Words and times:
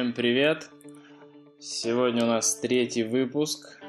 Всем 0.00 0.14
привет! 0.14 0.70
Сегодня 1.58 2.24
у 2.24 2.26
нас 2.26 2.58
третий 2.58 3.02
выпуск. 3.02 3.82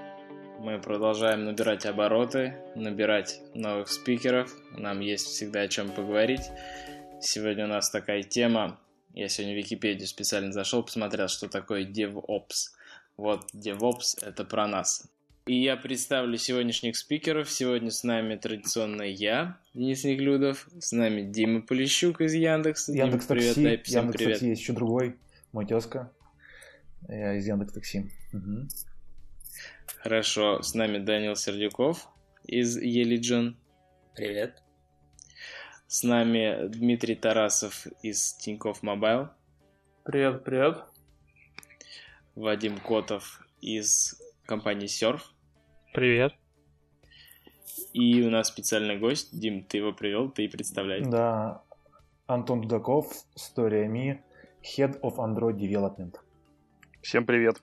Мы 0.59 0.77
продолжаем 0.77 1.45
набирать 1.45 1.85
обороты, 1.85 2.57
набирать 2.75 3.39
новых 3.53 3.87
спикеров. 3.87 4.53
Нам 4.77 4.99
есть 4.99 5.27
всегда 5.27 5.61
о 5.61 5.67
чем 5.69 5.89
поговорить. 5.89 6.41
Сегодня 7.21 7.63
у 7.63 7.69
нас 7.69 7.89
такая 7.89 8.23
тема. 8.23 8.77
Я 9.13 9.29
сегодня 9.29 9.55
в 9.55 9.59
Википедию 9.59 10.05
специально 10.05 10.51
зашел, 10.51 10.83
посмотрел, 10.83 11.29
что 11.29 11.47
такое 11.47 11.85
DevOps. 11.85 12.73
Вот, 13.15 13.45
DevOps— 13.55 14.21
это 14.21 14.43
про 14.43 14.67
нас. 14.67 15.09
И 15.45 15.63
я 15.63 15.77
представлю 15.77 16.37
сегодняшних 16.37 16.97
спикеров. 16.97 17.49
Сегодня 17.49 17.89
с 17.89 18.03
нами 18.03 18.35
традиционно 18.35 19.03
я, 19.03 19.59
Денис 19.73 20.03
Неглюдов. 20.03 20.67
С 20.77 20.91
нами 20.91 21.21
Дима 21.21 21.61
Полищук 21.61 22.19
из 22.19 22.33
Яндекса. 22.33 22.91
Яндекс 22.91 23.27
Дима, 23.27 23.37
Такси. 23.37 23.53
привет, 23.53 23.55
дай 23.55 23.77
всем 23.81 24.01
Яндекс 24.01 24.17
привет. 24.17 24.33
Такси 24.33 24.49
есть 24.49 24.61
еще 24.61 24.73
другой, 24.73 25.15
мой 25.51 25.65
тезка. 25.65 26.11
Я 27.07 27.35
из 27.35 27.47
Яндекс 27.47 27.73
Такси. 27.73 28.11
Мгм. 28.31 28.69
Хорошо, 29.97 30.61
с 30.61 30.73
нами 30.73 30.97
Данил 30.97 31.35
Сердюков 31.35 32.07
из 32.45 32.77
e-Legion. 32.77 33.57
Привет. 34.15 34.61
С 35.87 36.03
нами 36.03 36.67
Дмитрий 36.67 37.15
Тарасов 37.15 37.85
из 38.01 38.33
Тинькофф 38.35 38.81
Мобайл. 38.81 39.29
Привет, 40.03 40.43
привет. 40.43 40.83
Вадим 42.35 42.79
Котов 42.79 43.45
из 43.59 44.21
компании 44.45 44.87
Surf. 44.87 45.21
Привет. 45.93 46.33
И 47.93 48.23
у 48.23 48.29
нас 48.29 48.47
специальный 48.47 48.97
гость. 48.97 49.37
Дим, 49.37 49.63
ты 49.63 49.77
его 49.77 49.91
привел, 49.91 50.31
ты 50.31 50.45
и 50.45 50.47
представляй. 50.47 51.01
Да, 51.01 51.61
Антон 52.25 52.61
Дудаков, 52.61 53.11
Story 53.35 53.87
Me, 53.87 54.21
Head 54.63 54.99
of 55.01 55.15
Android 55.15 55.57
Development. 55.57 56.15
Всем 57.01 57.25
привет. 57.25 57.59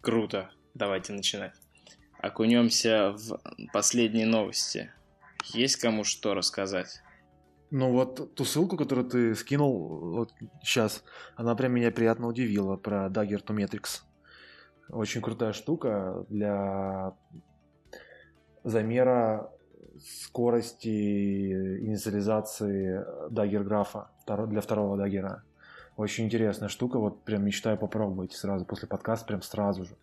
Круто. 0.00 0.50
Давайте 0.72 1.12
начинать. 1.12 1.52
Окунемся 2.20 3.12
в 3.12 3.38
последние 3.72 4.24
новости. 4.24 4.90
Есть 5.52 5.76
кому 5.76 6.04
что 6.04 6.32
рассказать? 6.32 7.02
Ну 7.70 7.92
вот 7.92 8.34
ту 8.34 8.44
ссылку, 8.46 8.78
которую 8.78 9.10
ты 9.10 9.34
скинул 9.34 10.14
вот 10.16 10.32
сейчас, 10.62 11.04
она 11.36 11.54
прям 11.54 11.72
меня 11.72 11.90
приятно 11.90 12.28
удивила 12.28 12.76
про 12.76 13.08
Dagger 13.08 13.44
to 13.44 13.54
Metrics. 13.54 14.00
Очень 14.88 15.20
крутая 15.20 15.52
штука 15.52 16.24
для 16.30 17.14
замера 18.64 19.52
скорости 20.00 20.88
инициализации 21.84 23.04
Dagger 23.30 23.64
графа 23.64 24.10
для 24.26 24.62
второго 24.62 24.96
даггера. 24.96 25.44
Очень 25.98 26.26
интересная 26.26 26.68
штука, 26.68 27.00
вот 27.00 27.24
прям 27.24 27.44
мечтаю 27.44 27.76
попробовать 27.76 28.32
сразу 28.32 28.64
после 28.64 28.86
подкаста, 28.86 29.26
прям 29.26 29.42
сразу 29.42 29.84
же, 29.84 29.96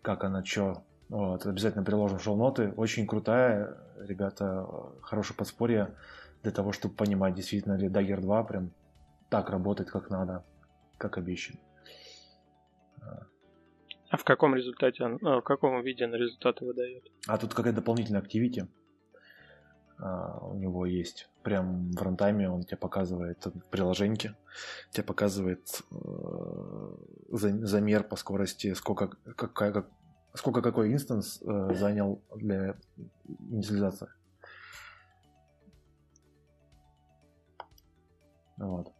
как 0.00 0.22
она 0.22 0.44
чё. 0.44 0.84
Вот, 1.08 1.44
обязательно 1.44 1.82
приложим 1.82 2.20
шоу-ноты. 2.20 2.72
Очень 2.76 3.08
крутая, 3.08 3.76
ребята, 3.98 4.64
хорошее 5.02 5.36
подспорье 5.36 5.96
для 6.44 6.52
того, 6.52 6.70
чтобы 6.70 6.94
понимать, 6.94 7.34
действительно 7.34 7.76
ли 7.76 7.88
Dagger 7.88 8.20
2 8.20 8.44
прям 8.44 8.70
так 9.28 9.50
работает, 9.50 9.90
как 9.90 10.10
надо, 10.10 10.44
как 10.96 11.18
обещано. 11.18 11.58
А 14.08 14.16
в 14.16 14.22
каком 14.22 14.54
результате, 14.54 15.02
он- 15.02 15.18
а, 15.26 15.40
в 15.40 15.42
каком 15.42 15.82
виде 15.82 16.04
он 16.04 16.14
результаты 16.14 16.64
выдает? 16.64 17.02
А 17.26 17.36
тут 17.36 17.52
какая-то 17.52 17.80
дополнительная 17.80 18.22
activity 18.22 18.68
а, 19.98 20.38
у 20.46 20.54
него 20.58 20.86
есть. 20.86 21.28
Прям 21.42 21.90
в 21.92 22.02
рантайме 22.02 22.50
он 22.50 22.62
тебе 22.64 22.76
показывает 22.76 23.44
в 23.44 23.70
приложеньке, 23.70 24.36
тебе 24.90 25.04
показывает 25.04 25.66
э, 25.90 25.96
за- 27.32 27.66
замер 27.66 28.04
по 28.04 28.16
скорости, 28.16 28.74
сколько, 28.74 29.08
какая, 29.36 29.72
как, 29.72 29.88
сколько 30.34 30.62
какой 30.62 30.92
инстанс 30.92 31.40
э, 31.42 31.74
занял 31.74 32.22
для 32.34 32.76
инициализации. 33.26 34.08
Вот. 38.56 38.92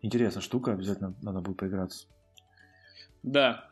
Интересная 0.00 0.42
штука, 0.42 0.72
обязательно 0.72 1.14
надо 1.22 1.40
будет 1.40 1.56
поиграться. 1.56 2.06
Да, 3.22 3.68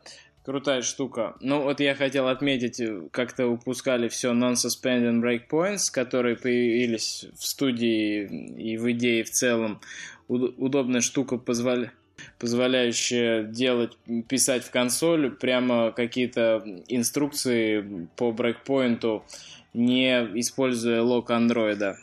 крутая 0.47 0.81
штука. 0.81 1.35
Ну 1.41 1.61
вот 1.63 1.81
я 1.81 1.93
хотел 1.93 2.29
отметить, 2.29 2.79
э, 2.79 3.09
как-то 3.11 3.47
упускали 3.47 4.07
все 4.07 4.31
non-suspended 4.31 5.21
breakpoints, 5.21 5.91
которые 5.91 6.37
появились 6.37 7.25
в 7.37 7.45
студии 7.45 8.23
и 8.57 8.77
в 8.77 8.89
идее 8.91 9.25
в 9.25 9.29
целом. 9.29 9.81
Уд- 10.29 10.53
удобная 10.57 11.01
штука, 11.01 11.35
позволя- 11.35 11.91
позволяющая 12.39 13.43
делать, 13.43 13.97
писать 14.29 14.63
в 14.63 14.71
консоль 14.71 15.31
прямо 15.31 15.91
какие-то 15.91 16.63
инструкции 16.87 18.07
по 18.15 18.31
брейкпоинту, 18.31 19.25
не 19.73 20.11
используя 20.39 21.01
лог 21.01 21.29
андроида. 21.29 21.97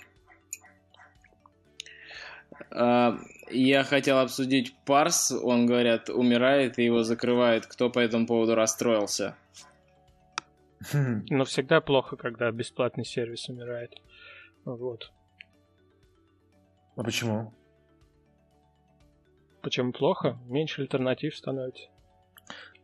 Я 3.51 3.85
хотел 3.85 4.19
обсудить 4.19 4.77
парс, 4.85 5.33
он, 5.33 5.67
говорят, 5.67 6.09
умирает, 6.09 6.79
и 6.79 6.85
его 6.85 7.03
закрывают. 7.03 7.67
Кто 7.67 7.91
по 7.91 7.99
этому 7.99 8.27
поводу 8.27 8.55
расстроился? 8.55 9.37
Но 10.93 11.45
всегда 11.45 11.81
плохо, 11.81 12.17
когда 12.17 12.51
бесплатный 12.51 13.05
сервис 13.05 13.49
умирает. 13.49 13.95
Вот. 14.65 15.13
А 16.97 17.03
почему? 17.03 17.53
Почему 19.63 19.93
плохо? 19.93 20.39
Меньше 20.47 20.83
альтернатив 20.83 21.37
становится. 21.37 21.89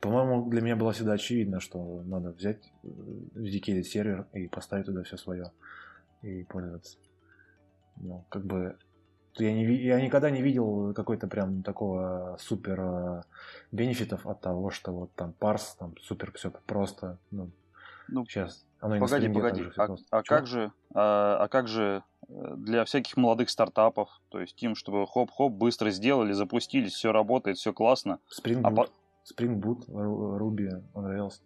По-моему, 0.00 0.48
для 0.48 0.62
меня 0.62 0.76
было 0.76 0.92
всегда 0.92 1.12
очевидно, 1.12 1.60
что 1.60 2.02
надо 2.02 2.30
взять 2.30 2.72
э, 2.82 2.88
dedicated 3.34 3.82
сервер 3.82 4.26
и 4.32 4.48
поставить 4.48 4.86
туда 4.86 5.02
все 5.02 5.18
свое 5.18 5.52
и 6.22 6.42
пользоваться. 6.44 6.96
Ну, 7.96 8.24
как 8.30 8.46
бы 8.46 8.78
я, 9.38 9.52
не, 9.52 9.64
я 9.76 10.00
никогда 10.00 10.30
не 10.30 10.42
видел 10.42 10.92
какой-то 10.94 11.26
прям 11.28 11.62
такого 11.62 12.36
супер 12.40 12.80
э, 12.80 13.22
бенефитов 13.72 14.26
от 14.26 14.40
того, 14.40 14.70
что 14.70 14.92
вот 14.92 15.12
там 15.14 15.32
парс, 15.32 15.76
там 15.78 15.94
супер 16.00 16.32
все 16.32 16.50
просто. 16.66 17.18
Ну, 17.30 17.50
Ну, 18.08 18.24
сейчас. 18.26 18.66
Оно 18.80 18.96
и 18.96 18.98
на 18.98 19.06
погоди, 19.06 19.26
стриме 19.28 19.34
погоди. 19.34 19.70
всё 19.70 19.82
А, 19.82 19.86
просто. 19.86 20.06
а 20.10 20.22
как 20.22 20.46
же, 20.46 20.72
а, 20.94 21.36
а 21.44 21.48
как 21.48 21.68
же 21.68 22.02
э, 22.28 22.32
для 22.56 22.84
всяких 22.84 23.16
молодых 23.16 23.50
стартапов, 23.50 24.08
то 24.30 24.40
есть 24.40 24.60
им, 24.62 24.74
чтобы 24.74 25.06
хоп-хоп 25.06 25.52
быстро 25.52 25.90
сделали, 25.90 26.32
запустились, 26.32 26.92
все 26.94 27.12
работает, 27.12 27.56
все 27.58 27.72
классно. 27.72 28.18
Spring 28.36 28.60
а 28.64 28.70
Boot, 28.70 28.74
по- 28.74 28.88
Spring 29.32 29.60
Boot, 29.60 29.86
Ru- 29.88 30.38
Ruby, 30.38 30.82
Unrails. 30.94 31.40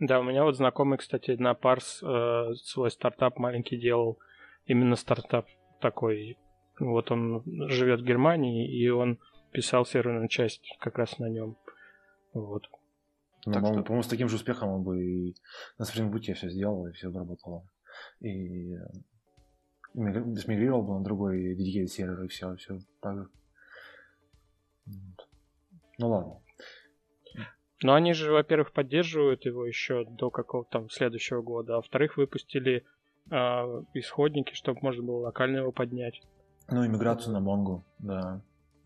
Да, 0.00 0.20
у 0.20 0.22
меня 0.24 0.42
вот 0.44 0.56
знакомый, 0.56 0.98
кстати, 0.98 1.32
на 1.32 1.54
парс 1.54 2.02
э, 2.02 2.54
свой 2.62 2.90
стартап 2.90 3.38
маленький 3.38 3.76
делал. 3.76 4.18
Именно 4.66 4.96
стартап 4.96 5.46
такой. 5.84 6.38
Вот 6.80 7.10
он 7.10 7.42
живет 7.68 8.00
в 8.00 8.04
Германии, 8.04 8.66
и 8.66 8.88
он 8.88 9.18
писал 9.52 9.84
серверную 9.84 10.28
часть 10.28 10.76
как 10.80 10.98
раз 10.98 11.18
на 11.18 11.28
нем. 11.28 11.56
Вот. 12.32 12.68
Ну, 13.46 13.52
Так 13.52 13.62
по-моему, 13.62 13.74
что- 13.80 13.86
по-моему, 13.86 14.02
с 14.02 14.08
таким 14.08 14.28
же 14.28 14.36
успехом 14.36 14.68
он 14.70 14.82
бы 14.82 15.04
и 15.04 15.34
на 15.78 15.84
Spring 15.84 16.10
Boot 16.10 16.34
все 16.34 16.48
сделал, 16.48 16.86
и 16.86 16.92
все 16.92 17.10
работало. 17.12 17.62
И 18.20 18.74
э, 18.74 18.78
мигри- 19.94 20.34
смигрировал 20.36 20.82
бы 20.82 20.94
на 20.98 21.04
другой 21.04 21.54
dedicated 21.54 21.86
сервер, 21.86 22.22
и 22.24 22.28
все, 22.28 22.56
все 22.56 22.78
так 23.00 23.16
же. 23.18 23.28
Ну 25.98 26.08
ладно. 26.08 26.40
Но 27.82 27.92
они 27.94 28.14
же, 28.14 28.32
во-первых, 28.32 28.72
поддерживают 28.72 29.44
его 29.44 29.66
еще 29.66 30.04
до 30.06 30.30
какого-то 30.30 30.70
там 30.70 30.90
следующего 30.90 31.42
года, 31.42 31.74
а 31.74 31.76
во-вторых, 31.76 32.16
выпустили 32.16 32.84
а, 33.30 33.82
исходники, 33.94 34.54
чтобы 34.54 34.80
можно 34.82 35.02
было 35.02 35.20
локально 35.20 35.58
его 35.58 35.72
поднять. 35.72 36.22
Ну 36.68 36.84
и 36.84 36.88
миграцию 36.88 37.32
на 37.32 37.44
Mongo, 37.44 37.82
да. 37.98 38.40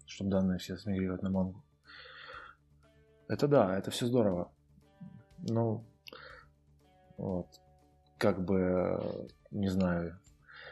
Чтобы 0.06 0.30
данные 0.30 0.58
все 0.58 0.76
смигрировать 0.76 1.22
на 1.22 1.28
Mongo. 1.28 1.56
Это 3.28 3.46
да, 3.46 3.76
это 3.76 3.90
все 3.90 4.06
здорово. 4.06 4.50
Ну, 5.48 5.84
вот. 7.16 7.46
Как 8.16 8.44
бы, 8.44 9.00
э, 9.00 9.28
не 9.50 9.68
знаю. 9.68 10.18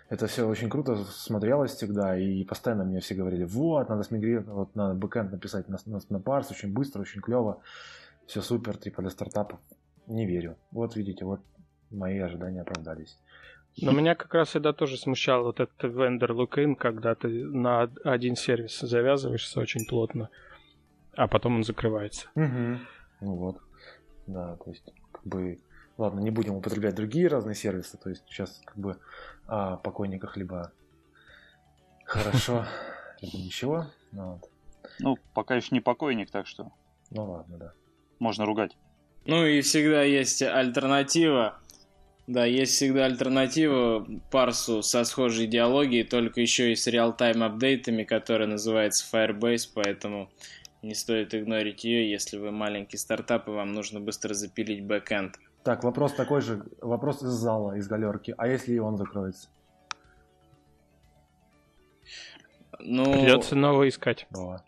Это 0.08 0.26
все 0.26 0.46
очень 0.46 0.70
круто 0.70 0.96
смотрелось 1.04 1.74
всегда, 1.74 2.16
и 2.16 2.44
постоянно 2.44 2.84
мне 2.84 3.00
все 3.00 3.14
говорили, 3.14 3.44
вот, 3.44 3.88
надо 3.88 4.04
смигрировать, 4.04 4.46
вот 4.46 4.74
надо 4.76 4.94
бэкэнд 4.94 5.32
написать 5.32 5.68
на, 5.68 5.78
на, 5.84 6.00
на 6.08 6.20
парс, 6.20 6.50
очень 6.50 6.72
быстро, 6.72 7.00
очень 7.00 7.20
клево, 7.20 7.60
все 8.26 8.40
супер, 8.40 8.76
типа 8.76 9.02
для 9.02 9.10
стартапов. 9.10 9.58
Не 10.06 10.24
верю. 10.24 10.56
Вот 10.70 10.94
видите, 10.94 11.24
вот 11.24 11.40
мои 11.90 12.18
ожидания 12.18 12.62
оправдались. 12.62 13.18
Но 13.82 13.92
меня 13.92 14.14
как 14.14 14.32
раз 14.32 14.48
всегда 14.48 14.72
тоже 14.72 14.96
смущал 14.96 15.44
вот 15.44 15.60
этот 15.60 15.82
vendor 15.84 16.30
look-in, 16.30 16.76
когда 16.76 17.14
ты 17.14 17.28
на 17.28 17.90
один 18.04 18.34
сервис 18.34 18.80
завязываешься 18.80 19.60
очень 19.60 19.86
плотно, 19.86 20.30
а 21.14 21.28
потом 21.28 21.56
он 21.56 21.64
закрывается. 21.64 22.28
Угу. 22.34 22.78
Ну 23.20 23.34
вот. 23.36 23.58
Да, 24.26 24.56
то 24.56 24.70
есть, 24.70 24.84
как 25.12 25.24
бы, 25.24 25.58
ладно, 25.98 26.20
не 26.20 26.30
будем 26.30 26.54
употреблять 26.56 26.94
другие 26.94 27.28
разные 27.28 27.54
сервисы, 27.54 27.98
то 27.98 28.08
есть 28.08 28.24
сейчас 28.26 28.60
как 28.64 28.76
бы 28.78 28.98
о 29.46 29.76
покойниках 29.76 30.36
либо 30.36 30.72
хорошо, 32.04 32.64
либо 33.20 33.36
ничего. 33.36 33.86
Ну, 34.12 34.32
вот. 34.32 34.50
Ну, 35.00 35.18
пока 35.34 35.54
еще 35.54 35.68
не 35.72 35.80
покойник, 35.80 36.30
так 36.30 36.46
что 36.46 36.72
Ну 37.10 37.30
ладно, 37.30 37.58
да. 37.58 37.72
можно 38.18 38.46
ругать. 38.46 38.76
Ну 39.26 39.44
и 39.44 39.60
всегда 39.60 40.02
есть 40.02 40.42
альтернатива. 40.42 41.58
Да, 42.26 42.44
есть 42.44 42.72
всегда 42.72 43.04
альтернатива 43.04 44.04
парсу 44.32 44.82
со 44.82 45.04
схожей 45.04 45.46
идеологией, 45.46 46.02
только 46.02 46.40
еще 46.40 46.72
и 46.72 46.74
с 46.74 46.88
реал-тайм 46.88 47.42
апдейтами, 47.44 48.02
которая 48.02 48.48
называется 48.48 49.04
Firebase, 49.12 49.68
поэтому 49.72 50.28
не 50.82 50.94
стоит 50.94 51.34
игнорить 51.34 51.84
ее, 51.84 52.10
если 52.10 52.38
вы 52.38 52.50
маленький 52.50 52.96
стартап 52.96 53.46
и 53.48 53.52
вам 53.52 53.72
нужно 53.72 54.00
быстро 54.00 54.34
запилить 54.34 54.84
бэкэнд. 54.84 55.38
Так, 55.62 55.84
вопрос 55.84 56.14
такой 56.14 56.40
же, 56.42 56.64
вопрос 56.80 57.22
из 57.22 57.28
зала, 57.28 57.76
из 57.76 57.86
галерки. 57.86 58.34
А 58.36 58.48
если 58.48 58.74
и 58.74 58.78
он 58.78 58.96
закроется? 58.96 59.48
Ну, 62.78 63.04
Придется 63.04 63.54
новое 63.54 63.88
искать. 63.88 64.26
О, 64.36 64.58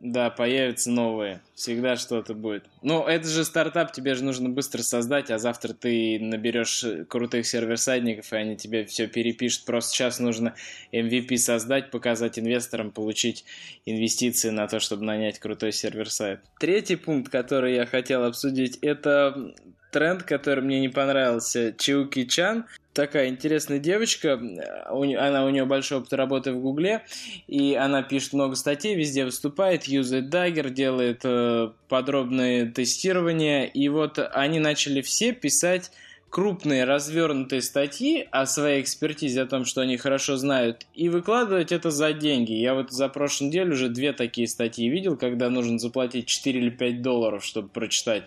да, 0.00 0.28
появятся 0.30 0.90
новые. 0.90 1.40
Всегда 1.54 1.96
что-то 1.96 2.34
будет. 2.34 2.64
Ну, 2.82 3.06
это 3.06 3.26
же 3.26 3.44
стартап, 3.44 3.92
тебе 3.92 4.14
же 4.14 4.24
нужно 4.24 4.48
быстро 4.50 4.82
создать, 4.82 5.30
а 5.30 5.38
завтра 5.38 5.72
ты 5.72 6.18
наберешь 6.20 6.84
крутых 7.08 7.46
сервер-сайдников, 7.46 8.32
и 8.32 8.36
они 8.36 8.56
тебе 8.56 8.84
все 8.84 9.06
перепишут. 9.06 9.64
Просто 9.64 9.94
сейчас 9.94 10.18
нужно 10.18 10.54
MVP 10.92 11.36
создать, 11.38 11.90
показать 11.90 12.38
инвесторам, 12.38 12.90
получить 12.90 13.44
инвестиции 13.86 14.50
на 14.50 14.66
то, 14.68 14.78
чтобы 14.78 15.04
нанять 15.04 15.38
крутой 15.38 15.72
сервер-сайт. 15.72 16.40
Третий 16.58 16.96
пункт, 16.96 17.30
который 17.30 17.74
я 17.74 17.86
хотел 17.86 18.24
обсудить, 18.24 18.78
это 18.82 19.54
тренд, 19.90 20.24
который 20.24 20.62
мне 20.62 20.80
не 20.80 20.88
понравился. 20.88 21.72
Чиуки 21.72 22.26
Чан 22.26 22.66
такая 22.94 23.28
интересная 23.28 23.78
девочка, 23.78 24.34
она 24.34 25.44
у 25.44 25.50
нее 25.50 25.64
большой 25.66 25.98
опыт 25.98 26.12
работы 26.14 26.52
в 26.52 26.60
Гугле, 26.60 27.04
и 27.46 27.74
она 27.74 28.02
пишет 28.02 28.32
много 28.32 28.54
статей, 28.54 28.94
везде 28.94 29.24
выступает, 29.24 29.84
юзает 29.84 30.32
Dagger, 30.32 30.70
делает 30.70 31.20
э, 31.24 31.70
подробные 31.88 32.66
тестирования, 32.66 33.64
и 33.64 33.88
вот 33.88 34.18
они 34.32 34.60
начали 34.60 35.02
все 35.02 35.32
писать 35.32 35.90
крупные 36.34 36.82
развернутые 36.82 37.62
статьи 37.62 38.26
о 38.32 38.46
своей 38.46 38.82
экспертизе, 38.82 39.42
о 39.42 39.46
том, 39.46 39.64
что 39.64 39.82
они 39.82 39.96
хорошо 39.96 40.36
знают, 40.36 40.84
и 40.92 41.08
выкладывать 41.08 41.70
это 41.70 41.92
за 41.92 42.12
деньги. 42.12 42.52
Я 42.52 42.74
вот 42.74 42.90
за 42.90 43.08
прошлую 43.08 43.50
неделю 43.50 43.74
уже 43.74 43.88
две 43.88 44.12
такие 44.12 44.48
статьи 44.48 44.88
видел, 44.88 45.16
когда 45.16 45.48
нужно 45.48 45.78
заплатить 45.78 46.26
4 46.26 46.58
или 46.58 46.70
5 46.70 47.02
долларов, 47.02 47.44
чтобы 47.44 47.68
прочитать 47.68 48.24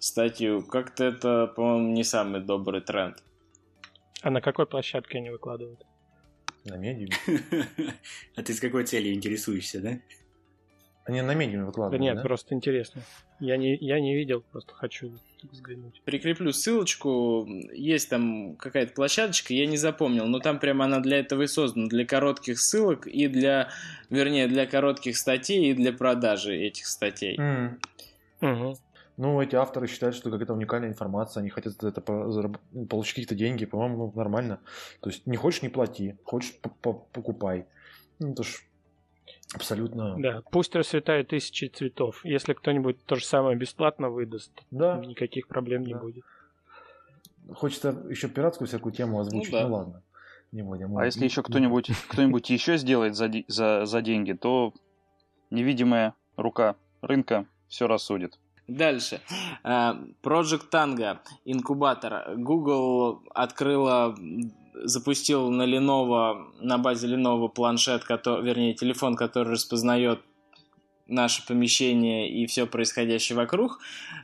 статью. 0.00 0.62
Как-то 0.62 1.04
это, 1.04 1.46
по-моему, 1.54 1.92
не 1.92 2.02
самый 2.02 2.40
добрый 2.40 2.80
тренд. 2.80 3.16
А 4.22 4.30
на 4.30 4.40
какой 4.40 4.66
площадке 4.66 5.18
они 5.18 5.30
выкладывают? 5.30 5.84
на 6.68 6.76
медиуме. 6.76 7.14
А 8.36 8.42
ты 8.42 8.52
с 8.52 8.60
какой 8.60 8.84
целью 8.84 9.14
интересуешься, 9.14 9.80
да? 9.80 9.98
Они 11.04 11.22
на 11.22 11.34
медиуме 11.34 11.62
Да 11.62 11.66
выкладывают, 11.66 12.02
нет, 12.02 12.16
да? 12.16 12.22
просто 12.22 12.54
интересно. 12.54 13.02
Я 13.38 13.56
не, 13.56 13.76
я 13.76 14.00
не 14.00 14.16
видел, 14.16 14.42
просто 14.50 14.74
хочу 14.74 15.12
взглянуть. 15.42 16.02
Прикреплю 16.04 16.52
ссылочку. 16.52 17.46
Есть 17.72 18.10
там 18.10 18.56
какая-то 18.56 18.92
площадочка, 18.92 19.54
я 19.54 19.66
не 19.66 19.76
запомнил, 19.76 20.26
но 20.26 20.40
там 20.40 20.58
прямо 20.58 20.86
она 20.86 21.00
для 21.00 21.18
этого 21.18 21.42
и 21.42 21.46
создана, 21.46 21.86
для 21.86 22.04
коротких 22.04 22.58
ссылок 22.60 23.06
и 23.06 23.28
для, 23.28 23.70
вернее, 24.10 24.48
для 24.48 24.66
коротких 24.66 25.16
статей 25.16 25.70
и 25.70 25.74
для 25.74 25.92
продажи 25.92 26.56
этих 26.56 26.86
статей. 26.86 27.38
Мгм. 28.40 28.74
Ну, 29.16 29.40
эти 29.40 29.56
авторы 29.56 29.86
считают, 29.86 30.14
что 30.14 30.30
какая-то 30.30 30.52
уникальная 30.52 30.90
информация, 30.90 31.40
они 31.40 31.48
хотят 31.48 31.72
за 31.80 31.88
это 31.88 32.00
зараб- 32.02 32.86
получить 32.86 33.14
какие-то 33.14 33.34
деньги, 33.34 33.64
по-моему, 33.64 33.96
ну, 33.96 34.12
нормально. 34.14 34.60
То 35.00 35.08
есть 35.08 35.26
не 35.26 35.36
хочешь, 35.36 35.62
не 35.62 35.70
плати, 35.70 36.16
хочешь, 36.24 36.54
по- 36.60 36.68
по- 36.68 36.92
покупай. 36.92 37.66
Ну, 38.18 38.32
это 38.32 38.42
ж 38.42 38.62
абсолютно... 39.54 40.16
Да, 40.18 40.42
пусть 40.50 40.74
расцветают 40.76 41.28
тысячи 41.28 41.64
цветов. 41.66 42.24
Если 42.24 42.52
кто-нибудь 42.52 43.02
то 43.06 43.16
же 43.16 43.24
самое 43.24 43.56
бесплатно 43.56 44.10
выдаст, 44.10 44.52
Да, 44.70 44.98
никаких 44.98 45.48
проблем 45.48 45.82
не 45.84 45.94
Да. 45.94 46.00
будет. 46.00 46.24
хочется 47.54 47.90
еще 48.10 48.28
пиратскую 48.28 48.68
всякую 48.68 48.92
тему 48.92 49.20
озвучить, 49.20 49.52
Ну 49.52 49.60
ну, 49.60 49.68
да. 49.68 49.74
ладно. 49.74 50.02
Не 50.52 50.62
будем. 50.62 50.96
А 50.98 51.06
если 51.06 51.24
еще 51.24 51.42
кто-нибудь 51.42 51.88
кто-нибудь 52.08 52.50
еще 52.50 52.76
сделает 52.76 53.14
за, 53.16 53.30
за, 53.48 53.86
за 53.86 54.02
деньги, 54.02 54.32
то 54.32 54.74
невидимая 55.50 56.14
рука 56.36 56.76
рынка 57.00 57.46
все 57.68 57.86
рассудит. 57.86 58.38
Дальше. 58.68 59.20
А, 59.62 59.96
Project 60.22 60.70
Tango, 60.70 61.18
инкубатор. 61.44 62.34
Google 62.36 63.22
открыла, 63.32 64.16
запустил 64.74 65.50
на 65.50 65.62
Lenovo, 65.62 66.52
на 66.60 66.78
базе 66.78 67.06
Lenovo 67.06 67.48
планшет, 67.48 68.02
кото- 68.04 68.42
вернее, 68.42 68.74
телефон, 68.74 69.14
который 69.14 69.52
распознает 69.52 70.20
наше 71.08 71.46
помещение 71.46 72.28
и 72.28 72.46
все 72.46 72.66
происходящее 72.66 73.36
вокруг, 73.36 73.78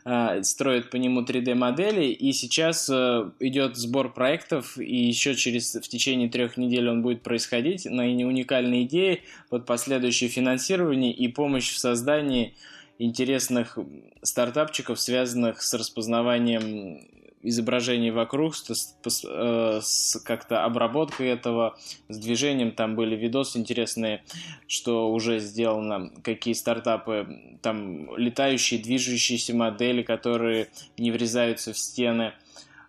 э, 0.05 0.43
строит 0.43 0.91
по 0.91 0.97
нему 0.97 1.23
3D-модели, 1.23 2.07
и 2.07 2.33
сейчас 2.33 2.91
э, 2.91 3.31
идет 3.39 3.77
сбор 3.77 4.13
проектов, 4.13 4.77
и 4.79 5.07
еще 5.07 5.37
через 5.37 5.77
в 5.77 5.89
течение 5.89 6.29
трех 6.29 6.57
недель 6.57 6.89
он 6.89 7.03
будет 7.03 7.23
происходить 7.23 7.85
на 7.85 8.03
уникальные 8.03 8.85
идеи 8.85 9.23
под 9.49 9.65
последующее 9.65 10.29
финансирование 10.29 11.13
и 11.13 11.29
помощь 11.29 11.71
в 11.71 11.79
создании 11.79 12.55
интересных 12.99 13.79
стартапчиков, 14.23 15.01
связанных 15.01 15.63
с 15.63 15.75
распознаванием 15.75 17.07
изображений 17.43 18.11
вокруг, 18.13 18.55
с, 18.55 18.95
э, 19.25 19.81
с 19.83 20.21
как-то 20.25 20.65
обработкой 20.65 21.29
этого, 21.29 21.77
с 22.09 22.19
движением. 22.19 22.71
Там 22.73 22.95
были 22.95 23.17
видосы 23.17 23.59
интересные, 23.59 24.23
что 24.69 25.11
уже 25.13 25.41
сделано, 25.41 26.13
какие 26.23 26.55
стартапы, 26.55 27.59
там 27.61 28.17
летающие, 28.17 28.81
движущиеся 28.81 29.57
модели, 29.57 30.03
которые 30.03 30.69
не 30.97 31.11
врезаются 31.11 31.73
в 31.73 31.79
стены. 31.79 32.33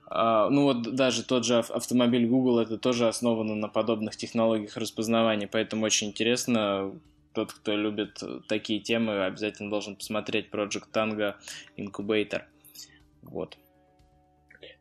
А, 0.06 0.50
Ну 0.50 0.64
вот 0.66 0.96
даже 0.96 1.24
тот 1.24 1.46
же 1.46 1.58
ав- 1.58 1.72
автомобиль 1.72 2.28
Google, 2.28 2.60
это 2.60 2.78
тоже 2.78 3.08
основано 3.08 3.56
на 3.56 3.68
подобных 3.70 4.16
технологиях 4.16 4.78
распознавания, 4.78 5.48
поэтому 5.48 5.86
очень 5.86 6.10
интересно. 6.10 6.94
Тот, 7.34 7.52
кто 7.54 7.76
любит 7.76 8.22
такие 8.48 8.80
темы, 8.80 9.26
обязательно 9.26 9.70
должен 9.70 9.96
посмотреть 9.96 10.50
Project 10.50 10.92
Tango 10.94 11.36
Incubator. 11.78 12.44
Вот. 13.22 13.58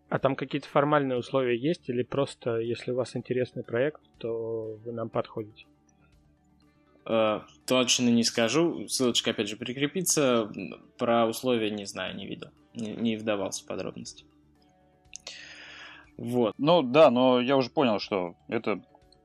А 0.08 0.18
там 0.18 0.36
какие-то 0.36 0.68
формальные 0.68 1.18
условия 1.18 1.56
есть 1.56 1.88
или 1.88 2.02
просто, 2.02 2.58
если 2.58 2.90
у 2.90 2.96
вас 2.96 3.16
интересный 3.16 3.64
проект, 3.64 4.02
то 4.18 4.78
вы 4.84 4.92
нам 4.92 5.08
подходите? 5.08 5.64
Э, 7.06 7.40
Точно 7.66 8.10
не 8.10 8.22
скажу. 8.22 8.86
Ссылочка, 8.88 9.30
опять 9.30 9.48
же, 9.48 9.56
прикрепится. 9.56 10.52
Про 10.98 11.26
условия 11.26 11.70
не 11.70 11.86
знаю, 11.86 12.14
не 12.14 12.26
видел. 12.26 12.50
Не, 12.74 12.92
не 12.94 13.16
вдавался 13.16 13.64
в 13.64 13.66
подробности. 13.66 14.26
Вот. 16.18 16.54
Ну 16.58 16.82
да, 16.82 17.10
но 17.10 17.40
я 17.40 17.56
уже 17.56 17.70
понял, 17.70 17.98
что 17.98 18.34
это 18.48 18.82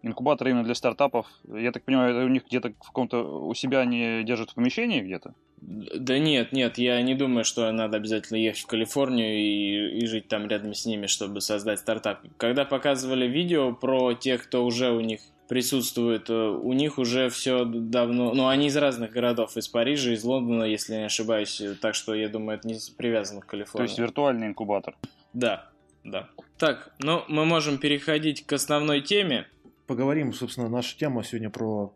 инкубатор 0.07 0.47
именно 0.47 0.63
для 0.63 0.75
стартапов. 0.75 1.27
Я 1.47 1.71
так 1.71 1.83
понимаю, 1.83 2.15
это 2.15 2.25
у 2.25 2.29
них 2.29 2.45
где-то 2.47 2.69
в 2.69 2.87
каком-то 2.87 3.45
у 3.47 3.53
себя 3.53 3.79
они 3.79 4.23
держат 4.23 4.51
в 4.51 4.55
помещении 4.55 5.01
где-то. 5.01 5.33
Да 5.59 6.19
нет, 6.19 6.51
нет, 6.51 6.77
я 6.77 7.01
не 7.01 7.15
думаю, 7.15 7.43
что 7.43 7.71
надо 7.71 7.97
обязательно 7.97 8.37
ехать 8.37 8.61
в 8.61 8.67
Калифорнию 8.67 9.37
и, 9.37 9.99
и 9.99 10.05
жить 10.05 10.27
там 10.27 10.47
рядом 10.47 10.73
с 10.73 10.85
ними, 10.85 11.07
чтобы 11.07 11.41
создать 11.41 11.79
стартап. 11.79 12.19
Когда 12.37 12.63
показывали 12.63 13.27
видео 13.27 13.73
про 13.73 14.13
тех, 14.13 14.43
кто 14.43 14.65
уже 14.65 14.91
у 14.91 14.99
них 14.99 15.19
присутствует, 15.47 16.29
э, 16.29 16.33
у 16.33 16.73
них 16.73 16.97
уже 16.97 17.29
все 17.29 17.65
давно... 17.65 18.33
Ну, 18.33 18.47
они 18.47 18.67
из 18.67 18.77
разных 18.77 19.11
городов, 19.11 19.57
из 19.57 19.67
Парижа, 19.67 20.13
из 20.13 20.23
Лондона, 20.23 20.63
если 20.63 20.95
не 20.95 21.05
ошибаюсь, 21.05 21.61
так 21.81 21.95
что 21.95 22.13
я 22.13 22.29
думаю, 22.29 22.59
это 22.59 22.67
не 22.67 22.77
привязано 22.95 23.41
к 23.41 23.45
То 23.45 23.51
Калифорнии. 23.51 23.87
есть 23.87 23.97
виртуальный 23.97 24.47
инкубатор. 24.47 24.95
Да, 25.33 25.69
да. 26.03 26.29
Так, 26.57 26.93
ну, 26.99 27.23
мы 27.27 27.45
можем 27.45 27.77
переходить 27.77 28.45
к 28.45 28.53
основной 28.53 29.01
теме. 29.01 29.47
Поговорим, 29.87 30.33
собственно, 30.33 30.67
наша 30.67 30.97
тема 30.97 31.23
сегодня 31.23 31.49
про 31.49 31.95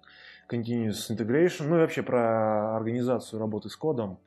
continuous 0.50 1.10
integration, 1.10 1.68
ну 1.68 1.76
и 1.76 1.80
вообще 1.80 2.04
про 2.04 2.78
организацию 2.78 3.40
работы 3.40 3.68
с 3.70 3.76
кодом 3.76 4.18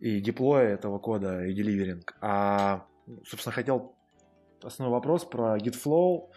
и 0.00 0.20
деплоя 0.20 0.70
этого 0.70 0.98
кода 0.98 1.44
и 1.44 1.54
деливеринг. 1.54 2.16
А, 2.20 2.84
собственно, 3.24 3.52
хотел 3.52 3.94
основной 4.60 4.98
вопрос 4.98 5.24
про 5.24 5.56
Gitflow. 5.56 6.30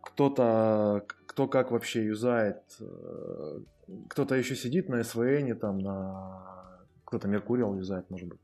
Кто-то, 0.00 1.04
кто 1.26 1.48
как 1.48 1.70
вообще 1.70 2.06
юзает, 2.06 2.62
э, 2.80 3.60
кто-то 4.08 4.36
еще 4.36 4.56
сидит 4.56 4.88
на 4.88 5.00
SVN, 5.00 5.54
там 5.54 5.78
на 5.78 6.80
кто-то 7.04 7.28
Mercurial 7.28 7.76
юзает, 7.76 8.08
может 8.08 8.28
быть. 8.28 8.40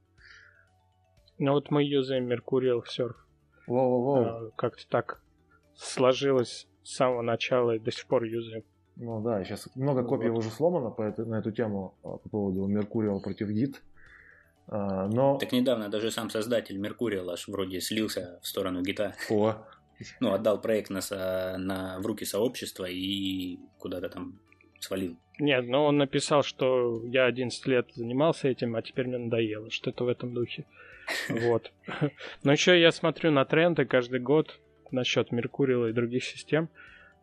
Ну 1.38 1.52
вот 1.52 1.70
мы 1.70 1.84
юзаем 1.84 2.30
Mercurial 2.30 2.82
Surf. 2.82 3.14
Воу-воу-воу. 3.66 4.24
А, 4.24 4.50
Как-то 4.56 4.86
так 4.88 5.22
сложилось 5.74 6.68
с 6.82 6.94
самого 6.96 7.22
начала 7.22 7.72
и 7.72 7.78
до 7.78 7.90
сих 7.92 8.06
пор 8.06 8.24
юзаем. 8.24 8.64
Ну 8.96 9.22
да, 9.22 9.42
сейчас 9.44 9.68
много 9.74 10.04
копий 10.04 10.28
Вот. 10.28 10.38
уже 10.38 10.50
сломано 10.50 10.90
по 10.90 11.02
этой- 11.02 11.24
на 11.26 11.36
эту 11.38 11.50
тему 11.50 11.94
а, 12.02 12.16
по 12.18 12.28
поводу 12.28 12.68
Mercurial 12.68 13.20
против 13.20 13.48
Git. 13.50 13.76
А, 14.68 15.08
Но... 15.08 15.38
Так 15.38 15.52
недавно 15.52 15.88
даже 15.88 16.10
сам 16.10 16.30
создатель 16.30 16.76
Меркурия 16.78 17.24
аж 17.26 17.48
вроде 17.48 17.80
слился 17.80 18.38
в 18.42 18.46
сторону 18.46 18.82
гита. 18.82 19.14
О, 19.30 19.56
Ну, 20.20 20.32
отдал 20.32 20.60
проект 20.60 20.90
на, 20.90 21.00
на, 21.58 21.98
в 22.00 22.06
руки 22.06 22.24
сообщества 22.24 22.84
и 22.88 23.58
куда-то 23.78 24.08
там 24.08 24.38
свалил. 24.80 25.16
Нет, 25.38 25.66
но 25.66 25.86
он 25.86 25.96
написал, 25.96 26.42
что 26.42 27.02
я 27.06 27.24
11 27.26 27.66
лет 27.66 27.88
занимался 27.94 28.48
этим, 28.48 28.76
а 28.76 28.82
теперь 28.82 29.06
мне 29.06 29.18
надоело. 29.18 29.70
Что-то 29.70 30.04
в 30.04 30.08
этом 30.08 30.34
духе. 30.34 30.64
Вот. 31.28 31.72
Но 32.44 32.52
еще 32.52 32.80
я 32.80 32.92
смотрю 32.92 33.30
на 33.32 33.44
тренды 33.44 33.84
каждый 33.84 34.20
год 34.20 34.60
насчет 34.92 35.32
Меркурила 35.32 35.86
и 35.86 35.92
других 35.92 36.24
систем. 36.24 36.68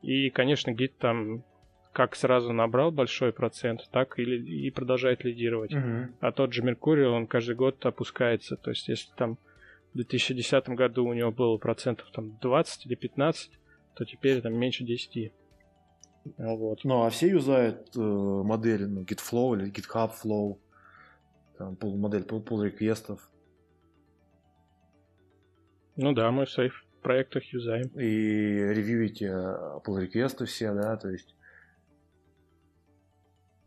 И, 0.02 0.30
конечно, 0.30 0.72
гид 0.72 0.98
там 0.98 1.44
как 1.92 2.16
сразу 2.16 2.54
набрал 2.54 2.92
большой 2.92 3.34
процент, 3.34 3.90
так 3.92 4.20
и, 4.20 4.24
и 4.24 4.70
продолжает 4.70 5.24
лидировать. 5.24 5.74
Мгм. 5.74 6.16
А 6.20 6.32
тот 6.32 6.54
же 6.54 6.64
Меркурий, 6.64 7.06
он 7.06 7.28
каждый 7.28 7.56
год 7.56 7.86
опускается. 7.86 8.56
То 8.56 8.70
есть, 8.70 8.88
если 8.88 9.12
там 9.16 9.38
в 9.94 9.98
2010 9.98 10.70
году 10.70 11.06
у 11.06 11.14
него 11.14 11.32
было 11.32 11.58
процентов 11.58 12.10
там 12.12 12.38
20 12.40 12.86
или 12.86 12.96
15, 12.96 13.52
то 13.96 14.06
теперь 14.06 14.42
там 14.42 14.54
меньше 14.54 14.84
10. 14.84 15.34
А 16.38 16.56
Вот. 16.56 16.84
Ну, 16.84 17.04
а 17.04 17.10
все 17.10 17.28
юзают 17.28 17.90
э, 17.96 18.00
модель 18.00 18.88
ну, 18.88 19.02
GitFlow 19.02 19.58
или 19.58 19.72
GitHub 19.72 20.12
Flow, 20.24 20.58
там, 21.58 21.76
пул, 21.76 21.98
модель 21.98 22.24
pull, 22.24 22.44
pull 22.44 22.64
реквестов. 22.64 23.30
Ну 25.96 26.14
да, 26.14 26.32
мы 26.32 26.46
в 26.46 26.50
своих 26.50 26.86
проектах 27.00 27.44
юзаем. 27.54 27.88
И 27.90 28.58
ревьюете 28.74 29.26
э, 29.28 29.80
pull 29.86 30.00
реквесты 30.00 30.46
все, 30.46 30.74
да, 30.74 30.98
то 30.98 31.10
есть... 31.10 31.36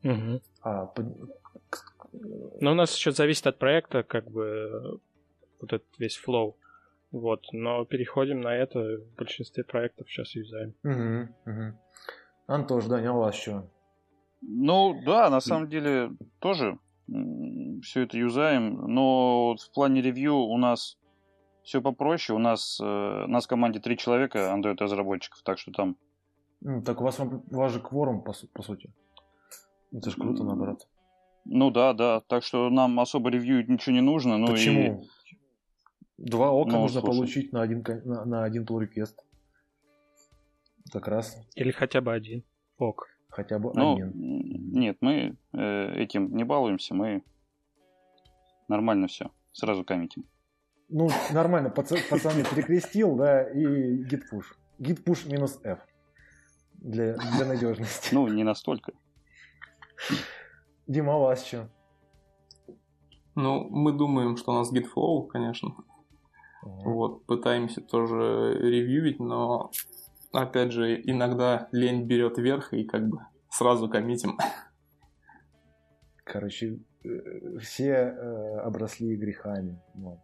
Мгм. 0.02 0.40
А, 0.62 0.86
под- 0.86 1.06
Но 2.60 2.72
у 2.72 2.74
нас 2.74 2.94
еще 2.96 3.12
зависит 3.12 3.46
от 3.46 3.58
проекта, 3.58 4.02
как 4.02 4.30
бы 4.30 5.00
вот 5.60 5.72
этот 5.72 5.88
весь 5.98 6.16
флоу. 6.16 6.56
Вот, 7.12 7.46
но 7.52 7.84
переходим 7.84 8.40
на 8.40 8.54
это 8.56 8.78
в 8.80 9.16
большинстве 9.16 9.64
проектов 9.64 10.08
сейчас 10.08 10.34
юзаем. 10.34 10.74
Мгм, 10.82 11.34
мгм. 11.44 11.78
Антош, 12.46 12.86
Даня, 12.86 13.10
а 13.10 13.12
у 13.12 13.18
вас 13.18 13.34
что? 13.34 13.70
Ну, 14.40 15.00
да, 15.04 15.30
на 15.30 15.40
самом 15.40 15.68
деле 15.68 16.10
тоже 16.40 16.78
все 17.82 18.02
это 18.02 18.16
юзаем, 18.16 18.74
но 18.92 19.48
вот 19.48 19.60
в 19.60 19.70
плане 19.72 20.00
ревью 20.00 20.34
у 20.36 20.56
нас 20.56 20.98
все 21.62 21.80
попроще. 21.80 22.36
У 22.36 22.40
нас, 22.40 22.80
э, 22.80 22.84
у 23.24 23.28
нас 23.28 23.44
в 23.44 23.48
команде 23.48 23.80
три 23.80 23.96
человека, 23.96 24.38
Android 24.54 24.76
разработчиков, 24.78 25.42
так 25.42 25.58
что 25.58 25.72
там 25.72 25.96
Ну, 26.60 26.82
так 26.82 27.00
у 27.00 27.04
вас, 27.04 27.18
у 27.20 27.42
вас 27.56 27.72
же 27.72 27.80
кворум, 27.80 28.22
по, 28.22 28.32
су- 28.32 28.48
по 28.52 28.62
сути. 28.62 28.92
Это 29.92 30.10
же 30.10 30.16
круто, 30.16 30.44
наоборот. 30.44 30.86
Ну 31.44 31.70
да, 31.70 31.92
да. 31.92 32.20
Так 32.20 32.44
что 32.44 32.70
нам 32.70 32.98
особо 33.00 33.30
ревью 33.30 33.64
ничего 33.70 33.94
не 33.94 34.00
нужно. 34.02 34.38
Ну 34.38 34.46
Почему? 34.46 35.04
Два 36.18 36.50
ока 36.52 36.72
Ну, 36.72 36.82
нужно 36.82 37.00
слушай. 37.00 37.16
получить 37.16 37.52
на 37.52 37.62
один, 37.62 37.82
на, 38.04 38.24
на 38.24 38.44
один 38.44 38.64
pull 38.64 38.78
request. 38.86 39.16
Как 40.92 41.08
раз. 41.08 41.36
Или 41.56 41.70
хотя 41.72 42.00
бы 42.00 42.12
один. 42.12 42.44
Ок. 42.78 43.08
Хотя 43.28 43.58
бы 43.58 43.70
И, 43.70 43.76
ну, 43.76 43.94
один. 43.96 44.12
нет, 44.72 44.98
мы 45.00 45.36
э, 45.52 45.94
этим 46.02 46.36
не 46.36 46.44
балуемся, 46.44 46.94
мы 46.94 47.22
нормально 48.68 49.06
все. 49.06 49.30
Сразу 49.52 49.84
коммитим. 49.84 50.24
Ну, 50.94 51.08
нормально, 51.32 51.70
паца- 51.70 52.06
пацаны 52.10 52.44
перекрестил, 52.44 53.16
да, 53.16 53.50
и 53.50 54.04
git 54.04 54.24
push. 54.30 54.44
Git 54.78 55.02
push 55.02 55.26
минус 55.26 55.58
F. 55.64 55.78
Для, 56.74 57.14
для 57.14 57.46
надежности. 57.46 58.14
Ну, 58.14 58.28
не 58.28 58.44
настолько. 58.44 58.92
Дима, 60.86 61.14
а 61.14 61.16
у 61.16 61.20
вас 61.22 61.46
что? 61.46 61.70
Ну, 63.34 63.70
мы 63.70 63.92
думаем, 63.92 64.36
что 64.36 64.52
у 64.52 64.54
нас 64.54 64.70
GitFlow, 64.70 65.28
конечно. 65.28 65.74
Вот, 66.62 67.24
пытаемся 67.24 67.80
тоже 67.80 68.52
ревьюить, 68.60 69.18
но, 69.18 69.70
опять 70.32 70.72
же, 70.72 71.00
иногда 71.00 71.68
лень 71.72 72.04
берет 72.04 72.36
верх 72.36 72.74
и 72.74 72.84
как 72.84 73.08
бы 73.08 73.18
сразу 73.48 73.88
коммитим. 73.88 74.36
Короче, 76.24 76.80
э, 77.02 77.58
все 77.60 77.88
э, 77.92 78.58
обросли 78.58 79.16
грехами. 79.16 79.80
Вот. 79.94 80.18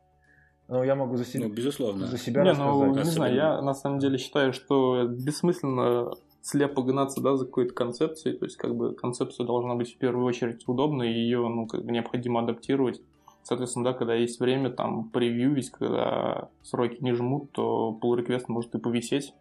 Ну, 0.69 0.83
я 0.83 0.95
могу 0.95 1.17
за 1.17 1.25
себя, 1.25 1.49
Ну, 1.49 1.55
безусловно. 1.55 2.07
за 2.07 2.19
себя 2.19 2.43
не, 2.43 2.51
рассказать. 2.51 2.73
ну, 2.75 2.85
не 2.85 2.91
Особенно- 2.91 3.11
знаю, 3.11 3.35
я 3.35 3.63
на 3.63 3.75
самом 3.75 3.99
деле 4.01 4.19
считаю, 4.19 4.53
что 4.53 5.07
бессмысленно 5.07 6.13
слепо 6.43 6.83
гнаться, 6.83 7.21
да, 7.23 7.37
за 7.37 7.47
какой-то 7.47 7.75
концепцией, 7.75 8.37
то 8.37 8.45
есть, 8.45 8.57
как 8.57 8.77
бы, 8.77 8.95
концепция 8.95 9.47
должна 9.47 9.75
быть 9.75 9.95
в 9.95 9.99
первую 9.99 10.27
очередь 10.27 10.63
удобной, 10.69 11.11
и 11.13 11.19
ее, 11.19 11.47
ну, 11.49 11.67
как 11.67 11.85
бы, 11.85 11.91
необходимо 11.93 12.41
адаптировать. 12.41 13.01
Соответственно, 13.43 13.87
да, 13.87 13.93
когда 13.95 14.15
есть 14.15 14.41
время, 14.41 14.69
там, 14.71 15.09
превьюить, 15.09 15.71
когда 15.71 16.49
сроки 16.63 16.99
не 17.03 17.13
жмут, 17.15 17.51
то 17.53 17.99
pull 18.03 18.19
request 18.19 18.45
может 18.49 18.75
и 18.75 18.79
повисеть, 18.79 19.33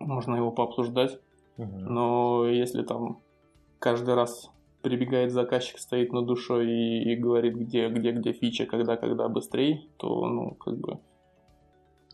можно 0.00 0.36
его 0.36 0.50
пообсуждать, 0.52 1.18
Мгм. 1.56 1.86
но 1.94 2.46
если 2.46 2.82
там 2.82 3.20
каждый 3.78 4.14
раз 4.14 4.50
прибегает 4.88 5.32
заказчик, 5.32 5.78
стоит 5.78 6.12
над 6.12 6.26
душой 6.26 6.70
и, 6.70 7.12
и 7.12 7.16
говорит, 7.16 7.54
где, 7.56 7.88
где, 7.88 8.12
где 8.12 8.32
фича, 8.32 8.66
когда, 8.66 8.96
когда 8.96 9.28
быстрее, 9.28 9.82
то, 9.98 10.26
ну, 10.26 10.54
как 10.54 10.78
бы, 10.78 10.98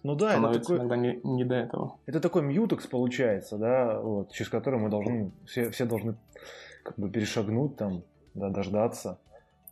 Ну 0.02 0.16
да, 0.16 0.36
это 0.36 0.60
такой, 0.60 0.76
иногда 0.78 0.96
не, 0.96 1.20
не 1.22 1.44
до 1.44 1.54
этого. 1.54 1.98
это 2.06 2.20
такой 2.20 2.42
мьютекс 2.42 2.86
получается, 2.86 3.58
да, 3.58 4.00
вот, 4.00 4.32
через 4.32 4.48
который 4.48 4.80
мы 4.80 4.90
должны, 4.90 5.30
все, 5.46 5.70
все 5.70 5.84
должны 5.84 6.16
как 6.82 6.98
бы 6.98 7.08
перешагнуть 7.08 7.76
там, 7.76 8.02
да, 8.34 8.50
дождаться. 8.50 9.18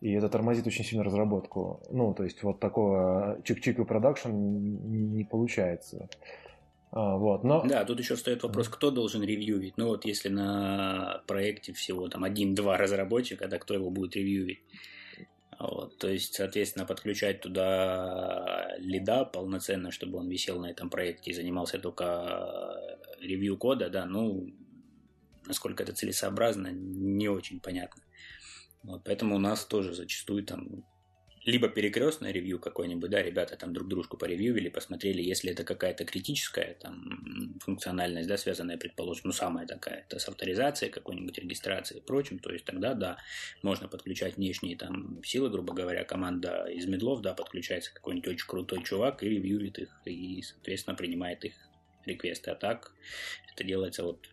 И 0.01 0.13
это 0.13 0.29
тормозит 0.29 0.67
очень 0.67 0.85
сильно 0.85 1.05
разработку. 1.05 1.81
Ну, 1.91 2.13
то 2.13 2.25
есть 2.25 2.43
вот 2.43 2.59
такого 2.59 3.39
чик-чик 3.45 3.81
и 3.81 3.85
продакшн 3.85 4.31
не 4.31 5.25
получается. 5.25 6.09
А, 6.93 7.17
вот, 7.17 7.43
но... 7.43 7.65
Да, 7.67 7.85
тут 7.85 7.99
еще 7.99 8.17
встает 8.17 8.43
вопрос, 8.43 8.69
кто 8.69 8.91
должен 8.91 9.23
ревьюить. 9.23 9.79
Ну 9.79 9.89
вот 9.89 10.05
если 10.05 10.29
на 10.29 11.23
проекте 11.27 11.73
всего 11.73 12.09
там 12.09 12.23
один-два 12.23 12.77
разработчика, 12.77 13.49
да, 13.49 13.59
кто 13.59 13.75
его 13.75 13.91
будет 13.91 14.15
ревьюить? 14.15 14.61
Вот, 15.59 15.97
то 15.99 16.09
есть, 16.09 16.35
соответственно, 16.35 16.85
подключать 16.85 17.41
туда 17.41 18.75
лида 18.79 19.25
полноценно, 19.25 19.91
чтобы 19.93 20.19
он 20.19 20.29
висел 20.29 20.61
на 20.61 20.67
этом 20.67 20.91
проекте 20.91 21.31
и 21.31 21.35
занимался 21.35 21.79
только 21.79 22.77
ревью 23.21 23.57
кода, 23.57 23.89
да, 23.89 24.05
ну, 24.05 24.53
насколько 25.47 25.85
это 25.85 25.93
целесообразно, 25.95 26.73
не 26.73 27.29
очень 27.29 27.61
понятно. 27.61 28.03
Вот, 28.83 29.03
поэтому 29.05 29.37
у 29.37 29.39
нас 29.39 29.65
тоже 29.65 29.95
зачастую 29.95 30.45
там 30.45 30.85
либо 31.45 31.69
перекрестное 31.69 32.31
ревью 32.31 32.59
какое-нибудь, 32.59 33.11
да, 33.11 33.23
ребята 33.23 33.57
там 33.57 33.73
друг 33.73 33.89
дружку 33.89 34.17
поревьювили, 34.17 34.69
посмотрели, 34.69 35.23
если 35.23 35.51
это 35.51 35.65
какая-то 35.65 36.05
критическая 36.05 36.77
там 36.81 37.59
функциональность, 37.61 38.29
да, 38.29 38.37
связанная, 38.37 38.77
предположим, 38.77 39.23
ну, 39.25 39.33
самая 39.33 39.67
такая, 39.67 40.01
это 40.01 40.19
с 40.19 40.29
авторизацией 40.29 40.93
какой-нибудь 40.93 41.39
регистрацией 41.39 42.01
и 42.01 42.05
прочим, 42.05 42.39
то 42.39 42.53
есть 42.53 42.65
тогда, 42.65 42.95
да, 42.95 43.19
можно 43.63 43.89
подключать 43.89 44.37
внешние 44.37 44.77
там 44.77 45.21
силы, 45.25 45.51
грубо 45.51 45.75
говоря, 45.75 46.05
команда 46.05 46.67
из 46.67 46.87
медлов, 46.87 47.23
да, 47.23 47.35
подключается 47.35 47.93
какой-нибудь 47.93 48.29
очень 48.29 48.47
крутой 48.47 48.85
чувак 48.85 49.23
и 49.23 49.29
ревьюет 49.29 49.79
их, 49.79 50.01
и, 50.05 50.43
соответственно, 50.43 50.97
принимает 50.97 51.45
их 51.45 51.55
реквесты, 52.07 52.51
а 52.51 52.55
так 52.55 52.93
это 53.53 53.65
делается 53.65 54.05
вот, 54.05 54.29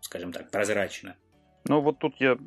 скажем 0.00 0.32
так, 0.32 0.50
прозрачно. 0.50 1.16
Ну, 1.66 1.80
вот 1.80 1.98
тут 1.98 2.14
я 2.20 2.38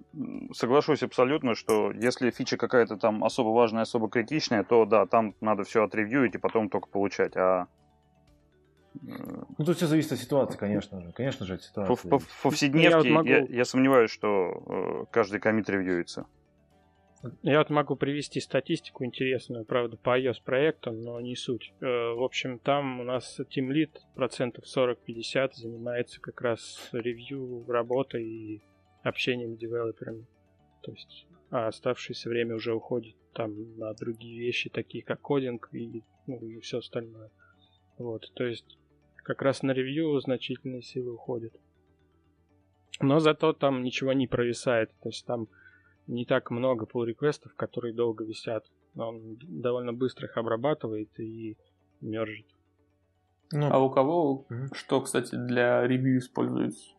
соглашусь 0.54 1.04
абсолютно, 1.04 1.54
что 1.54 1.92
если 1.92 2.32
фича 2.32 2.58
какая-то 2.58 2.98
там 2.98 3.24
особо 3.24 3.50
важная, 3.50 3.84
особо 3.84 4.10
критичная, 4.10 4.64
то 4.64 4.86
да, 4.86 5.06
там 5.06 5.36
надо 5.42 5.64
все 5.64 5.84
отревьюить 5.84 6.36
и 6.36 6.40
потом 6.40 6.70
только 6.70 6.88
получать. 6.90 7.36
А 7.36 7.68
э, 8.96 8.98
Ну, 9.58 9.66
тут 9.66 9.78
все 9.78 9.86
зависит 9.88 10.14
от 10.14 10.20
ситуации, 10.20 10.58
конечно 10.58 11.02
же. 11.02 11.12
Конечно 11.12 11.46
же, 11.46 11.56
от 11.56 11.60
по, 11.60 11.96
ситуации. 11.96 12.10
в 12.18 12.42
повседневке 12.44 12.84
Я 12.84 12.90
я, 12.90 12.98
вот 12.98 13.08
могу- 13.08 13.54
я 13.54 13.66
сомневаюсь, 13.66 14.12
что 14.12 15.06
э, 15.06 15.06
каждый 15.12 15.40
комит 15.40 15.70
ревьюется. 15.70 16.26
Я 17.44 17.60
вот 17.60 17.70
могу 17.70 17.96
привести 17.96 18.40
статистику 18.40 19.06
интересную, 19.06 19.64
правда, 19.66 19.96
по 19.96 20.20
iOS 20.20 20.38
проектам, 20.44 21.02
но 21.02 21.22
не 21.22 21.36
суть. 21.36 21.74
Э, 21.80 21.86
В 21.86 22.24
общем, 22.24 22.58
там 22.58 23.00
у 23.00 23.04
нас 23.04 23.40
Team 23.40 23.68
Lead 23.70 23.92
процентов 24.16 24.64
40-50 24.66 25.52
занимается 25.54 26.20
как 26.20 26.42
раз 26.42 26.90
ревью, 26.92 27.64
работой 27.68 28.24
и 28.24 28.62
общением 29.04 29.56
с 29.56 29.58
девелоперами. 29.60 30.26
То 30.82 30.92
есть, 30.92 31.28
а 31.50 31.68
оставшееся 31.68 32.30
время 32.30 32.56
уже 32.56 32.74
уходит 32.74 33.16
там 33.34 33.78
на 33.78 33.94
другие 33.94 34.40
вещи, 34.40 34.70
такие 34.70 35.04
как 35.04 35.22
кодинг 35.22 35.70
и, 35.74 36.04
ну, 36.28 36.38
и 36.38 36.60
все 36.60 36.80
остальное. 36.80 37.30
Вот, 37.98 38.32
то 38.34 38.44
есть, 38.44 38.78
как 39.18 39.42
раз 39.42 39.62
на 39.64 39.72
ревью 39.72 40.20
значительные 40.20 40.82
силы 40.82 41.14
уходят. 41.14 41.54
Но 43.00 43.20
зато 43.20 43.54
там 43.54 43.84
ничего 43.84 44.14
не 44.14 44.28
провисает. 44.28 44.92
То 45.02 45.10
есть 45.10 45.26
там 45.26 45.48
не 46.08 46.26
так 46.26 46.52
много 46.52 46.86
pull 46.86 47.06
реквестов 47.06 47.54
которые 47.56 47.94
долго 47.94 48.24
висят. 48.24 48.66
Он 48.96 49.38
довольно 49.42 49.94
быстро 49.94 50.28
их 50.28 50.38
обрабатывает 50.38 51.10
и 51.20 51.58
мержит. 52.02 52.46
Ну, 53.54 53.68
А 53.72 53.80
у 53.80 53.90
кого 53.90 54.46
Мгм. 54.50 54.74
что, 54.74 55.02
кстати, 55.02 55.36
для 55.36 55.86
ревью 55.86 56.20
используется? 56.20 56.96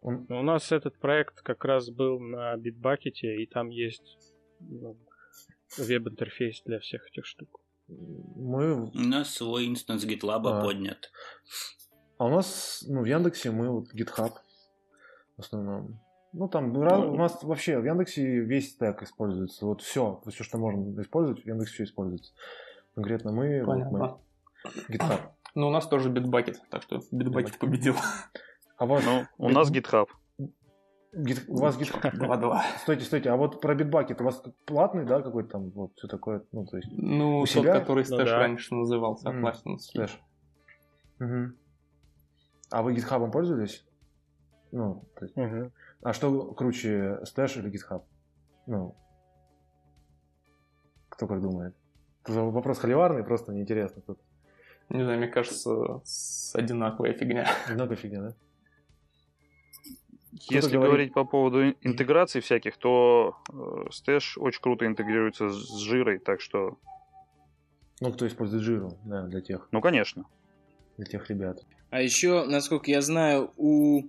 Он- 0.00 0.26
у 0.28 0.42
нас 0.42 0.72
этот 0.72 0.98
проект 0.98 1.40
как 1.42 1.64
раз 1.64 1.90
был 1.90 2.20
на 2.20 2.54
Bitbucket, 2.56 3.20
и 3.22 3.46
там 3.46 3.68
есть 3.68 4.18
ну, 4.60 4.96
веб-интерфейс 5.78 6.62
для 6.64 6.78
всех 6.80 7.06
этих 7.08 7.26
штук. 7.26 7.60
мы... 7.88 8.90
У 8.90 8.90
нас 8.94 9.34
свой 9.34 9.66
инстанс 9.66 10.04
GitLab 10.04 10.42
А. 10.44 10.62
поднят. 10.62 11.10
А 12.18 12.26
у 12.26 12.30
нас, 12.30 12.84
ну, 12.88 13.02
в 13.02 13.04
Яндексе 13.04 13.50
мы 13.50 13.68
вот 13.70 13.94
GitHub. 13.94 14.32
в 15.36 15.40
основном. 15.40 16.00
Ну, 16.32 16.48
там 16.48 16.72
ну, 16.72 16.80
у 17.12 17.16
нас 17.16 17.42
вообще 17.42 17.78
в 17.78 17.84
Яндексе 17.84 18.40
весь 18.40 18.72
стек 18.72 19.02
используется. 19.02 19.64
Вот 19.66 19.82
все, 19.82 20.20
все, 20.26 20.44
что 20.44 20.58
можно 20.58 21.00
использовать, 21.00 21.44
в 21.44 21.46
Яндексе 21.46 21.74
все 21.74 21.84
используется. 21.84 22.32
Конкретно 22.94 23.32
мы, 23.32 23.62
Понятно. 23.64 23.98
мы 24.64 24.74
GitHub. 24.88 25.20
Ну, 25.54 25.68
у 25.68 25.70
нас 25.70 25.86
тоже 25.88 26.10
Bitbucket, 26.10 26.56
так 26.70 26.82
что 26.82 26.96
Bitbucket 27.12 27.58
победил. 27.58 27.94
А 28.76 28.86
вас... 28.86 29.04
Ну, 29.04 29.26
у 29.38 29.48
нас 29.48 29.70
GitHub. 29.70 30.08
Гит... 31.12 31.44
У 31.48 31.56
вас 31.56 31.78
GitHub 31.78 32.02
2.2. 32.12 32.60
Стойте, 32.82 33.04
стойте, 33.04 33.30
а 33.30 33.36
вот 33.36 33.60
про 33.60 33.74
Bitbucket 33.74 34.20
у 34.20 34.24
вас 34.24 34.42
платный, 34.66 35.06
да, 35.06 35.22
какой-то 35.22 35.50
там, 35.50 35.70
вот, 35.70 35.92
все 35.96 36.08
такое, 36.08 36.42
ну, 36.52 36.66
то 36.66 36.76
есть... 36.76 36.88
Ну, 36.92 37.38
у 37.38 37.46
тот, 37.46 37.50
себя? 37.50 37.80
который 37.80 38.04
Stash 38.04 38.18
ну, 38.18 38.24
да. 38.24 38.38
раньше 38.38 38.74
назывался, 38.74 39.30
mm. 39.30 39.76
Stash. 39.94 40.10
Угу. 41.20 41.54
А 42.70 42.82
вы 42.82 42.94
GitHub 42.94 43.30
пользовались? 43.30 43.86
Ну, 44.72 45.04
то 45.18 45.24
есть... 45.24 45.36
угу. 45.36 45.72
А 46.02 46.12
что 46.12 46.52
круче, 46.52 47.20
Stash 47.24 47.58
или 47.58 47.72
GitHub? 47.72 48.02
Ну, 48.66 48.94
кто 51.08 51.26
как 51.26 51.40
думает? 51.40 51.74
Это 52.24 52.42
вопрос 52.42 52.78
холиварный, 52.78 53.24
просто 53.24 53.52
неинтересно 53.52 54.02
тут. 54.02 54.20
Не 54.90 55.02
знаю, 55.02 55.18
мне 55.18 55.28
кажется, 55.28 56.02
одинаковая 56.54 57.14
фигня. 57.14 57.48
Одинаковая 57.66 57.96
фигня, 57.96 58.20
да? 58.20 58.34
Если 60.48 60.72
говорит... 60.72 60.90
говорить 60.90 61.12
по 61.12 61.24
поводу 61.24 61.70
интеграций 61.82 62.40
всяких, 62.40 62.76
то 62.76 63.36
э, 63.48 63.52
Stash 63.90 64.38
очень 64.38 64.60
круто 64.60 64.86
интегрируется 64.86 65.50
с 65.50 65.78
жирой, 65.78 66.18
так 66.18 66.40
что... 66.40 66.78
Ну, 68.00 68.12
кто 68.12 68.26
использует 68.26 68.62
жиру, 68.62 68.98
да, 69.04 69.22
для 69.26 69.40
тех. 69.40 69.68
Ну, 69.72 69.80
конечно. 69.80 70.24
Для 70.96 71.06
тех 71.06 71.28
ребят. 71.30 71.64
А 71.90 72.00
еще, 72.00 72.44
насколько 72.44 72.90
я 72.90 73.00
знаю, 73.00 73.52
у 73.56 74.02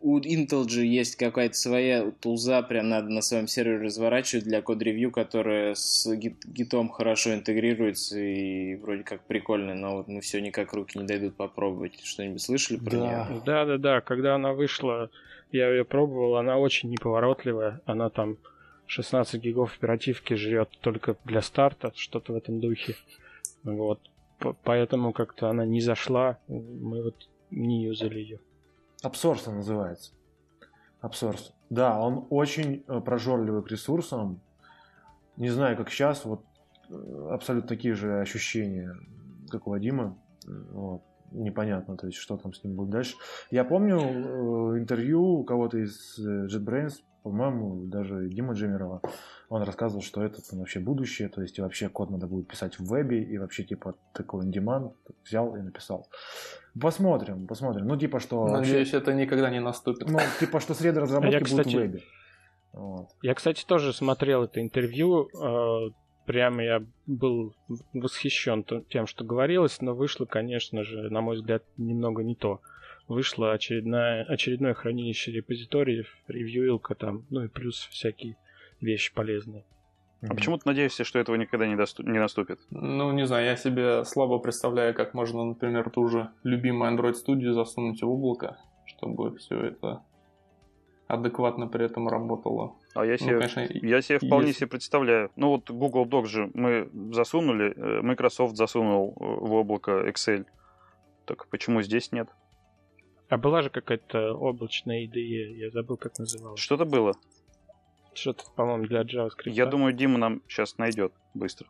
у 0.00 0.18
Intel 0.20 0.68
же 0.68 0.84
есть 0.84 1.16
какая-то 1.16 1.54
своя 1.54 2.10
тулза, 2.20 2.62
прям 2.62 2.88
надо 2.88 3.08
на 3.08 3.20
своем 3.20 3.48
сервере 3.48 3.86
разворачивать 3.86 4.44
для 4.44 4.62
код-ревью, 4.62 5.10
которая 5.10 5.74
с 5.74 6.08
гитом 6.14 6.88
хорошо 6.88 7.34
интегрируется 7.34 8.18
и 8.18 8.76
вроде 8.76 9.02
как 9.02 9.22
прикольная, 9.22 9.74
но 9.74 9.96
вот 9.96 10.08
мы 10.08 10.20
все 10.20 10.40
никак 10.40 10.72
руки 10.72 10.98
не 10.98 11.04
дойдут 11.04 11.34
попробовать. 11.34 12.00
Что-нибудь 12.02 12.40
слышали 12.40 12.78
про 12.78 12.90
да. 12.90 12.98
нее? 12.98 13.42
Да, 13.44 13.64
да, 13.64 13.78
да. 13.78 14.00
Когда 14.00 14.36
она 14.36 14.52
вышла, 14.52 15.10
я 15.50 15.68
ее 15.68 15.84
пробовал, 15.84 16.36
она 16.36 16.58
очень 16.58 16.90
неповоротливая. 16.90 17.80
Она 17.84 18.08
там 18.08 18.36
16 18.86 19.40
гигов 19.42 19.76
оперативки 19.76 20.34
жрет 20.34 20.70
только 20.80 21.16
для 21.24 21.42
старта, 21.42 21.92
что-то 21.96 22.32
в 22.32 22.36
этом 22.36 22.60
духе. 22.60 22.94
Вот. 23.64 24.00
Поэтому 24.62 25.12
как-то 25.12 25.48
она 25.48 25.66
не 25.66 25.80
зашла. 25.80 26.38
Мы 26.46 27.02
вот 27.02 27.28
не 27.50 27.82
юзали 27.82 28.20
ее. 28.20 28.38
Абсорс 29.02 29.46
называется. 29.46 30.12
Абсорс. 31.00 31.52
Да, 31.70 32.00
он 32.00 32.26
очень 32.30 32.84
э, 32.88 33.00
прожорливый 33.00 33.62
к 33.62 33.70
ресурсам. 33.70 34.40
Не 35.36 35.50
знаю, 35.50 35.76
как 35.76 35.90
сейчас, 35.90 36.24
вот 36.24 36.44
э, 36.88 37.28
абсолютно 37.30 37.68
такие 37.68 37.94
же 37.94 38.20
ощущения, 38.20 38.96
как 39.50 39.66
у 39.66 39.70
Вадима. 39.70 40.18
Вот. 40.46 41.02
Непонятно, 41.30 41.96
то 41.96 42.06
есть, 42.06 42.18
что 42.18 42.36
там 42.36 42.52
с 42.52 42.64
ним 42.64 42.74
будет 42.74 42.90
дальше. 42.90 43.16
Я 43.50 43.64
помню 43.64 43.98
э, 43.98 44.78
интервью 44.78 45.22
у 45.22 45.44
кого-то 45.44 45.78
из 45.78 46.18
JetBrains, 46.18 46.94
по-моему, 47.22 47.84
даже 47.86 48.28
Дима 48.28 48.54
Джемерова. 48.54 49.02
Он 49.50 49.62
рассказывал, 49.62 50.02
что 50.02 50.22
это 50.22 50.40
там, 50.48 50.60
вообще 50.60 50.80
будущее, 50.80 51.28
то 51.28 51.42
есть 51.42 51.58
и 51.58 51.62
вообще 51.62 51.88
код 51.88 52.10
надо 52.10 52.26
будет 52.26 52.48
писать 52.48 52.78
в 52.78 52.84
вебе, 52.84 53.22
и 53.22 53.38
вообще 53.38 53.64
типа 53.64 53.94
такой 54.12 54.44
on 54.46 54.92
взял 55.24 55.56
и 55.56 55.60
написал. 55.60 56.08
Посмотрим, 56.80 57.46
посмотрим. 57.46 57.86
Ну, 57.86 57.96
типа, 57.96 58.20
что... 58.20 58.46
Надеюсь, 58.46 58.92
вообще... 58.92 58.96
это 58.98 59.14
никогда 59.14 59.50
не 59.50 59.60
наступит. 59.60 60.08
Ну, 60.08 60.18
типа, 60.38 60.60
что 60.60 60.74
среда 60.74 61.00
разработки 61.00 61.34
я, 61.34 61.40
кстати, 61.40 61.64
будет 61.64 61.74
в 61.74 61.78
вебе. 61.78 62.02
Вот. 62.72 63.08
Я, 63.22 63.34
кстати, 63.34 63.64
тоже 63.66 63.92
смотрел 63.92 64.44
это 64.44 64.60
интервью. 64.60 65.28
Прямо 66.28 66.62
я 66.62 66.84
был 67.06 67.54
восхищен 67.94 68.62
тем, 68.90 69.06
что 69.06 69.24
говорилось, 69.24 69.80
но 69.80 69.94
вышло, 69.94 70.26
конечно 70.26 70.84
же, 70.84 71.08
на 71.08 71.22
мой 71.22 71.36
взгляд, 71.36 71.64
немного 71.78 72.22
не 72.22 72.34
то. 72.34 72.60
Вышло 73.08 73.52
очередное, 73.54 74.24
очередное 74.24 74.74
хранилище 74.74 75.32
репозиториев, 75.32 76.14
ревьюилка 76.28 76.94
там, 76.94 77.24
ну 77.30 77.44
и 77.44 77.48
плюс 77.48 77.88
всякие 77.90 78.36
вещи 78.82 79.10
полезные. 79.14 79.64
А 80.20 80.34
почему 80.34 80.58
ты 80.58 80.64
надеешься, 80.66 81.02
что 81.02 81.18
этого 81.18 81.36
никогда 81.36 81.66
не, 81.66 81.76
доступ... 81.76 82.06
не 82.06 82.18
наступит? 82.18 82.60
Ну, 82.68 83.10
не 83.12 83.26
знаю, 83.26 83.46
я 83.46 83.56
себе 83.56 84.04
слабо 84.04 84.38
представляю, 84.38 84.92
как 84.92 85.14
можно, 85.14 85.42
например, 85.46 85.88
ту 85.88 86.08
же 86.08 86.28
любимую 86.42 86.92
Android 86.94 87.14
Studio 87.14 87.52
засунуть 87.52 88.02
в 88.02 88.06
облако, 88.06 88.58
чтобы 88.84 89.34
все 89.38 89.58
это 89.58 90.02
адекватно 91.08 91.66
при 91.66 91.86
этом 91.86 92.06
работало. 92.08 92.76
А 92.94 93.04
я 93.04 93.12
ну, 93.12 93.18
себе, 93.18 93.32
ну, 93.34 93.40
конечно, 93.40 93.60
я 93.86 94.02
себе 94.02 94.18
вполне 94.18 94.48
есть... 94.48 94.58
себе 94.58 94.68
представляю. 94.68 95.30
Ну 95.36 95.48
вот 95.48 95.70
Google 95.70 96.04
Docs 96.04 96.26
же 96.26 96.50
мы 96.54 96.88
засунули, 97.12 97.72
э, 97.74 98.02
Microsoft 98.02 98.56
засунул 98.56 99.16
э, 99.18 99.24
в 99.24 99.52
облако 99.54 100.06
Excel. 100.08 100.46
Так 101.24 101.48
почему 101.48 101.82
здесь 101.82 102.12
нет? 102.12 102.28
А 103.28 103.36
была 103.36 103.62
же 103.62 103.70
какая-то 103.70 104.34
облачная 104.34 105.04
IDE, 105.06 105.56
я 105.56 105.70
забыл, 105.70 105.96
как 105.96 106.18
называлась. 106.18 106.60
Что-то 106.60 106.84
было. 106.84 107.14
Что-то, 108.14 108.44
по-моему, 108.56 108.86
для 108.86 109.02
JavaScript. 109.02 109.50
Я 109.50 109.66
думаю, 109.66 109.92
Дима 109.92 110.18
нам 110.18 110.42
сейчас 110.48 110.78
найдет 110.78 111.12
быстро. 111.34 111.68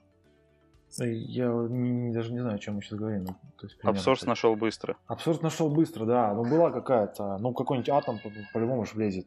Я 0.97 1.49
даже 1.49 2.33
не 2.33 2.41
знаю, 2.41 2.57
о 2.57 2.59
чем 2.59 2.77
мы 2.77 2.83
сейчас 2.83 2.99
говорим. 2.99 3.25
Ну, 3.25 3.37
то 3.59 3.67
есть, 3.67 3.79
Абсорс 3.83 4.25
нашел 4.25 4.57
быстро. 4.57 4.97
Абсорс 5.07 5.43
нашел 5.43 5.69
быстро, 5.69 6.07
да. 6.07 6.33
Ну, 6.35 6.45
была 6.45 6.71
какая-то, 6.71 7.39
ну, 7.39 7.53
какой-нибудь 7.53 7.89
атом 7.91 8.19
по-любому 8.53 8.85
по 8.85 8.95
влезет. 8.95 9.27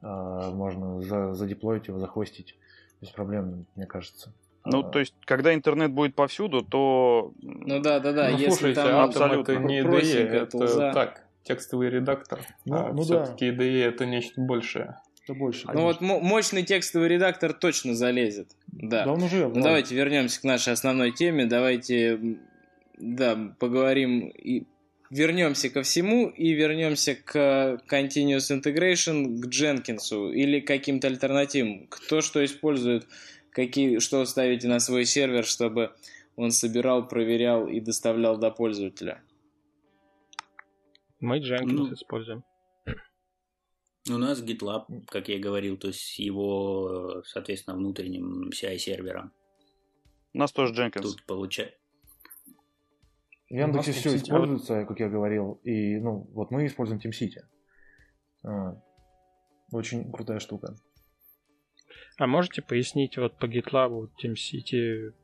А, 0.00 0.50
можно 0.50 1.00
за, 1.02 1.34
задеплоить 1.34 1.88
его, 1.88 1.98
захостить 1.98 2.56
без 3.00 3.10
проблем, 3.10 3.66
мне 3.74 3.86
кажется. 3.86 4.32
Ну, 4.64 4.80
а... 4.80 4.90
то 4.90 4.98
есть, 4.98 5.14
когда 5.24 5.54
интернет 5.54 5.92
будет 5.92 6.14
повсюду, 6.14 6.62
то... 6.62 7.32
Ну 7.42 7.80
да, 7.80 8.00
да, 8.00 8.12
да. 8.12 8.30
Ну, 8.30 8.36
если 8.36 8.50
слушайте, 8.50 8.82
там 8.82 9.00
абсолютно 9.04 9.52
это 9.52 9.62
не 9.62 9.80
IDE, 9.80 10.18
это 10.18 10.66
за... 10.66 10.92
так, 10.92 11.24
текстовый 11.42 11.90
редактор. 11.90 12.40
Ну, 12.64 12.76
а 12.76 12.92
ну 12.92 13.02
все-таки 13.02 13.50
да. 13.50 13.62
IDE 13.62 13.84
это 13.84 14.06
нечто 14.06 14.40
большее 14.40 14.96
что 15.28 15.34
больше. 15.34 15.68
Ну 15.70 15.82
вот 15.82 16.00
мощный 16.00 16.62
текстовый 16.62 17.08
редактор 17.08 17.52
точно 17.52 17.94
залезет. 17.94 18.56
Да. 18.68 19.04
Да 19.04 19.12
он 19.12 19.22
уже. 19.22 19.46
Ну, 19.46 19.60
давайте 19.60 19.94
вернемся 19.94 20.40
к 20.40 20.44
нашей 20.44 20.72
основной 20.72 21.12
теме. 21.12 21.44
Давайте, 21.44 22.38
да, 22.96 23.36
поговорим 23.58 24.28
и 24.28 24.64
вернемся 25.10 25.68
ко 25.68 25.82
всему 25.82 26.28
и 26.28 26.52
вернемся 26.52 27.14
к 27.14 27.78
Continuous 27.90 28.50
Integration, 28.50 29.38
к 29.40 29.46
Дженкинсу 29.48 30.32
или 30.32 30.60
каким-то 30.60 31.08
альтернативам. 31.08 31.88
Кто 31.88 32.22
что 32.22 32.42
использует, 32.42 33.06
какие, 33.50 33.98
что 33.98 34.24
ставите 34.24 34.66
на 34.66 34.80
свой 34.80 35.04
сервер, 35.04 35.44
чтобы 35.44 35.92
он 36.36 36.52
собирал, 36.52 37.06
проверял 37.06 37.68
и 37.68 37.80
доставлял 37.80 38.38
до 38.38 38.50
пользователя. 38.50 39.20
Мы 41.20 41.38
Jenkins 41.40 41.66
ну, 41.66 41.92
используем. 41.92 42.44
У 44.14 44.18
нас 44.18 44.42
GitLab, 44.42 45.06
как 45.06 45.28
я 45.28 45.36
и 45.36 45.40
говорил, 45.40 45.76
то 45.76 45.88
есть 45.88 46.18
его, 46.18 47.22
соответственно, 47.26 47.76
внутренним 47.76 48.50
CI-сервером. 48.50 49.32
У 50.34 50.38
нас 50.38 50.52
тоже 50.52 50.74
Jenkins. 50.74 51.02
Тут 51.02 51.24
получается. 51.24 51.76
В 53.50 53.54
Яндексе 53.54 53.92
все 53.92 54.16
используется, 54.16 54.84
как 54.84 55.00
я 55.00 55.08
говорил, 55.08 55.60
и 55.64 55.96
ну 55.98 56.28
вот 56.32 56.50
мы 56.50 56.66
используем 56.66 57.00
TeamCity. 57.00 57.40
А, 58.44 58.80
очень 59.72 60.12
крутая 60.12 60.38
штука. 60.38 60.76
А 62.18 62.26
можете 62.26 62.62
пояснить 62.62 63.16
вот 63.16 63.38
по 63.38 63.46
GitLab, 63.46 64.10
TeamCity, 64.22 65.14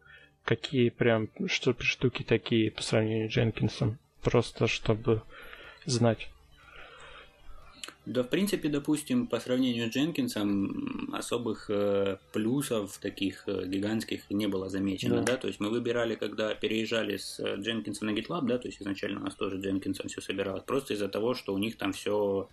какие 0.44 0.88
прям 0.90 1.28
что, 1.46 1.74
штуки 1.80 2.22
такие 2.22 2.70
по 2.70 2.82
сравнению 2.82 3.30
с 3.30 3.36
Jenkins? 3.36 3.96
Просто 4.22 4.66
чтобы 4.68 5.22
знать. 5.84 6.30
Да, 8.06 8.22
в 8.22 8.28
принципе, 8.28 8.68
допустим, 8.68 9.26
по 9.26 9.40
сравнению 9.40 9.90
с 9.90 9.94
Дженкинсом 9.94 11.14
особых 11.14 11.70
э, 11.70 12.18
плюсов 12.32 12.98
таких 12.98 13.44
э, 13.46 13.66
гигантских 13.66 14.28
не 14.28 14.46
было 14.46 14.68
замечено, 14.68 15.16
да. 15.16 15.32
да, 15.32 15.36
то 15.38 15.46
есть 15.46 15.58
мы 15.58 15.70
выбирали, 15.70 16.14
когда 16.14 16.54
переезжали 16.54 17.16
с 17.16 17.40
э, 17.40 17.56
Дженкинса 17.56 18.04
на 18.04 18.10
GitLab, 18.10 18.46
да, 18.46 18.58
то 18.58 18.68
есть 18.68 18.82
изначально 18.82 19.20
у 19.20 19.24
нас 19.24 19.34
тоже 19.34 19.58
Дженкинсом 19.58 20.08
все 20.08 20.20
собиралось, 20.20 20.64
просто 20.64 20.92
из-за 20.92 21.08
того, 21.08 21.32
что 21.32 21.54
у 21.54 21.58
них 21.58 21.78
там 21.78 21.94
все 21.94 22.50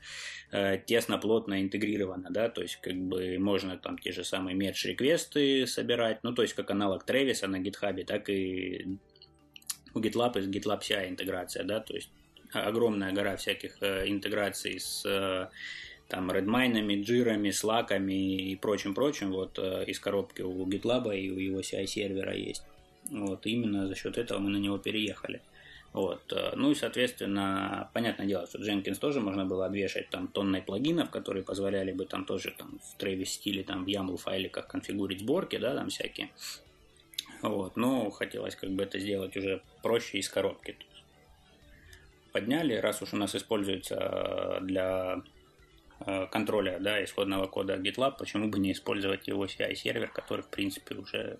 э, 0.52 0.78
тесно, 0.86 1.18
плотно 1.18 1.62
интегрировано, 1.62 2.30
да, 2.30 2.48
то 2.48 2.62
есть 2.62 2.78
как 2.78 2.96
бы 2.96 3.38
можно 3.38 3.78
там 3.78 3.98
те 3.98 4.14
же 4.14 4.24
самые 4.24 4.56
мерч-реквесты 4.56 5.68
собирать, 5.68 6.24
ну, 6.24 6.34
то 6.34 6.44
есть 6.44 6.54
как 6.54 6.72
аналог 6.72 7.04
Тревиса 7.04 7.48
на 7.48 7.58
GitHub, 7.58 8.02
так 8.06 8.30
и 8.30 8.98
у 9.94 10.00
GitLab 10.00 10.40
и 10.40 10.48
GitLab 10.48 10.80
CI 10.80 11.10
интеграция, 11.10 11.66
да, 11.66 11.82
то 11.82 11.94
есть 11.94 12.10
огромная 12.54 13.12
гора 13.12 13.36
всяких 13.38 13.78
э, 13.82 14.08
интеграций 14.08 14.80
с 14.80 15.04
э, 15.06 15.48
там 16.08 16.30
Redmine, 16.32 17.04
джирами, 17.04 17.52
слаками 17.52 18.52
и 18.52 18.56
прочим-прочим 18.56 19.32
вот 19.32 19.58
э, 19.60 19.86
из 19.86 20.00
коробки 20.00 20.42
у 20.42 20.66
GitLab 20.68 21.16
и 21.18 21.32
у 21.32 21.38
его 21.38 21.62
CI 21.62 21.86
сервера 21.86 22.36
есть. 22.36 22.64
Вот 23.10 23.46
именно 23.46 23.88
за 23.88 23.96
счет 23.96 24.18
этого 24.18 24.40
мы 24.40 24.50
на 24.50 24.58
него 24.58 24.78
переехали. 24.78 25.42
Вот. 25.94 26.22
Ну 26.56 26.72
и, 26.72 26.76
соответственно, 26.76 27.90
понятное 27.94 28.26
дело, 28.26 28.48
что 28.48 28.60
Jenkins 28.60 28.98
тоже 28.98 29.20
можно 29.20 29.46
было 29.46 29.66
обвешать 29.66 30.10
там 30.10 30.30
тонной 30.30 30.62
плагинов, 30.62 31.10
которые 31.10 31.44
позволяли 31.44 31.92
бы 31.92 32.06
там 32.06 32.24
тоже 32.24 32.56
там 32.58 32.80
в 32.80 32.98
Travis 32.98 33.26
стиле, 33.26 33.64
там 33.64 33.84
в 33.84 33.88
YAML 33.90 34.16
файликах 34.16 34.68
конфигурить 34.68 35.20
сборки, 35.20 35.58
да, 35.58 35.76
там 35.76 35.90
всякие. 35.90 36.30
Вот. 37.42 37.76
Но 37.76 38.10
хотелось 38.10 38.56
как 38.56 38.70
бы 38.70 38.84
это 38.84 39.00
сделать 39.00 39.36
уже 39.36 39.62
проще 39.84 40.20
из 40.20 40.30
коробки. 40.30 40.78
Подняли, 42.32 42.76
раз 42.76 43.02
уж 43.02 43.14
у 43.14 43.18
нас 43.18 43.36
используется 43.36 43.96
э, 43.96 44.62
для 44.62 45.22
э, 46.00 46.28
контроля 46.28 46.80
да, 46.80 47.04
исходного 47.04 47.48
кода 47.48 47.76
GitLab, 47.76 48.16
почему 48.18 48.48
бы 48.48 48.60
не 48.60 48.72
использовать 48.72 49.28
его 49.28 49.46
CI-сервер, 49.46 50.08
который, 50.08 50.42
в 50.42 50.48
принципе, 50.48 50.96
уже 50.96 51.40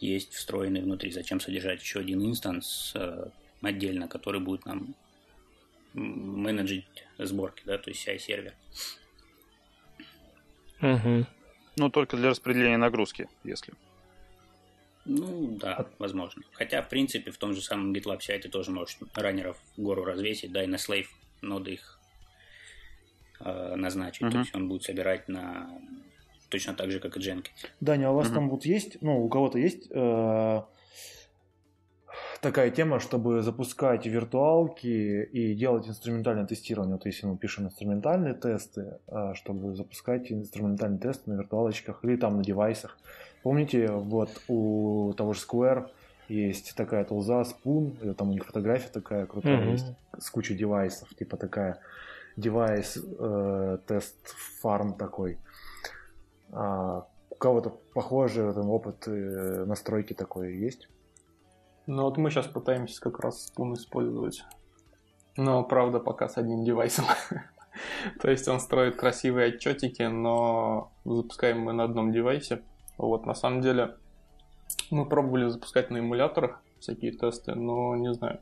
есть 0.00 0.34
встроенный 0.34 0.82
внутри. 0.82 1.12
Зачем 1.12 1.40
содержать 1.40 1.80
еще 1.80 2.00
один 2.00 2.24
инстанс 2.24 2.92
э, 2.96 3.28
отдельно, 3.62 4.08
который 4.08 4.40
будет 4.40 4.66
нам 4.66 4.94
менеджить 5.94 7.06
сборки, 7.18 7.62
да, 7.64 7.78
то 7.78 7.90
есть 7.90 8.06
CI-сервер. 8.06 8.54
Мгм. 10.80 11.26
Ну, 11.76 11.90
только 11.90 12.16
для 12.16 12.30
распределения 12.30 12.76
нагрузки, 12.76 13.28
если. 13.44 13.74
Ну, 15.08 15.56
да, 15.58 15.86
возможно. 15.98 16.42
Хотя, 16.52 16.82
в 16.82 16.88
принципе, 16.88 17.30
в 17.30 17.38
том 17.38 17.54
же 17.54 17.62
самом 17.62 17.92
GitLab 17.92 18.18
ты 18.18 18.48
тоже 18.48 18.70
можешь 18.70 18.98
раннеров 19.14 19.56
в 19.76 19.82
гору 19.82 20.04
развесить, 20.04 20.52
да, 20.52 20.62
и 20.62 20.66
на 20.66 20.76
slave 20.76 21.06
ноды 21.40 21.72
их 21.72 21.98
э, 23.40 23.74
назначить. 23.76 24.22
Мгм. 24.22 24.32
То 24.32 24.38
есть 24.38 24.54
он 24.54 24.68
будет 24.68 24.82
собирать 24.82 25.28
на 25.28 25.70
точно 26.50 26.74
так 26.74 26.90
же, 26.90 27.00
как 27.00 27.16
и 27.16 27.20
Jenkins. 27.20 27.66
Даня, 27.80 28.08
а 28.08 28.10
у 28.12 28.16
вас 28.16 28.26
Мгм. 28.26 28.34
там 28.34 28.50
вот 28.50 28.64
есть, 28.64 29.00
ну, 29.00 29.24
у 29.24 29.28
кого-то 29.28 29.58
есть 29.58 29.88
э, 29.90 30.62
такая 32.40 32.70
тема, 32.70 33.00
чтобы 33.00 33.42
запускать 33.42 34.06
виртуалки 34.06 34.86
и 34.86 35.54
делать 35.54 35.88
инструментальное 35.88 36.46
тестирование. 36.46 36.96
Вот 36.96 37.06
если 37.06 37.26
мы 37.26 37.36
пишем 37.36 37.66
инструментальные 37.66 38.34
тесты, 38.34 38.98
э, 39.06 39.34
чтобы 39.34 39.74
запускать 39.74 40.30
инструментальные 40.30 41.00
тесты 41.00 41.30
на 41.30 41.34
виртуалочках 41.38 42.04
или 42.04 42.16
там 42.16 42.38
на 42.38 42.44
девайсах. 42.44 42.98
Помните, 43.42 43.88
вот 43.88 44.30
у 44.48 45.12
того 45.16 45.32
же 45.32 45.40
Square 45.40 45.90
есть 46.28 46.74
такая 46.74 47.04
тулза 47.04 47.42
Spoon, 47.42 48.14
там 48.14 48.30
у 48.30 48.32
них 48.32 48.44
фотография 48.44 48.88
такая 48.88 49.26
крутая 49.26 49.60
Мгм. 49.60 49.72
есть, 49.72 49.86
с 50.18 50.30
кучей 50.30 50.54
девайсов, 50.54 51.08
типа 51.14 51.36
такая 51.36 51.80
девайс 52.36 52.96
э, 52.96 53.78
тест 53.86 54.34
фарм 54.60 54.94
такой. 54.94 55.38
А, 56.50 57.06
у 57.30 57.34
кого-то 57.34 57.70
похожий 57.94 58.52
там, 58.52 58.70
опыт 58.70 59.06
э, 59.06 59.64
настройки 59.66 60.12
такой 60.12 60.56
есть? 60.56 60.88
Ну 61.86 62.02
вот 62.02 62.18
мы 62.18 62.30
сейчас 62.30 62.46
пытаемся 62.46 63.00
как 63.00 63.20
раз 63.20 63.50
Spoon 63.50 63.74
использовать. 63.74 64.44
Но, 65.36 65.62
правда, 65.62 66.00
пока 66.00 66.28
с 66.28 66.36
одним 66.36 66.64
девайсом. 66.64 67.06
То 68.20 68.30
есть 68.30 68.48
он 68.48 68.60
строит 68.60 68.96
красивые 68.96 69.54
отчетики, 69.54 70.02
но 70.02 70.92
запускаем 71.04 71.60
мы 71.60 71.72
на 71.72 71.84
одном 71.84 72.12
девайсе. 72.12 72.62
Вот, 72.98 73.26
на 73.26 73.34
самом 73.34 73.60
деле, 73.62 73.94
мы 74.90 75.06
пробовали 75.06 75.48
запускать 75.48 75.90
на 75.90 75.98
эмуляторах 75.98 76.62
всякие 76.80 77.12
тесты, 77.12 77.54
но 77.54 77.96
не 77.96 78.12
знаю. 78.12 78.40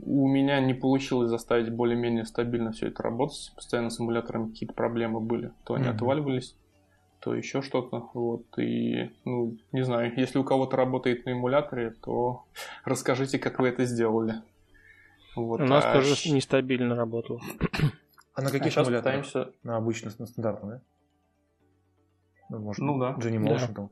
У 0.00 0.26
меня 0.26 0.58
не 0.60 0.74
получилось 0.74 1.30
заставить 1.30 1.70
более-менее 1.70 2.24
стабильно 2.24 2.72
все 2.72 2.88
это 2.88 3.02
работать. 3.02 3.52
Постоянно 3.54 3.90
с 3.90 4.00
эмуляторами 4.00 4.50
какие-то 4.50 4.74
проблемы 4.74 5.20
были. 5.20 5.52
То 5.64 5.74
они 5.74 5.84
Мгм. 5.84 5.94
отваливались, 5.94 6.56
то 7.20 7.34
еще 7.34 7.62
что-то. 7.62 8.08
Вот. 8.14 8.42
И, 8.58 9.10
ну, 9.24 9.56
не 9.70 9.84
знаю, 9.84 10.12
если 10.16 10.38
у 10.38 10.44
кого-то 10.44 10.76
работает 10.76 11.24
на 11.24 11.32
эмуляторе, 11.32 11.90
то 12.02 12.44
расскажите, 12.84 13.38
как 13.38 13.60
вы 13.60 13.68
это 13.68 13.84
сделали. 13.84 14.42
Вот. 15.36 15.60
У 15.60 15.64
нас 15.64 15.84
а 15.84 15.92
тоже 15.92 16.30
нестабильно 16.30 16.96
работало. 16.96 17.40
А 18.34 18.42
на 18.42 18.48
а 18.48 18.50
каких 18.50 18.72
сейчас 18.72 18.88
эмуляторах? 18.88 19.24
пытаемся... 19.24 19.52
На 19.62 19.76
обычных, 19.76 20.18
на 20.18 20.26
стандартных, 20.26 20.70
да? 20.72 20.80
Ну, 22.52 22.58
может, 22.58 22.84
Ну 22.84 22.98
да. 22.98 23.16
Genymotion 23.18 23.72
Да. 23.72 23.88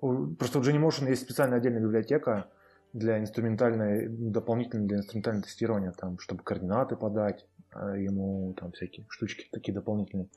там 0.00 0.36
Просто 0.36 0.58
у 0.58 0.62
Genymotion 0.62 1.08
есть 1.08 1.22
специальная 1.22 1.58
отдельная 1.58 1.82
библиотека 1.82 2.48
для 2.92 3.18
инструментальной, 3.18 4.08
дополнительной 4.08 4.86
для 4.86 4.98
инструментального 4.98 5.44
тестирования, 5.44 5.92
там, 5.92 6.18
чтобы 6.18 6.44
координаты 6.44 6.96
подать, 6.96 7.44
а 7.72 7.96
ему 7.96 8.54
там 8.54 8.72
всякие 8.72 9.04
штучки 9.08 9.48
такие 9.50 9.74
дополнительные. 9.74 10.28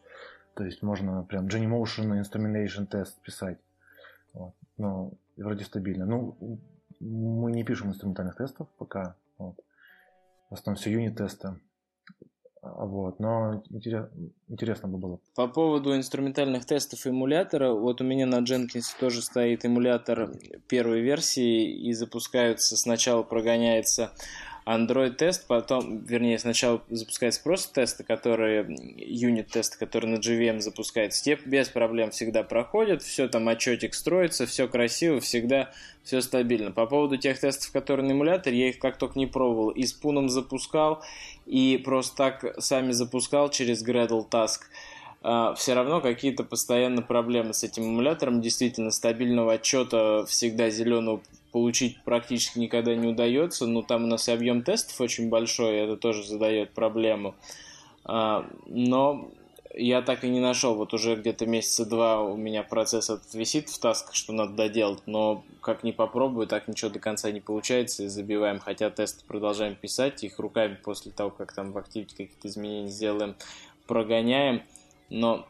То 0.55 0.63
есть 0.63 0.81
можно 0.81 1.23
прям 1.23 1.47
Genymotion 1.47 2.19
Instrumentation 2.19 2.87
тест 2.87 3.21
писать. 3.21 3.59
Вот. 4.33 4.55
Но 4.77 5.11
вроде 5.37 5.65
стабильно. 5.65 6.05
Ну, 6.05 6.59
мы 6.99 7.51
не 7.51 7.63
пишем 7.63 7.89
инструментальных 7.89 8.35
тестов 8.37 8.67
пока. 8.79 9.15
Вот. 9.37 9.59
В 10.49 10.55
основном 10.55 10.79
все 10.79 10.91
юнит-тесты. 10.91 11.59
Вот. 12.75 13.19
Но 13.19 13.63
интерес- 13.69 14.09
интересно 14.47 14.89
бы 14.89 14.97
было 14.97 15.19
По 15.35 15.47
поводу 15.47 15.95
инструментальных 15.95 16.65
тестов 16.65 17.05
эмулятора, 17.05 17.73
вот 17.73 18.01
у 18.01 18.03
меня 18.03 18.25
на 18.25 18.39
Jenkins 18.39 18.87
тоже 18.99 19.21
стоит 19.21 19.65
эмулятор 19.65 20.31
первой 20.67 21.01
версии, 21.01 21.87
и 21.87 21.93
запускаются, 21.93 22.77
сначала 22.77 23.23
прогоняется 23.23 24.11
Android 24.67 25.11
тест, 25.11 25.47
потом, 25.47 25.99
вернее, 25.99 26.37
сначала 26.37 26.81
запускается 26.89 27.41
просто 27.41 27.73
тесты, 27.73 28.03
которые, 28.03 28.67
юнит-тесты, 28.97 29.77
которые 29.77 30.11
на 30.11 30.19
JVM 30.19 30.59
запускаются, 30.59 31.23
те 31.23 31.39
без 31.45 31.69
проблем 31.69 32.11
всегда 32.11 32.43
проходят, 32.43 33.01
все 33.01 33.29
там 33.29 33.47
отчетик 33.47 33.93
строится, 33.93 34.45
все 34.45 34.67
красиво, 34.67 35.21
всегда 35.21 35.71
все 36.03 36.19
стабильно. 36.19 36.71
По 36.71 36.85
поводу 36.85 37.15
тех 37.15 37.39
тестов, 37.39 37.71
которые 37.71 38.05
на 38.05 38.11
эмуляторе, 38.11 38.59
я 38.59 38.69
их 38.69 38.79
как 38.79 38.97
только 38.97 39.17
не 39.17 39.25
пробовал, 39.25 39.69
и 39.69 39.85
с 39.85 39.93
пуном 39.93 40.29
запускал, 40.29 41.01
и 41.45 41.81
просто 41.83 42.17
так 42.17 42.55
сами 42.61 42.91
запускал 42.91 43.49
через 43.49 43.87
Gradle 43.87 44.29
Task. 44.29 44.63
Все 45.55 45.73
равно 45.73 45.99
какие-то 45.99 46.43
постоянно 46.43 47.01
проблемы 47.01 47.53
с 47.53 47.63
этим 47.63 47.83
эмулятором. 47.83 48.41
Действительно, 48.41 48.91
стабильного 48.91 49.53
отчета 49.53 50.25
всегда 50.25 50.69
зеленого 50.69 51.21
получить 51.51 52.01
практически 52.03 52.59
никогда 52.59 52.95
не 52.95 53.07
удается. 53.07 53.65
Но 53.65 53.81
там 53.81 54.05
у 54.05 54.07
нас 54.07 54.29
и 54.29 54.31
объем 54.31 54.63
тестов 54.63 55.01
очень 55.01 55.29
большой, 55.29 55.75
это 55.77 55.97
тоже 55.97 56.23
задает 56.23 56.71
проблему. 56.71 57.35
А, 58.05 58.45
Но 58.67 59.29
я 59.77 60.01
так 60.01 60.23
и 60.23 60.29
не 60.29 60.39
нашел. 60.39 60.75
Вот 60.75 60.93
уже 60.93 61.15
где-то 61.15 61.45
месяца 61.45 61.85
два 61.85 62.21
у 62.21 62.35
меня 62.35 62.63
процесс 62.63 63.09
этот 63.09 63.33
висит 63.33 63.69
в 63.69 63.79
тасках, 63.79 64.15
что 64.15 64.33
надо 64.33 64.53
доделать, 64.53 65.01
но 65.05 65.43
как 65.61 65.83
не 65.83 65.91
попробую, 65.91 66.47
так 66.47 66.67
ничего 66.67 66.89
до 66.89 66.99
конца 66.99 67.31
не 67.31 67.41
получается 67.41 68.03
и 68.03 68.07
забиваем. 68.07 68.59
Хотя 68.59 68.89
тесты 68.89 69.23
продолжаем 69.27 69.75
писать, 69.75 70.23
их 70.23 70.39
руками 70.39 70.77
после 70.81 71.11
того, 71.11 71.29
как 71.29 71.53
там 71.53 71.71
в 71.71 71.77
активе 71.77 72.05
какие-то 72.05 72.47
изменения 72.47 72.89
сделаем, 72.89 73.35
прогоняем. 73.85 74.63
Но 75.09 75.47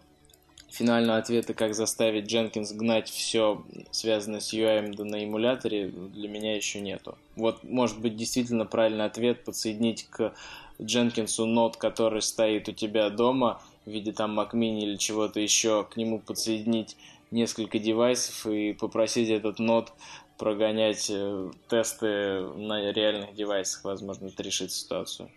финального 0.70 1.18
ответа, 1.18 1.54
как 1.54 1.74
заставить 1.74 2.32
Jenkins 2.32 2.74
гнать 2.74 3.10
все 3.10 3.64
связанное 3.92 4.40
с 4.40 4.54
UI 4.54 4.82
на 5.04 5.24
эмуляторе, 5.24 5.88
для 5.88 6.30
меня 6.30 6.56
еще 6.56 6.82
нету. 6.82 7.18
Вот, 7.36 7.64
может 7.64 8.00
быть, 8.00 8.16
действительно 8.16 8.66
правильный 8.66 9.06
ответ 9.06 9.44
подсоединить 9.44 10.08
к 10.10 10.34
Jenkins 10.80 11.44
нод, 11.44 11.78
который 11.78 12.22
стоит 12.22 12.70
у 12.70 12.74
тебя 12.74 13.10
дома, 13.10 13.62
в 13.86 13.90
виде 13.90 14.12
там 14.12 14.40
Mac 14.40 14.52
Mini 14.52 14.82
или 14.82 14.98
чего-то 14.98 15.40
еще, 15.40 15.86
к 15.86 15.98
нему 15.98 16.20
подсоединить 16.20 16.98
несколько 17.32 17.80
девайсов 17.80 18.46
и 18.46 18.74
попросить 18.74 19.30
этот 19.30 19.60
нод 19.60 19.94
прогонять 20.38 21.10
э, 21.10 21.52
тесты 21.68 22.42
на 22.42 22.92
реальных 22.92 23.34
девайсах, 23.34 23.84
возможно, 23.84 24.28
это 24.28 24.44
решит 24.44 24.72
ситуацию. 24.72 25.30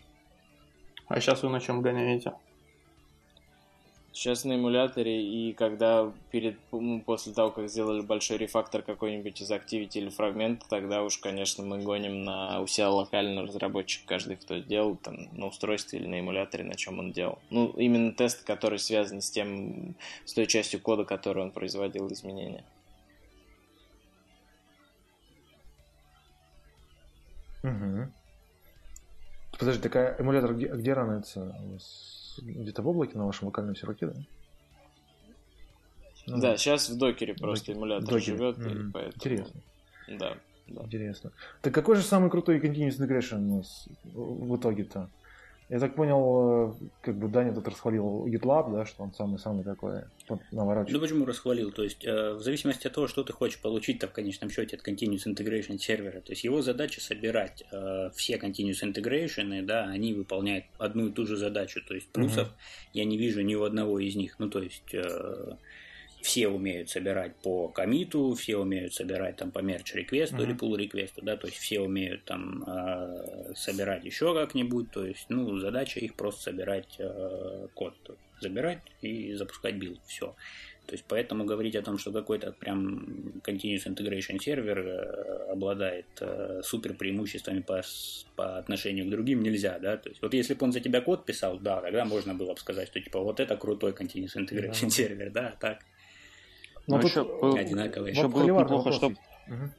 А 1.09 1.21
сейчас 1.21 1.43
вы 1.43 1.49
на 1.49 1.61
чем 1.61 1.81
гоняете? 1.81 2.33
Сейчас 4.13 4.45
на 4.45 4.57
эмуляторе, 4.57 5.23
и 5.23 5.53
когда 5.53 6.13
перед, 6.33 6.59
ну, 6.73 7.01
после 7.01 7.33
того, 7.33 7.53
как 7.53 7.69
сделали 7.69 8.01
большой 8.01 8.39
рефактор 8.39 8.83
какой-нибудь 8.83 9.41
из 9.41 9.53
Activity 9.53 9.99
или 9.99 10.09
фрагмента, 10.09 10.67
тогда 10.69 11.05
уж, 11.05 11.19
конечно, 11.19 11.65
мы 11.65 11.81
гоним 11.81 12.25
на 12.25 12.61
у 12.61 12.67
себя 12.67 12.91
локальный 12.91 13.45
разработчик, 13.45 14.05
каждый, 14.07 14.37
кто 14.37 14.59
делал 14.59 14.97
там 14.97 15.29
на 15.33 15.47
устройстве 15.47 16.01
или 16.01 16.09
на 16.09 16.19
эмуляторе, 16.19 16.65
на 16.65 16.75
чем 16.75 16.99
он 16.99 17.13
делал. 17.13 17.39
Ну, 17.51 17.69
именно 17.77 18.13
тест, 18.13 18.43
который 18.43 18.81
связан 18.81 19.21
с 19.21 19.31
тем, 19.31 19.95
с 20.25 20.35
той 20.35 20.47
частью 20.47 20.81
кода, 20.81 21.05
которую 21.05 21.47
он 21.47 21.53
производил 21.53 22.13
изменения. 22.13 22.65
Угу. 27.63 28.13
Подожди, 29.57 29.83
такая 29.83 30.17
эмулятор 30.19 30.55
где, 30.55 30.67
где 30.67 30.95
ранается? 30.95 31.55
Где-то 32.41 32.83
в 32.83 32.89
облаке 32.89 33.17
на 33.19 33.27
вашем 33.27 33.47
локальном 33.49 33.77
серваке, 33.77 34.07
да? 34.07 34.15
Ну, 36.27 36.39
да, 36.41 36.57
сейчас 36.57 36.89
в 36.89 36.99
докере 36.99 37.35
просто 37.35 37.67
Докер. 37.67 37.77
эмулятор 37.79 38.09
Докере. 38.11 38.37
живет, 38.37 38.59
и 38.59 38.69
Мгм. 38.69 38.93
поэтому... 38.93 39.15
Интересно. 39.17 39.61
Да, 40.09 40.37
да. 40.69 40.83
Интересно. 40.83 41.33
Так 41.63 41.75
какой 41.75 41.97
же 41.97 42.03
самый 42.03 42.31
крутой 42.31 42.61
continuous 42.61 42.99
integration 43.01 43.39
у 43.51 43.57
нас 43.59 43.89
в 44.05 44.57
итоге-то? 44.57 45.09
Я 45.71 45.79
так 45.79 45.95
понял, 45.95 46.73
э, 46.73 46.89
как 47.01 47.17
бы 47.17 47.29
Даня 47.29 47.55
тут 47.55 47.69
расхвалил 47.69 48.27
GitLab, 48.27 48.73
да, 48.73 48.85
что 48.85 49.05
он 49.05 49.15
самый-самый 49.15 49.63
такой 49.63 50.03
наворачивает. 50.51 50.93
Ну 50.93 51.01
почему 51.01 51.25
расхвалил? 51.25 51.71
То 51.71 51.85
есть, 51.85 52.05
э, 52.05 52.33
в 52.33 52.41
зависимости 52.41 52.89
от 52.89 52.93
того, 52.95 53.07
что 53.07 53.23
ты 53.23 53.33
хочешь 53.33 53.61
получить-то 53.61 54.09
в 54.09 54.13
конечном 54.13 54.51
счете 54.51 54.77
от 54.77 54.87
Continuous 54.87 55.27
Integration 55.27 55.79
сервера, 55.79 56.21
то 56.23 56.33
есть 56.33 56.43
его 56.43 56.61
задача 56.61 57.01
собирать 57.01 57.63
э, 57.71 58.11
все 58.17 58.37
Continuous 58.37 58.83
Integration, 58.83 59.63
да, 59.63 59.85
они 59.85 60.13
выполняют 60.13 60.65
одну 60.79 61.07
и 61.07 61.13
ту 61.13 61.25
же 61.25 61.37
задачу, 61.37 61.81
то 61.87 61.95
есть 61.95 62.09
плюсов 62.09 62.49
mm-hmm. 62.49 62.91
я 62.95 63.05
не 63.05 63.17
вижу 63.17 63.41
ни 63.43 63.55
у 63.55 63.63
одного 63.63 64.01
из 64.01 64.17
них, 64.17 64.41
ну 64.41 64.51
то 64.51 64.61
есть... 64.61 64.93
Э, 64.93 65.55
все 66.23 66.49
умеют 66.49 66.91
собирать 66.91 67.35
по 67.37 67.69
коммиту, 67.69 68.35
все 68.35 68.57
умеют 68.57 68.95
собирать 68.95 69.37
там 69.37 69.51
по 69.51 69.61
merge 69.61 69.95
request 69.95 70.31
у 70.31 70.37
mm-hmm. 70.37 70.43
или 70.43 70.55
pull 70.55 70.77
request 70.77 71.12
у, 71.12 71.23
да, 71.23 71.37
то 71.37 71.47
есть 71.47 71.59
все 71.59 71.81
умеют 71.81 72.25
там 72.25 72.65
э, 72.67 73.55
собирать 73.55 74.05
еще 74.05 74.35
как-нибудь, 74.35 74.91
то 74.91 75.05
есть, 75.05 75.27
ну, 75.29 75.59
задача 75.59 76.01
их 76.01 76.15
просто 76.15 76.43
собирать 76.43 76.97
э, 76.99 77.69
код, 77.75 77.95
забирать 78.41 78.83
и 79.03 79.35
запускать 79.35 79.77
билд, 79.77 80.01
все. 80.07 80.35
То 80.87 80.95
есть 80.95 81.05
поэтому 81.07 81.45
говорить 81.45 81.77
о 81.77 81.83
том, 81.83 81.99
что 81.99 82.11
какой-то 82.11 82.51
прям 82.51 83.05
Continuous 83.45 83.87
Integration 83.87 84.41
сервер 84.41 84.79
э, 84.81 85.53
обладает 85.53 86.07
э, 86.21 86.63
супер 86.65 86.95
преимуществами 86.95 87.61
по, 87.61 87.81
по 88.35 88.59
отношению 88.59 89.07
к 89.07 89.11
другим 89.11 89.41
нельзя, 89.43 89.79
да, 89.79 89.97
то 89.97 90.09
есть 90.09 90.21
вот 90.21 90.35
если 90.35 90.55
бы 90.55 90.65
он 90.65 90.73
за 90.73 90.81
тебя 90.81 91.01
код 91.01 91.25
писал, 91.25 91.61
да, 91.61 91.81
тогда 91.81 92.05
можно 92.05 92.35
было 92.35 92.55
бы 92.55 92.59
сказать, 92.59 92.89
что 92.89 93.01
типа 93.01 93.21
вот 93.21 93.39
это 93.39 93.57
крутой 93.57 93.93
Continuous 93.93 94.35
Integration 94.37 94.91
сервер, 94.91 95.31
да, 95.31 95.55
так. 95.61 95.79
Но, 96.87 96.97
Но 96.97 97.03
еще, 97.03 97.25
был, 97.25 97.57
еще 97.57 98.29
было 98.29 98.43
бы 98.43 98.63
неплохо, 98.63 98.93
чтобы 98.93 99.17
угу. 99.47 99.71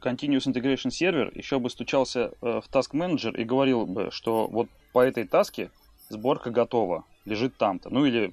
Continuous 0.00 0.46
Integration 0.46 0.90
сервер 0.90 1.30
еще 1.34 1.58
бы 1.58 1.68
стучался 1.70 2.32
э, 2.40 2.60
в 2.60 2.70
Task 2.70 2.92
Manager 2.92 3.36
и 3.36 3.44
говорил 3.44 3.86
бы, 3.86 4.10
что 4.10 4.46
вот 4.46 4.68
по 4.92 5.00
этой 5.00 5.26
таске 5.26 5.70
сборка 6.08 6.50
готова, 6.50 7.04
лежит 7.24 7.56
там-то. 7.56 7.90
Ну 7.90 8.04
или 8.04 8.32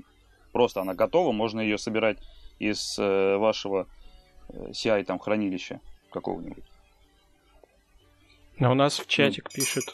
просто 0.52 0.82
она 0.82 0.94
готова, 0.94 1.32
можно 1.32 1.60
ее 1.60 1.78
собирать 1.78 2.18
из 2.60 2.98
э, 2.98 3.38
вашего 3.38 3.88
э, 4.50 4.72
CI 4.72 5.04
там 5.04 5.20
хранилища 5.20 5.80
какого-нибудь. 6.12 6.64
А 8.60 8.72
у 8.72 8.74
нас 8.74 9.00
в 9.00 9.08
чатик 9.08 9.50
ну. 9.50 9.52
пишет 9.54 9.86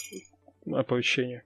оповещение. 0.72 1.44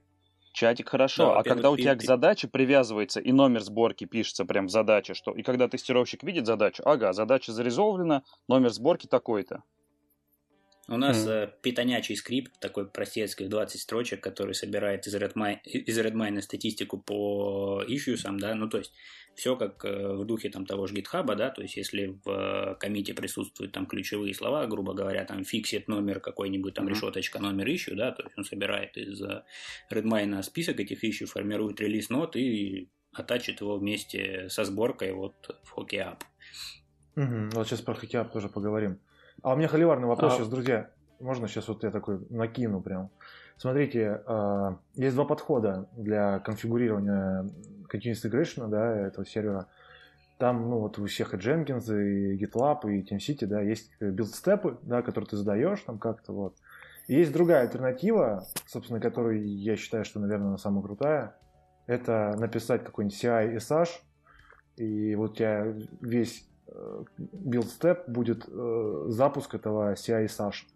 Чатик 0.58 0.88
хорошо, 0.88 1.26
да, 1.26 1.38
а 1.38 1.42
когда 1.44 1.70
у 1.70 1.76
тебя 1.76 1.94
к 1.94 2.02
задаче 2.02 2.48
привязывается 2.48 3.20
и 3.20 3.30
номер 3.30 3.60
сборки 3.60 4.06
пишется 4.06 4.44
прям 4.44 4.66
в 4.66 4.70
задаче, 4.70 5.14
что 5.14 5.30
и 5.30 5.44
когда 5.44 5.68
тестировщик 5.68 6.24
видит 6.24 6.46
задачу, 6.46 6.82
ага, 6.84 7.12
задача 7.12 7.52
зарезолвлена, 7.52 8.24
номер 8.48 8.70
сборки 8.70 9.06
такой-то. 9.06 9.62
У 10.88 10.96
нас 10.96 11.24
mm. 11.24 11.30
э, 11.30 11.52
питонячий 11.62 12.16
скрипт, 12.16 12.58
такой 12.58 12.88
простецкий, 12.90 13.46
20 13.46 13.80
строчек, 13.80 14.20
который 14.20 14.54
собирает 14.56 15.06
из 15.06 15.14
Redmine, 15.14 15.60
из 15.62 15.96
Redmine 15.96 16.42
статистику 16.42 16.98
по 16.98 17.84
ишьюсам, 17.86 18.40
да, 18.40 18.56
ну 18.56 18.68
то 18.68 18.78
есть 18.78 18.92
все 19.38 19.54
как 19.54 19.84
э, 19.84 20.14
в 20.16 20.24
духе 20.24 20.50
там 20.50 20.66
того 20.66 20.88
же 20.88 20.94
GitHub, 20.94 21.34
да, 21.36 21.50
то 21.50 21.62
есть 21.62 21.76
если 21.76 22.18
в 22.24 22.28
э, 22.28 22.74
комите 22.80 23.14
присутствуют 23.14 23.72
там 23.72 23.86
ключевые 23.86 24.34
слова, 24.34 24.66
грубо 24.66 24.94
говоря, 24.94 25.24
там 25.24 25.44
фиксит 25.44 25.86
номер 25.86 26.18
какой-нибудь 26.18 26.74
там 26.74 26.86
mm-hmm. 26.86 26.90
решеточка 26.90 27.38
номер 27.38 27.68
issue, 27.68 27.94
да, 27.94 28.10
то 28.10 28.24
есть 28.24 28.36
он 28.36 28.44
собирает 28.44 28.96
из 28.96 29.22
э, 29.22 29.44
Redmine 29.92 30.42
список 30.42 30.80
этих 30.80 31.04
issue, 31.04 31.26
формирует 31.26 31.80
релиз 31.80 32.10
нот 32.10 32.34
и 32.34 32.90
оттачит 33.12 33.60
его 33.60 33.78
вместе 33.78 34.48
со 34.48 34.64
сборкой 34.64 35.12
вот 35.12 35.56
в 35.62 35.78
HockeyUp. 35.78 36.20
Угу, 37.14 37.50
вот 37.52 37.68
сейчас 37.68 37.80
про 37.80 37.94
HockeyUp 37.94 38.32
тоже 38.32 38.48
поговорим. 38.48 38.98
А 39.42 39.54
у 39.54 39.56
меня 39.56 39.68
холиварный 39.68 40.08
вопрос 40.08 40.32
а... 40.32 40.36
сейчас, 40.36 40.48
друзья. 40.48 40.90
Можно 41.20 41.48
сейчас 41.48 41.68
вот 41.68 41.82
я 41.82 41.90
такой 41.90 42.20
накину 42.30 42.80
прям. 42.80 43.10
Смотрите, 43.56 44.22
а, 44.26 44.78
есть 44.94 45.14
два 45.16 45.24
подхода 45.24 45.88
для 45.96 46.38
конфигурирования 46.40 47.48
Continuous 47.92 48.24
Integration, 48.24 48.68
да, 48.68 48.94
этого 48.94 49.26
сервера. 49.26 49.66
Там, 50.38 50.70
ну, 50.70 50.78
вот 50.78 50.98
у 50.98 51.06
всех 51.06 51.34
и 51.34 51.36
Jenkins, 51.36 51.92
и 51.92 52.36
GitLab, 52.36 52.88
и 52.88 53.02
TeamCity, 53.02 53.46
да, 53.46 53.60
есть 53.60 53.90
билд-степы, 54.00 54.78
да, 54.82 55.02
которые 55.02 55.28
ты 55.28 55.36
задаешь 55.36 55.80
там 55.80 55.98
как-то, 55.98 56.32
вот. 56.32 56.54
И 57.08 57.14
есть 57.14 57.32
другая 57.32 57.62
альтернатива, 57.62 58.46
собственно, 58.66 59.00
которую 59.00 59.44
я 59.44 59.74
считаю, 59.76 60.04
что, 60.04 60.20
наверное, 60.20 60.48
она 60.48 60.58
самая 60.58 60.82
крутая. 60.82 61.36
Это 61.86 62.36
написать 62.38 62.84
какой-нибудь 62.84 63.24
CI 63.24 63.56
SH, 63.56 63.88
и 64.76 65.16
вот 65.16 65.32
у 65.32 65.34
тебя 65.34 65.74
весь 66.00 66.48
build 67.32 67.66
step 67.66 68.04
будет 68.06 68.44
э, 68.48 69.04
запуск 69.08 69.54
этого 69.54 69.94
CI 69.94 70.26
SASH. 70.26 70.66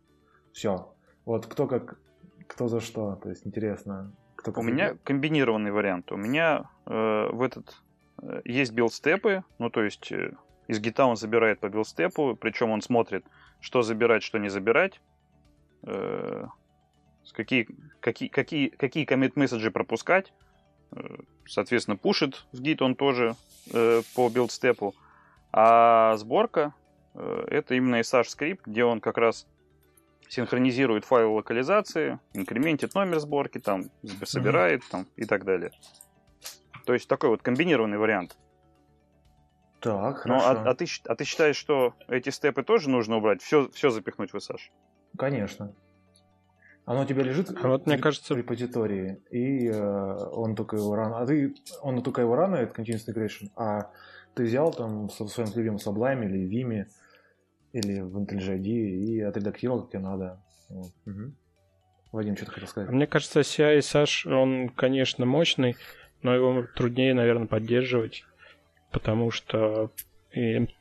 Все. 0.52 0.92
Вот 1.24 1.46
кто 1.46 1.66
как, 1.66 1.98
кто 2.46 2.68
за 2.68 2.80
что. 2.80 3.16
То 3.16 3.30
есть 3.30 3.46
интересно. 3.46 4.12
Кто 4.36 4.52
У 4.56 4.62
меня 4.62 4.96
комбинированный 5.04 5.70
вариант. 5.70 6.12
У 6.12 6.16
меня 6.16 6.70
э, 6.86 7.28
в 7.32 7.42
этот 7.42 7.76
э, 8.20 8.42
есть 8.44 8.72
билд-степы, 8.72 9.44
ну 9.58 9.70
то 9.70 9.82
есть 9.82 10.10
э, 10.10 10.32
из 10.66 10.80
гита 10.80 11.06
он 11.06 11.16
забирает 11.16 11.60
по 11.60 11.68
билд-степу, 11.68 12.36
причем 12.40 12.70
он 12.70 12.82
смотрит, 12.82 13.24
что 13.60 13.82
забирать, 13.82 14.22
что 14.22 14.38
не 14.38 14.48
забирать, 14.48 15.00
э, 15.84 16.46
какие, 17.32 17.68
какие, 18.00 18.28
какие, 18.28 18.68
какие 18.68 19.06
commit-месседжи 19.06 19.70
пропускать, 19.70 20.32
э, 20.90 20.98
соответственно, 21.46 21.96
пушит 21.96 22.46
в 22.52 22.60
гит 22.60 22.82
он 22.82 22.96
тоже 22.96 23.36
э, 23.72 24.02
по 24.16 24.28
билд-степу, 24.28 24.94
а 25.52 26.16
сборка 26.16 26.74
э, 27.14 27.44
это 27.48 27.74
именно 27.74 28.00
SH 28.00 28.24
скрипт, 28.24 28.66
где 28.66 28.84
он 28.84 29.00
как 29.00 29.18
раз 29.18 29.46
синхронизирует 30.32 31.04
файл 31.04 31.34
локализации, 31.34 32.18
инкрементит 32.32 32.94
номер 32.94 33.18
сборки, 33.20 33.58
там, 33.58 33.90
собирает 34.24 34.80
mm-hmm. 34.80 34.90
там, 34.90 35.06
и 35.16 35.26
так 35.26 35.44
далее. 35.44 35.72
То 36.86 36.94
есть 36.94 37.06
такой 37.06 37.28
вот 37.28 37.42
комбинированный 37.42 37.98
вариант. 37.98 38.38
Так, 39.80 40.24
ну, 40.24 40.36
а, 40.36 40.40
хорошо. 40.40 40.60
а, 40.64 40.70
а, 40.70 40.74
ты, 40.74 40.86
а 41.06 41.16
ты 41.16 41.24
считаешь, 41.24 41.56
что 41.56 41.94
эти 42.08 42.30
степы 42.30 42.62
тоже 42.62 42.88
нужно 42.88 43.18
убрать? 43.18 43.42
Все, 43.42 43.68
все 43.72 43.90
запихнуть 43.90 44.32
в 44.32 44.36
SH? 44.36 44.70
Конечно. 45.18 45.74
Оно 46.86 47.02
у 47.02 47.04
тебя 47.04 47.24
лежит 47.24 47.50
а 47.62 47.68
вот, 47.68 47.86
мне 47.86 47.98
кажется... 47.98 48.32
в 48.32 48.38
репозитории, 48.38 49.22
и 49.30 49.68
э, 49.68 50.16
он 50.32 50.56
только 50.56 50.76
его 50.76 50.96
рано... 50.96 51.18
А 51.20 51.26
ты... 51.26 51.54
Он 51.82 52.02
только 52.02 52.22
его 52.22 52.36
рано, 52.36 52.56
это 52.56 52.80
Continuous 52.80 53.06
Integration, 53.06 53.50
а 53.54 53.90
ты 54.34 54.44
взял 54.44 54.72
там 54.72 55.08
в 55.08 55.28
своем 55.28 55.50
любимом 55.54 55.76
Sublime 55.76 56.24
или 56.24 56.48
Vime 56.48 56.86
или 57.72 58.00
в 58.00 58.16
IntelliJ 58.18 58.66
и 58.66 59.20
отредактировал, 59.20 59.82
как 59.82 59.90
тебе 59.92 60.02
надо. 60.02 60.40
Вот. 60.68 60.92
Угу. 61.06 61.32
Вадим, 62.12 62.36
что 62.36 62.46
ты 62.46 62.52
хотел 62.52 62.68
сказать? 62.68 62.90
Мне 62.90 63.06
кажется, 63.06 63.40
CI 63.40 63.78
Sash, 63.78 64.30
он, 64.30 64.68
конечно, 64.68 65.24
мощный, 65.24 65.76
но 66.22 66.34
его 66.34 66.66
труднее, 66.76 67.14
наверное, 67.14 67.46
поддерживать, 67.46 68.24
потому 68.90 69.30
что 69.30 69.90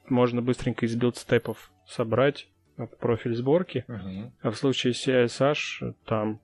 можно 0.08 0.42
быстренько 0.42 0.86
из 0.86 0.96
билд-степов 0.96 1.72
собрать 1.88 2.48
профиль 3.00 3.36
сборки, 3.36 3.86
uh-huh. 3.88 4.32
а 4.42 4.52
в 4.52 4.56
случае 4.56 4.94
CI 4.94 5.26
Sash 5.26 5.94
там 6.06 6.40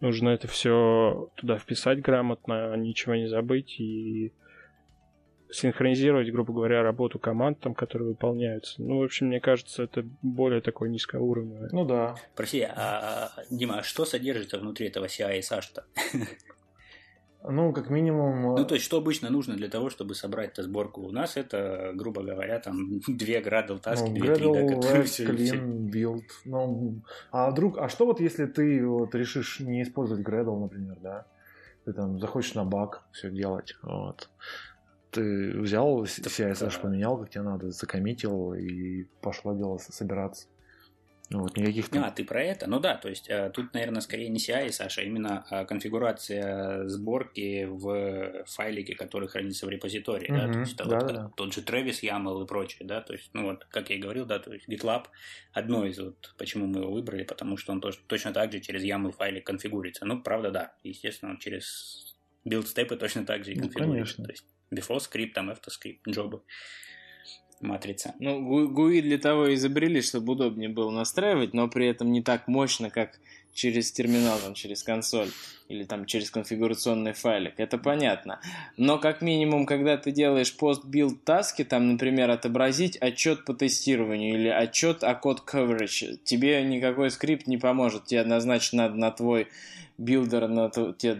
нужно 0.00 0.30
это 0.30 0.48
все 0.48 1.30
туда 1.36 1.58
вписать 1.58 2.00
грамотно, 2.00 2.74
ничего 2.76 3.14
не 3.14 3.28
забыть 3.28 3.78
и 3.78 4.32
синхронизировать, 5.52 6.30
грубо 6.30 6.52
говоря, 6.52 6.82
работу 6.82 7.18
команд, 7.18 7.60
там, 7.60 7.74
которые 7.74 8.08
выполняются. 8.08 8.82
Ну, 8.82 8.98
в 8.98 9.02
общем, 9.04 9.26
мне 9.26 9.40
кажется, 9.40 9.82
это 9.84 10.04
более 10.22 10.60
такое 10.60 10.88
низкоуровневое. 10.88 11.68
Ну 11.72 11.84
да. 11.84 12.16
Прости, 12.34 12.62
а, 12.62 13.30
Дима, 13.50 13.80
а 13.80 13.82
что 13.82 14.04
содержится 14.04 14.58
внутри 14.58 14.88
этого 14.88 15.06
CI 15.06 15.38
и 15.38 15.40
SASH-то? 15.40 15.84
Ну, 17.44 17.72
как 17.72 17.90
минимум... 17.90 18.54
Э, 18.54 18.58
ну, 18.60 18.64
то 18.64 18.74
есть, 18.74 18.84
что 18.86 18.98
обычно 18.98 19.28
нужно 19.28 19.56
для 19.56 19.68
того, 19.68 19.90
чтобы 19.90 20.14
собрать 20.14 20.52
эту 20.52 20.62
сборку? 20.62 21.00
У 21.00 21.10
нас 21.10 21.36
это, 21.36 21.90
грубо 21.92 22.22
говоря, 22.22 22.60
там, 22.60 23.00
две 23.08 23.40
Gradle 23.40 23.80
таски, 23.80 24.10
ну, 24.10 24.14
две, 24.14 24.34
три, 24.36 24.52
да, 24.52 24.74
которые 24.74 25.02
все... 25.02 25.24
Clean, 25.24 25.90
build. 25.90 26.22
Ну, 26.44 27.02
а 27.32 27.50
вдруг... 27.50 27.78
А 27.78 27.88
что 27.88 28.06
вот, 28.06 28.20
если 28.20 28.46
ты 28.46 28.86
вот 28.86 29.12
решишь 29.16 29.58
не 29.58 29.82
использовать 29.82 30.24
Gradle, 30.24 30.56
например, 30.60 30.98
да? 31.02 31.26
Ты 31.84 31.92
там 31.92 32.20
захочешь 32.20 32.54
на 32.54 32.64
баг 32.64 33.02
все 33.10 33.28
делать, 33.28 33.74
вот 33.82 34.28
ты 35.12 35.60
взял 35.60 36.04
CSS, 36.04 36.80
поменял, 36.80 37.18
как 37.18 37.30
тебе 37.30 37.42
надо, 37.42 37.70
закоммитил, 37.70 38.54
и 38.54 39.04
пошло 39.20 39.54
дело 39.54 39.78
собираться. 39.78 40.46
Вот, 41.30 41.56
никаких 41.56 41.88
А, 41.92 42.10
ты 42.10 42.24
про 42.24 42.42
это? 42.42 42.68
Ну 42.68 42.78
да, 42.78 42.96
то 42.96 43.08
есть 43.08 43.28
э, 43.28 43.50
тут, 43.54 43.72
наверное, 43.74 44.00
скорее 44.00 44.28
не 44.28 44.38
CI, 44.38 44.70
Саша, 44.70 45.00
а 45.00 45.04
именно 45.04 45.46
а, 45.50 45.64
конфигурация 45.64 46.86
сборки 46.88 47.64
в 47.64 48.44
файлике, 48.46 48.94
который 48.94 49.28
хранится 49.28 49.66
в 49.66 49.70
репозитории, 49.70 50.30
mm-hmm. 50.30 50.46
да, 50.46 50.52
то 50.52 50.58
есть 50.58 50.76
да, 50.76 50.84
вот, 50.84 51.06
да. 51.06 51.32
тот 51.36 51.54
же 51.54 51.60
Travis 51.62 52.02
YAML 52.02 52.44
и 52.44 52.46
прочее, 52.46 52.86
да, 52.86 53.00
то 53.00 53.12
есть, 53.14 53.30
ну 53.32 53.44
вот, 53.44 53.64
как 53.70 53.90
я 53.90 53.96
и 53.96 53.98
говорил, 53.98 54.26
да, 54.26 54.38
то 54.38 54.52
есть 54.52 54.68
GitLab 54.68 55.06
одно 55.52 55.86
из 55.86 55.98
вот, 55.98 56.34
почему 56.36 56.66
мы 56.66 56.80
его 56.80 56.92
выбрали, 56.92 57.22
потому 57.22 57.56
что 57.56 57.72
он 57.72 57.80
тоже, 57.80 57.98
точно 58.06 58.32
так 58.32 58.52
же 58.52 58.60
через 58.60 58.82
YAML 58.84 59.12
файлик 59.12 59.46
конфигурируется. 59.46 60.04
Ну, 60.04 60.22
правда, 60.22 60.50
да, 60.50 60.74
естественно, 60.82 61.32
он 61.32 61.38
через 61.38 62.16
build 62.44 62.70
step 62.70 62.91
ы 62.91 62.96
точно 62.96 63.24
так 63.24 63.44
же 63.44 63.52
и 63.52 63.58
конфигурируется. 63.58 64.16
Ну, 64.18 64.24
то 64.26 64.32
есть 64.32 64.44
before 64.72 64.98
script, 64.98 65.32
там 65.34 65.50
after 65.50 65.70
job 66.08 66.34
ы 66.34 66.42
матрица. 67.62 68.14
Ну, 68.18 68.68
GUI 68.68 69.00
для 69.00 69.18
того 69.18 69.54
изобрели, 69.54 70.02
чтобы 70.02 70.32
удобнее 70.32 70.68
было 70.68 70.90
настраивать, 70.90 71.54
но 71.54 71.68
при 71.68 71.86
этом 71.86 72.12
не 72.12 72.22
так 72.22 72.48
мощно, 72.48 72.90
как 72.90 73.18
через 73.52 73.92
терминал, 73.92 74.38
там, 74.38 74.54
через 74.54 74.82
консоль 74.82 75.28
или 75.68 75.84
там 75.84 76.06
через 76.06 76.30
конфигурационный 76.30 77.12
файлик, 77.12 77.54
это 77.58 77.78
понятно. 77.78 78.40
Но 78.76 78.98
как 78.98 79.22
минимум, 79.22 79.66
когда 79.66 79.96
ты 79.96 80.10
делаешь 80.10 80.54
post-build 80.56 81.24
task 81.24 81.49
и, 81.49 81.62
там, 81.64 81.92
например, 81.92 82.30
отобразить 82.30 82.96
отчет 82.96 83.44
по 83.44 83.54
тестированию 83.54 84.34
или 84.34 84.48
отчет 84.48 85.04
о 85.04 85.14
code 85.14 85.42
coverage, 85.46 86.18
тебе 86.24 86.62
никакой 86.64 87.10
скрипт 87.10 87.46
не 87.46 87.58
поможет, 87.58 88.06
тебе 88.06 88.20
однозначно 88.20 88.84
надо 88.84 88.96
на 88.96 89.10
твой 89.10 89.48
билдер 90.02 90.48
на, 90.48 90.70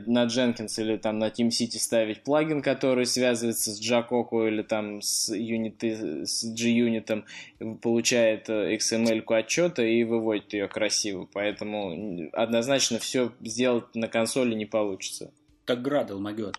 на 0.07 0.27
Jenkins 0.27 0.81
или 0.81 0.97
там 0.97 1.19
на 1.19 1.29
TeamCity 1.29 1.79
ставить 1.79 2.23
плагин, 2.23 2.63
который 2.63 3.07
связывается 3.07 3.71
с 3.71 3.81
JaCoCo 3.81 4.47
или 4.49 4.63
там 4.63 5.01
с, 5.01 5.31
Unity, 5.31 6.25
с 6.25 6.45
JUnit, 6.45 7.25
получает 7.81 8.49
э, 8.49 8.77
XML-ку 8.77 9.35
отчета 9.35 9.83
и 9.83 10.05
выводит 10.05 10.53
ее 10.53 10.69
красиво. 10.69 11.29
Поэтому 11.33 12.29
однозначно 12.33 12.99
все 12.99 13.33
сделать 13.41 13.95
на 13.95 14.09
консоли 14.09 14.55
не 14.55 14.67
получится. 14.67 15.33
Так 15.65 15.79
Gradle 15.79 16.19
могет. 16.19 16.59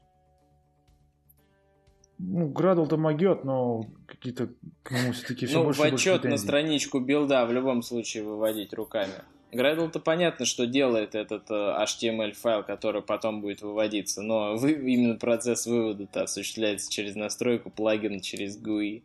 Ну, 2.20 2.50
Gradle-то 2.50 2.96
могет, 2.96 3.44
но 3.44 3.86
какие-то 4.08 4.50
к 4.84 4.92
нему 4.92 5.12
все-таки 5.12 5.46
все 5.46 5.58
ну, 5.58 5.66
больше 5.66 5.82
в 5.82 5.86
отчет 5.86 6.24
на 6.24 6.38
страничку 6.38 7.00
билда 7.00 7.46
в 7.46 7.52
любом 7.52 7.82
случае 7.82 8.24
выводить 8.24 8.74
руками. 8.74 9.14
Gradle-то 9.54 10.00
понятно, 10.00 10.46
что 10.46 10.66
делает 10.66 11.16
этот 11.16 11.50
э, 11.50 11.54
HTML-файл, 11.54 12.64
который 12.64 13.02
потом 13.02 13.42
будет 13.42 13.62
выводиться, 13.62 14.22
но 14.22 14.56
вы, 14.56 14.72
именно 14.72 15.16
процесс 15.16 15.66
вывода-то 15.66 16.24
осуществляется 16.24 16.92
через 16.92 17.16
настройку 17.16 17.70
плагина, 17.70 18.20
через 18.20 18.62
GUI. 18.62 19.04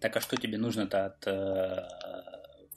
Так 0.00 0.16
а 0.16 0.20
что 0.20 0.36
тебе 0.36 0.58
нужно-то 0.58 1.06
от 1.06 1.26
э, 1.26 1.88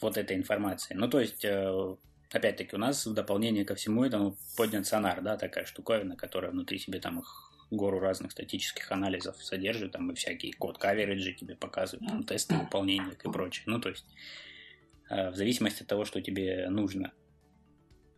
вот 0.01 0.17
этой 0.17 0.35
информации? 0.35 0.95
Ну, 0.95 1.07
то 1.07 1.19
есть, 1.19 1.45
э, 1.45 1.95
опять-таки, 2.31 2.75
у 2.75 2.79
нас 2.79 3.05
в 3.05 3.13
дополнение 3.13 3.65
ко 3.65 3.75
всему 3.75 4.03
этому 4.03 4.35
поднят 4.57 4.87
сонар, 4.87 5.21
да, 5.21 5.37
такая 5.37 5.65
штуковина, 5.65 6.15
которая 6.15 6.51
внутри 6.51 6.79
себе 6.79 6.99
там 6.99 7.19
их 7.19 7.51
гору 7.71 7.99
разных 7.99 8.31
статических 8.31 8.91
анализов 8.91 9.37
содержит, 9.43 9.91
там 9.91 10.11
и 10.11 10.15
всякие 10.15 10.53
код 10.53 10.77
кавериджи 10.77 11.33
тебе 11.33 11.55
показывают, 11.55 12.07
там 12.07 12.23
тесты 12.23 12.55
выполнения 12.55 13.13
и 13.23 13.29
прочее. 13.29 13.63
Ну, 13.67 13.79
то 13.79 13.89
есть, 13.89 14.05
в 15.09 15.33
зависимости 15.35 15.83
от 15.83 15.89
того, 15.89 16.05
что 16.05 16.21
тебе 16.21 16.69
нужно. 16.69 17.11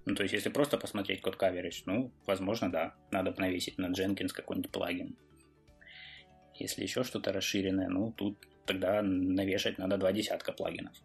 Ну, 0.06 0.16
то 0.16 0.24
есть, 0.24 0.34
если 0.34 0.50
просто 0.50 0.78
посмотреть 0.78 1.22
код 1.22 1.36
coverage, 1.36 1.84
ну, 1.86 2.12
возможно, 2.26 2.72
да, 2.72 2.96
надо 3.12 3.34
навесить 3.38 3.78
на 3.78 3.92
Jenkins 3.92 4.30
какой-нибудь 4.30 4.72
плагин. 4.72 5.16
Если 6.56 6.84
еще 6.84 7.04
что-то 7.04 7.32
расширенное, 7.32 7.88
ну, 7.88 8.12
тут 8.12 8.38
тогда 8.66 9.02
навешать 9.02 9.78
надо 9.78 9.98
два 9.98 10.12
десятка 10.12 10.52
плагинов. 10.52 10.96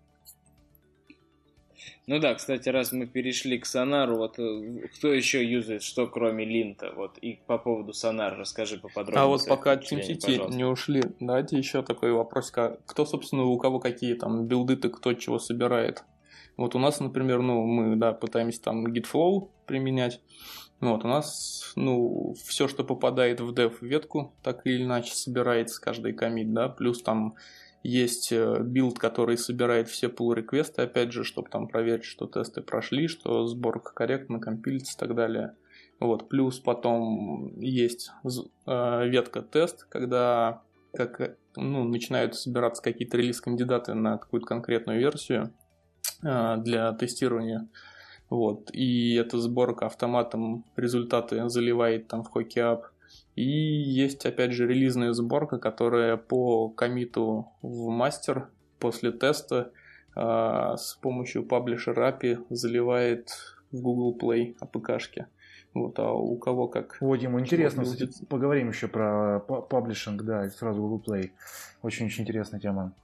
Ну 2.06 2.18
да, 2.18 2.34
кстати, 2.34 2.68
раз 2.68 2.92
мы 2.92 3.06
перешли 3.06 3.58
к 3.58 3.66
сонару, 3.66 4.16
вот 4.16 4.38
э, 4.38 4.88
кто 4.94 5.12
еще 5.12 5.44
юзает 5.44 5.82
что, 5.82 6.06
кроме 6.06 6.44
линта? 6.44 6.92
Вот 6.94 7.18
и 7.18 7.40
по 7.46 7.58
поводу 7.58 7.92
сонара 7.92 8.36
расскажи 8.36 8.78
поподробнее. 8.78 9.22
А 9.22 9.26
вот 9.26 9.46
пока 9.46 9.72
от 9.72 9.90
TeamCity 9.90 10.54
не 10.54 10.64
ушли, 10.64 11.02
давайте 11.20 11.58
еще 11.58 11.82
такой 11.82 12.12
вопрос. 12.12 12.50
Кто, 12.50 13.06
собственно, 13.06 13.44
у 13.44 13.58
кого 13.58 13.80
какие 13.80 14.14
там 14.14 14.46
билды-то, 14.46 14.88
кто 14.88 15.14
чего 15.14 15.38
собирает? 15.38 16.04
Вот 16.56 16.74
у 16.74 16.78
нас, 16.78 17.00
например, 17.00 17.42
ну, 17.42 17.64
мы, 17.66 17.96
да, 17.96 18.12
пытаемся 18.12 18.62
там 18.62 18.86
Gitflow 18.86 19.48
применять. 19.66 20.20
Вот 20.80 21.04
у 21.04 21.08
нас, 21.08 21.72
ну, 21.74 22.34
все, 22.44 22.68
что 22.68 22.84
попадает 22.84 23.40
в 23.40 23.52
dev 23.52 23.74
ветку, 23.80 24.34
так 24.42 24.66
или 24.66 24.84
иначе 24.84 25.14
собирается 25.14 25.80
каждый 25.80 26.12
коммит, 26.12 26.52
да, 26.52 26.68
плюс 26.68 27.02
там 27.02 27.34
есть 27.86 28.32
э, 28.32 28.60
билд, 28.62 28.98
который 28.98 29.38
собирает 29.38 29.88
все 29.88 30.08
pull 30.08 30.34
request 30.34 30.76
ы 30.76 30.82
опять 30.82 31.12
же, 31.12 31.24
чтобы 31.24 31.48
там 31.48 31.68
проверить, 31.68 32.04
что 32.04 32.26
тесты 32.26 32.60
прошли, 32.60 33.08
что 33.08 33.46
сборка 33.46 33.92
корректно 33.94 34.40
компилится 34.40 34.96
и 34.96 34.98
так 34.98 35.14
далее. 35.14 35.54
Вот, 35.98 36.28
плюс 36.28 36.58
потом 36.58 37.58
есть 37.58 38.10
э, 38.66 39.08
ветка 39.08 39.42
тест, 39.42 39.84
когда 39.84 40.62
как, 40.92 41.36
ну, 41.56 41.84
начинают 41.84 42.34
собираться 42.34 42.82
какие-то 42.82 43.16
релиз-кандидаты 43.16 43.94
на 43.94 44.18
какую-то 44.18 44.46
конкретную 44.46 44.98
версию 44.98 45.52
э, 46.22 46.56
для 46.58 46.92
тестирования. 46.92 47.68
Вот, 48.28 48.70
и 48.72 49.14
эта 49.14 49.38
сборка 49.38 49.86
автоматом 49.86 50.64
результаты 50.74 51.48
заливает 51.48 52.08
там 52.08 52.24
в 52.24 52.34
HockeyUp 52.34 52.82
и 53.34 53.42
есть, 53.42 54.24
опять 54.26 54.52
же, 54.52 54.66
релизная 54.66 55.12
сборка, 55.12 55.58
которая 55.58 56.16
по 56.16 56.68
комиту 56.68 57.48
в 57.62 57.88
мастер 57.88 58.48
после 58.78 59.12
теста 59.12 59.72
э, 60.14 60.74
с 60.76 60.98
помощью 61.00 61.44
паблишера 61.44 62.10
API 62.10 62.44
заливает 62.50 63.30
в 63.72 63.80
Google 63.80 64.16
Play 64.18 64.56
APK-шки. 64.60 65.26
Вот, 65.74 65.98
а 65.98 66.10
у 66.12 66.36
кого 66.38 66.68
как? 66.68 66.96
Вот, 67.00 67.20
ему 67.20 67.38
интересно, 67.38 67.84
кстати, 67.84 68.24
поговорим 68.24 68.68
еще 68.68 68.88
про 68.88 69.40
паблишинг, 69.40 70.22
да, 70.22 70.48
сразу 70.48 70.80
Google 70.80 71.02
Play. 71.06 71.30
Очень-очень 71.82 72.22
интересная 72.22 72.60
тема. 72.60 72.94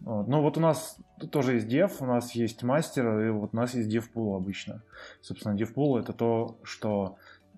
Вот. 0.00 0.28
Ну 0.28 0.40
вот 0.40 0.56
у 0.56 0.60
нас 0.60 0.98
тоже 1.30 1.54
есть 1.54 1.66
dev, 1.66 1.92
у 2.00 2.06
нас 2.06 2.32
есть 2.32 2.62
мастер, 2.62 3.20
и 3.20 3.30
вот 3.30 3.50
у 3.52 3.56
нас 3.56 3.74
есть 3.74 3.94
DevPool 3.94 4.36
обычно. 4.36 4.82
Собственно, 5.20 5.54
DevPool 5.54 5.98
это 5.98 6.12
то, 6.12 6.58
что 6.62 7.16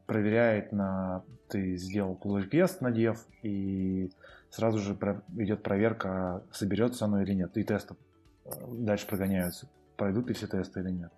проверяет 0.08 0.72
на 0.72 1.22
ты 1.48 1.76
сделал 1.76 2.18
pull 2.20 2.42
request 2.42 2.78
на 2.80 2.88
dev, 2.88 3.18
и 3.42 4.10
сразу 4.50 4.78
же 4.78 4.96
идет 5.36 5.62
проверка, 5.62 6.42
соберется 6.50 7.04
оно 7.04 7.22
или 7.22 7.34
нет, 7.34 7.56
и 7.56 7.62
тесты 7.62 7.94
э, 8.46 8.50
дальше 8.72 9.06
прогоняются, 9.06 9.68
пройдут 9.96 10.28
ли 10.28 10.34
все 10.34 10.46
тесты 10.46 10.80
или 10.80 10.90
нет. 10.90 11.12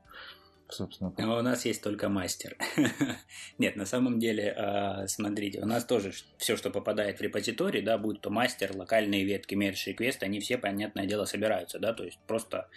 Собственно. 0.70 1.12
А 1.18 1.38
у 1.38 1.42
нас 1.42 1.64
есть 1.64 1.82
только 1.82 2.08
мастер. 2.08 2.56
Нет, 3.58 3.76
на 3.76 3.86
самом 3.86 4.18
деле, 4.18 4.52
а, 4.56 5.06
смотрите, 5.08 5.60
у 5.60 5.66
нас 5.66 5.84
тоже 5.84 6.12
все, 6.38 6.56
что 6.56 6.70
попадает 6.70 7.18
в 7.18 7.22
репозиторий, 7.22 7.82
да, 7.82 7.98
будь 7.98 8.20
то 8.20 8.30
мастер, 8.30 8.76
локальные 8.76 9.24
ветки, 9.24 9.54
merge 9.54 9.86
request, 9.86 10.22
они 10.22 10.40
все, 10.40 10.58
понятное 10.58 11.06
дело, 11.06 11.24
собираются, 11.24 11.78
да, 11.78 11.92
то 11.92 12.04
есть 12.04 12.18
просто 12.26 12.68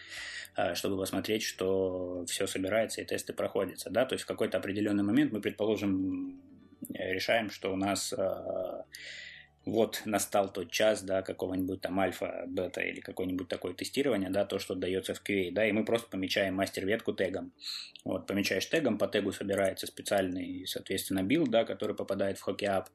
а, 0.56 0.76
чтобы 0.76 0.98
посмотреть, 0.98 1.44
что 1.44 2.26
все 2.28 2.48
собирается 2.48 3.02
и 3.02 3.06
тесты 3.06 3.34
проходятся, 3.34 3.90
да, 3.90 4.06
то 4.06 4.14
есть 4.14 4.24
в 4.24 4.28
какой-то 4.28 4.58
определенный 4.58 5.04
момент 5.04 5.32
мы, 5.32 5.42
предположим, 5.42 6.42
решаем, 6.90 7.50
что 7.50 7.72
у 7.72 7.76
нас 7.76 8.14
вот 9.66 10.02
настал 10.06 10.52
тот 10.52 10.72
час, 10.72 11.04
да, 11.04 11.22
какого-нибудь 11.22 11.82
там 11.82 12.00
альфа, 12.00 12.44
бета 12.48 12.82
или 12.82 13.00
какое-нибудь 13.00 13.48
такое 13.48 13.74
тестирование, 13.74 14.30
да, 14.30 14.46
то, 14.46 14.60
что 14.60 14.76
дается 14.76 15.14
в 15.14 15.22
QA, 15.24 15.52
да, 15.52 15.66
и 15.66 15.72
мы 15.72 15.86
просто 15.86 16.10
помечаем 16.10 16.56
мастер-ветку 16.56 17.14
тегом. 17.14 17.54
Вот, 18.04 18.28
помечаешь 18.28 18.66
тегом, 18.66 18.98
по 18.98 19.08
тегу 19.08 19.32
собирается 19.32 19.88
специальный, 19.88 20.68
соответственно, 20.68 21.24
билд, 21.24 21.50
да, 21.50 21.64
который 21.64 21.96
попадает 21.96 22.38
в 22.38 22.48
HockeyApp, 22.48 22.88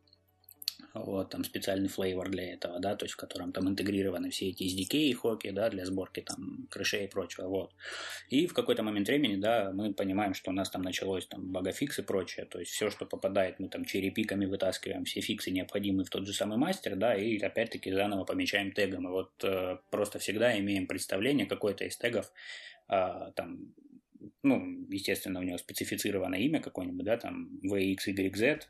вот, 0.94 1.30
там 1.30 1.44
специальный 1.44 1.88
флейвор 1.88 2.30
для 2.30 2.54
этого, 2.54 2.80
да, 2.80 2.96
то 2.96 3.04
есть 3.04 3.14
в 3.14 3.16
котором 3.16 3.52
там 3.52 3.68
интегрированы 3.68 4.30
все 4.30 4.48
эти 4.48 4.64
SDK 4.64 4.96
и 4.96 5.12
хоки, 5.12 5.50
да, 5.50 5.68
для 5.70 5.84
сборки 5.84 6.20
там 6.20 6.66
крышей 6.70 7.04
и 7.04 7.08
прочего, 7.08 7.48
вот. 7.48 7.72
И 8.28 8.46
в 8.46 8.54
какой-то 8.54 8.82
момент 8.82 9.08
времени, 9.08 9.36
да, 9.36 9.70
мы 9.72 9.92
понимаем, 9.92 10.34
что 10.34 10.50
у 10.50 10.54
нас 10.54 10.70
там 10.70 10.82
началось 10.82 11.26
там 11.26 11.52
багафикс 11.52 11.98
и 11.98 12.02
прочее, 12.02 12.46
то 12.46 12.58
есть 12.58 12.72
все, 12.72 12.90
что 12.90 13.06
попадает, 13.06 13.58
мы 13.60 13.68
там 13.68 13.84
черепиками 13.84 14.46
вытаскиваем 14.46 15.04
все 15.04 15.20
фиксы 15.20 15.50
необходимые 15.50 16.04
в 16.04 16.10
тот 16.10 16.26
же 16.26 16.32
самый 16.32 16.58
мастер, 16.58 16.96
да, 16.96 17.14
и 17.14 17.38
опять-таки 17.38 17.92
заново 17.92 18.24
помечаем 18.24 18.72
тегом, 18.72 19.08
и 19.08 19.10
вот 19.10 19.32
э, 19.44 19.78
просто 19.90 20.18
всегда 20.18 20.58
имеем 20.58 20.86
представление 20.86 21.46
какой-то 21.46 21.84
из 21.84 21.96
тегов, 21.96 22.32
э, 22.88 23.32
там, 23.34 23.74
ну, 24.42 24.86
естественно, 24.88 25.40
у 25.40 25.42
него 25.42 25.58
специфицированное 25.58 26.40
имя 26.40 26.60
какое-нибудь, 26.60 27.04
да, 27.04 27.16
там, 27.16 27.60
VXYZ, 27.64 28.62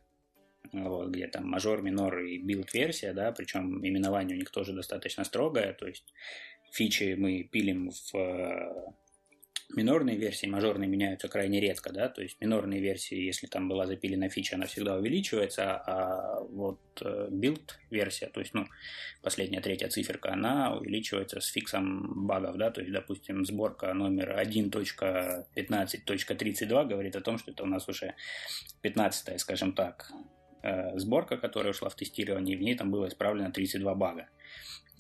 вот, 0.72 1.10
где 1.10 1.26
там 1.26 1.48
major, 1.48 1.82
minor 1.82 2.20
и 2.20 2.38
build-версия, 2.38 3.12
да, 3.12 3.32
причем 3.32 3.84
именование 3.84 4.36
у 4.36 4.38
них 4.38 4.50
тоже 4.50 4.72
достаточно 4.72 5.24
строгое, 5.24 5.72
то 5.72 5.86
есть 5.86 6.12
фичи 6.72 7.14
мы 7.18 7.44
пилим 7.44 7.90
в 7.90 8.14
э, 8.14 8.92
минорные 9.74 10.16
версии, 10.16 10.46
мажорные 10.46 10.88
меняются 10.88 11.28
крайне 11.28 11.60
редко, 11.60 11.92
да, 11.92 12.08
то 12.08 12.22
есть 12.22 12.40
минорные 12.40 12.80
версии, 12.80 13.18
если 13.18 13.46
там 13.46 13.68
была 13.68 13.86
запилена 13.86 14.30
фича, 14.30 14.56
она 14.56 14.64
всегда 14.66 14.96
увеличивается, 14.96 15.76
а 15.76 16.40
вот 16.40 16.80
билд 17.30 17.72
э, 17.72 17.74
версия, 17.94 18.28
то 18.28 18.40
есть, 18.40 18.54
ну, 18.54 18.66
последняя 19.22 19.60
третья 19.60 19.88
циферка, 19.88 20.32
она 20.32 20.74
увеличивается 20.74 21.40
с 21.40 21.48
фиксом 21.48 22.26
багов, 22.26 22.56
да, 22.56 22.70
то 22.70 22.80
есть, 22.80 22.92
допустим, 22.92 23.44
сборка 23.44 23.92
номер 23.92 24.38
1.15.32 24.38 26.86
говорит 26.86 27.16
о 27.16 27.20
том, 27.20 27.36
что 27.38 27.50
это 27.50 27.64
у 27.64 27.66
нас 27.66 27.86
уже 27.88 28.14
15 28.80 29.38
скажем 29.40 29.74
так, 29.74 30.10
Э, 30.62 30.98
сборка, 30.98 31.36
которая 31.36 31.72
ушла 31.72 31.88
в 31.88 31.94
тестирование, 31.94 32.56
и 32.56 32.58
в 32.58 32.62
ней 32.62 32.74
там 32.74 32.90
было 32.90 33.08
исправлено 33.08 33.52
32 33.52 33.94
бага. 33.94 34.28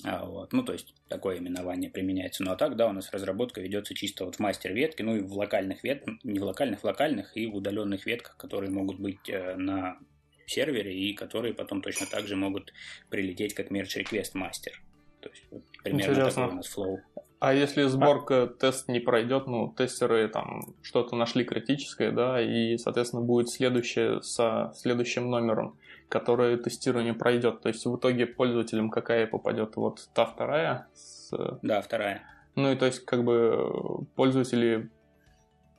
А, 0.04 0.24
вот. 0.24 0.52
Ну, 0.52 0.62
то 0.62 0.72
есть, 0.72 0.94
такое 1.08 1.38
именование 1.38 1.90
применяется. 1.90 2.44
Ну, 2.44 2.52
а 2.52 2.56
так, 2.56 2.76
да, 2.76 2.86
у 2.88 2.92
нас 2.92 3.10
разработка 3.10 3.60
ведется 3.60 3.94
чисто 3.94 4.24
вот 4.24 4.36
в 4.36 4.38
мастер 4.38 4.72
ветке, 4.72 5.02
ну, 5.02 5.16
и 5.16 5.20
в 5.20 5.32
локальных 5.36 5.82
ветках, 5.82 6.14
не 6.22 6.38
в 6.38 6.44
локальных, 6.44 6.80
в 6.80 6.84
локальных 6.84 7.36
и 7.36 7.46
в 7.46 7.56
удаленных 7.56 8.06
ветках, 8.06 8.36
которые 8.36 8.70
могут 8.70 9.00
быть 9.00 9.28
э, 9.28 9.56
на 9.56 9.98
сервере 10.46 10.96
и 10.96 11.14
которые 11.14 11.52
потом 11.52 11.82
точно 11.82 12.06
так 12.06 12.26
же 12.26 12.36
могут 12.36 12.72
прилететь 13.10 13.54
как 13.54 13.70
request 13.70 14.30
мастер. 14.34 14.80
То 15.20 15.30
есть, 15.30 15.42
вот, 15.50 15.64
примерно 15.82 16.12
Интересно. 16.12 16.42
такой 16.42 16.52
у 16.52 16.56
нас 16.56 16.66
флоу. 16.68 17.00
А 17.40 17.54
если 17.54 17.84
сборка 17.84 18.42
а... 18.42 18.46
тест 18.48 18.88
не 18.88 18.98
пройдет, 18.98 19.46
ну, 19.46 19.72
тестеры 19.76 20.28
там 20.28 20.74
что-то 20.82 21.14
нашли 21.14 21.44
критическое, 21.44 22.10
да, 22.10 22.40
и, 22.40 22.76
соответственно, 22.78 23.22
будет 23.22 23.48
следующее 23.48 24.22
со 24.22 24.72
следующим 24.74 25.30
номером, 25.30 25.76
которое 26.08 26.56
тестирование 26.56 27.14
пройдет. 27.14 27.60
То 27.60 27.68
есть 27.68 27.84
в 27.86 27.96
итоге 27.96 28.26
пользователям 28.26 28.90
какая 28.90 29.26
попадет? 29.26 29.76
Вот 29.76 30.08
та 30.14 30.26
вторая? 30.26 30.88
С... 30.94 31.30
Да, 31.62 31.80
вторая. 31.80 32.22
Ну 32.56 32.72
и 32.72 32.76
то 32.76 32.86
есть 32.86 33.04
как 33.04 33.22
бы 33.22 34.04
пользователи, 34.16 34.90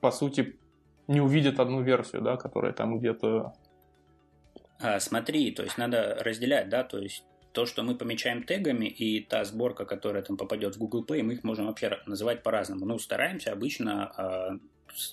по 0.00 0.10
сути, 0.10 0.58
не 1.08 1.20
увидят 1.20 1.60
одну 1.60 1.82
версию, 1.82 2.22
да, 2.22 2.36
которая 2.36 2.72
там 2.72 2.98
где-то 2.98 3.52
а, 4.82 4.98
смотри, 4.98 5.50
то 5.52 5.62
есть 5.62 5.76
надо 5.76 6.16
разделять, 6.20 6.70
да, 6.70 6.84
то 6.84 6.98
есть 6.98 7.24
то, 7.52 7.66
что 7.66 7.82
мы 7.82 7.96
помечаем 7.96 8.42
тегами, 8.44 8.86
и 8.86 9.20
та 9.20 9.44
сборка, 9.44 9.84
которая 9.84 10.22
там 10.22 10.36
попадет 10.36 10.76
в 10.76 10.78
Google 10.78 11.04
Play, 11.04 11.22
мы 11.22 11.34
их 11.34 11.44
можем 11.44 11.66
вообще 11.66 12.00
называть 12.06 12.42
по-разному. 12.42 12.86
Ну, 12.86 12.98
стараемся 12.98 13.52
обычно 13.52 14.12
э, 14.16 14.58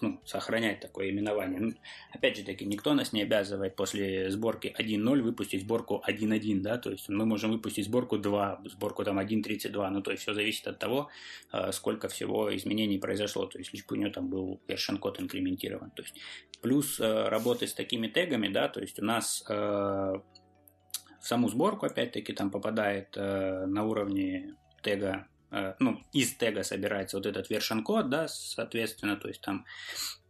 ну, 0.01 0.19
сохранять 0.25 0.79
такое 0.79 1.09
именование. 1.09 1.59
Ну, 1.59 1.73
опять 2.13 2.37
же 2.37 2.43
таки, 2.43 2.65
никто 2.65 2.93
нас 2.93 3.13
не 3.13 3.23
обязывает 3.23 3.75
после 3.75 4.29
сборки 4.29 4.73
1.0 4.77 5.21
выпустить 5.21 5.61
сборку 5.61 6.03
1.1, 6.07 6.61
да, 6.61 6.77
то 6.77 6.91
есть 6.91 7.09
мы 7.09 7.25
можем 7.25 7.51
выпустить 7.51 7.85
сборку 7.85 8.17
2, 8.17 8.61
сборку 8.65 9.03
там 9.03 9.19
1.32, 9.19 9.89
ну, 9.89 10.01
то 10.01 10.11
есть 10.11 10.23
все 10.23 10.33
зависит 10.33 10.67
от 10.67 10.79
того, 10.79 11.09
э, 11.51 11.71
сколько 11.71 12.07
всего 12.07 12.55
изменений 12.55 12.97
произошло, 12.99 13.45
то 13.45 13.57
есть 13.57 13.73
лишь 13.73 13.85
бы 13.85 13.95
у 13.95 13.99
него 13.99 14.11
там 14.11 14.29
был 14.29 14.61
version 14.67 14.97
код 14.97 15.19
инкрементирован. 15.19 15.91
То 15.91 16.03
есть 16.03 16.15
плюс 16.61 16.99
э, 16.99 17.29
работы 17.29 17.67
с 17.67 17.73
такими 17.73 18.07
тегами, 18.07 18.47
да, 18.47 18.67
то 18.67 18.79
есть 18.79 18.99
у 18.99 19.05
нас 19.05 19.43
э, 19.49 20.13
в 21.21 21.27
саму 21.27 21.49
сборку, 21.49 21.85
опять-таки, 21.85 22.33
там 22.33 22.51
попадает 22.51 23.15
э, 23.15 23.65
на 23.65 23.85
уровне 23.85 24.55
тега, 24.81 25.27
э, 25.51 25.75
ну, 25.79 26.01
из 26.13 26.33
тега 26.35 26.63
собирается 26.63 27.17
вот 27.17 27.25
этот 27.25 27.49
version 27.49 27.83
код, 27.83 28.09
да, 28.09 28.27
соответственно, 28.27 29.17
то 29.17 29.27
есть 29.27 29.41
там 29.41 29.65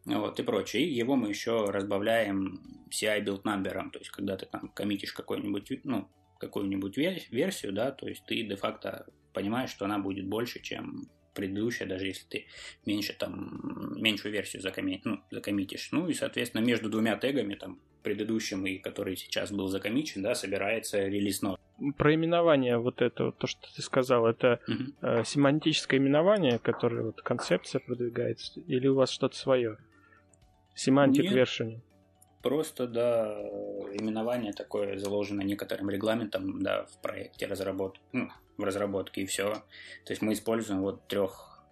вот, 0.06 0.40
и 0.40 0.44
прочее. 0.44 0.84
И 0.84 0.94
его 0.94 1.16
мы 1.16 1.30
еще 1.30 1.66
разбавляем 1.70 2.86
CI 2.90 3.24
build 3.24 3.44
number, 3.44 3.92
то 3.92 4.00
есть 4.00 4.12
когда 4.12 4.38
ты 4.38 4.46
там 4.46 4.70
коммитишь 4.70 5.14
какой-нибудь, 5.14 5.84
ну, 5.84 6.10
какую-нибудь 6.40 6.98
версию, 6.98 7.74
да, 7.74 7.92
то 7.92 8.08
есть 8.08 8.26
ты 8.26 8.44
де-факто 8.44 9.08
понимаешь, 9.34 9.70
что 9.70 9.86
она 9.86 10.00
будет 10.00 10.28
больше, 10.28 10.62
чем 10.62 11.10
предыдущая, 11.34 11.88
даже 11.88 12.08
если 12.08 12.26
ты 12.28 12.46
меньше 12.86 13.14
там, 13.14 13.94
меньшую 14.02 14.34
версию 14.34 14.64
закоми, 14.64 15.02
ну, 15.04 15.22
закоммитишь. 15.30 15.90
Ну 15.92 16.10
и, 16.10 16.14
соответственно, 16.14 16.62
между 16.64 16.90
двумя 16.90 17.16
тегами, 17.16 17.54
там, 17.54 17.80
предыдущим 18.08 18.66
и 18.66 18.78
который 18.78 19.18
сейчас 19.18 19.52
был 19.52 19.68
закомичен, 19.68 20.24
да, 20.24 20.34
собирается 20.34 21.06
релиз 21.06 21.42
нот. 21.42 21.60
Про 21.98 22.16
именование 22.16 22.78
вот 22.78 23.02
это, 23.02 23.34
то, 23.34 23.48
что 23.48 23.68
ты 23.76 23.82
сказал, 23.82 24.26
это 24.26 24.62
uh-huh. 24.66 25.20
э, 25.20 25.24
семантическое 25.26 26.00
именование, 26.00 26.58
которое 26.58 27.04
вот 27.04 27.22
концепция 27.22 27.82
продвигается, 27.82 28.62
или 28.62 28.88
у 28.88 28.96
вас 28.96 29.10
что-то 29.10 29.36
свое? 29.36 29.78
Семантик 30.74 31.30
вершине? 31.32 31.82
Просто, 32.42 32.88
да, 32.88 33.42
именование 34.00 34.54
такое 34.54 34.98
заложено 34.98 35.42
некоторым 35.42 35.90
регламентом, 35.90 36.62
да, 36.64 36.86
в 36.86 37.02
проекте 37.02 37.46
разработки, 37.46 38.00
ну, 38.14 38.30
в 38.58 38.64
разработке, 38.64 39.24
и 39.24 39.26
все. 39.26 39.52
То 40.06 40.12
есть 40.12 40.22
мы 40.22 40.32
используем 40.32 40.82
вот 40.82 41.08
трех 41.08 41.66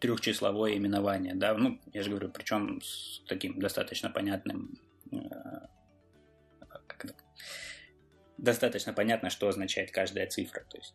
трехчисловое 0.00 0.76
именование, 0.76 1.34
да, 1.34 1.54
ну, 1.54 1.78
я 1.92 2.02
же 2.02 2.10
говорю, 2.10 2.30
причем 2.30 2.80
с 2.82 3.22
таким 3.28 3.58
достаточно 3.58 4.08
понятным 4.08 4.78
как 6.86 7.04
это, 7.04 7.14
достаточно 8.38 8.92
понятно, 8.92 9.30
что 9.30 9.48
означает 9.48 9.90
каждая 9.90 10.26
цифра, 10.26 10.64
то 10.70 10.78
есть 10.78 10.94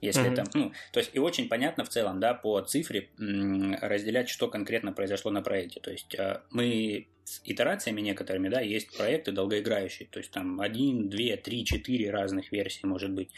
если 0.00 0.30
mm-hmm. 0.30 0.34
там, 0.34 0.46
ну, 0.54 0.72
то 0.92 1.00
есть 1.00 1.10
и 1.12 1.18
очень 1.18 1.48
понятно 1.48 1.84
в 1.84 1.90
целом, 1.90 2.20
да, 2.20 2.32
по 2.32 2.60
цифре 2.62 3.10
м, 3.18 3.74
разделять, 3.82 4.30
что 4.30 4.48
конкретно 4.48 4.92
произошло 4.92 5.30
на 5.30 5.42
проекте. 5.42 5.80
То 5.80 5.90
есть 5.90 6.14
э, 6.14 6.40
мы 6.50 7.08
с 7.24 7.42
итерациями 7.44 8.00
некоторыми, 8.00 8.48
да, 8.48 8.60
есть 8.60 8.96
проекты 8.96 9.32
долгоиграющие, 9.32 10.08
то 10.08 10.18
есть 10.18 10.30
там 10.30 10.60
один, 10.60 11.10
две, 11.10 11.36
три, 11.36 11.66
четыре 11.66 12.10
разных 12.10 12.50
версий 12.50 12.86
может 12.86 13.10
быть. 13.10 13.30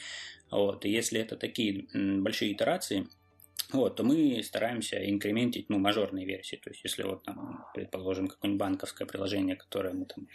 Вот, 0.50 0.84
и 0.84 0.90
если 0.90 1.20
это 1.20 1.36
такие 1.36 1.86
большие 1.92 2.52
итерации, 2.52 3.08
вот, 3.72 3.96
то 3.96 4.04
мы 4.04 4.42
стараемся 4.42 4.98
инкрементить, 5.08 5.70
ну, 5.70 5.78
мажорные 5.78 6.26
версии. 6.26 6.56
То 6.56 6.70
есть, 6.70 6.84
если 6.84 7.02
вот 7.02 7.24
там, 7.24 7.64
предположим, 7.74 8.28
какое-нибудь 8.28 8.60
банковское 8.60 9.06
приложение, 9.06 9.56
которое 9.56 9.94
мы 9.94 10.04
там 10.04 10.28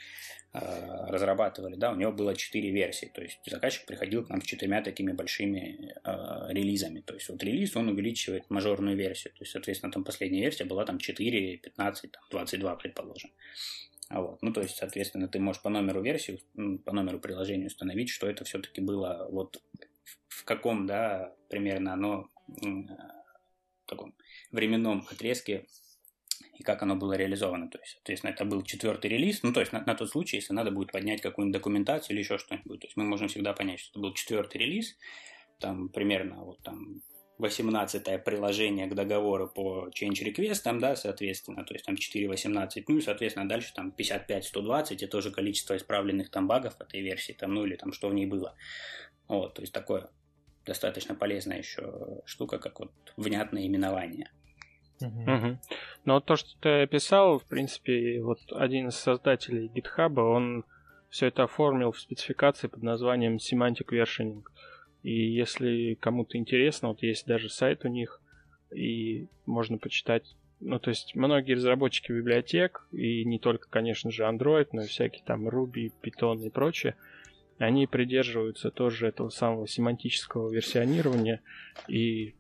э, 0.54 1.06
разрабатывали, 1.10 1.76
да, 1.76 1.92
у 1.92 1.96
него 1.96 2.12
было 2.12 2.36
четыре 2.36 2.72
версии. 2.72 3.12
То 3.14 3.22
есть, 3.22 3.40
заказчик 3.46 3.86
приходил 3.86 4.26
к 4.26 4.30
нам 4.30 4.42
с 4.42 4.46
четырьмя 4.46 4.82
такими 4.82 5.12
большими 5.12 5.94
э, 6.04 6.54
релизами. 6.54 7.02
То 7.02 7.14
есть, 7.14 7.30
вот 7.30 7.44
релиз, 7.44 7.76
он 7.76 7.90
увеличивает 7.90 8.50
мажорную 8.50 8.98
версию. 8.98 9.34
То 9.34 9.42
есть, 9.42 9.52
соответственно, 9.52 9.92
там 9.92 10.04
последняя 10.04 10.42
версия 10.42 10.66
была 10.66 10.86
там 10.86 10.98
4, 10.98 11.58
15, 11.58 12.12
там, 12.12 12.24
22, 12.32 12.76
предположим. 12.76 13.32
Вот. 14.10 14.42
Ну, 14.42 14.54
то 14.54 14.62
есть, 14.62 14.78
соответственно, 14.78 15.28
ты 15.28 15.40
можешь 15.40 15.62
по 15.62 15.70
номеру 15.70 16.02
версии, 16.02 16.42
по 16.86 16.94
номеру 16.94 17.20
приложения 17.20 17.68
установить, 17.68 18.10
что 18.10 18.28
это 18.28 18.46
все-таки 18.46 18.82
было 18.82 19.28
вот 19.30 19.62
в 20.28 20.44
каком, 20.46 20.88
да, 20.88 21.34
примерно 21.50 21.94
оно 21.94 22.30
таком 23.88 24.16
временном 24.52 25.06
отрезке 25.10 25.68
и 26.58 26.64
как 26.64 26.82
оно 26.84 26.96
было 26.96 27.14
реализовано. 27.14 27.70
То 27.70 27.80
есть, 27.80 27.94
соответственно, 27.94 28.32
это 28.32 28.46
был 28.46 28.64
четвертый 28.64 29.10
релиз, 29.10 29.44
ну, 29.44 29.54
то 29.54 29.60
есть 29.60 29.74
на, 29.74 29.84
на 29.86 29.96
тот 29.96 30.10
случай, 30.10 30.38
если 30.38 30.54
надо 30.54 30.72
будет 30.72 30.92
поднять 30.92 31.22
какую-нибудь 31.22 31.60
документацию 31.60 32.16
или 32.16 32.24
еще 32.24 32.38
что-нибудь. 32.38 32.80
То 32.80 32.88
есть 32.88 32.98
мы 32.98 33.04
можем 33.04 33.28
всегда 33.28 33.54
понять, 33.54 33.80
что 33.80 33.92
это 33.92 34.00
был 34.00 34.14
четвертый 34.14 34.58
релиз, 34.58 34.98
там 35.60 35.90
примерно 35.90 36.44
вот 36.44 36.62
там 36.64 37.02
18 37.38 38.24
приложение 38.24 38.88
к 38.88 38.96
договору 38.96 39.48
по 39.48 39.90
change 39.90 40.24
request, 40.26 40.80
да, 40.80 40.96
соответственно, 40.96 41.64
то 41.64 41.74
есть 41.74 41.86
там 41.86 41.96
4.18, 41.96 42.84
ну 42.88 42.98
и, 42.98 43.02
соответственно, 43.02 43.48
дальше 43.48 43.74
там 43.74 43.94
55-120, 43.96 44.96
это 44.96 45.08
тоже 45.08 45.32
количество 45.32 45.78
исправленных 45.78 46.32
там 46.32 46.48
багов 46.48 46.80
этой 46.82 47.02
версии, 47.02 47.34
там, 47.34 47.54
ну 47.54 47.66
или 47.66 47.76
там 47.76 47.94
что 47.94 48.10
в 48.10 48.14
ней 48.14 48.26
было. 48.26 48.56
Вот, 49.28 49.56
то 49.56 49.62
есть 49.62 49.74
такое 49.74 50.10
достаточно 50.68 51.16
полезная 51.16 51.58
еще 51.58 52.22
штука, 52.26 52.60
как 52.60 52.80
вот 52.80 52.92
внятное 53.16 53.66
именование. 53.66 54.30
Угу. 55.02 55.32
Угу. 55.32 55.58
Но 56.06 56.14
вот 56.16 56.26
то, 56.26 56.36
что 56.36 56.50
ты 56.60 56.82
описал, 56.84 57.40
в 57.40 57.46
принципе, 57.46 58.22
вот 58.22 58.40
один 58.52 58.90
из 58.90 58.96
создателей 58.96 59.72
GitHub, 59.74 60.20
он 60.20 60.66
все 61.10 61.28
это 61.28 61.44
оформил 61.44 61.92
в 61.92 62.00
спецификации 62.00 62.68
под 62.68 62.84
названием 62.84 63.38
Semantic 63.38 63.88
Versioning. 63.92 64.44
И 65.04 65.14
если 65.14 65.96
кому-то 65.96 66.38
интересно, 66.38 66.90
вот 66.90 67.02
есть 67.02 67.26
даже 67.26 67.50
сайт 67.50 67.86
у 67.86 67.88
них, 67.88 68.22
и 68.72 69.28
можно 69.46 69.78
почитать. 69.78 70.36
Ну, 70.60 70.80
то 70.80 70.90
есть 70.90 71.16
многие 71.16 71.54
разработчики 71.54 72.12
библиотек, 72.12 72.88
и 72.92 73.24
не 73.24 73.40
только, 73.40 73.70
конечно 73.70 74.12
же, 74.12 74.24
Android, 74.24 74.70
но 74.74 74.82
и 74.82 74.88
всякие 74.88 75.24
там 75.24 75.48
Ruby, 75.48 75.92
Python 76.02 76.44
и 76.46 76.50
прочее, 76.50 76.96
они 77.58 77.88
придерживаются 77.88 78.72
тоже 78.72 79.08
этого 79.08 79.30
самого 79.30 79.68
семантического 79.68 80.52
версионирования 80.52 81.42
и 81.88 82.36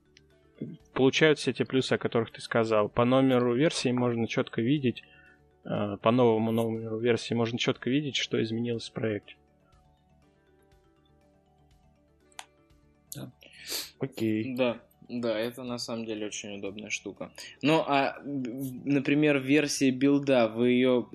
получают 0.94 1.40
все 1.40 1.54
те 1.54 1.66
плюсы, 1.66 1.94
о 1.94 1.98
которых 1.98 2.32
ты 2.32 2.42
сказал. 2.42 2.90
По 2.90 3.06
номеру 3.06 3.56
версии 3.56 3.92
можно 3.92 4.28
четко 4.28 4.62
видеть, 4.62 5.04
э, 5.66 5.98
по 6.02 6.12
новому 6.12 6.52
номеру 6.52 7.00
версии 7.00 7.34
можно 7.34 7.58
четко 7.58 7.90
видеть, 7.90 8.16
что 8.16 8.42
изменилось 8.42 8.90
в 8.90 8.94
проекте. 8.94 9.36
Да. 13.16 13.32
Окей. 14.00 14.56
Да, 14.56 14.82
да, 15.10 15.38
это 15.40 15.64
на 15.64 15.78
самом 15.78 16.06
деле 16.06 16.28
очень 16.28 16.58
удобная 16.58 16.90
штука. 16.90 17.32
Ну, 17.62 17.84
а, 17.88 18.18
например, 18.24 19.40
версия 19.40 19.92
билда, 19.92 20.48
вы 20.48 20.72
ее 20.72 21.08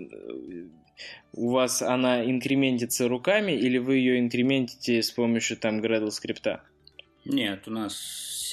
у 1.32 1.50
вас 1.50 1.82
она 1.82 2.24
инкрементится 2.24 3.09
руками, 3.09 3.53
или 3.53 3.78
вы 3.78 3.96
ее 3.96 4.18
инкрементите 4.18 5.03
с 5.03 5.11
помощью 5.11 5.57
там 5.57 5.80
Gradle 5.80 6.11
скрипта? 6.11 6.62
Нет, 7.24 7.68
у 7.68 7.70
нас 7.70 7.94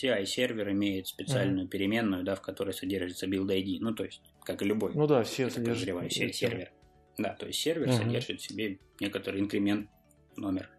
CI-сервер 0.02 0.72
имеет 0.72 1.08
специальную 1.08 1.66
mm-hmm. 1.66 1.70
переменную, 1.70 2.24
да, 2.24 2.36
в 2.36 2.42
которой 2.42 2.74
содержится 2.74 3.26
build 3.28 3.48
ID. 3.48 3.78
Ну, 3.82 3.94
то 3.94 4.06
есть, 4.06 4.22
как 4.44 4.62
и 4.62 4.66
любой. 4.66 4.94
Ну 4.94 5.08
да, 5.08 5.24
все 5.24 5.50
содержит. 5.50 5.90
CI-сервер. 5.90 6.72
Да, 7.18 7.34
то 7.34 7.48
есть 7.48 7.60
сервер 7.60 7.90
mm-hmm. 7.90 7.98
содержит 7.98 8.40
в 8.40 8.44
себе 8.44 8.80
некоторый 9.00 9.42
инкремент 9.42 9.90
номер. 10.38 10.70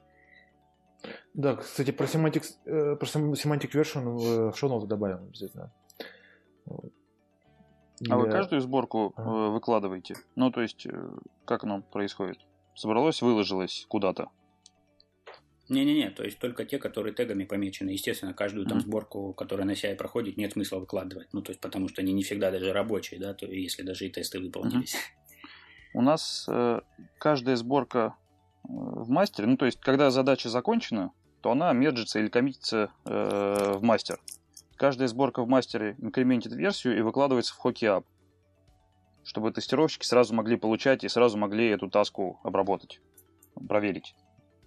Да, 1.34 1.56
кстати, 1.56 1.90
про 1.90 2.06
semantic, 2.06 2.44
э, 2.64 2.96
про 2.96 3.06
semantic 3.06 3.72
version 3.72 4.50
в 4.50 4.56
шоу 4.56 4.86
добавим 4.86 5.24
обязательно. 5.28 5.72
А 8.08 8.16
вы 8.16 8.30
каждую 8.30 8.60
сборку 8.62 9.12
э, 9.16 9.22
выкладываете? 9.22 10.14
Ну, 10.34 10.50
то 10.50 10.62
есть, 10.62 10.86
э, 10.86 11.10
как 11.44 11.64
оно 11.64 11.82
происходит? 11.82 12.38
Собралось, 12.74 13.20
выложилось 13.20 13.84
куда-то? 13.88 14.30
Не-не-не, 15.68 16.10
то 16.10 16.24
есть 16.24 16.38
только 16.38 16.64
те, 16.64 16.78
которые 16.78 17.14
тегами 17.14 17.44
помечены. 17.44 17.90
Естественно, 17.90 18.34
каждую 18.34 18.66
там 18.66 18.80
сборку, 18.80 19.32
которая 19.34 19.66
на 19.66 19.72
CI 19.72 19.94
проходит, 19.94 20.36
нет 20.36 20.52
смысла 20.52 20.78
выкладывать. 20.78 21.28
Ну, 21.32 21.42
то 21.42 21.50
есть, 21.50 21.60
потому 21.60 21.88
что 21.88 22.00
они 22.00 22.12
не 22.12 22.24
всегда 22.24 22.50
даже 22.50 22.72
рабочие, 22.72 23.20
да, 23.20 23.34
то 23.34 23.46
если 23.46 23.82
даже 23.82 24.06
и 24.06 24.10
тесты 24.10 24.40
выполнились. 24.40 24.96
У 25.94 26.02
нас 26.02 26.46
э, 26.48 26.80
каждая 27.18 27.56
сборка 27.56 28.16
э, 28.64 28.68
в 28.68 29.10
мастере, 29.10 29.46
ну, 29.46 29.56
то 29.56 29.66
есть, 29.66 29.78
когда 29.80 30.10
задача 30.10 30.48
закончена, 30.48 31.12
то 31.40 31.52
она 31.52 31.72
мерджится 31.72 32.18
или 32.18 32.28
коммитится 32.28 32.90
э, 33.04 33.74
в 33.76 33.82
мастер 33.82 34.18
каждая 34.80 35.08
сборка 35.08 35.42
в 35.42 35.48
мастере 35.48 35.94
инкрементит 35.98 36.54
версию 36.54 36.96
и 36.96 37.02
выкладывается 37.02 37.54
в 37.54 37.62
Hockey 37.62 37.98
App, 37.98 38.04
чтобы 39.22 39.52
тестировщики 39.52 40.06
сразу 40.06 40.34
могли 40.34 40.56
получать 40.56 41.04
и 41.04 41.08
сразу 41.08 41.36
могли 41.36 41.68
эту 41.68 41.90
таску 41.90 42.40
обработать, 42.44 43.02
проверить. 43.68 44.14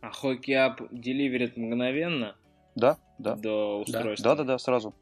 А 0.01 0.11
Hockey 0.11 0.49
App 0.49 0.87
деливерит 0.91 1.57
мгновенно 1.57 2.35
Да, 2.75 2.99
да. 3.17 3.35
до 3.35 3.81
устройства? 3.81 4.23
Да, 4.23 4.35
да, 4.35 4.43
да, 4.43 4.57
сразу. 4.59 4.93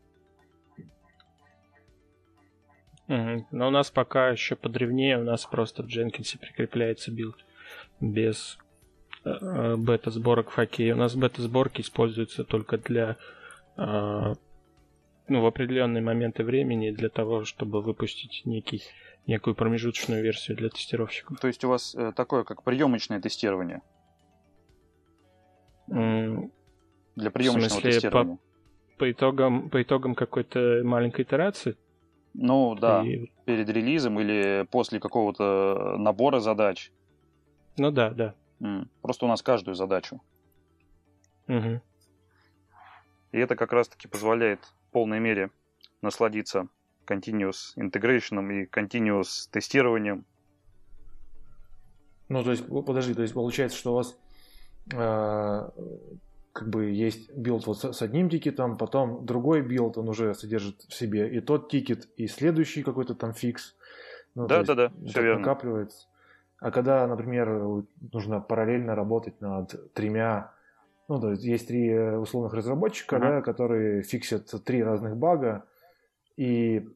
Но 3.07 3.68
у 3.68 3.72
нас 3.72 3.91
пока 3.91 4.30
еще 4.30 4.55
подревнее, 4.55 5.20
у 5.20 5.24
нас 5.26 5.45
просто 5.45 5.84
в 5.84 5.88
Jenkins 5.88 6.39
прикрепляется 6.39 7.12
build 7.12 7.43
без 7.99 8.57
э, 9.26 9.30
э, 9.30 9.76
бета-сборок 9.76 10.51
в 10.51 10.53
Hockey. 10.53 10.93
У 10.93 10.97
нас 10.97 11.16
бета-сборки 11.16 11.82
используются 11.82 12.45
только 12.45 12.78
для 12.78 13.18
э, 13.76 14.36
ну, 15.32 15.41
в 15.41 15.45
определенные 15.45 16.03
моменты 16.03 16.43
времени 16.43 16.91
для 16.91 17.09
того, 17.09 17.45
чтобы 17.45 17.82
выпустить 17.82 18.41
некий, 18.45 18.84
некую 19.27 19.55
промежуточную 19.55 20.21
версию 20.21 20.57
для 20.57 20.69
тестировщиков. 20.69 21.39
То 21.39 21.47
есть 21.47 21.63
у 21.63 21.69
вас 21.69 21.95
э, 21.95 22.11
такое, 22.13 22.43
как 22.43 22.63
приемочное 22.63 23.21
тестирование. 23.21 23.82
М, 25.89 26.51
Для 27.15 27.32
приемочного 27.32 27.69
смысле, 27.69 27.91
тестирования. 27.93 28.38
По 28.97 29.09
итогам, 29.11 29.69
по 29.69 29.82
итогам 29.82 30.15
какой-то 30.15 30.82
маленькой 30.84 31.21
итерации. 31.23 31.77
Ну 32.34 32.75
да, 32.75 33.01
И- 33.03 33.32
перед 33.45 33.69
релизом 33.69 34.19
или 34.19 34.65
после 34.69 34.99
какого-то 34.99 35.95
набора 35.97 36.39
задач. 36.41 36.91
ну 37.77 37.89
да, 37.91 38.09
да. 38.11 38.36
М, 38.61 38.89
Просто 39.01 39.25
у 39.25 39.29
нас 39.29 39.41
каждую 39.41 39.75
задачу. 39.75 40.21
Мгм. 41.47 41.82
И 43.32 43.38
это 43.39 43.55
как 43.55 43.71
раз-таки 43.71 44.07
позволяет 44.09 44.59
в 44.65 44.80
полной 44.92 45.20
мере 45.20 45.50
насладиться 46.02 46.68
continuous 47.06 47.76
integration 47.78 48.52
и 48.52 48.66
continuous 48.66 49.50
тестированием. 49.52 50.26
Ну, 52.30 52.44
то 52.44 52.52
есть, 52.52 52.66
подожди, 52.68 53.14
то 53.14 53.22
есть 53.22 53.34
получается, 53.34 53.78
что 53.78 53.92
у 53.92 53.96
вас 53.96 54.18
э, 54.94 55.70
как 56.54 56.70
бы 56.70 56.86
есть 56.86 57.34
build 57.36 57.68
вот 57.68 57.80
с, 57.80 58.02
одним 58.02 58.30
тикетом, 58.30 58.78
потом 58.78 59.26
другой 59.26 59.62
build, 59.62 59.97
он 59.98 60.10
уже 60.10 60.34
содержит 60.34 60.82
в 60.88 60.94
себе 60.94 61.30
и 61.30 61.42
тот 61.42 61.70
тикет, 61.70 62.08
и 62.18 62.28
следующий 62.28 62.84
какой-то 62.84 63.16
там 63.16 63.34
fix. 63.34 63.76
Ну, 64.36 64.48
Да, 64.48 64.60
есть 64.60 64.68
да, 64.68 64.76
да, 64.76 64.92
все 65.06 65.22
верно. 65.22 65.39
накапливается. 65.39 66.08
А 66.60 66.72
когда, 66.72 67.06
например, 67.08 67.84
нужно 68.14 68.39
параллельно 68.39 68.96
работать 68.96 69.42
над 69.42 69.94
тремя, 69.94 70.54
ну, 71.12 71.20
то 71.20 71.32
есть 71.32 71.43
есть 71.43 71.68
три 71.68 71.89
э, 71.89 72.18
условных 72.18 72.53
разработчика, 72.53 73.18
Ага. 73.18 73.28
да, 73.30 73.41
которые 73.41 74.01
фиксят 74.01 74.49
три 74.64 74.82
разных 74.82 75.18
бага, 75.18 75.66
и 76.38 76.88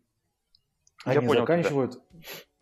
Я 1.05 1.11
они 1.11 1.27
понял 1.27 1.31
тебя. 1.45 1.57
заканчивают 1.57 2.01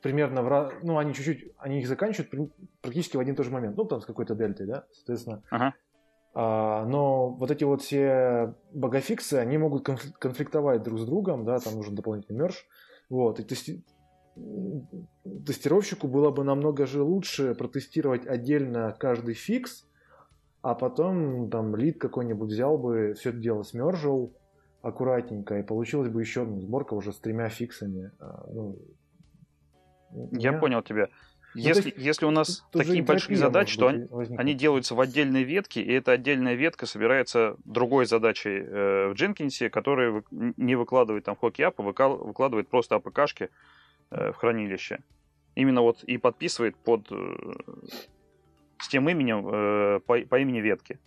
примерно 0.01 0.41
в 0.41 0.47
ra- 0.47 0.73
ну, 0.81 0.97
они 0.97 1.13
чуть-чуть, 1.13 1.51
они 1.59 1.79
их 1.79 1.87
заканчивают 1.87 2.51
практически 2.81 3.17
в 3.17 3.19
один 3.19 3.35
и 3.35 3.37
тот 3.37 3.45
же 3.45 3.51
момент, 3.51 3.77
ну, 3.77 3.85
там 3.85 4.01
с 4.01 4.05
какой-то 4.05 4.33
дельтой, 4.33 4.65
да, 4.65 4.85
соответственно. 4.93 5.43
Ага. 5.51 5.75
А, 6.33 6.85
но 6.85 7.29
вот 7.29 7.51
эти 7.51 7.63
вот 7.63 7.83
все 7.83 8.55
багафиксы, 8.71 9.35
они 9.35 9.59
могут 9.59 9.87
конфли- 9.87 10.11
конфликтовать 10.17 10.81
друг 10.81 10.97
с 10.99 11.05
другом, 11.05 11.45
да, 11.45 11.59
там 11.59 11.75
нужен 11.75 11.93
дополнительный 11.93 12.39
мерж, 12.39 12.65
вот, 13.09 13.39
и 13.39 13.43
тести- 13.43 13.83
тестировщику 15.45 16.07
было 16.07 16.31
бы 16.31 16.43
намного 16.43 16.87
же 16.87 17.03
лучше 17.03 17.53
протестировать 17.53 18.25
отдельно 18.25 18.95
каждый 18.99 19.35
фикс, 19.35 19.85
а 20.63 20.73
потом 20.75 21.49
там 21.51 21.75
лид 21.75 21.99
какой-нибудь 21.99 22.49
взял 22.49 22.77
бы, 22.79 23.13
все 23.13 23.29
это 23.29 23.37
дело 23.37 23.61
смержил 23.63 24.33
аккуратненько, 24.81 25.59
и 25.59 25.63
получилась 25.63 26.09
бы 26.09 26.21
еще 26.21 26.41
одна 26.43 26.59
сборка 26.59 26.93
уже 26.95 27.13
с 27.13 27.19
тремя 27.19 27.49
фиксами. 27.49 28.11
А, 28.19 28.45
ну, 28.51 28.79
Я 30.31 30.49
меня- 30.51 30.59
понял 30.59 30.81
тебя. 30.81 31.07
Ну, 31.55 31.61
Если, 31.61 31.81
то 31.81 31.87
есть 31.89 31.99
если 31.99 32.25
у 32.25 32.31
нас 32.31 32.65
тут 32.71 32.81
такие 32.83 33.03
большие 33.03 33.37
задачи, 33.37 33.77
то 33.77 33.87
они, 33.89 34.05
возникнуть. 34.09 34.39
они 34.39 34.53
делаются 34.55 34.95
в 34.95 34.99
отдельной 34.99 35.43
ветке, 35.43 35.83
и 35.83 35.91
эта 35.93 36.13
отдельная 36.13 36.55
ветка 36.55 36.85
собирается 36.87 37.57
другой 37.63 38.05
задачей 38.07 38.57
э, 38.59 39.09
в 39.09 39.13
Jenkins, 39.13 39.69
которая 39.69 40.09
вы- 40.11 40.23
не 40.57 40.75
выкладывает 40.75 41.25
там 41.25 41.35
хоки 41.35 41.61
ап, 41.61 41.79
а 41.79 41.83
выка- 41.83 42.07
выкладывает 42.09 42.69
просто 42.69 42.95
АПКшки 42.95 43.49
э, 44.11 44.31
в 44.31 44.35
хранилище. 44.35 44.99
Именно 45.55 45.81
вот 45.81 46.03
и 46.05 46.17
подписывает 46.17 46.75
под 46.75 47.11
э, 47.11 47.15
с 48.79 48.87
тем 48.89 49.09
именем 49.09 49.47
э, 49.47 49.99
по, 50.01 50.19
по 50.21 50.39
имени 50.39 50.59
ветки. 50.59 50.99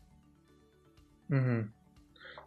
Мгм. 1.28 1.72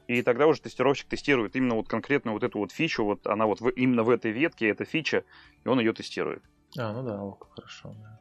И 0.07 0.23
тогда 0.23 0.47
уже 0.47 0.61
тестировщик 0.61 1.07
тестирует 1.07 1.55
именно 1.55 1.75
вот 1.75 1.87
конкретно 1.87 2.31
вот 2.31 2.43
эту 2.43 2.59
вот 2.59 2.71
фичу, 2.71 3.03
вот 3.03 3.27
она 3.27 3.45
вот 3.45 3.61
в- 3.61 3.69
именно 3.69 4.03
в 4.03 4.09
этой 4.09 4.31
ветке, 4.31 4.69
эта 4.69 4.83
фича, 4.85 5.23
и 5.63 5.67
он 5.67 5.79
ее 5.79 5.93
тестирует. 5.93 6.43
А, 6.77 6.93
ну 6.93 7.03
да, 7.03 7.21
о, 7.21 7.33
как 7.33 7.51
хорошо. 7.51 7.95
да. 7.99 8.19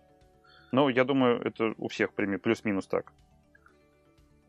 Но 0.72 0.90
я 0.90 1.04
думаю, 1.04 1.40
это 1.40 1.72
у 1.78 1.88
всех 1.88 2.12
плюс-минус 2.14 2.86
так. 2.86 3.12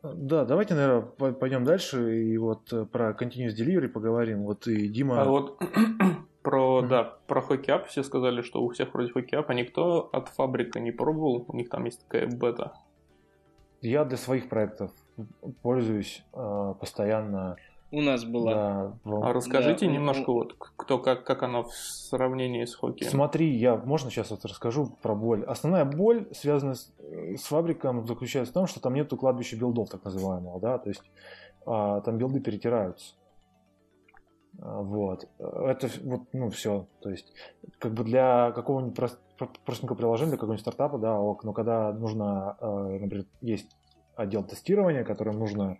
Да, 0.02 0.44
давайте, 0.44 0.74
наверное, 0.74 1.32
пойдем 1.32 1.64
дальше 1.64 2.22
и 2.22 2.38
вот 2.38 2.72
э, 2.72 2.86
про 2.86 3.10
Continuous 3.10 3.54
Delivery 3.58 3.88
поговорим. 3.88 4.44
Вот 4.44 4.66
и 4.66 4.88
Дима... 4.88 5.22
А 5.22 5.24
вот 5.26 5.62
про, 6.42 6.80
Мгм. 6.80 6.88
да, 6.88 7.04
про 7.26 7.42
хоккей 7.42 7.84
все 7.86 8.02
сказали, 8.02 8.42
что 8.42 8.62
у 8.62 8.70
всех 8.70 8.94
вроде 8.94 9.12
хоккей 9.12 9.38
а 9.40 9.54
никто 9.54 10.08
от 10.12 10.28
фабрика 10.28 10.80
не 10.80 10.90
пробовал, 10.90 11.44
у 11.48 11.56
них 11.56 11.68
там 11.68 11.84
есть 11.84 12.02
такая 12.02 12.26
бета. 12.26 12.72
Я 13.82 14.04
для 14.04 14.16
своих 14.16 14.48
проектов 14.48 14.90
пользуюсь 15.62 16.22
э, 16.34 16.74
постоянно. 16.78 17.56
У 17.92 18.00
нас 18.02 18.24
была. 18.24 18.54
Да, 18.54 18.92
в- 19.04 19.24
А 19.24 19.32
расскажите 19.32 19.86
Да, 19.86 19.92
немножко 19.92 20.24
ну, 20.28 20.34
вот, 20.34 20.54
кто 20.76 20.98
как, 20.98 21.24
как 21.24 21.42
оно 21.42 21.64
в 21.64 21.72
сравнении 21.74 22.64
с 22.64 22.74
хоккеем. 22.74 23.10
Смотри, 23.10 23.50
я 23.56 23.76
можно 23.76 24.10
сейчас 24.10 24.30
вот 24.30 24.44
расскажу 24.44 24.96
про 25.02 25.14
боль. 25.14 25.44
Основная 25.44 25.84
боль, 25.84 26.28
связанная 26.32 26.74
с, 26.74 26.92
э, 26.98 27.36
с 27.36 27.44
фабриком, 27.44 28.06
заключается 28.06 28.52
в 28.52 28.54
том, 28.54 28.66
что 28.66 28.80
там 28.80 28.94
нету 28.94 29.16
кладбища 29.16 29.56
билдов, 29.56 29.90
так 29.90 30.04
называемого, 30.04 30.60
да, 30.60 30.78
то 30.78 30.88
есть 30.88 31.02
а, 31.66 32.00
там 32.00 32.16
билды 32.16 32.40
перетираются. 32.40 33.14
А, 34.62 34.82
Вот. 34.82 35.28
Это 35.38 35.88
вот, 36.02 36.22
ну, 36.32 36.50
все. 36.50 36.86
То 37.00 37.10
есть, 37.10 37.32
как 37.78 37.92
бы 37.92 38.04
для 38.04 38.52
какого-нибудь 38.52 38.98
прос- 38.98 39.18
про- 39.38 39.50
простенького 39.64 39.96
приложения, 39.96 40.30
для 40.30 40.38
какого-нибудь 40.38 40.62
стартапа, 40.62 40.98
да, 40.98 41.18
ок, 41.18 41.44
но 41.44 41.52
когда 41.52 41.92
нужно, 41.92 42.56
э, 42.60 42.98
например, 43.00 43.26
есть 43.40 43.76
отдел 44.16 44.44
тестирования, 44.44 45.04
которым 45.04 45.38
нужно 45.38 45.78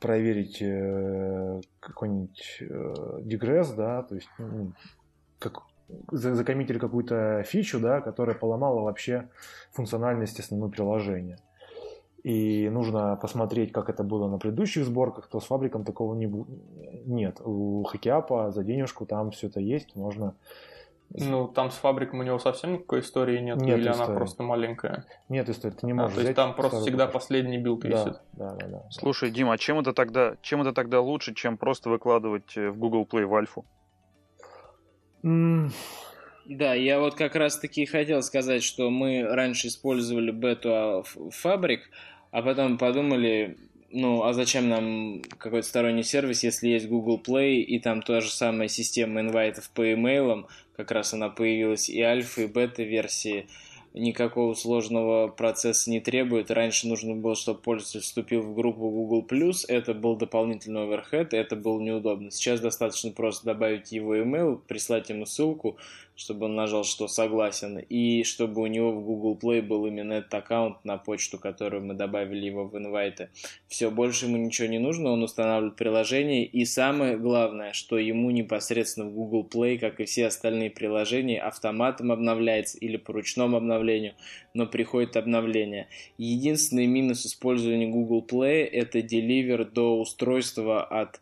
проверить 0.00 0.60
э, 0.62 1.60
какой-нибудь 1.80 2.58
э, 2.60 2.94
дегресс, 3.22 3.70
да, 3.72 4.02
то 4.02 4.14
есть 4.14 4.28
ну, 4.38 4.72
как, 5.38 5.62
за- 6.10 6.34
закоммитили 6.34 6.78
какую-то 6.78 7.42
фичу, 7.44 7.80
да, 7.80 8.00
которая 8.00 8.36
поломала 8.36 8.82
вообще 8.82 9.28
функциональность 9.72 10.38
основного 10.38 10.70
приложения. 10.70 11.38
И 12.22 12.68
нужно 12.70 13.16
посмотреть, 13.16 13.72
как 13.72 13.88
это 13.88 14.04
было 14.04 14.28
на 14.28 14.38
предыдущих 14.38 14.84
сборках, 14.84 15.26
то 15.28 15.40
с 15.40 15.44
Fabric 15.44 15.74
ом 15.74 15.84
такого 15.84 16.14
не 16.14 16.26
бу- 16.26 16.46
нет. 17.04 17.40
У 17.44 17.82
Hockey 17.82 18.24
App 18.24 18.45
а 18.45 18.52
за 18.52 18.62
денежку 18.62 19.06
там 19.06 19.32
все 19.32 19.48
это 19.48 19.58
есть, 19.60 19.96
можно... 19.96 20.34
Ну, 21.14 21.48
там 21.48 21.70
с 21.70 21.74
Fabric 21.74 22.09
ом 22.09 22.20
у 22.20 22.22
него 22.22 22.38
совсем 22.38 22.74
никакой 22.74 23.00
истории 23.00 23.38
нет, 23.38 23.58
Нет 23.58 23.80
или 23.80 23.88
она 23.88 24.04
истории. 24.04 24.18
просто 24.18 24.42
маленькая? 24.44 25.04
Нет 25.28 25.48
истории, 25.48 25.74
ты 25.74 25.86
не 25.86 25.92
А, 25.92 25.96
можешь 25.96 26.14
то 26.14 26.20
есть 26.20 26.24
взять 26.24 26.36
там 26.36 26.54
просто 26.54 26.80
всегда 26.80 27.06
упаковку. 27.06 27.12
последний 27.12 27.58
build 27.58 27.84
висит. 27.84 28.14
Да, 28.14 28.22
да, 28.32 28.54
да, 28.54 28.66
да. 28.68 28.82
Слушай, 28.90 29.30
Дима, 29.30 29.52
а 29.54 29.58
чем 29.58 29.78
это 29.80 29.92
тогда, 29.92 30.36
чем 30.42 30.62
это 30.62 30.72
тогда 30.72 31.00
лучше, 31.00 31.34
чем 31.34 31.58
просто 31.58 31.90
выкладывать 31.90 32.56
э, 32.56 32.70
в 32.70 32.78
Google 32.78 33.04
Play 33.04 33.26
в 33.26 33.34
альфу? 33.34 33.66
М, 35.24 35.70
Да, 36.44 36.74
я 36.74 36.98
вот 36.98 37.14
как 37.14 37.36
раз 37.36 37.58
таки 37.58 37.86
хотел 37.86 38.22
сказать, 38.22 38.62
что 38.64 38.90
мы 38.90 39.22
раньше 39.22 39.68
использовали 39.68 40.32
бету 40.32 40.70
а, 40.74 41.02
фабрик, 41.30 41.82
а 41.82 41.90
потом 42.40 42.78
подумали, 42.78 43.58
ну, 43.90 44.22
а 44.22 44.32
зачем 44.32 44.70
нам 44.70 45.20
какой-то 45.36 45.68
сторонний 45.68 46.02
сервис, 46.02 46.42
если 46.42 46.68
есть 46.68 46.88
Google 46.88 47.20
Play, 47.22 47.56
и 47.56 47.78
там 47.78 48.00
та 48.00 48.22
же 48.22 48.30
самая 48.30 48.68
система 48.68 49.20
инвайтов 49.20 49.68
по 49.70 49.92
имейлам, 49.92 50.46
как 50.74 50.90
раз 50.92 51.12
она 51.12 51.28
появилась, 51.28 51.90
и 51.90 52.00
альфа, 52.00 52.42
и 52.42 52.46
бета-версии, 52.46 53.46
никакого 53.94 54.54
сложного 54.54 55.28
процесса 55.28 55.90
не 55.90 56.00
требует. 56.00 56.50
Раньше 56.50 56.88
нужно 56.88 57.14
было, 57.14 57.34
чтобы 57.34 57.60
пользователь 57.60 58.00
вступил 58.00 58.40
в 58.40 58.54
группу 58.54 58.88
Google+, 58.88 59.26
это 59.68 59.92
был 59.92 60.16
дополнительный 60.16 60.84
оверхед, 60.84 61.34
это 61.34 61.56
было 61.56 61.78
неудобно. 61.80 62.30
Сейчас 62.30 62.60
достаточно 62.60 63.10
просто 63.10 63.44
добавить 63.44 63.92
его 63.92 64.16
email, 64.16 64.58
прислать 64.66 65.10
ему 65.10 65.26
ссылку, 65.26 65.76
чтобы 66.14 66.46
он 66.46 66.54
нажал, 66.54 66.84
что 66.84 67.08
согласен, 67.08 67.78
и 67.78 68.22
чтобы 68.24 68.62
у 68.62 68.66
него 68.66 68.92
в 68.92 69.04
Google 69.04 69.38
Play 69.40 69.62
был 69.62 69.86
именно 69.86 70.14
этот 70.14 70.34
аккаунт 70.34 70.84
на 70.84 70.98
почту, 70.98 71.38
которую 71.38 71.84
мы 71.84 71.94
добавили 71.94 72.46
его 72.46 72.64
в 72.64 72.76
инвайты. 72.76 73.30
Все, 73.68 73.90
больше 73.90 74.26
ему 74.26 74.36
ничего 74.36 74.68
не 74.68 74.78
нужно, 74.78 75.10
он 75.10 75.22
устанавливает 75.22 75.76
приложение, 75.76 76.44
и 76.44 76.64
самое 76.64 77.16
главное, 77.16 77.72
что 77.72 77.98
ему 77.98 78.30
непосредственно 78.30 79.08
в 79.08 79.14
Google 79.14 79.48
Play, 79.50 79.78
как 79.78 80.00
и 80.00 80.04
все 80.04 80.26
остальные 80.26 80.70
приложения, 80.70 81.40
автоматом 81.40 82.12
обновляется 82.12 82.78
или 82.78 82.96
по 82.96 83.12
ручному 83.12 83.56
обновлению, 83.56 84.14
но 84.54 84.66
приходит 84.66 85.16
обновление. 85.16 85.88
Единственный 86.18 86.86
минус 86.86 87.26
использования 87.26 87.86
Google 87.86 88.24
Play– 88.24 88.64
это 88.72 89.02
деливер 89.02 89.64
до 89.64 89.98
устройства 89.98 90.82
от 90.82 91.20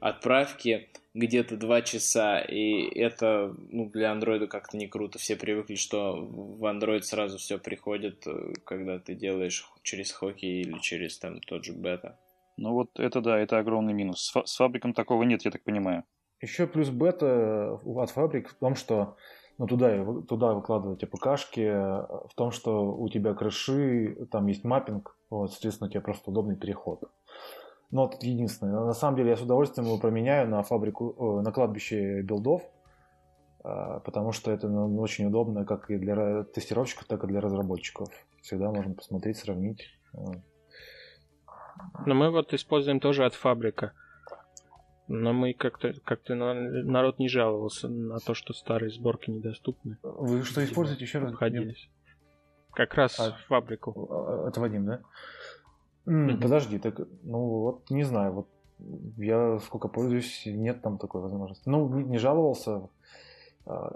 отправки 0.00 0.88
где-то 1.18 1.56
два 1.56 1.82
часа, 1.82 2.38
и 2.38 2.82
это 2.98 3.54
ну, 3.70 3.90
для 3.90 4.12
андроида 4.12 4.46
как-то 4.46 4.76
не 4.76 4.86
круто. 4.86 5.18
Все 5.18 5.36
привыкли, 5.36 5.74
что 5.74 6.16
в 6.16 6.64
Android 6.64 7.02
сразу 7.02 7.38
все 7.38 7.58
приходит, 7.58 8.26
э, 8.26 8.52
когда 8.64 8.98
ты 8.98 9.14
делаешь 9.14 9.68
через 9.82 10.12
хоккей 10.12 10.60
или 10.62 10.78
через 10.78 11.18
там 11.18 11.40
тот 11.40 11.64
же 11.64 11.72
бета. 11.72 12.18
Ну 12.56 12.72
вот 12.72 12.90
это 12.98 13.20
да, 13.20 13.38
это 13.38 13.58
огромный 13.58 13.92
минус. 13.92 14.26
С, 14.26 14.30
фа- 14.30 14.46
с 14.46 14.56
фабриком 14.56 14.94
такого 14.94 15.24
нет, 15.24 15.44
я 15.44 15.50
так 15.50 15.62
понимаю. 15.64 16.04
Еще 16.40 16.68
плюс 16.68 16.88
бета 16.90 17.80
от 17.84 18.10
фабрик 18.10 18.50
в 18.50 18.54
том, 18.54 18.76
что 18.76 19.16
ну, 19.58 19.66
туда, 19.66 20.04
туда 20.28 20.52
выкладывать 20.54 21.02
АПКшки, 21.02 21.68
в 21.68 22.34
том, 22.36 22.52
что 22.52 22.92
у 22.92 23.08
тебя 23.08 23.34
крыши, 23.34 24.28
там 24.30 24.46
есть 24.46 24.62
маппинг, 24.62 25.16
вот, 25.30 25.50
соответственно, 25.50 25.88
у 25.88 25.90
тебя 25.90 26.00
просто 26.00 26.30
удобный 26.30 26.56
переход. 26.56 27.02
Но 27.90 28.06
вот 28.06 28.22
единственное. 28.22 28.84
На 28.84 28.92
самом 28.92 29.16
деле 29.16 29.30
я 29.30 29.36
с 29.36 29.40
удовольствием 29.40 29.86
его 29.86 29.98
променяю 29.98 30.48
на 30.48 30.62
фабрику, 30.62 31.40
на 31.42 31.52
кладбище 31.52 32.22
билдов, 32.22 32.62
а, 33.64 34.00
потому 34.00 34.32
что 34.32 34.50
это 34.50 34.68
ну, 34.68 35.00
очень 35.00 35.26
удобно 35.26 35.64
как 35.64 35.90
и 35.90 35.96
для 35.96 36.44
тестировщиков, 36.44 37.06
так 37.06 37.24
и 37.24 37.26
для 37.26 37.40
разработчиков. 37.40 38.08
Всегда 38.42 38.70
можно 38.70 38.94
посмотреть, 38.94 39.38
сравнить. 39.38 39.98
Но 42.06 42.14
мы 42.14 42.30
вот 42.30 42.52
используем 42.52 43.00
тоже 43.00 43.24
от 43.24 43.34
фабрика. 43.34 43.92
Но 45.06 45.32
мы 45.32 45.54
как-то 45.54 45.94
как 46.04 46.20
народ 46.28 47.18
не 47.18 47.28
жаловался 47.28 47.88
на 47.88 48.18
то, 48.18 48.34
что 48.34 48.52
старые 48.52 48.90
сборки 48.90 49.30
недоступны. 49.30 49.96
Вы 50.02 50.42
что 50.42 50.62
используете 50.62 51.04
еще 51.04 51.20
раз? 51.20 51.32
Обходились. 51.32 51.88
Как 52.72 52.94
раз 52.94 53.18
а, 53.18 53.36
фабрику. 53.48 54.06
А, 54.10 54.48
это 54.48 54.60
Вадим, 54.60 54.84
да? 54.84 55.00
Mm-hmm. 56.08 56.40
Подожди, 56.40 56.78
так, 56.78 57.00
ну 57.22 57.38
вот 57.38 57.90
не 57.90 58.04
знаю, 58.04 58.32
вот 58.32 58.48
я 59.16 59.58
сколько 59.58 59.88
пользуюсь, 59.88 60.42
нет 60.46 60.82
там 60.82 60.98
такой 60.98 61.20
возможности. 61.20 61.68
Ну, 61.68 61.88
не 61.88 62.18
жаловался. 62.18 62.88
А, 63.66 63.92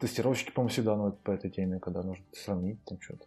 тестировщики, 0.00 0.50
по-моему, 0.50 0.70
всегда 0.70 0.96
ну, 0.96 1.12
по 1.12 1.30
этой 1.30 1.50
теме, 1.50 1.78
когда 1.78 2.02
нужно 2.02 2.24
сравнить 2.32 2.78
там 2.84 3.00
что-то. 3.00 3.26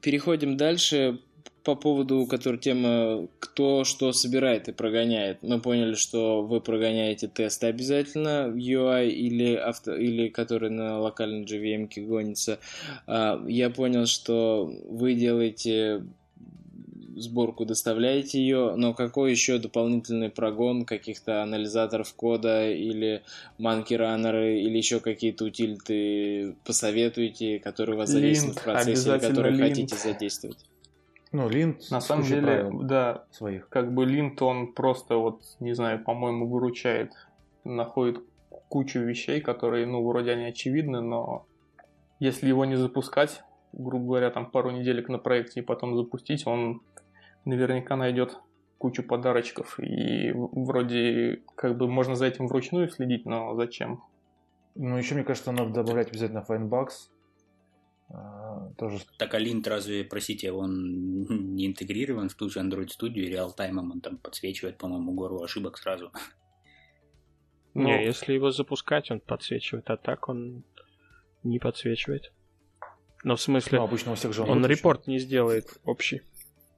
Переходим 0.00 0.56
дальше 0.56 1.20
по 1.62 1.76
поводу, 1.76 2.26
которой 2.26 2.58
тема 2.58 3.28
кто 3.38 3.84
что 3.84 4.12
собирает 4.12 4.68
и 4.68 4.72
прогоняет. 4.72 5.42
Мы 5.42 5.60
поняли, 5.60 5.94
что 5.94 6.42
вы 6.42 6.60
прогоняете 6.60 7.28
тесты 7.28 7.68
обязательно 7.68 8.48
в 8.48 8.56
UI 8.56 9.08
или, 9.08 9.54
авто, 9.54 9.94
или 9.94 10.28
который 10.28 10.70
на 10.70 10.98
локальной 10.98 11.44
JVM 11.44 11.88
гонится. 12.04 12.58
А, 13.06 13.40
я 13.46 13.70
понял, 13.70 14.06
что 14.06 14.68
вы 14.88 15.14
делаете 15.14 16.04
сборку 17.16 17.64
доставляете 17.64 18.40
ее, 18.40 18.74
но 18.76 18.94
какой 18.94 19.30
еще 19.30 19.58
дополнительный 19.58 20.30
прогон 20.30 20.84
каких-то 20.84 21.42
анализаторов 21.42 22.12
кода 22.14 22.70
или 22.70 23.22
манки-раннеры 23.58 24.60
или 24.60 24.76
еще 24.76 25.00
какие-то 25.00 25.44
утилиты 25.44 26.54
посоветуете, 26.64 27.58
которые 27.58 27.96
у 27.96 27.98
вас 27.98 28.10
задействованы 28.10 28.58
в 28.58 28.62
процессе, 28.62 29.18
которые 29.18 29.54
линт. 29.54 29.68
хотите 29.68 29.96
задействовать? 29.96 30.64
Ну, 31.32 31.48
линт, 31.48 31.90
на 31.90 32.00
самом 32.00 32.24
деле, 32.24 32.70
да, 32.82 33.24
своих. 33.30 33.68
Как 33.68 33.92
бы 33.92 34.04
линт, 34.04 34.42
он 34.42 34.72
просто 34.72 35.16
вот, 35.16 35.42
не 35.60 35.74
знаю, 35.74 36.02
по-моему, 36.04 36.46
выручает, 36.46 37.12
находит 37.64 38.18
кучу 38.68 39.00
вещей, 39.00 39.40
которые, 39.40 39.86
ну, 39.86 40.06
вроде 40.06 40.32
они 40.32 40.44
очевидны, 40.44 41.00
но 41.00 41.46
если 42.20 42.48
его 42.48 42.64
не 42.66 42.76
запускать, 42.76 43.42
грубо 43.72 44.06
говоря, 44.06 44.30
там 44.30 44.50
пару 44.50 44.70
неделек 44.70 45.08
на 45.08 45.18
проекте 45.18 45.60
и 45.60 45.62
потом 45.62 45.96
запустить, 45.96 46.46
он 46.46 46.82
наверняка 47.44 47.96
найдет 47.96 48.38
кучу 48.78 49.02
подарочков. 49.02 49.78
И 49.78 50.32
вроде 50.34 51.42
как 51.54 51.76
бы 51.76 51.88
можно 51.88 52.16
за 52.16 52.26
этим 52.26 52.48
вручную 52.48 52.88
следить, 52.88 53.26
но 53.26 53.54
зачем? 53.54 54.02
Ну, 54.74 54.96
еще, 54.96 55.14
мне 55.14 55.24
кажется, 55.24 55.52
надо 55.52 55.70
добавлять 55.70 56.08
обязательно. 56.08 56.44
А, 58.08 58.70
тоже... 58.76 59.00
Так, 59.18 59.34
а 59.34 59.38
линт 59.38 59.66
разве, 59.66 60.04
простите, 60.04 60.52
он 60.52 61.22
не 61.54 61.66
интегрирован 61.66 62.28
в 62.28 62.34
ту 62.34 62.50
же 62.50 62.60
Android 62.60 62.88
Studio 62.88 63.20
и 63.20 63.30
реалтаймом 63.30 63.92
он 63.92 64.00
там 64.00 64.18
подсвечивает, 64.18 64.78
по-моему, 64.78 65.12
гору 65.12 65.42
ошибок 65.42 65.78
сразу? 65.78 66.10
Ну, 67.74 67.84
не, 67.84 68.04
если 68.04 68.34
его 68.34 68.50
запускать, 68.50 69.10
он 69.10 69.20
подсвечивает, 69.20 69.88
а 69.88 69.96
так 69.96 70.28
он 70.28 70.62
не 71.42 71.58
подсвечивает. 71.58 72.30
Но 73.24 73.36
в 73.36 73.40
смысле, 73.40 73.78
ну, 73.78 73.84
обычно 73.84 74.12
у 74.12 74.14
всех 74.14 74.34
же 74.34 74.42
он, 74.42 74.50
он 74.50 74.66
репорт 74.66 75.06
не 75.06 75.18
сделает 75.18 75.80
общий. 75.84 76.20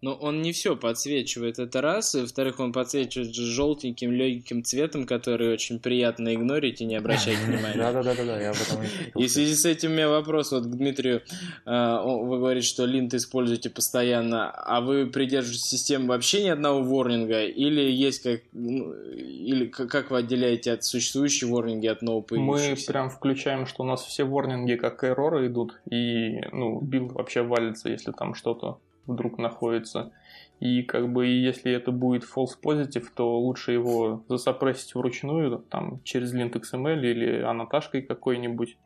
Но 0.04 0.12
он 0.12 0.42
не 0.42 0.52
все 0.52 0.76
подсвечивает, 0.76 1.58
это 1.58 1.80
раз. 1.80 2.14
И 2.14 2.20
во-вторых, 2.20 2.60
он 2.60 2.74
подсвечивает 2.74 3.34
желтеньким, 3.34 4.12
легким 4.12 4.62
цветом, 4.62 5.06
который 5.06 5.50
очень 5.50 5.78
приятно 5.78 6.34
игнорить 6.34 6.82
и 6.82 6.84
не 6.84 6.96
обращать 6.96 7.38
внимания. 7.46 7.78
Да-да-да, 7.78 8.38
я 8.38 8.50
об 8.50 8.56
этом 8.56 8.84
и 9.14 9.26
в 9.26 9.30
связи 9.30 9.54
с 9.54 9.64
этим 9.64 9.92
у 9.92 9.94
меня 9.94 10.10
вопрос 10.10 10.52
вот 10.52 10.66
к 10.66 10.70
Дмитрию. 10.70 11.22
А, 11.64 12.02
вы 12.02 12.36
говорите, 12.36 12.66
что 12.66 12.84
Lint 12.84 13.14
используете 13.14 13.70
постоянно, 13.70 14.50
а 14.50 14.82
вы 14.82 15.06
придерживаетесь 15.06 15.64
системы 15.64 16.08
вообще 16.08 16.44
ни 16.44 16.48
одного 16.48 16.82
warning 16.82 17.32
а? 17.32 17.46
Или 17.46 17.90
есть 17.90 18.24
как... 18.24 18.42
Ну, 18.52 18.92
или 18.92 19.68
как 19.68 20.10
вы 20.10 20.18
отделяете 20.18 20.72
от 20.72 20.84
существующей 20.84 21.46
warning 21.46 21.81
и 21.81 21.86
от 21.86 22.02
нового 22.02 22.20
появившихся? 22.20 22.84
Мы 22.88 22.92
прям 22.92 23.08
включаем, 23.08 23.64
что 23.64 23.84
у 23.84 23.86
нас 23.86 24.04
все 24.04 24.24
warning 24.24 24.68
и 24.68 24.74
как 24.74 25.02
error 25.02 25.39
ы 25.39 25.46
идут, 25.46 25.80
и 25.90 26.42
ну, 26.52 26.78
build 26.82 27.12
вообще 27.12 27.40
валится, 27.40 27.88
если 27.88 28.12
там 28.12 28.34
что-то 28.34 28.80
вдруг 29.06 29.38
находится. 29.38 30.12
И 30.60 30.82
как 30.82 31.12
бы 31.12 31.26
если 31.26 31.72
это 31.72 31.92
будет 31.92 32.24
false 32.24 32.56
positive, 32.62 33.06
то 33.14 33.38
лучше 33.38 33.72
его 33.72 34.24
засопрессить 34.28 34.94
вручную, 34.94 35.58
там, 35.58 36.00
через 36.04 36.34
lint 36.34 36.52
XML 36.52 37.00
или 37.00 37.42
аннотажкой 37.42 38.02
какой-нибудь. 38.02 38.78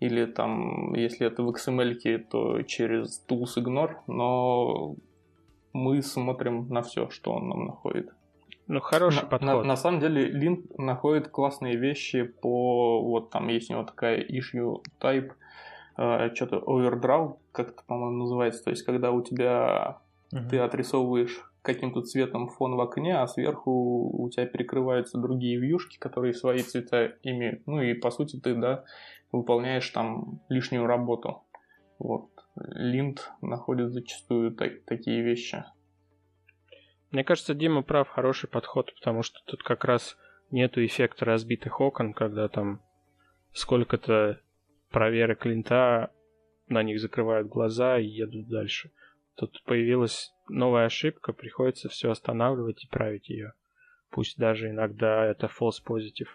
Или 0.00 0.26
там, 0.26 0.94
если 0.94 1.26
это 1.26 1.44
в 1.44 1.50
XML, 1.50 2.18
то 2.30 2.62
через 2.62 3.24
tools 3.28 3.56
ignore. 3.56 3.94
Но 4.08 4.96
мы 5.72 6.02
смотрим 6.02 6.68
на 6.68 6.82
все, 6.82 7.08
что 7.10 7.32
он 7.32 7.48
нам 7.48 7.66
находит. 7.66 8.10
Ну, 8.66 8.80
хороший 8.80 9.22
на, 9.22 9.28
подход. 9.28 9.48
На, 9.48 9.62
на 9.62 9.76
самом 9.76 10.00
деле, 10.00 10.30
Lint 10.30 10.64
находит 10.78 11.28
классные 11.28 11.76
вещи 11.76 12.22
по... 12.22 13.02
Вот 13.02 13.30
там 13.30 13.48
есть 13.48 13.70
у 13.70 13.74
него 13.74 13.84
такая 13.84 14.24
issue 14.24 14.82
type, 15.00 15.32
э, 15.98 16.34
что-то 16.34 16.56
overdraw, 16.56 17.36
как 17.52 17.70
это, 17.70 17.82
по-моему, 17.86 18.18
называется. 18.18 18.64
То 18.64 18.70
есть, 18.70 18.82
когда 18.82 19.12
у 19.12 19.22
тебя 19.22 19.98
uh-huh. 20.32 20.48
ты 20.48 20.58
отрисовываешь 20.58 21.40
каким-то 21.62 22.02
цветом 22.02 22.48
фон 22.48 22.74
в 22.74 22.80
окне, 22.80 23.16
а 23.16 23.26
сверху 23.26 24.10
у 24.20 24.28
тебя 24.30 24.46
перекрываются 24.46 25.18
другие 25.18 25.58
вьюшки, 25.58 25.98
которые 25.98 26.34
свои 26.34 26.58
цвета 26.58 27.12
имеют. 27.22 27.66
Ну 27.66 27.80
и 27.80 27.94
по 27.94 28.10
сути 28.10 28.38
ты, 28.38 28.54
да, 28.54 28.84
выполняешь 29.30 29.88
там 29.90 30.40
лишнюю 30.48 30.86
работу. 30.86 31.44
Вот. 31.98 32.30
Линд 32.56 33.30
находит 33.40 33.92
зачастую 33.92 34.52
так, 34.52 34.84
такие 34.84 35.22
вещи. 35.22 35.64
Мне 37.12 37.24
кажется, 37.24 37.54
Дима 37.54 37.82
прав, 37.82 38.08
хороший 38.08 38.48
подход, 38.48 38.92
потому 38.94 39.22
что 39.22 39.40
тут 39.46 39.62
как 39.62 39.84
раз 39.84 40.16
нету 40.50 40.84
эффекта 40.84 41.24
разбитых 41.24 41.80
окон, 41.80 42.12
когда 42.12 42.48
там 42.48 42.80
сколько-то 43.52 44.40
проверок 44.90 45.46
линта 45.46 46.10
на 46.68 46.82
них 46.82 47.00
закрывают 47.00 47.48
глаза 47.48 47.98
и 47.98 48.06
едут 48.06 48.48
дальше. 48.48 48.90
Тут 49.34 49.62
появилась 49.64 50.32
новая 50.48 50.86
ошибка, 50.86 51.32
приходится 51.32 51.88
все 51.88 52.10
останавливать 52.10 52.84
и 52.84 52.88
править 52.88 53.28
ее. 53.28 53.54
Пусть 54.10 54.36
даже 54.38 54.70
иногда 54.70 55.24
это 55.24 55.46
false 55.46 55.82
positive. 55.86 56.28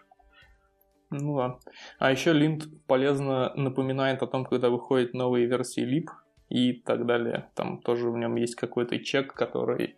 Ну 1.10 1.38
да. 1.38 1.60
А 2.00 2.12
еще 2.12 2.34
линт 2.34 2.66
полезно 2.88 3.54
напоминает 3.56 4.24
о 4.24 4.28
том, 4.28 4.46
когда 4.46 4.70
выходят 4.70 5.14
новые 5.14 5.46
версии 5.46 5.86
lib 5.86 6.08
и 6.50 6.74
так 6.74 7.06
далее. 7.06 7.50
Там 7.56 7.80
тоже 7.82 8.10
в 8.10 8.18
нем 8.18 8.36
есть 8.36 8.56
какой-то 8.56 9.00
чек, 9.00 9.34
который, 9.34 9.96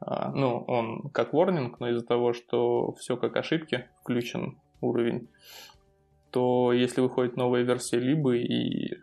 а, 0.00 0.30
ну, 0.32 0.64
он 0.66 1.10
как 1.10 1.32
warning, 1.32 1.74
но 1.78 1.88
из-за 1.90 2.04
того, 2.04 2.32
что 2.32 2.92
все 2.94 3.16
как 3.16 3.36
ошибки, 3.36 3.88
включен 4.00 4.60
уровень, 4.80 5.28
то 6.30 6.72
если 6.72 7.00
выходит 7.00 7.36
новая 7.36 7.62
версия 7.62 7.98
либо 7.98 8.34
и 8.34 8.94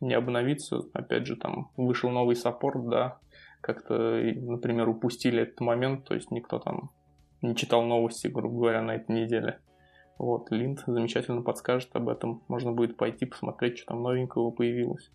не 0.00 0.14
обновиться. 0.14 0.82
Опять 0.92 1.26
же, 1.26 1.36
там 1.36 1.70
вышел 1.76 2.10
новый 2.10 2.36
саппорт, 2.36 2.88
да, 2.88 3.18
как-то, 3.60 3.94
например, 3.94 4.88
упустили 4.88 5.42
этот 5.42 5.60
момент, 5.60 6.04
то 6.04 6.14
есть 6.14 6.30
никто 6.30 6.58
там 6.58 6.90
не 7.42 7.56
читал 7.56 7.82
новости, 7.82 8.28
грубо 8.28 8.56
говоря, 8.56 8.82
на 8.82 8.96
этой 8.96 9.14
неделе. 9.14 9.60
Вот, 10.18 10.50
Линд 10.50 10.82
замечательно 10.86 11.42
подскажет 11.42 11.94
об 11.94 12.08
этом. 12.08 12.42
Можно 12.48 12.72
будет 12.72 12.96
пойти 12.96 13.26
посмотреть, 13.26 13.78
что 13.78 13.88
там 13.88 14.02
новенького 14.02 14.50
появилось. 14.50 15.10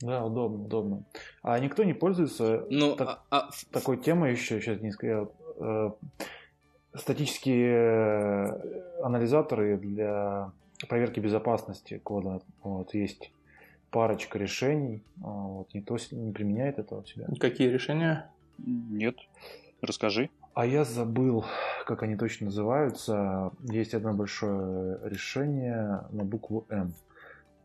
Да, 0.00 0.24
удобно, 0.24 0.64
удобно. 0.64 1.04
А 1.42 1.58
никто 1.58 1.84
не 1.84 1.94
пользуется 1.94 2.66
ну, 2.68 2.94
так, 2.96 3.22
а, 3.30 3.38
а... 3.38 3.50
такой 3.72 3.96
темой 3.96 4.32
еще, 4.32 4.60
сейчас 4.60 4.80
не 4.82 4.90
скажу, 4.90 5.32
э, 5.58 5.90
статические 6.94 7.72
э, 7.72 9.02
анализаторы 9.02 9.78
для 9.78 10.52
проверки 10.86 11.20
безопасности 11.20 11.98
кода. 12.02 12.40
Вот, 12.62 12.94
есть 12.94 13.32
парочка 13.90 14.38
решений. 14.38 15.02
А, 15.22 15.26
вот, 15.28 15.74
никто 15.74 15.96
не 16.12 16.32
применяет 16.32 16.78
этого 16.78 17.00
у 17.00 17.04
себя. 17.04 17.26
Какие 17.40 17.68
решения? 17.68 18.30
Нет. 18.58 19.16
Расскажи. 19.80 20.30
А 20.54 20.66
я 20.66 20.84
забыл, 20.84 21.44
как 21.84 22.02
они 22.04 22.16
точно 22.16 22.46
называются. 22.46 23.50
Есть 23.60 23.92
одно 23.94 24.12
большое 24.14 24.98
решение 25.02 26.02
на 26.10 26.24
букву 26.24 26.64
М. 26.68 26.94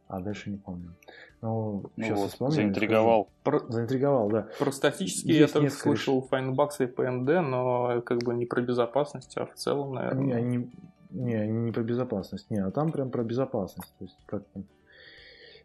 А 0.07 0.19
дальше 0.19 0.49
не 0.49 0.57
помню. 0.57 0.95
Ну, 1.41 1.83
Ну 1.95 2.03
сейчас 2.03 2.17
вот, 2.17 2.29
вспомню. 2.31 2.53
заинтриговал. 2.55 3.29
Про- 3.43 3.59
заинтриговал, 3.69 4.29
да. 4.29 4.47
Про 4.57 4.71
статически 4.71 5.27
Есть 5.27 5.39
я 5.39 5.47
только 5.47 5.65
несколько 5.65 5.83
слышал 5.83 6.27
Findbox 6.31 6.69
и 6.79 6.85
PND, 6.85 7.41
но 7.41 8.01
как 8.01 8.23
бы 8.23 8.33
не 8.33 8.45
про 8.47 8.61
безопасность, 8.61 9.37
а 9.37 9.45
в 9.45 9.53
целом, 9.53 9.93
наверное. 9.93 10.37
они, 10.37 10.47
не, 10.47 10.55
они 10.57 10.69
не 11.09 11.71
про 11.71 11.83
безопасность. 11.83 12.49
Не, 12.49 12.59
а 12.59 12.71
там 12.71 12.91
прям 12.91 13.11
про 13.11 13.23
безопасность. 13.23 13.93
То 13.97 14.05
есть 14.05 14.17
как 14.25 14.47
там 14.53 14.65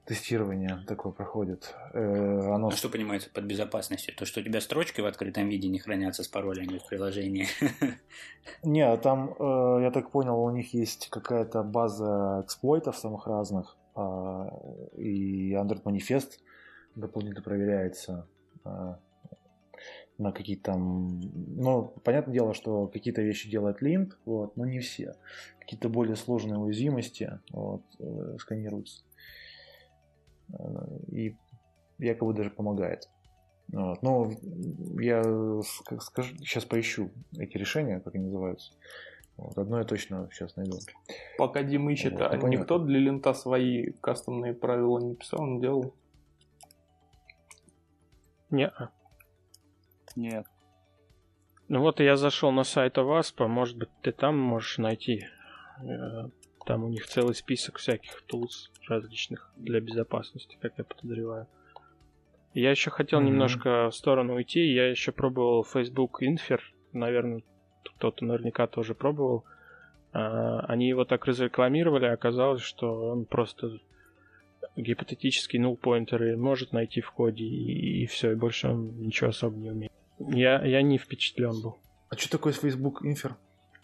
тестирование 0.04 0.84
такое 0.86 1.12
проходит. 1.12 1.74
Э, 1.92 2.54
оно 2.54 2.68
А 2.68 2.70
что 2.72 2.88
понимается 2.88 3.30
под 3.30 3.44
безопасностью? 3.44 4.14
То, 4.14 4.26
что 4.26 4.40
у 4.40 4.42
тебя 4.42 4.60
строчки 4.60 5.00
в 5.00 5.06
открытом 5.06 5.48
виде 5.48 5.68
не 5.68 5.78
хранятся 5.78 6.22
с 6.22 6.28
паролями 6.28 6.78
в 6.78 6.86
приложении. 6.86 7.46
Не, 8.62 8.82
а 8.82 8.96
там, 8.96 9.34
э, 9.38 9.82
я 9.82 9.90
так 9.90 10.10
понял, 10.10 10.38
у 10.38 10.50
них 10.50 10.74
есть 10.74 11.08
какая-то 11.08 11.62
база 11.62 12.42
эксплойтов 12.44 12.98
самых 12.98 13.26
разных, 13.26 13.76
а, 13.94 14.48
и 14.96 15.52
Android 15.54 15.82
манифест 15.84 16.40
дополнительно 16.94 17.42
проверяется 17.42 18.26
а, 18.64 18.98
на 20.18 20.32
какие-то 20.32 20.72
там... 20.72 21.20
Ну, 21.56 21.94
понятное 22.04 22.34
дело, 22.34 22.54
что 22.54 22.86
какие-то 22.86 23.22
вещи 23.22 23.50
делает 23.50 23.82
линт, 23.82 24.18
вот, 24.24 24.56
но 24.56 24.64
не 24.64 24.80
все. 24.80 25.14
Какие-то 25.58 25.88
более 25.88 26.16
сложные 26.16 26.58
уязвимости 26.58 27.38
вот, 27.50 27.82
э, 27.98 28.36
сканируются. 28.38 29.02
Э, 30.52 30.98
И 31.10 31.36
якобы 31.98 32.34
даже 32.34 32.50
помогает. 32.50 33.08
Вот. 33.68 34.02
Но 34.02 34.30
я 35.00 35.22
скажу, 36.00 36.36
сейчас 36.36 36.64
поищу 36.64 37.10
эти 37.38 37.56
решения, 37.56 38.00
как 38.00 38.14
они 38.14 38.26
называются. 38.26 38.72
Вот. 39.36 39.58
Одно 39.58 39.78
я 39.78 39.84
точно 39.84 40.28
сейчас 40.32 40.54
найду. 40.56 40.78
Пока 41.38 41.62
Дима 41.62 41.92
ищет, 41.92 42.12
Вот, 42.12 42.22
а 42.22 42.36
ну, 42.36 42.46
никто 42.46 42.78
для 42.78 42.98
лента 43.00 43.34
свои 43.34 43.92
кастомные 44.00 44.54
правила 44.54 44.98
не 45.00 45.14
писал, 45.16 45.44
не 45.46 45.60
делал. 45.60 45.94
Не. 48.50 48.70
Нет. 50.16 50.46
Ну 51.68 51.80
вот 51.80 52.00
я 52.00 52.16
зашел 52.16 52.52
на 52.52 52.64
сайт 52.64 52.98
Аваспа, 52.98 53.48
может 53.48 53.76
быть, 53.78 53.88
ты 54.02 54.12
там 54.12 54.38
можешь 54.38 54.78
найти. 54.78 55.26
Э, 55.82 56.28
Там 56.66 56.84
у 56.84 56.88
них 56.88 57.06
целый 57.06 57.34
список 57.34 57.76
всяких 57.78 58.22
тулс 58.22 58.70
различных 58.88 59.52
для 59.56 59.80
безопасности, 59.80 60.56
как 60.60 60.72
я 60.78 60.84
подозреваю. 60.84 61.46
Я 62.54 62.70
еще 62.70 62.90
хотел 62.90 63.20
Мгм. 63.20 63.28
немножко 63.28 63.90
в 63.90 63.94
сторону 63.94 64.34
уйти. 64.36 64.72
Я 64.72 64.88
еще 64.88 65.12
пробовал 65.12 65.64
Facebook 65.64 66.22
Infer. 66.22 66.60
Наверное, 66.92 67.42
кто-то 67.96 68.24
наверняка 68.24 68.66
тоже 68.66 68.94
пробовал. 68.94 69.44
А, 70.12 70.60
Они 70.60 70.88
его 70.88 71.04
так 71.04 71.26
разрекламировали, 71.26 72.06
а 72.06 72.12
оказалось, 72.12 72.62
что 72.62 73.10
он 73.10 73.24
просто 73.26 73.78
гипотетический 74.76 75.60
null 75.60 75.76
поинтеры 75.76 76.36
может 76.36 76.72
найти 76.72 77.00
в 77.00 77.10
коде, 77.10 77.44
и, 77.44 78.06
все, 78.06 78.32
и 78.32 78.34
больше 78.36 78.68
он 78.68 79.00
ничего 79.00 79.30
особо 79.30 79.56
не 79.56 79.70
умеет. 79.70 79.92
Я, 80.28 80.64
я 80.64 80.82
не 80.82 80.98
впечатлен 80.98 81.60
был. 81.62 81.78
А 82.10 82.16
что 82.16 82.30
такое 82.30 82.52
Facebook 82.52 83.02
Infer? 83.04 83.32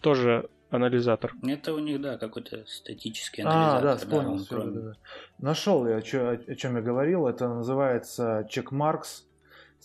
Тоже 0.01 0.49
анализатор. 0.69 1.33
Это 1.43 1.73
у 1.73 1.79
них, 1.79 2.01
да, 2.01 2.17
какой-то 2.17 2.65
статический 2.65 3.43
А, 3.43 3.49
анализатор. 3.77 3.83
да, 3.83 3.97
вспомнил. 3.97 4.37
всё, 4.37 4.55
кроме- 4.55 4.71
да, 4.71 4.81
да. 4.81 4.93
Нашел 5.39 5.87
я, 5.87 6.01
чё- 6.01 6.29
о, 6.29 6.33
о 6.51 6.55
чем 6.55 6.75
я 6.77 6.81
говорил. 6.81 7.27
Это 7.27 7.47
называется 7.49 8.47
Checkmarks, 8.49 9.23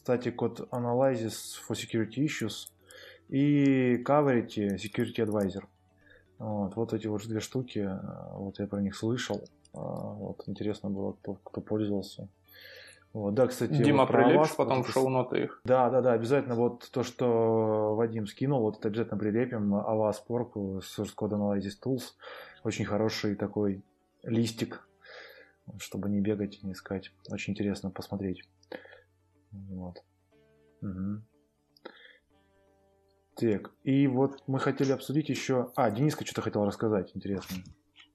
Static 0.04 0.36
Code 0.36 0.68
Analysis 0.70 1.34
for 1.68 1.74
Security 1.74 2.24
Issues 2.26 2.68
и 3.28 3.96
Coverity 4.04 4.76
Security 4.76 5.16
Advisor. 5.26 5.64
Вот, 6.38 6.76
вот 6.76 6.92
эти 6.92 7.06
вот 7.08 7.26
две 7.26 7.40
штуки, 7.40 7.78
э, 7.80 7.98
вот 8.34 8.58
я 8.60 8.66
про 8.66 8.80
них 8.80 8.94
слышал. 8.94 9.42
А, 9.74 9.78
Вот, 9.78 10.42
интересно 10.46 10.88
было, 10.90 11.12
кто, 11.12 11.34
кто 11.34 11.60
пользовался. 11.60 12.28
Вот, 13.12 13.34
да, 13.34 13.46
кстати, 13.46 13.72
Дима, 13.72 14.04
вот 14.04 14.12
прилепишь 14.12 14.36
вас, 14.36 14.54
потом 14.56 14.78
вот 14.78 14.86
в 14.86 14.92
шоу-ноты 14.92 15.44
их. 15.44 15.60
Да, 15.64 15.88
да, 15.88 16.02
да, 16.02 16.12
обязательно 16.12 16.54
вот 16.54 16.90
то, 16.90 17.02
что 17.02 17.94
Вадим 17.94 18.26
скинул, 18.26 18.60
вот 18.60 18.78
это 18.78 18.88
обязательно 18.88 19.18
прилепим. 19.18 19.74
Avast 19.74 20.26
Pork, 20.28 20.52
Source 20.54 21.14
Code 21.16 21.32
Analysis 21.32 21.72
Tools. 21.82 22.02
Очень 22.62 22.84
хороший 22.84 23.34
такой 23.34 23.82
листик, 24.22 24.86
чтобы 25.78 26.10
не 26.10 26.20
бегать 26.20 26.58
и 26.62 26.66
не 26.66 26.72
искать. 26.72 27.12
Очень 27.30 27.54
интересно 27.54 27.90
посмотреть. 27.90 28.42
Вот. 29.50 30.02
Мгм. 30.82 31.24
Так, 33.36 33.70
и 33.84 34.06
вот 34.06 34.42
мы 34.46 34.58
хотели 34.58 34.92
обсудить 34.92 35.28
еще... 35.28 35.70
А, 35.76 35.90
Дениска 35.90 36.24
что-то 36.24 36.42
хотел 36.42 36.64
рассказать, 36.64 37.12
интересно. 37.14 37.56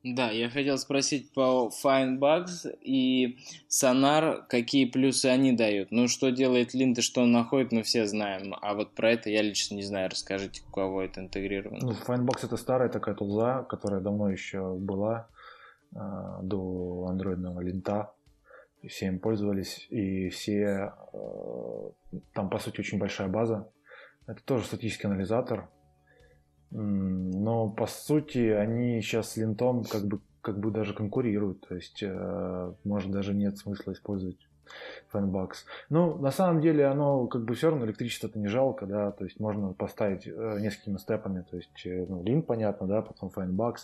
Да, 0.03 0.31
я 0.31 0.49
хотел 0.49 0.79
спросить 0.79 1.31
по 1.31 1.69
Findbugs 1.83 2.75
и 2.81 3.37
Sonar, 3.69 4.43
какие 4.49 4.85
плюсы 4.85 5.27
они 5.27 5.51
дают. 5.51 5.91
Ну, 5.91 6.07
что 6.07 6.31
делает 6.31 6.73
Линд 6.73 6.97
и 6.97 7.01
что 7.01 7.21
он 7.21 7.31
находит, 7.31 7.71
мы 7.71 7.83
все 7.83 8.07
знаем. 8.07 8.55
А 8.61 8.73
вот 8.73 8.95
про 8.95 9.11
это 9.11 9.29
я 9.29 9.43
лично 9.43 9.75
не 9.75 9.83
знаю. 9.83 10.09
Расскажите, 10.09 10.63
у 10.67 10.71
кого 10.71 11.03
это 11.03 11.21
интегрировано. 11.21 11.79
Ну, 11.81 11.91
Findbox 11.91 12.45
это 12.45 12.57
старая 12.57 12.89
такая 12.89 13.13
тулза, 13.13 13.63
которая 13.69 14.01
давно 14.01 14.31
еще 14.31 14.73
была 14.73 15.27
а, 15.95 16.39
до 16.41 17.05
андроидного 17.07 17.61
линта. 17.61 18.11
Все 18.87 19.05
им 19.05 19.19
пользовались, 19.19 19.85
и 19.91 20.29
все... 20.29 20.93
э, 21.13 21.89
там, 22.33 22.49
по 22.49 22.57
сути, 22.57 22.79
очень 22.79 22.97
большая 22.97 23.27
база. 23.27 23.69
Это 24.25 24.41
тоже 24.43 24.65
статический 24.65 25.07
анализатор. 25.07 25.69
Но, 26.71 27.69
по 27.69 27.85
сути, 27.85 28.49
они 28.49 29.01
сейчас 29.01 29.31
с 29.31 29.37
линтом 29.37 29.83
как 29.83 30.05
бы, 30.05 30.21
как 30.41 30.59
бы 30.59 30.71
даже 30.71 30.93
конкурируют. 30.93 31.67
То 31.67 31.75
есть, 31.75 32.01
э, 32.01 32.73
может, 32.83 33.11
даже 33.11 33.33
нет 33.33 33.57
смысла 33.57 33.91
использовать 33.91 34.37
Fanbox. 35.13 35.51
Ну, 35.89 36.17
на 36.17 36.31
самом 36.31 36.61
деле, 36.61 36.85
оно 36.85 37.27
как 37.27 37.43
бы 37.43 37.55
все 37.55 37.69
равно 37.69 37.85
электричество-то 37.85 38.39
не 38.39 38.47
жалко, 38.47 38.85
да, 38.85 39.11
то 39.11 39.25
есть 39.25 39.39
можно 39.39 39.73
поставить 39.73 40.27
э, 40.27 40.59
несколькими 40.59 40.97
степами, 40.97 41.45
то 41.49 41.57
есть, 41.57 41.85
э, 41.85 42.05
ну, 42.07 42.23
лин, 42.23 42.41
понятно, 42.41 42.87
да, 42.87 43.01
потом 43.01 43.31
Fanbox, 43.35 43.75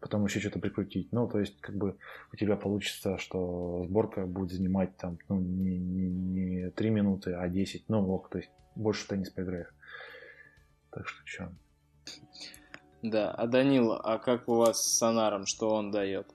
потом 0.00 0.24
еще 0.24 0.40
что-то 0.40 0.58
прикрутить. 0.58 1.12
Ну, 1.12 1.28
то 1.28 1.38
есть, 1.40 1.60
как 1.60 1.74
бы 1.76 1.96
у 2.32 2.36
тебя 2.36 2.56
получится, 2.56 3.18
что 3.18 3.84
сборка 3.86 4.26
будет 4.26 4.52
занимать 4.52 4.96
там, 4.96 5.18
ну, 5.28 5.38
не, 5.38 5.78
не, 5.78 6.08
не 6.10 6.70
3 6.70 6.90
минуты, 6.90 7.34
а 7.34 7.48
10, 7.48 7.84
ну, 7.88 8.10
ок, 8.10 8.30
то 8.30 8.38
есть 8.38 8.50
больше 8.74 9.06
ты 9.06 9.16
не 9.16 9.26
поиграешь. 9.26 9.74
Так 10.90 11.08
что 11.08 11.26
что? 11.26 11.52
Да, 13.02 13.30
а 13.32 13.46
Данил, 13.46 13.92
а 13.92 14.18
как 14.18 14.48
у 14.48 14.54
вас 14.54 14.80
с 14.80 14.98
Сонаром, 14.98 15.46
что 15.46 15.70
он 15.70 15.90
дает? 15.90 16.26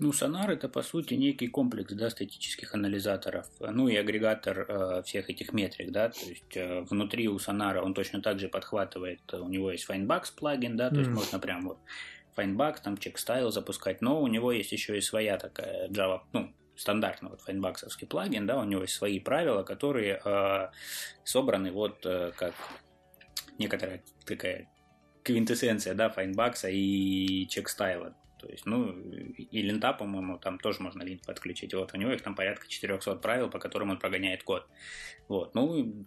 Ну, 0.00 0.12
сонар 0.12 0.48
это 0.52 0.68
по 0.68 0.82
сути 0.82 1.14
некий 1.14 1.48
комплекс 1.48 1.92
да, 1.92 2.08
статических 2.08 2.72
анализаторов, 2.72 3.48
ну 3.58 3.88
и 3.88 3.96
агрегатор 3.96 4.60
э, 4.60 5.02
всех 5.02 5.28
этих 5.28 5.52
метрик, 5.52 5.90
да, 5.90 6.10
то 6.10 6.24
есть 6.24 6.56
э, 6.56 6.82
внутри 6.82 7.26
у 7.26 7.36
сонара 7.40 7.82
он 7.82 7.94
точно 7.94 8.22
так 8.22 8.38
же 8.38 8.48
подхватывает, 8.48 9.20
э, 9.32 9.38
у 9.38 9.48
него 9.48 9.72
есть 9.72 9.90
Findbox 9.90 10.36
плагин, 10.36 10.76
да, 10.76 10.90
то 10.90 10.98
есть 10.98 11.08
Мгм. 11.08 11.18
можно 11.18 11.40
прям 11.40 11.66
вот 11.66 11.78
Findbox, 12.36 12.76
там 12.84 12.94
checkstyle 12.94 13.50
запускать, 13.50 14.00
но 14.00 14.22
у 14.22 14.28
него 14.28 14.52
есть 14.52 14.70
еще 14.70 14.96
и 14.96 15.00
своя 15.00 15.36
такая 15.36 15.88
Java, 15.88 16.20
ну, 16.32 16.52
стандартный 16.76 17.30
вот 17.30 17.40
файнбаксовский 17.40 18.06
плагин, 18.06 18.46
да, 18.46 18.60
у 18.60 18.64
него 18.64 18.82
есть 18.82 18.94
свои 18.94 19.18
правила, 19.18 19.64
которые 19.64 20.20
э, 20.24 20.68
собраны 21.24 21.72
вот 21.72 22.06
э, 22.06 22.30
как 22.36 22.54
некоторая 23.58 24.02
такая 24.24 24.68
квинтэссенция, 25.28 25.94
да, 25.94 26.08
файнбакса 26.08 26.68
и 26.70 27.46
чекстайла. 27.48 28.14
То 28.40 28.48
есть, 28.48 28.66
ну, 28.66 28.92
и 28.92 29.62
линта, 29.62 29.92
по-моему, 29.92 30.38
там 30.38 30.58
тоже 30.58 30.80
можно 30.80 31.02
линт 31.02 31.26
подключить. 31.26 31.74
Вот, 31.74 31.92
у 31.92 31.96
него 31.98 32.12
их 32.12 32.22
там 32.22 32.34
порядка 32.34 32.66
400 32.66 33.16
правил, 33.16 33.50
по 33.50 33.58
которым 33.58 33.90
он 33.90 33.98
прогоняет 33.98 34.42
код. 34.42 34.66
Вот, 35.28 35.54
ну, 35.54 36.06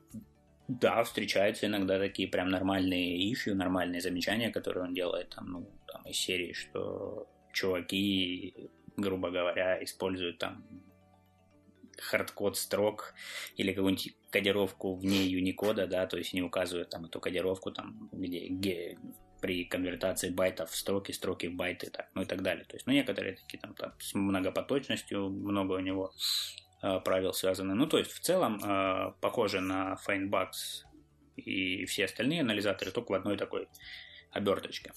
да, 0.67 1.03
встречаются 1.03 1.67
иногда 1.67 1.99
такие 1.99 2.27
прям 2.27 2.49
нормальные 2.49 3.31
ишью, 3.31 3.55
нормальные 3.55 4.01
замечания, 4.01 4.49
которые 4.49 4.85
он 4.85 4.93
делает 4.93 5.29
там, 5.29 5.51
ну, 5.51 5.69
там 5.87 6.03
из 6.07 6.17
серии, 6.17 6.53
что 6.53 7.27
чуваки, 7.53 8.69
грубо 8.97 9.29
говоря, 9.29 9.83
используют 9.83 10.37
там 10.39 10.63
хардкод 11.99 12.57
строк 12.57 13.13
или 13.57 13.73
какую-нибудь 13.73 14.15
кодировку 14.31 14.95
вне 14.95 15.25
юникода, 15.25 15.87
да, 15.87 16.07
то 16.07 16.17
есть 16.17 16.33
не 16.33 16.41
указывают 16.41 16.89
там 16.89 17.05
эту 17.05 17.19
кодировку, 17.19 17.71
там, 17.71 18.09
где, 18.11 18.47
где 18.47 18.97
при 19.41 19.65
конвертации 19.65 20.29
байтов 20.29 20.71
в 20.71 20.75
строки, 20.75 21.11
строки 21.11 21.47
в 21.47 21.55
байты, 21.55 21.89
так, 21.89 22.09
ну 22.13 22.21
и 22.21 22.25
так 22.25 22.41
далее. 22.41 22.63
То 22.65 22.75
есть, 22.75 22.87
ну, 22.87 22.93
некоторые 22.93 23.35
такие 23.35 23.59
там, 23.59 23.73
там 23.73 23.93
с 23.99 24.13
многопоточностью, 24.13 25.29
много 25.29 25.73
у 25.73 25.79
него 25.79 26.13
э, 26.81 26.99
правил 26.99 27.33
связаны. 27.33 27.73
Ну, 27.73 27.87
то 27.87 27.97
есть, 27.97 28.11
в 28.11 28.19
целом, 28.19 28.61
э, 28.63 29.13
похоже 29.19 29.59
на 29.59 29.97
FindBugs 30.07 30.51
и 31.35 31.85
все 31.85 32.05
остальные 32.05 32.41
анализаторы, 32.41 32.91
только 32.91 33.11
в 33.11 33.15
одной 33.15 33.37
такой 33.37 33.67
оберточке. 34.31 34.93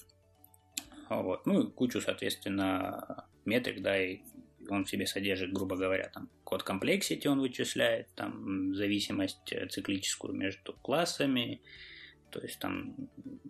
Вот. 1.09 1.45
Ну, 1.45 1.63
и 1.63 1.71
кучу, 1.71 1.99
соответственно, 2.01 3.27
метрик, 3.45 3.81
да, 3.81 4.01
и 4.01 4.21
он 4.69 4.85
в 4.85 4.89
себе 4.89 5.05
содержит, 5.05 5.53
грубо 5.53 5.75
говоря, 5.75 6.09
там 6.13 6.29
код 6.43 6.63
complexity 6.67 7.27
он 7.27 7.39
вычисляет, 7.39 8.07
там 8.15 8.75
зависимость 8.75 9.53
циклическую 9.69 10.33
между 10.33 10.73
классами, 10.73 11.61
То 12.31 12.41
есть 12.41 12.59
там, 12.59 12.95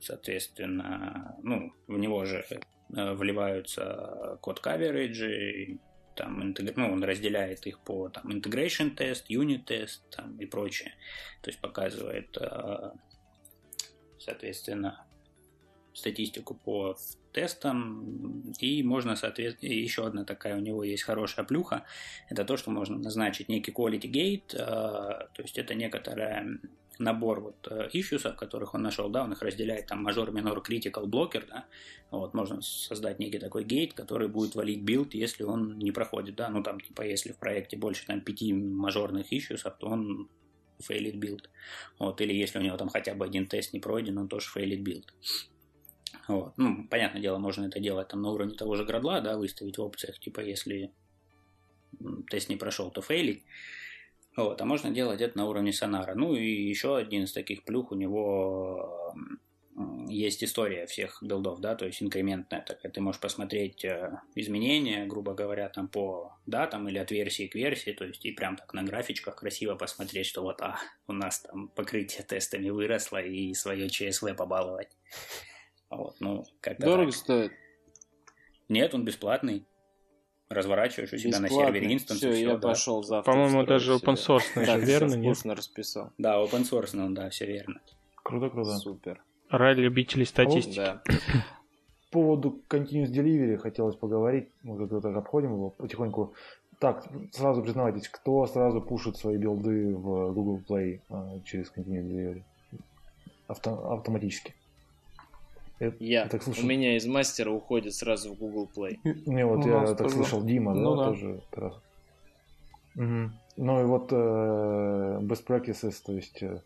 соответственно, 0.02 1.36
ну, 1.44 1.74
в 1.88 1.98
него 1.98 2.26
же 2.26 2.46
э, 2.50 3.14
вливаются 3.14 4.38
код 4.42 4.62
coverage, 4.64 5.80
там, 6.16 6.44
интегр... 6.44 6.74
ну, 6.76 6.92
он 6.94 7.04
разделяет 7.04 7.66
их 7.68 7.80
по 7.80 8.10
там, 8.10 8.32
integration 8.32 8.92
тест, 8.92 9.30
unit 9.30 9.64
тест 9.66 10.10
там, 10.12 10.38
и 10.38 10.46
прочее. 10.46 10.94
То 11.42 11.50
есть 11.50 11.60
показывает, 11.62 12.38
э, 12.38 12.92
соответственно, 14.20 15.06
статистику 15.94 16.56
по 16.56 16.96
тестам, 17.36 18.54
и 18.60 18.82
можно, 18.82 19.16
соответственно, 19.16 19.70
еще 19.70 20.08
одна 20.08 20.24
такая 20.24 20.56
у 20.56 20.62
него 20.62 20.84
есть 20.84 21.04
хорошая 21.04 21.46
плюха, 21.46 21.84
это 22.30 22.46
то, 22.46 22.58
что 22.58 22.72
можно 22.72 22.98
назначить 22.98 23.50
некий 23.50 23.72
quality 23.72 24.10
gate, 24.10 24.54
э, 24.54 24.58
то 24.58 25.42
есть 25.42 25.58
это 25.58 25.76
некоторая 25.76 26.60
набор 26.98 27.42
вот 27.42 27.68
э, 27.70 27.90
issues, 27.94 28.34
которых 28.36 28.74
он 28.74 28.84
нашел, 28.84 29.10
да, 29.10 29.24
он 29.24 29.34
их 29.34 29.42
разделяет 29.42 29.88
там 29.88 30.02
major, 30.02 30.32
minor, 30.32 30.60
critical, 30.60 31.06
blocker, 31.06 31.46
да, 31.50 31.66
вот, 32.10 32.34
можно 32.34 32.62
создать 32.62 33.20
некий 33.20 33.40
такой 33.40 33.66
gate, 33.66 33.94
который 33.94 34.30
будет 34.30 34.56
валить 34.56 34.82
build, 34.82 35.14
если 35.14 35.44
он 35.44 35.78
не 35.78 35.92
проходит, 35.92 36.36
да, 36.36 36.50
ну, 36.50 36.64
там, 36.64 36.80
типа, 36.80 37.02
если 37.02 37.34
в 37.34 37.38
проекте 37.38 37.78
больше, 37.78 38.06
там, 38.06 38.22
пяти 38.22 38.54
мажорных 38.54 39.34
issues, 39.34 39.70
то 39.80 39.88
он 39.88 40.30
фейлит 40.80 41.16
build, 41.16 41.50
вот, 42.00 42.22
или 42.22 42.34
если 42.34 42.60
у 42.60 42.62
него 42.62 42.78
там 42.78 42.90
хотя 42.90 43.14
бы 43.14 43.26
один 43.26 43.46
тест 43.48 43.74
не 43.74 43.80
пройден, 43.80 44.18
он 44.18 44.28
тоже 44.28 44.48
фейлит 44.50 44.82
build. 44.82 45.14
Вот. 46.28 46.54
Ну, 46.58 46.88
понятное 46.88 47.22
дело, 47.22 47.38
можно 47.38 47.66
это 47.66 47.80
делать 47.80 48.08
там 48.08 48.22
на 48.22 48.32
уровне 48.32 48.56
того 48.56 48.76
же 48.76 48.86
Gradle 48.86 49.13
а, 49.13 49.22
да, 49.22 49.38
выставить 49.38 49.78
в 49.78 49.82
опциях, 49.82 50.20
типа, 50.20 50.40
если 50.42 50.92
тест 52.30 52.50
не 52.50 52.56
прошел, 52.56 52.92
то 52.92 53.02
фейлить. 53.02 53.44
Вот, 54.36 54.62
а 54.62 54.66
можно 54.66 54.92
делать 54.92 55.22
это 55.22 55.38
на 55.38 55.48
уровне 55.48 55.72
сонара. 55.72 56.14
Ну 56.14 56.36
и 56.36 56.46
еще 56.46 56.98
один 56.98 57.24
из 57.24 57.32
таких 57.32 57.64
плюх 57.64 57.92
у 57.92 57.96
него 57.96 59.16
есть 60.08 60.44
история 60.44 60.86
всех 60.86 61.22
билдов, 61.22 61.60
да, 61.60 61.76
то 61.76 61.86
есть 61.86 62.02
инкрементная, 62.02 62.62
так 62.62 62.80
ты 62.82 63.02
можешь 63.02 63.20
посмотреть 63.20 63.84
э, 63.84 64.22
изменения, 64.36 65.06
грубо 65.06 65.34
говоря, 65.34 65.68
там 65.68 65.90
по 65.90 66.38
датам 66.46 66.88
или 66.88 66.98
от 66.98 67.12
версии 67.12 67.48
к 67.48 67.56
версии, 67.56 67.92
то 67.92 68.06
есть 68.06 68.26
и 68.26 68.32
прям 68.32 68.56
так 68.56 68.74
на 68.74 68.84
графичках 68.84 69.36
красиво 69.36 69.76
посмотреть, 69.76 70.28
что 70.28 70.44
вот, 70.44 70.62
а, 70.62 70.78
у 71.08 71.14
нас 71.14 71.42
там 71.42 71.68
покрытие 71.70 72.24
тестами 72.24 72.70
выросло 72.70 73.22
и 73.22 73.54
свое 73.54 73.90
ЧСВ 73.90 74.34
побаловать. 74.38 74.96
Вот, 75.96 76.16
ну, 76.20 76.44
как 76.62 76.80
Дорого 76.80 77.12
так. 77.12 77.20
стоит? 77.20 77.52
Нет, 78.70 78.94
он 78.94 79.06
бесплатный 79.06 79.66
разворачиваешь 80.50 81.14
у 81.14 81.18
себя 81.18 81.40
на 81.40 81.50
сервере 81.50 81.94
инстанс. 81.94 82.20
Все, 82.20 82.32
я 82.34 82.58
да. 82.58 82.70
пошел 82.70 83.04
завтра. 83.04 83.32
По-моему, 83.32 83.64
даже 83.64 83.94
open 83.94 84.16
source 84.16 84.64
же, 84.64 84.80
верно? 84.80 85.16
Нет? 85.16 85.38
расписал. 85.46 86.12
Да, 86.18 86.42
open 86.42 86.70
source, 86.70 87.14
да, 87.14 87.30
все 87.30 87.46
верно. 87.46 87.82
Круто, 88.16 88.50
круто. 88.50 88.78
Супер. 88.78 89.22
Рай 89.50 89.76
любителей 89.76 90.26
статистики. 90.26 90.76
да. 90.76 91.02
По 92.12 92.20
поводу 92.22 92.62
Continuous 92.70 93.12
Delivery 93.12 93.58
хотелось 93.58 93.96
поговорить. 93.96 94.48
Мы 94.64 94.78
как-то 94.78 95.02
так 95.02 95.16
обходим 95.16 95.54
его 95.54 95.70
потихоньку. 95.72 96.34
Так, 96.80 97.06
сразу 97.32 97.62
признавайтесь, 97.62 98.08
кто 98.08 98.46
сразу 98.48 98.82
пушит 98.82 99.18
свои 99.18 99.38
билды 99.38 99.94
в 99.96 100.32
Google 100.34 100.62
Play 100.68 101.02
а, 101.10 101.40
через 101.44 101.72
Continuous 101.76 102.08
Delivery? 102.08 102.44
Авто, 103.48 103.92
автоматически. 103.92 104.56
Я. 105.80 105.94
Я 106.00 106.28
так 106.28 106.44
слышал. 106.44 106.64
У 106.64 106.68
меня 106.68 106.96
из 106.96 107.06
мастера 107.06 107.52
уходит 107.52 107.94
сразу 107.94 108.34
в 108.34 108.38
Google 108.38 108.70
Play. 108.76 108.98
Не, 109.26 109.46
вот 109.46 109.66
я 109.66 109.86
так 109.88 109.98
тоже. 109.98 110.16
слышал, 110.16 110.44
Дима, 110.44 110.74
ну, 110.74 110.96
да, 110.96 111.04
да, 111.04 111.10
тоже 111.10 111.42
раз. 111.52 111.74
Угу. 112.96 113.32
Ну 113.58 113.82
и 113.82 113.86
вот 113.86 114.12
э, 114.12 115.20
best 115.22 115.46
practices, 115.46 115.96
то 116.06 116.14
есть 116.14 116.42
э, 116.42 116.62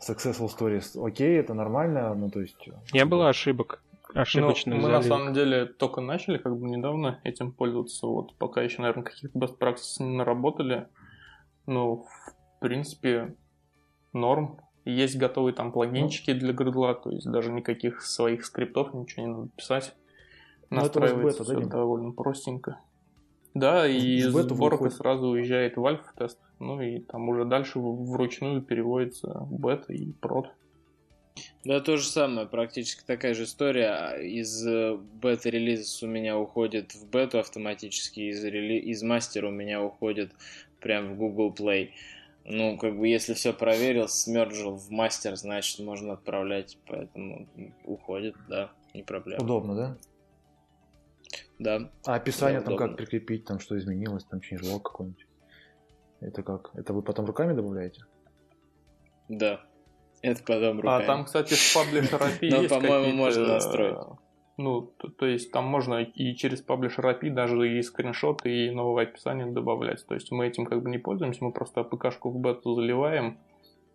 successful 0.00 0.48
stories, 0.48 1.06
окей, 1.06 1.38
это 1.38 1.54
нормально, 1.54 2.14
ну 2.14 2.30
то 2.30 2.40
есть... 2.40 2.68
Не 2.92 3.04
было 3.04 3.28
ошибок, 3.28 3.82
ошибочных 4.14 4.76
ну, 4.76 4.82
Мы 4.82 4.88
на 4.88 5.02
самом 5.02 5.34
деле 5.34 5.66
только 5.66 6.00
начали 6.00 6.38
как 6.38 6.56
бы 6.58 6.68
недавно 6.68 7.20
этим 7.24 7.52
пользоваться, 7.52 8.06
вот 8.06 8.34
пока 8.36 8.62
еще, 8.62 8.80
наверное, 8.80 9.04
каких-то 9.04 9.38
best 9.38 9.58
practices 9.58 10.00
не 10.02 10.16
наработали. 10.16 10.86
Ну, 11.66 12.06
в 12.06 12.60
принципе, 12.60 13.34
норм, 14.12 14.58
есть 14.84 15.16
готовые 15.16 15.54
там 15.54 15.72
плагинчики 15.72 16.30
ну, 16.30 16.38
для 16.38 16.52
гридла, 16.52 16.94
то 16.94 17.10
есть 17.10 17.30
даже 17.30 17.52
никаких 17.52 18.02
своих 18.02 18.44
скриптов, 18.44 18.92
ничего 18.94 19.26
не 19.26 19.32
надо 19.32 19.48
писать. 19.56 19.94
Ну, 20.70 20.80
Настраивается 20.80 21.42
бета, 21.42 21.56
все 21.56 21.60
да, 21.66 21.78
довольно 21.78 22.12
простенько. 22.12 22.78
Да, 23.54 23.86
и 23.86 24.16
из 24.16 24.32
сборки 24.32 24.88
сразу 24.88 25.28
уезжает 25.28 25.76
в 25.76 25.86
альфа-тест, 25.86 26.38
ну 26.58 26.80
и 26.80 26.98
там 26.98 27.28
уже 27.28 27.44
дальше 27.44 27.78
вручную 27.78 28.60
переводится 28.62 29.46
бета 29.50 29.92
и 29.92 30.12
прод. 30.12 30.48
Да, 31.64 31.80
то 31.80 31.96
же 31.96 32.06
самое, 32.06 32.46
практически 32.46 33.02
такая 33.06 33.32
же 33.34 33.44
история. 33.44 34.18
Из 34.20 34.66
э, 34.66 34.96
бета-релиза 34.96 36.04
у 36.04 36.08
меня 36.08 36.38
уходит 36.38 36.92
в 36.92 37.08
бету 37.08 37.38
автоматически, 37.38 38.20
из, 38.20 38.44
рели... 38.44 38.78
из 38.78 39.02
мастера 39.02 39.48
у 39.48 39.50
меня 39.50 39.82
уходит 39.82 40.32
прям 40.80 41.14
в 41.14 41.16
Google 41.16 41.54
Play. 41.58 41.90
Ну, 42.44 42.76
как 42.76 42.98
бы, 42.98 43.08
если 43.08 43.32
все 43.32 43.54
проверил, 43.54 44.08
смерджил 44.08 44.76
в 44.76 44.90
мастер, 44.90 45.34
значит, 45.36 45.78
можно 45.80 46.12
отправлять, 46.12 46.78
поэтому 46.86 47.48
уходит, 47.84 48.36
да, 48.48 48.70
не 48.92 49.02
проблема. 49.02 49.42
Удобно, 49.42 49.74
да? 49.74 49.98
Да. 51.58 51.90
А 52.04 52.14
описание 52.16 52.60
да, 52.60 52.66
там 52.66 52.74
удобно. 52.74 52.88
как 52.88 52.96
прикрепить, 52.98 53.46
там 53.46 53.60
что 53.60 53.78
изменилось, 53.78 54.24
там 54.24 54.40
changelog 54.40 54.82
какой-нибудь? 54.82 55.26
Это 56.20 56.42
как? 56.42 56.70
Это 56.74 56.92
вы 56.92 57.02
потом 57.02 57.24
руками 57.24 57.54
добавляете? 57.54 58.04
Да. 59.28 59.60
Это 60.20 60.42
потом 60.42 60.80
руками. 60.80 61.04
А 61.04 61.06
там, 61.06 61.24
кстати, 61.24 61.54
в 61.54 61.74
паблишер 61.74 62.20
API 62.20 62.50
Но, 62.50 62.68
по-моему, 62.68 63.16
можно 63.16 63.46
настроить. 63.46 63.96
Ну, 64.56 64.82
то, 64.82 65.08
то 65.08 65.26
есть 65.26 65.50
там 65.50 65.64
можно 65.64 66.00
и 66.02 66.34
через 66.36 66.62
паблишер 66.62 67.06
API 67.06 67.30
даже 67.30 67.78
и 67.78 67.82
скриншоты, 67.82 68.66
и 68.66 68.70
новое 68.70 69.04
описание 69.04 69.46
добавлять. 69.46 70.06
То 70.06 70.14
есть 70.14 70.30
мы 70.30 70.46
этим 70.46 70.64
как 70.64 70.82
бы 70.82 70.90
не 70.90 70.98
пользуемся, 70.98 71.44
мы 71.44 71.52
просто 71.52 71.80
APK-шку 71.80 72.30
в 72.30 72.40
бету 72.40 72.74
заливаем, 72.74 73.38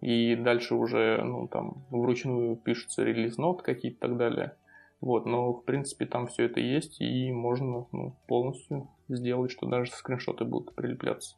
и 0.01 0.35
дальше 0.35 0.75
уже, 0.75 1.21
ну, 1.23 1.47
там, 1.47 1.85
вручную 1.89 2.57
пишутся 2.57 3.03
релиз-нот 3.03 3.61
какие-то 3.61 3.97
и 3.97 3.99
так 3.99 4.17
далее. 4.17 4.55
Вот, 5.01 5.25
но, 5.25 5.53
в 5.53 5.63
принципе, 5.63 6.05
там 6.05 6.27
все 6.27 6.45
это 6.45 6.59
есть, 6.59 6.99
и 6.99 7.31
можно 7.31 7.87
ну, 7.93 8.15
полностью 8.27 8.89
сделать, 9.07 9.51
что 9.51 9.65
даже 9.65 9.91
скриншоты 9.91 10.43
будут 10.43 10.75
прилепляться. 10.75 11.37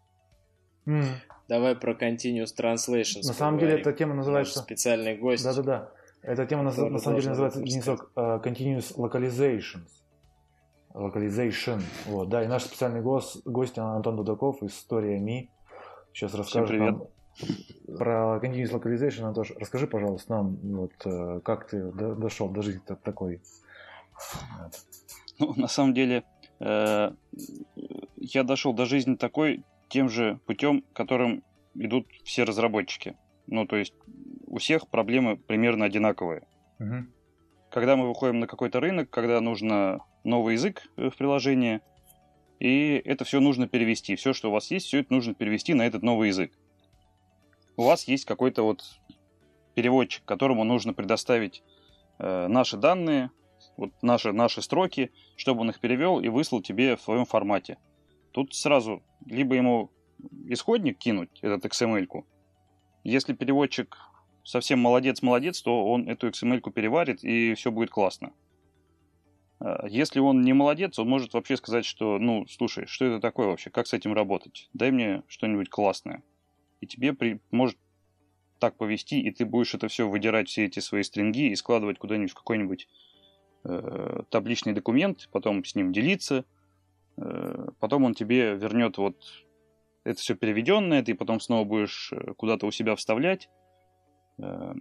Mm. 0.88 1.06
Давай 1.48 1.76
про 1.76 1.94
Continuous 1.94 2.50
Translation. 2.58 3.20
На 3.24 3.34
самом 3.34 3.60
деле, 3.60 3.80
эта 3.80 3.94
тема 3.94 4.16
называется... 4.16 4.60
Специальный 4.60 5.16
гость. 5.16 5.44
Да-да-да. 5.44 5.92
Эта 6.24 6.46
тема 6.46 6.64
на, 6.64 6.90
на 6.90 7.00
самом 7.00 7.18
деле 7.18 7.30
называется 7.30 7.62
Денисок 7.62 8.12
uh, 8.16 8.44
Continuous 8.44 8.96
Localizations. 8.96 9.90
Localization. 10.94 11.82
Вот, 12.06 12.30
да, 12.30 12.44
и 12.44 12.48
наш 12.48 12.64
специальный 12.64 13.02
гость, 13.02 13.42
гость 13.46 13.78
Антон 13.78 14.18
Дудаков 14.18 14.62
из 14.62 14.72
История 14.72 15.20
Ми. 15.20 15.50
Сейчас 16.14 16.34
расскажет 16.36 16.80
нам 16.80 17.04
про 17.98 18.40
Continuous 18.42 18.72
Localization. 18.72 19.24
Антош, 19.24 19.52
расскажи, 19.58 19.88
пожалуйста, 19.88 20.34
нам, 20.34 20.58
вот, 20.62 20.92
э, 21.06 21.40
как 21.44 21.68
ты 21.68 21.92
дошел 21.92 22.50
до 22.50 22.62
жизни 22.62 22.82
такой. 23.04 23.42
Ну, 25.40 25.54
на 25.56 25.68
самом 25.68 25.94
деле, 25.94 26.24
э, 26.60 27.12
я 28.18 28.44
дошел 28.44 28.74
до 28.74 28.86
жизни 28.86 29.16
такой 29.16 29.64
тем 29.90 30.10
же 30.10 30.40
путем, 30.46 30.84
которым 30.94 31.44
идут 31.74 32.06
все 32.24 32.44
разработчики. 32.44 33.16
Ну, 33.52 33.68
то 33.68 33.76
есть 33.76 33.94
у 34.48 34.58
всех 34.58 34.88
проблемы 34.88 35.36
примерно 35.36 35.86
одинаковые. 35.86 36.48
Угу. 36.80 37.06
Когда 37.70 37.96
мы 37.96 38.08
выходим 38.08 38.40
на 38.40 38.48
какой-то 38.48 38.80
рынок, 38.80 39.10
когда 39.10 39.40
нужно 39.42 40.00
новый 40.24 40.54
язык 40.54 40.88
э, 40.96 41.10
в 41.10 41.18
приложении, 41.18 41.82
и 42.60 43.02
это 43.06 43.26
все 43.26 43.40
нужно 43.40 43.68
перевести. 43.68 44.16
Все, 44.16 44.34
что 44.34 44.50
у 44.50 44.54
вас 44.54 44.72
есть, 44.72 44.86
все 44.88 45.00
это 45.00 45.14
нужно 45.14 45.34
перевести 45.34 45.74
на 45.74 45.84
этот 45.84 46.02
новый 46.02 46.30
язык. 46.30 46.52
У 47.76 47.84
вас 47.84 48.08
есть 48.08 48.26
какой-то 48.26 48.64
вот 48.64 48.84
переводчик, 49.76 50.24
которому 50.26 50.64
нужно 50.64 50.94
предоставить 50.94 51.62
э, 52.20 52.48
наши 52.48 52.78
данные, 52.78 53.32
вот 53.76 53.92
наши, 54.02 54.32
наши 54.32 54.62
строки, 54.62 55.12
чтобы 55.36 55.62
он 55.62 55.72
их 55.72 55.80
перевел 55.80 56.22
и 56.22 56.30
выслал 56.30 56.62
тебе 56.62 56.96
в 56.96 57.02
своем 57.02 57.26
формате. 57.26 57.78
Тут 58.32 58.56
сразу 58.56 59.04
либо 59.26 59.56
ему 59.56 59.92
исходник 60.48 60.98
кинуть, 60.98 61.40
этот 61.42 61.66
XML-ку. 61.66 62.26
Если 63.04 63.34
переводчик 63.34 63.98
совсем 64.44 64.80
молодец-молодец, 64.80 65.62
то 65.62 65.86
он 65.86 66.08
эту 66.08 66.30
XML-ку 66.30 66.72
переварит, 66.72 67.24
и 67.24 67.54
все 67.56 67.72
будет 67.72 67.90
классно. 67.90 68.34
А, 69.60 69.88
если 69.88 70.20
он 70.20 70.42
не 70.42 70.54
молодец, 70.54 70.98
он 71.00 71.10
может 71.10 71.34
вообще 71.34 71.58
сказать, 71.58 71.86
что, 71.86 72.18
ну, 72.20 72.46
слушай, 72.48 72.86
что 72.88 73.06
это 73.06 73.20
такое 73.20 73.48
вообще, 73.48 73.70
как 73.70 73.88
с 73.88 73.94
этим 73.94 74.14
работать? 74.14 74.70
Дай 74.74 74.92
мне 74.92 75.24
что-нибудь 75.28 75.70
классное. 75.70 76.24
И 76.80 76.88
тебе 76.88 77.14
при... 77.14 77.40
может 77.52 77.78
так 78.60 78.76
повести, 78.76 79.20
и 79.20 79.32
ты 79.32 79.46
будешь 79.46 79.74
это 79.74 79.88
все 79.88 80.08
выдирать, 80.08 80.48
все 80.48 80.66
эти 80.66 80.80
свои 80.80 81.04
стринги 81.04 81.50
и 81.50 81.56
складывать 81.56 81.98
куда-нибудь 81.98 82.32
в 82.32 82.36
какой-нибудь 82.36 82.88
э, 83.64 84.22
табличный 84.30 84.74
документ, 84.74 85.30
потом 85.32 85.66
с 85.66 85.74
ним 85.74 85.92
делиться, 85.92 86.46
э, 87.18 87.68
потом 87.80 88.04
он 88.04 88.14
тебе 88.14 88.56
вернет 88.56 89.00
вот 89.00 89.18
это 90.04 90.20
все 90.20 90.36
переведенное, 90.36 91.04
ты 91.04 91.16
потом 91.16 91.40
снова 91.40 91.64
будешь 91.64 92.12
э, 92.14 92.34
куда-то 92.34 92.66
у 92.66 92.72
себя 92.72 92.96
вставлять, 92.96 93.50
Э, 94.42 94.74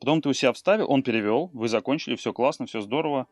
Потом 0.00 0.20
ты 0.20 0.30
у 0.30 0.32
себя 0.32 0.52
вставил, 0.52 0.90
он 0.90 1.04
перевел, 1.04 1.48
вы 1.52 1.68
закончили, 1.68 2.16
все 2.16 2.32
классно, 2.32 2.66
все 2.66 2.80
здорово. 2.80 3.28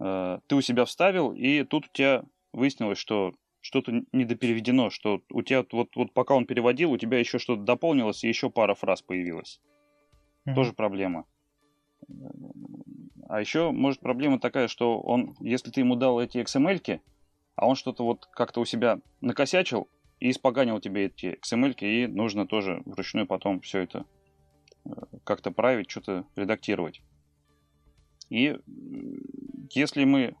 Э, 0.00 0.38
ты 0.46 0.56
у 0.56 0.62
себя 0.62 0.86
вставил, 0.86 1.32
и 1.32 1.62
тут 1.62 1.86
у 1.86 1.92
тебя 1.92 2.24
выяснилось, 2.52 2.96
что 2.96 3.34
что-то 3.60 3.92
недопереведено, 4.12 4.88
что 4.88 5.20
у 5.30 5.42
тебя 5.42 5.66
вот, 5.70 5.94
вот 5.94 6.14
пока 6.14 6.34
он 6.34 6.46
переводил, 6.46 6.92
у 6.92 6.96
тебя 6.96 7.18
еще 7.18 7.38
что-то 7.38 7.62
дополнилось, 7.62 8.24
и 8.24 8.28
еще 8.28 8.48
пара 8.48 8.74
фраз 8.74 9.02
появилась. 9.02 9.60
Mm-hmm. 10.46 10.54
Тоже 10.54 10.72
проблема. 10.72 11.26
А 13.28 13.40
еще, 13.40 13.72
может, 13.72 14.00
проблема 14.00 14.38
такая, 14.38 14.68
что 14.68 14.98
он, 15.00 15.36
если 15.40 15.70
ты 15.70 15.80
ему 15.80 15.96
дал 15.96 16.18
эти 16.18 16.38
XML-ки, 16.38 17.02
а 17.56 17.66
он 17.66 17.74
что-то 17.74 18.04
вот 18.04 18.26
как-то 18.32 18.60
у 18.60 18.64
себя 18.64 19.00
накосячил 19.20 19.90
и 20.20 20.30
испоганил 20.30 20.80
тебе 20.80 21.06
эти 21.06 21.38
XML-ки, 21.42 21.84
и 21.84 22.06
нужно 22.06 22.46
тоже 22.46 22.82
вручную 22.86 23.26
потом 23.26 23.60
все 23.60 23.80
это 23.80 24.06
э, 24.84 24.90
как-то 25.24 25.50
править, 25.50 25.90
что-то 25.90 26.26
редактировать. 26.36 27.02
И 28.28 28.58
если 29.70 30.04
мы 30.04 30.36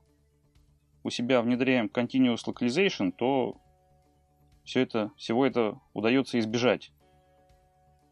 у 1.02 1.10
себя 1.10 1.40
внедряем 1.42 1.86
continuous 1.86 2.40
localization, 2.46 3.12
то 3.12 3.60
все 4.64 4.80
это, 4.80 5.12
всего 5.16 5.46
это 5.46 5.78
удается 5.92 6.38
избежать. 6.38 6.90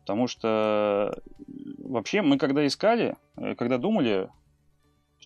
Потому 0.01 0.27
что 0.27 1.21
вообще 1.79 2.23
мы 2.23 2.39
когда 2.39 2.67
искали, 2.67 3.17
э, 3.37 3.55
когда 3.55 3.79
думали, 3.79 4.29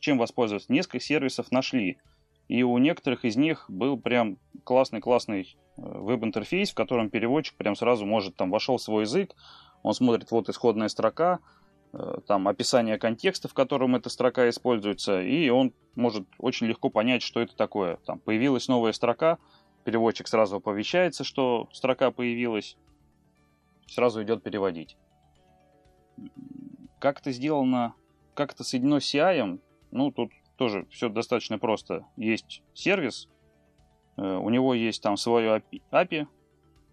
чем 0.00 0.18
воспользоваться, 0.18 0.72
несколько 0.72 1.00
сервисов 1.00 1.50
нашли. 1.50 1.98
И 2.48 2.62
у 2.62 2.76
некоторых 2.78 3.24
из 3.24 3.36
них 3.36 3.66
был 3.68 3.98
прям 3.98 4.38
классный-классный 4.64 5.42
э, 5.42 5.46
веб-интерфейс, 5.76 6.70
в 6.70 6.74
котором 6.74 7.10
переводчик 7.10 7.56
прям 7.56 7.76
сразу 7.76 8.06
может, 8.06 8.36
там, 8.36 8.50
вошел 8.50 8.78
в 8.78 8.82
свой 8.82 9.02
язык, 9.02 9.34
он 9.82 9.94
смотрит, 9.94 10.30
вот 10.30 10.48
исходная 10.48 10.88
строка, 10.88 11.40
Э, 11.92 12.18
там 12.26 12.48
описание 12.48 12.98
контекста, 12.98 13.48
в 13.48 13.54
котором 13.54 13.96
эта 13.96 14.10
строка 14.10 14.48
используется, 14.48 15.22
и 15.22 15.48
он 15.48 15.72
может 15.94 16.26
очень 16.38 16.66
легко 16.66 16.90
понять, 16.90 17.22
что 17.22 17.40
это 17.40 17.56
такое. 17.56 17.96
Там 18.04 18.18
появилась 18.18 18.68
новая 18.68 18.92
строка, 18.92 19.38
переводчик 19.84 20.28
сразу 20.28 20.56
оповещается, 20.56 21.24
что 21.24 21.68
строка 21.72 22.10
появилась, 22.10 22.76
сразу 23.86 24.22
идет 24.22 24.42
переводить. 24.42 24.96
Как 26.98 27.20
это 27.20 27.32
сделано, 27.32 27.94
как 28.34 28.52
это 28.52 28.64
соединено 28.64 29.00
с 29.00 29.14
CI, 29.14 29.58
ну, 29.90 30.10
тут 30.10 30.30
тоже 30.58 30.86
все 30.90 31.08
достаточно 31.08 31.58
просто. 31.58 32.04
Есть 32.16 32.62
сервис, 32.74 33.28
э, 34.16 34.22
у 34.22 34.50
него 34.50 34.74
есть 34.74 35.02
там 35.02 35.16
свое 35.16 35.62
API, 35.92 36.26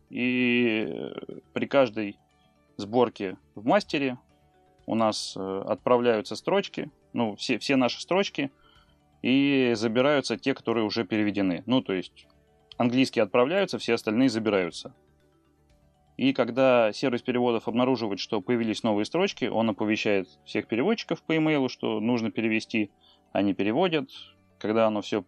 и 0.09 0.85
э, 0.87 1.13
при 1.51 1.65
каждой 1.65 2.17
сборке 2.77 3.37
в 3.55 3.65
мастере 3.65 4.17
у 4.85 4.95
нас 4.95 5.35
э, 5.35 5.63
отправляются 5.65 6.35
строчки, 6.35 6.91
ну, 7.13 7.35
все, 7.35 7.57
все 7.57 7.75
наши 7.75 7.99
строчки, 7.99 8.51
и 9.23 9.73
забираются 9.75 10.37
те, 10.37 10.53
которые 10.53 10.85
уже 10.85 11.03
переведены. 11.03 11.63
Ну, 11.65 11.81
то 11.81 11.93
есть 11.93 12.27
английские 12.77 13.23
отправляются, 13.23 13.79
все 13.79 13.95
остальные 13.95 14.29
забираются. 14.29 14.93
И 16.17 16.31
когда 16.31 16.93
сервис 16.93 17.21
переводов 17.21 17.67
обнаруживает, 17.67 18.19
что 18.19 18.41
появились 18.41 18.83
новые 18.83 19.05
строчки, 19.05 19.45
он 19.45 19.69
оповещает 19.69 20.29
всех 20.45 20.67
переводчиков 20.67 21.21
по 21.21 21.35
имейлу, 21.35 21.67
что 21.67 21.99
нужно 21.99 22.31
перевести. 22.31 22.89
Они 23.31 23.53
переводят. 23.53 24.09
Когда 24.59 24.87
оно 24.87 25.01
все 25.01 25.25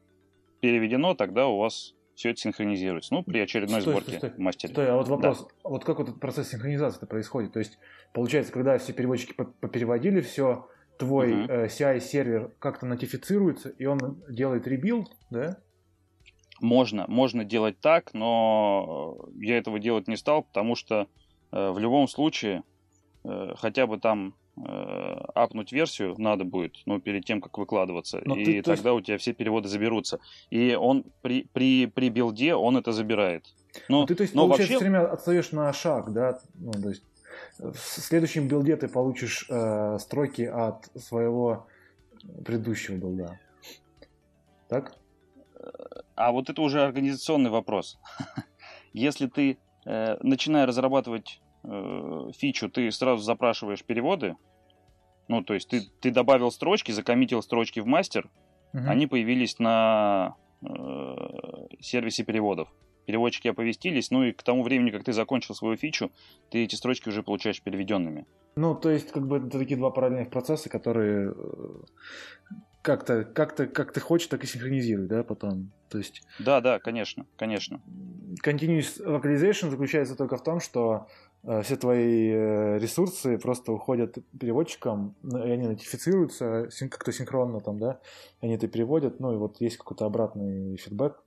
переведено, 0.62 1.14
тогда 1.14 1.48
у 1.48 1.58
вас 1.58 1.93
все 2.16 2.32
это 2.32 2.39
синхронизируется. 2.39 3.14
Ну, 3.14 3.24
при 3.24 3.39
очередной 3.39 3.82
стой, 3.82 3.93
сборке 3.93 4.18
стой, 4.18 4.30
стой. 4.30 4.32
в 4.32 4.39
мастере. 4.39 4.74
Стой, 4.74 4.89
а 4.89 4.95
вот 4.95 5.08
вопрос, 5.08 5.41
да. 5.41 5.70
вот 5.70 5.86
как 5.86 6.00
вот 6.00 6.10
этот 6.10 6.20
процесс 6.20 6.50
синхронизации 6.50 7.06
происходит? 7.06 7.54
То 7.54 7.60
есть, 7.60 7.78
получается, 8.14 8.52
когда 8.52 8.78
все 8.80 8.93
переводчики 8.93 9.34
попереводили 9.34 10.22
все, 10.22 10.68
твой 10.98 11.32
uh-huh. 11.32 11.66
э, 11.66 11.68
CI-сервер 11.68 12.54
как-то 12.58 12.88
нотифицируется, 12.88 13.70
и 13.70 13.86
он 13.86 14.24
делает 14.30 14.68
rebuild, 14.68 15.11
да? 15.30 15.58
Можно, 16.60 17.06
можно 17.08 17.45
делать 17.45 17.80
так, 17.80 18.16
но 18.16 19.30
я 19.36 19.60
этого 19.60 19.78
делать 19.78 20.08
не 20.08 20.18
стал, 20.18 20.41
потому 20.41 20.76
что 20.76 21.08
э, 21.52 21.70
в 21.70 21.78
любом 21.78 22.08
случае 22.08 22.64
э, 23.24 23.54
хотя 23.56 23.86
бы 23.86 24.00
там 24.00 24.34
Э, 24.34 24.47
апнуть 24.66 25.72
версию 25.72 26.16
надо 26.18 26.43
будет, 26.43 26.78
ну, 26.86 26.99
перед 26.99 27.26
тем, 27.26 27.41
как 27.41 27.58
выкладываться, 27.58 28.22
Но 28.26 28.36
и 28.36 28.43
ты, 28.45 28.62
тогда 28.62 28.89
есть... 28.89 29.01
у 29.01 29.01
тебя 29.01 29.18
все 29.18 29.34
переводы 29.34 29.68
заберутся. 29.68 30.20
И 30.49 30.74
он 30.74 31.05
при, 31.22 31.43
при, 31.53 31.86
при 31.86 32.10
build 32.09 32.48
е 32.48 32.55
он 32.55 32.78
это 32.78 32.91
забирает. 32.91 33.45
Но, 33.88 34.01
ну, 34.01 34.05
ты, 34.08 34.16
то 34.16 34.24
есть, 34.24 34.34
но 34.34 34.47
получается, 34.47 34.74
вообще... 34.74 34.89
время 34.89 35.12
отстаешь 35.12 35.51
на 35.51 35.72
шаг, 35.74 36.12
да? 36.12 36.39
Ну, 36.55 36.72
то 36.72 36.89
есть 36.89 37.03
в 37.60 37.78
следующем 37.78 38.47
билде 38.47 38.76
ты 38.76 38.88
получишь 38.88 39.45
э, 39.49 39.97
строки 39.99 40.43
от 40.43 40.89
своего 40.95 41.68
предыдущего 42.45 42.95
билда. 42.95 43.39
Так? 44.68 44.93
А 46.16 46.32
вот 46.32 46.49
это 46.49 46.62
уже 46.62 46.84
организационный 46.84 47.49
вопрос. 47.49 47.99
Если 48.93 49.28
ты, 49.28 49.58
э, 49.86 50.18
начиная 50.22 50.66
разрабатывать 50.66 51.41
э, 51.64 52.32
фичу, 52.38 52.70
ты 52.70 52.91
сразу 52.91 53.24
запрашиваешь 53.24 53.84
переводы, 53.84 54.36
ну, 55.28 55.43
то 55.43 55.53
есть 55.53 55.70
ты, 55.70 55.82
ты 55.99 56.12
добавил 56.12 56.51
строчки, 56.51 56.91
закоммитил 56.91 57.41
строчки 57.41 57.80
в 57.80 57.86
мастер, 57.86 58.30
угу. 58.74 58.84
они 58.88 59.08
появились 59.08 59.60
на 59.60 60.36
э, 60.62 60.68
сервисе 61.80 62.24
переводов. 62.24 62.70
Переводчики 63.05 63.47
оповестились, 63.47 64.12
ну 64.12 64.24
и 64.24 64.34
к 64.34 64.43
тому 64.43 64.64
времени, 64.64 64.91
как 64.91 65.05
ты 65.05 65.14
закончил 65.14 65.55
свою 65.55 65.78
фичу, 65.78 66.12
ты 66.49 66.64
эти 66.64 66.76
строчки 66.76 67.08
уже 67.08 67.24
получаешь 67.24 67.62
переведенными. 67.62 68.26
Ну, 68.58 68.76
то 68.76 68.89
есть, 68.89 69.12
как 69.12 69.26
бы 69.28 69.38
это 69.38 69.60
такие 69.60 69.78
два 69.78 69.91
параллельных 69.91 70.30
процесса, 70.30 70.70
которые 70.70 71.32
э, 71.32 72.53
как-то, 72.82 73.24
как-то, 73.24 73.68
как 73.68 73.93
ты 73.93 73.99
хочешь, 73.99 74.28
так 74.28 74.43
и 74.43 74.47
синхронизируй, 74.47 75.08
да, 75.08 75.24
потом. 75.24 75.72
То 75.89 75.97
есть... 75.97 76.24
Да, 76.39 76.60
да, 76.60 76.80
конечно, 76.80 77.26
конечно. 77.38 77.82
Continuous 78.43 79.01
localization 79.05 79.70
заключается 79.70 80.16
только 80.16 80.38
в 80.38 80.43
том, 80.43 80.60
что 80.60 81.08
все 81.63 81.77
твои 81.77 82.31
э, 82.31 82.77
ресурсы 82.79 83.38
просто 83.38 83.71
уходят 83.71 84.17
переводчикам, 84.38 85.15
и 85.23 85.49
они 85.49 85.67
нотифицируются 85.67 86.69
как-то 86.89 87.11
синхронно 87.13 87.61
там, 87.61 87.79
да, 87.79 87.99
они 88.41 88.55
это 88.55 88.67
переводят, 88.67 89.19
ну 89.19 89.33
и 89.33 89.38
вот 89.38 89.61
есть 89.61 89.77
какой-то 89.77 90.05
обратный 90.05 90.75
фидбэк. 90.77 91.21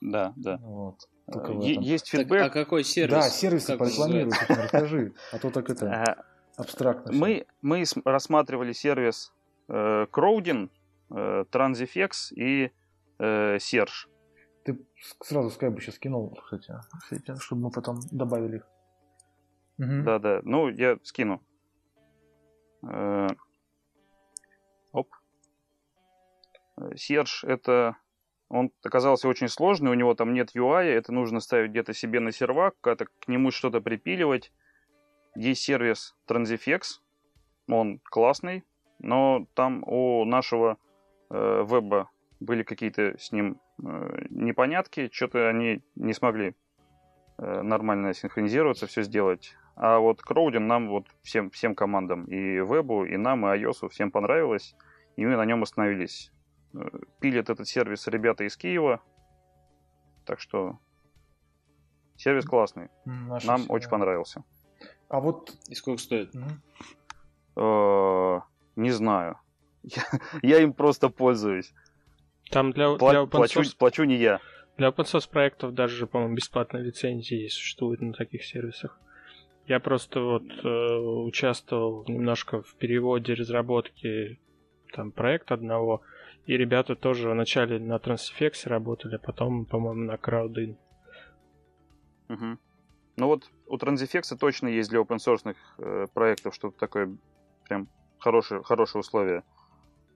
Да, 0.00 0.32
да. 0.36 0.58
Вот. 0.62 1.08
Э, 1.28 1.52
есть 1.60 2.08
фидбэк. 2.08 2.40
Так, 2.40 2.56
а 2.56 2.64
какой 2.64 2.84
сервис? 2.84 3.14
Да, 3.14 3.22
сервисы 3.22 3.76
порекламируй, 3.76 4.32
расскажи, 4.48 5.12
а 5.32 5.38
то 5.38 5.50
так 5.50 5.70
это 5.70 6.26
абстрактно. 6.56 7.12
Мы, 7.12 7.46
мы 7.62 7.84
рассматривали 8.04 8.72
сервис 8.72 9.32
э, 9.68 10.06
Crowdin, 10.10 10.70
э, 11.10 11.44
Transifex 11.50 12.32
и 12.34 12.72
э, 13.18 13.56
Serge. 13.56 14.08
Ты 14.64 14.78
сразу 15.22 15.50
скайбу 15.50 15.80
сейчас 15.80 15.98
кинул, 15.98 16.38
кстати, 16.42 16.74
чтобы 17.38 17.62
мы 17.62 17.70
потом 17.70 18.00
добавили 18.10 18.56
их. 18.56 18.66
Да, 19.78 20.18
да. 20.18 20.40
Ну, 20.44 20.68
я 20.68 20.98
скину. 21.02 21.42
Э, 22.82 23.28
оп. 24.92 25.08
Серж 26.96 27.44
это... 27.44 27.96
Он 28.50 28.70
оказался 28.84 29.26
очень 29.26 29.48
сложный, 29.48 29.90
у 29.90 29.94
него 29.94 30.14
там 30.14 30.32
нет 30.32 30.54
UI, 30.54 30.84
это 30.84 31.12
нужно 31.12 31.40
ставить 31.40 31.70
где-то 31.70 31.92
себе 31.92 32.20
на 32.20 32.30
сервак, 32.30 32.74
как-то 32.80 33.06
к 33.06 33.26
нему 33.26 33.50
что-то 33.50 33.80
припиливать. 33.80 34.52
Есть 35.34 35.62
сервис 35.62 36.14
Transifex, 36.28 37.00
он 37.66 37.98
классный, 38.04 38.64
но 39.00 39.46
там 39.54 39.82
у 39.84 40.24
нашего 40.24 40.78
э, 41.30 41.64
веба 41.68 42.10
были 42.38 42.62
какие-то 42.62 43.16
с 43.18 43.32
ним 43.32 43.60
э, 43.82 44.26
непонятки, 44.30 45.08
что-то 45.12 45.48
они 45.48 45.82
не 45.96 46.12
смогли 46.12 46.48
э, 46.48 46.52
нормально 47.38 48.14
синхронизироваться, 48.14 48.86
все 48.86 49.02
сделать. 49.02 49.54
А 49.76 49.98
вот 49.98 50.22
Кроудин 50.22 50.66
нам, 50.66 50.88
вот 50.88 51.06
всем, 51.22 51.50
всем 51.50 51.74
командам, 51.74 52.24
и 52.26 52.60
вебу, 52.60 53.04
и 53.04 53.16
нам, 53.16 53.46
и 53.46 53.58
iOS, 53.58 53.88
всем 53.88 54.10
понравилось, 54.10 54.76
и 55.16 55.26
мы 55.26 55.36
на 55.36 55.44
нем 55.44 55.62
остановились. 55.62 56.32
Э, 56.74 56.78
пилят 57.20 57.50
этот 57.50 57.66
сервис 57.66 58.06
ребята 58.06 58.44
из 58.44 58.56
Киева, 58.56 59.02
так 60.24 60.40
что 60.40 60.78
сервис 62.16 62.44
классный. 62.44 62.88
Наша 63.04 63.46
нам 63.46 63.64
очень 63.68 63.90
понравился. 63.90 64.44
А 65.08 65.20
вот... 65.20 65.52
И 65.68 65.74
сколько 65.74 66.00
стоит? 66.00 66.32
Э, 67.56 68.40
не 68.76 68.90
знаю. 68.90 69.38
Я, 70.42 70.60
им 70.60 70.72
просто 70.72 71.08
пользуюсь. 71.08 71.74
Там 72.50 72.70
для, 72.70 72.94
Пла- 72.94 73.10
для 73.10 73.22
open 73.22 73.30
плачу, 73.30 73.62
плачу 73.76 74.04
не 74.04 74.16
я. 74.16 74.38
Для 74.76 74.88
open 74.88 75.04
source 75.04 75.30
проектов 75.30 75.74
даже, 75.74 76.06
по-моему, 76.06 76.34
бесплатная 76.34 76.82
лицензия 76.82 77.48
существует 77.48 78.00
на 78.00 78.12
таких 78.12 78.44
сервисах. 78.44 78.98
Я 79.66 79.80
просто 79.80 80.20
вот 80.20 80.42
э, 80.42 80.96
участвовал 80.98 82.04
немножко 82.08 82.62
в 82.62 82.74
переводе 82.74 83.34
разработки 83.34 84.40
там 84.92 85.10
проекта 85.10 85.54
одного, 85.54 86.02
и 86.46 86.56
ребята 86.56 86.96
тоже 86.96 87.30
вначале 87.30 87.78
на 87.78 87.96
Transifex 87.96 88.68
работали, 88.68 89.14
а 89.14 89.18
потом, 89.18 89.64
по-моему, 89.64 90.02
на 90.04 90.14
Crowdin. 90.16 90.76
Угу. 92.28 92.58
Ну 93.16 93.26
вот 93.26 93.50
у 93.68 93.76
Transifex 93.76 94.36
точно 94.38 94.68
есть 94.68 94.90
для 94.90 95.00
open 95.00 95.16
source 95.16 95.54
э, 95.78 96.06
проектов 96.12 96.54
что-то 96.54 96.78
такое 96.78 97.16
прям 97.68 97.88
хорошие, 98.18 98.62
хорошие 98.62 99.00
условия. 99.00 99.44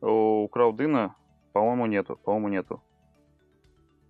У 0.01 0.49
Краудына, 0.49 1.17
по-моему, 1.53 1.87
нету. 1.87 2.17
По-моему, 2.17 2.49
нету. 2.49 2.83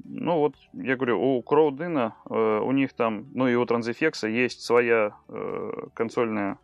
Ну 0.04 0.38
вот, 0.38 0.54
я 0.72 0.96
говорю, 0.96 1.20
у 1.20 1.42
Краудына, 1.42 2.16
э, 2.28 2.60
у 2.60 2.72
них 2.72 2.92
там, 2.92 3.26
ну 3.34 3.48
и 3.48 3.54
у 3.54 3.64
Transifex 3.64 4.28
есть 4.28 4.62
своя 4.62 5.16
э, 5.28 5.70
консольная 5.94 6.58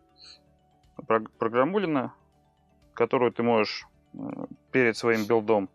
программулина, 1.39 2.15
которую 2.95 3.33
ты 3.33 3.43
можешь 3.43 3.87
э, 4.15 4.19
перед 4.73 4.97
своим 4.97 5.27
build 5.27 5.57
ом 5.57 5.69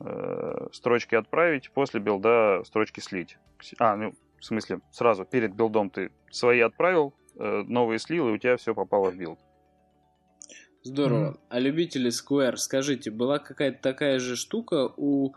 э, 0.00 0.68
строчки 0.72 1.14
отправить, 1.14 1.70
после 1.70 2.00
build 2.00 2.52
а 2.52 2.62
строчки 2.64 3.00
слить. 3.00 3.38
А, 3.78 3.96
ну, 3.96 4.14
в 4.38 4.44
смысле, 4.44 4.80
сразу 4.90 5.24
перед 5.24 5.54
build 5.54 5.80
ом 5.80 5.90
ты 5.90 6.10
свои 6.30 6.60
отправил, 6.60 7.14
э, 7.36 7.62
новые 7.66 7.98
слил, 7.98 8.28
и 8.28 8.32
у 8.32 8.38
тебя 8.38 8.56
все 8.56 8.74
попало 8.74 9.10
в 9.10 9.16
build. 9.16 9.38
Здорово. 10.82 11.30
Mm-hmm. 11.30 11.40
А 11.48 11.60
любители 11.60 12.10
Square, 12.10 12.56
скажите, 12.56 13.10
была 13.10 13.38
какая-то 13.38 13.80
такая 13.80 14.18
же 14.18 14.36
штука 14.36 14.92
у 14.98 15.34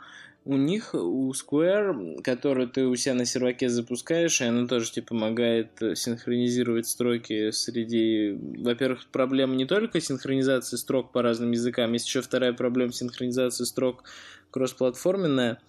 у 0.48 0.56
них, 0.56 0.94
у 0.94 1.32
Square, 1.32 2.22
которую 2.22 2.70
ты 2.70 2.86
у 2.86 2.96
себя 2.96 3.16
на 3.16 3.26
серваке 3.26 3.68
запускаешь, 3.68 4.42
и 4.42 4.46
она 4.46 4.66
тоже 4.66 4.92
тебе 4.92 5.06
помогает 5.06 5.72
синхронизировать 5.96 6.88
строки 6.88 7.52
среди... 7.52 8.38
Во-первых, 8.64 9.08
проблема 9.12 9.56
не 9.56 9.66
только 9.66 10.00
синхронизации 10.00 10.78
строк 10.78 11.12
по 11.12 11.22
разным 11.22 11.52
языкам, 11.52 11.92
есть 11.94 12.08
еще 12.08 12.22
вторая 12.22 12.54
проблема 12.54 12.94
синхронизации 12.94 13.66
строк 13.66 14.06
кроссплатформенная. 14.50 15.60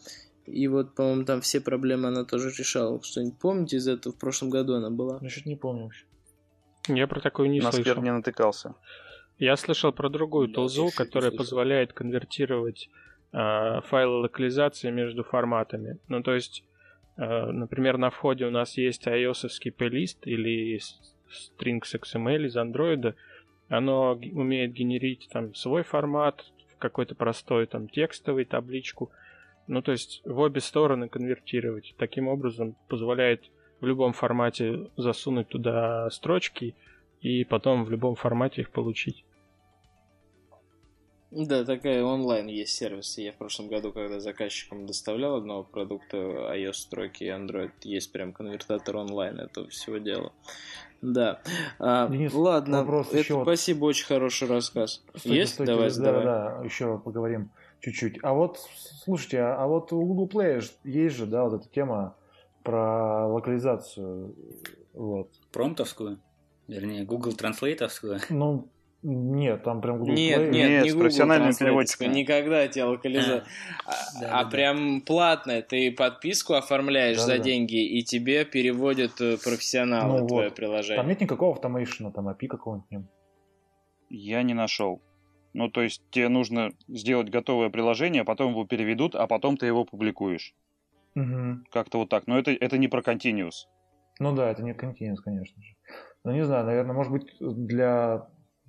И 0.47 0.69
вот, 0.69 0.95
по-моему, 0.95 1.25
там 1.25 1.41
все 1.41 1.61
проблемы 1.61 2.09
она 2.09 2.25
тоже 2.25 2.51
решала. 2.51 3.03
Что-нибудь 3.03 3.39
помните 3.39 3.79
из 3.79 3.89
этого? 3.89 4.15
В 4.15 4.19
прошлом 4.19 4.49
году 4.49 4.75
она 4.75 4.91
была. 4.91 5.19
Я 5.21 5.29
что-то 5.29 5.49
не 5.49 5.57
помню 5.57 5.85
вообще. 5.85 6.05
Я 6.87 7.07
про 7.09 7.21
такую 7.21 7.51
не 7.51 7.61
На 7.61 7.73
слышал. 7.73 7.95
Square 7.95 8.03
не 8.03 8.13
натыкался. 8.13 8.75
Я 9.39 9.57
слышал 9.57 9.93
про 9.93 10.09
другую 10.09 10.49
толзу, 10.49 10.91
которая 10.95 11.33
позволяет 11.33 11.93
конвертировать 11.93 12.89
э, 13.33 13.81
файлы 13.83 14.23
локализации 14.23 14.91
между 14.91 15.25
форматами. 15.25 15.99
Ну, 16.09 16.23
то 16.23 16.35
есть, 16.35 16.65
э, 17.17 17.47
например, 17.51 17.99
на 17.99 18.11
входе 18.11 18.47
у 18.47 18.51
нас 18.51 18.77
есть 18.77 19.07
ios 19.07 19.71
плейлист 19.77 20.27
или 20.27 20.79
strings 21.29 21.95
XML 21.95 22.47
из 22.47 22.57
Android. 22.57 23.15
Оно 23.69 24.13
умеет 24.33 24.73
генерить 24.73 25.29
там 25.31 25.55
свой 25.55 25.83
формат, 25.83 26.45
какой-то 26.79 27.15
простой 27.15 27.67
там 27.67 27.89
текстовый 27.89 28.45
табличку. 28.45 29.11
Ну, 29.67 29.83
то 29.83 29.93
есть 29.93 30.23
в 30.25 30.39
обе 30.39 30.61
стороны 30.61 31.09
конвертировать. 31.09 31.95
Таким 31.99 32.29
образом 32.29 32.77
позволяет 32.89 33.51
в 33.81 33.87
любом 33.87 34.13
формате 34.13 34.89
засунуть 34.97 35.49
туда 35.49 36.09
строчки 36.11 36.75
и 37.21 37.45
потом 37.45 37.85
в 37.85 37.91
любом 37.91 38.15
формате 38.15 38.63
их 38.63 38.71
получить. 38.71 39.25
Да, 41.31 41.65
такая 41.65 42.03
онлайн 42.03 42.47
есть 42.47 42.73
сервис. 42.73 43.19
Я 43.19 43.33
в 43.33 43.37
прошлом 43.37 43.69
году, 43.69 43.93
когда 43.93 44.19
заказчикам 44.19 44.87
доставлял 44.87 45.37
одного 45.37 45.63
продукта 45.63 46.17
iOS 46.17 46.73
строки 46.73 47.25
и 47.25 47.29
Android, 47.29 47.71
есть 47.83 48.13
прям 48.13 48.33
конвертатор 48.33 48.97
онлайн 48.97 49.39
этого 49.39 49.69
всего 49.69 49.99
дела. 49.99 50.33
Да. 51.03 51.41
А, 51.79 52.09
Денис, 52.09 52.33
ладно, 52.33 52.79
вопрос 52.79 53.09
это 53.09 53.19
еще 53.19 53.35
вот- 53.35 53.45
спасибо, 53.45 53.85
очень 53.85 54.07
хороший 54.07 54.49
рассказ. 54.49 55.03
Стойте, 55.15 55.39
есть? 55.39 55.55
стойте, 55.55 55.73
давай, 55.73 55.89
да, 55.89 55.95
задавай. 55.95 56.25
да, 56.25 56.61
еще 56.65 56.99
поговорим 56.99 57.51
чуть-чуть. 57.81 58.19
А 58.23 58.33
вот, 58.33 58.59
слушайте, 59.05 59.41
а, 59.41 59.63
а 59.63 59.67
вот 59.67 59.93
у 59.93 60.03
Google 60.03 60.29
Play 60.29 60.65
есть 60.85 61.17
же, 61.17 61.27
да, 61.27 61.45
вот 61.45 61.61
эта 61.61 61.69
тема 61.69 62.17
про 62.65 63.27
локализацию. 63.29 64.35
Вот. 64.95 65.31
Промптовскую? 65.53 66.19
Вернее, 66.67 67.05
Google 67.05 67.33
Транслейтовскую? 67.33 68.19
Ну, 68.31 68.69
нет, 69.11 69.63
там 69.63 69.81
прям 69.81 69.99
Google 69.99 70.13
Нет, 70.15 70.39
Play. 70.41 70.51
нет, 70.51 70.69
Нет, 70.69 70.83
не 70.85 70.91
с 70.91 70.93
Google 70.93 71.05
профессиональным 71.05 71.55
переводчиком. 71.55 72.13
Никогда 72.13 72.69
тебе 72.69 72.85
локализация. 72.85 73.45
А, 73.87 73.91
А, 73.91 74.21
да, 74.21 74.41
а 74.41 74.45
да, 74.45 74.51
прям 74.51 75.01
платная. 75.01 75.63
Ты 75.63 75.91
подписку 75.93 76.55
оформляешь 76.55 77.19
за 77.21 77.39
деньги, 77.39 77.83
и 77.85 78.03
тебе 78.03 78.45
переводят 78.45 79.21
э, 79.21 79.37
профессионалы 79.43 80.21
Ну 80.21 80.27
твое 80.29 80.49
вот. 80.49 80.57
приложение. 80.57 80.97
Там 80.99 81.09
нет 81.09 81.21
никакого 81.21 81.53
автомейшена, 81.55 82.11
там 82.11 82.29
API 82.29 82.47
какого-нибудь. 82.49 82.91
нет. 82.91 83.03
Я 84.11 84.43
не 84.43 84.55
нашел. 84.55 85.01
Ну, 85.55 85.69
то 85.71 85.83
есть 85.83 86.03
тебе 86.11 86.29
нужно 86.29 86.73
сделать 86.89 87.31
готовое 87.31 87.71
приложение, 87.71 88.25
потом 88.25 88.51
его 88.53 88.65
переведут, 88.67 89.15
а 89.15 89.27
потом 89.27 89.57
ты 89.57 89.67
его 89.67 89.85
публикуешь. 89.85 90.55
Мгм. 91.15 91.65
Как-то 91.73 91.99
вот 91.99 92.11
так. 92.11 92.27
Но 92.27 92.39
это, 92.39 92.51
это 92.53 92.77
не 92.79 92.89
про 92.89 93.01
Continuous. 93.01 93.67
Ну 94.21 94.35
да, 94.35 94.51
это 94.51 94.63
не 94.63 94.75
континент, 94.75 95.21
конечно 95.21 95.61
же. 95.63 95.75
Ну 96.25 96.33
не 96.33 96.45
знаю, 96.45 96.67
наверное, 96.67 96.95
может 96.95 97.13
быть 97.13 97.27
для 97.41 98.29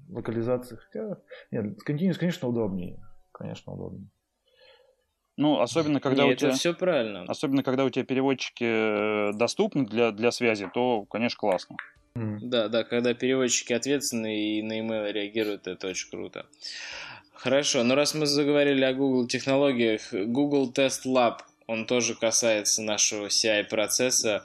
локализации. 0.10 0.78
Хотя... 0.78 1.18
Нет, 1.52 1.82
континент, 1.84 2.18
конечно, 2.18 2.48
удобнее. 2.48 3.00
Конечно, 3.32 3.74
удобнее. 3.74 4.10
Ну, 5.38 5.62
особенно 5.62 6.02
когда 6.02 6.24
Не, 6.24 6.30
у 6.30 6.32
это 6.34 6.40
тебя... 6.42 6.52
все 6.52 6.74
правильно. 6.74 7.24
Особенно, 7.24 7.64
когда 7.64 7.86
у 7.86 7.90
тебя 7.90 8.04
переводчики 8.04 9.30
э, 9.30 9.34
доступны 9.34 9.86
для, 9.86 10.12
для 10.12 10.32
связи, 10.32 10.70
то, 10.74 11.06
конечно, 11.06 11.38
классно. 11.38 11.78
М. 12.16 12.50
Да, 12.50 12.68
да, 12.68 12.84
когда 12.84 13.14
переводчики 13.14 13.72
ответственны 13.72 14.58
и 14.58 14.62
на 14.62 14.80
email 14.80 15.10
реагируют, 15.12 15.68
это 15.68 15.88
очень 15.88 16.10
круто. 16.10 16.46
Хорошо, 17.34 17.84
но 17.86 17.96
раз 17.96 18.16
мы 18.16 18.26
заговорили 18.26 18.84
о 18.84 18.94
Google 18.94 19.28
технологиях, 19.28 20.12
Google 20.12 20.74
Test 20.76 21.06
Lab, 21.06 21.38
он 21.68 21.86
тоже 21.86 22.16
касается 22.16 22.82
нашего 22.82 23.28
CI-процесса. 23.28 24.44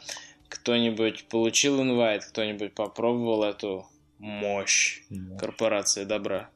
Кто-нибудь 0.48 1.24
получил 1.28 1.82
инвайт, 1.82 2.24
кто-нибудь 2.26 2.74
попробовал 2.74 3.42
эту 3.42 3.86
мощь 4.24 5.02
корпорации 5.38 6.04
добра? 6.04 6.48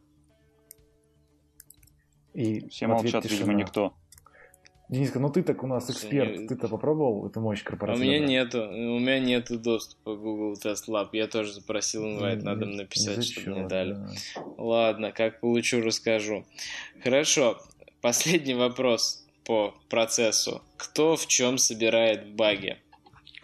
И 2.35 2.69
Все 2.69 2.87
молчат, 2.87 3.25
видимо, 3.25 3.41
тишина. 3.41 3.53
никто. 3.55 3.95
Дениска, 4.89 5.19
ну 5.19 5.29
ты 5.29 5.43
так 5.43 5.63
у 5.63 5.67
нас 5.67 5.91
эксперт. 5.91 6.39
Не- 6.39 6.47
Ты-то 6.49 6.67
попробовал 6.69 7.27
эту 7.27 7.41
мощь 7.43 7.61
А 7.61 7.63
у 7.63 7.71
корпорации? 7.71 8.03
меня 8.03 8.21
нету, 8.21 8.63
у 8.63 8.99
меня 8.99 9.19
нету 9.21 9.59
доступа 9.59 10.17
к 10.17 10.19
Google 10.19 10.55
Test 10.55 10.89
Lab. 10.89 11.09
Я 11.13 11.27
тоже 11.27 11.53
запросил 11.53 12.07
инвайт, 12.07 12.41
Ни- 12.41 12.45
надо 12.45 12.65
ни- 12.65 12.77
написать, 12.77 13.23
чтобы 13.25 13.51
мне 13.59 13.69
дали. 13.69 13.93
да. 13.95 14.09
Ладно, 14.57 15.13
как 15.13 15.41
получу, 15.41 15.83
расскажу. 15.83 16.47
Хорошо, 17.05 17.61
последний 18.01 18.55
вопрос 18.55 19.27
по 19.45 19.75
процессу. 19.91 20.63
Кто 20.79 21.17
в 21.17 21.27
чем 21.27 21.59
собирает 21.59 22.35
баги? 22.35 22.79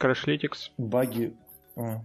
Crashlytics. 0.01 0.71
Баги. 0.79 1.35
а. 1.77 2.01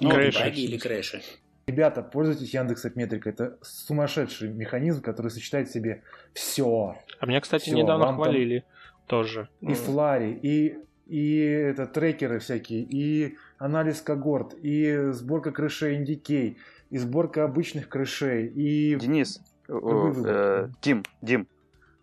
Ну. 0.00 0.10
Баги 0.10 0.64
или 0.64 0.78
крэши? 0.78 1.22
Ребята, 1.66 2.02
пользуйтесь 2.02 2.52
Яндекс 2.52 2.84
Метрикой. 2.94 3.32
Это 3.32 3.58
сумасшедший 3.62 4.50
механизм, 4.50 5.02
который 5.02 5.30
сочетает 5.30 5.68
в 5.68 5.72
себе 5.72 6.02
все. 6.34 6.96
А 7.20 7.26
меня, 7.26 7.40
кстати, 7.40 7.64
Всё, 7.64 7.76
недавно 7.76 8.06
вам 8.06 8.16
там- 8.16 8.24
хвалили 8.24 8.64
тоже. 9.06 9.48
И 9.60 9.72
Flurry, 9.72 10.32
и, 10.42 10.76
и 11.06 11.38
это, 11.38 11.86
трекеры 11.86 12.38
всякие, 12.38 12.82
и 12.82 13.36
анализ 13.58 14.02
когорт, 14.02 14.54
и 14.62 15.10
сборка 15.12 15.52
крэшей 15.52 15.96
NDK, 15.96 16.58
и 16.90 16.98
сборка 16.98 17.44
обычных 17.44 17.88
крэшей, 17.88 18.46
и... 18.48 18.96
Денис, 18.96 19.40
э, 19.68 20.68
Дим, 20.82 21.02
Дим, 21.22 21.48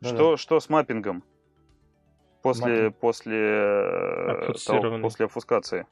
что, 0.02 0.38
что 0.38 0.60
с 0.60 0.70
маппингом? 0.70 1.24
После, 2.42 2.86
Маппинг. 2.86 2.96
после, 2.98 3.38
э, 3.38 4.54
того- 4.66 5.00
после 5.00 5.26
обфускации. 5.26 5.86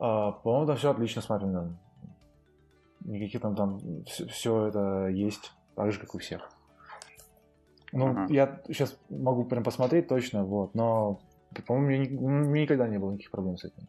А, 0.00 0.32
по-моему, 0.32 0.66
там 0.66 0.76
все 0.76 0.90
отлично 0.90 1.22
с 1.22 1.28
маппингом. 1.28 1.78
Никаких 3.04 3.40
там, 3.40 3.54
там 3.54 3.80
все, 4.06 4.66
это 4.66 5.06
есть, 5.08 5.52
так 5.76 5.92
же, 5.92 6.00
как 6.00 6.14
у 6.14 6.18
всех. 6.18 6.50
Ну, 7.92 8.06
Ага. 8.10 8.26
я 8.30 8.60
сейчас 8.68 8.96
могу 9.08 9.44
прям 9.44 9.62
посмотреть 9.64 10.08
точно, 10.08 10.44
вот, 10.44 10.74
но, 10.74 11.20
по-моему, 11.66 12.18
у 12.20 12.28
меня, 12.28 12.62
никогда 12.62 12.88
не 12.88 12.98
было 12.98 13.10
никаких 13.12 13.30
проблем 13.30 13.56
с 13.56 13.64
этим. 13.64 13.88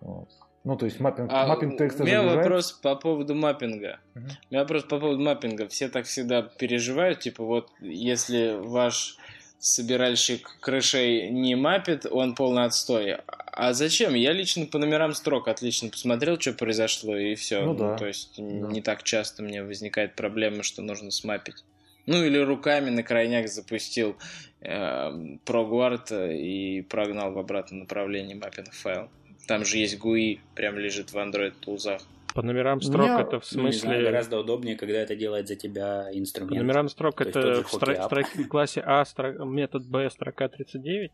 Вот. 0.00 0.28
Ну, 0.64 0.76
то 0.76 0.84
есть 0.84 0.98
mapping, 1.00 1.30
А, 1.32 1.46
mapping 1.46 1.78
txt 1.78 2.02
у 2.02 2.06
меня 2.06 2.18
загружает. 2.18 2.44
вопрос 2.44 2.72
по 2.72 2.96
поводу 2.96 3.34
маппинга. 3.36 4.00
Мгм. 4.14 4.26
У 4.26 4.52
меня 4.54 4.60
вопрос 4.62 4.82
по 4.82 4.98
поводу 4.98 5.22
маппинга. 5.22 5.68
Все 5.68 5.88
так 5.88 6.06
всегда 6.06 6.42
переживают, 6.42 7.20
типа 7.20 7.44
вот 7.44 7.70
если 7.80 8.56
ваш 8.58 9.16
собиральщик 9.58 10.56
крэшей 10.60 11.30
не 11.30 11.54
мапит, 11.54 12.06
он 12.06 12.34
полный 12.34 12.64
отстой. 12.64 13.16
А 13.26 13.72
зачем? 13.72 14.14
Я 14.14 14.32
лично 14.32 14.66
по 14.66 14.78
номерам 14.78 15.14
строк 15.14 15.48
отлично 15.48 15.88
посмотрел, 15.88 16.38
что 16.38 16.52
произошло, 16.52 17.16
и 17.16 17.34
все. 17.34 17.64
Ну 17.64 17.74
да. 17.74 17.96
То 17.96 18.06
есть 18.06 18.38
не 18.38 18.82
так 18.82 19.02
часто 19.02 19.42
мне 19.42 19.62
возникает 19.62 20.14
проблема, 20.14 20.62
что 20.62 20.82
нужно 20.82 21.10
смапить. 21.10 21.64
Ну 22.06 22.22
или 22.22 22.38
руками 22.38 22.90
на 22.90 23.02
крайняк 23.02 23.48
запустил 23.48 24.16
э, 24.60 25.36
прогуард 25.44 26.12
и 26.12 26.82
прогнал 26.88 27.32
в 27.32 27.38
обратном 27.38 27.80
направлении 27.80 28.34
маппинг 28.34 28.72
файл. 28.72 29.08
Там 29.46 29.64
же 29.64 29.78
есть 29.78 29.96
GUI, 29.96 30.40
прям 30.54 30.78
лежит 30.78 31.12
в 31.12 31.16
Android 31.16 31.54
тулзах. 31.60 32.02
По 32.36 32.42
номерам 32.42 32.82
строк 32.82 33.06
Меня- 33.06 33.20
это 33.22 33.40
в 33.40 33.52
Ну, 33.52 33.62
не 33.66 33.72
знаю, 33.72 33.94
смысле... 33.96 34.04
гораздо 34.04 34.38
удобнее, 34.40 34.76
когда 34.76 34.98
это 34.98 35.16
делает 35.16 35.48
за 35.48 35.56
тебя 35.56 36.06
По 36.12 36.18
инструмент. 36.18 36.56
номерам 36.62 36.88
строк 36.90 37.16
То 37.16 37.24
это 37.24 37.62
в, 37.64 37.72
стро- 37.74 37.96
up. 37.96 38.04
строке- 38.06 38.42
в 38.44 38.48
классе 38.48 38.82
А 38.84 39.02
стро- 39.04 39.42
метод 39.46 39.86
B 39.88 40.10
строка 40.10 40.48
39? 40.48 41.10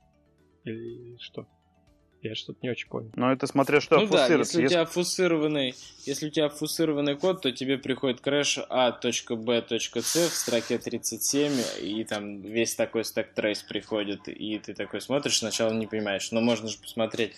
Или 0.65 1.17
что? 1.21 1.47
Я 2.23 2.35
что-то 2.35 2.59
не 2.63 2.71
очень 2.71 2.89
понял. 2.89 3.11
Но 3.15 3.33
это 3.33 3.47
смотря 3.47 3.81
что 3.81 3.99
ну 4.01 4.07
да, 4.09 4.19
фусировать. 4.19 4.49
если 4.49 4.65
у 4.65 4.69
тебя 4.69 4.85
фусированный, 4.85 5.75
если 6.07 6.27
у 6.27 6.31
тебя 6.31 6.49
обфусцированный 6.49 7.17
код, 7.17 7.41
то 7.43 7.53
тебе 7.53 7.79
приходит 7.79 8.21
crash 8.21 8.59
a.b.c 8.69 10.29
в 10.29 10.33
строке 10.35 10.79
37, 10.79 11.53
и 11.83 12.03
там 12.05 12.41
весь 12.43 12.75
такой 12.75 13.05
stack 13.05 13.33
trace 13.35 13.63
приходит, 13.63 14.27
и 14.29 14.59
ты 14.59 14.75
такой 14.75 15.01
смотришь, 15.01 15.39
сначала 15.39 15.73
не 15.73 15.87
понимаешь, 15.87 16.33
но 16.33 16.41
можно 16.41 16.69
же 16.69 16.79
посмотреть 16.79 17.35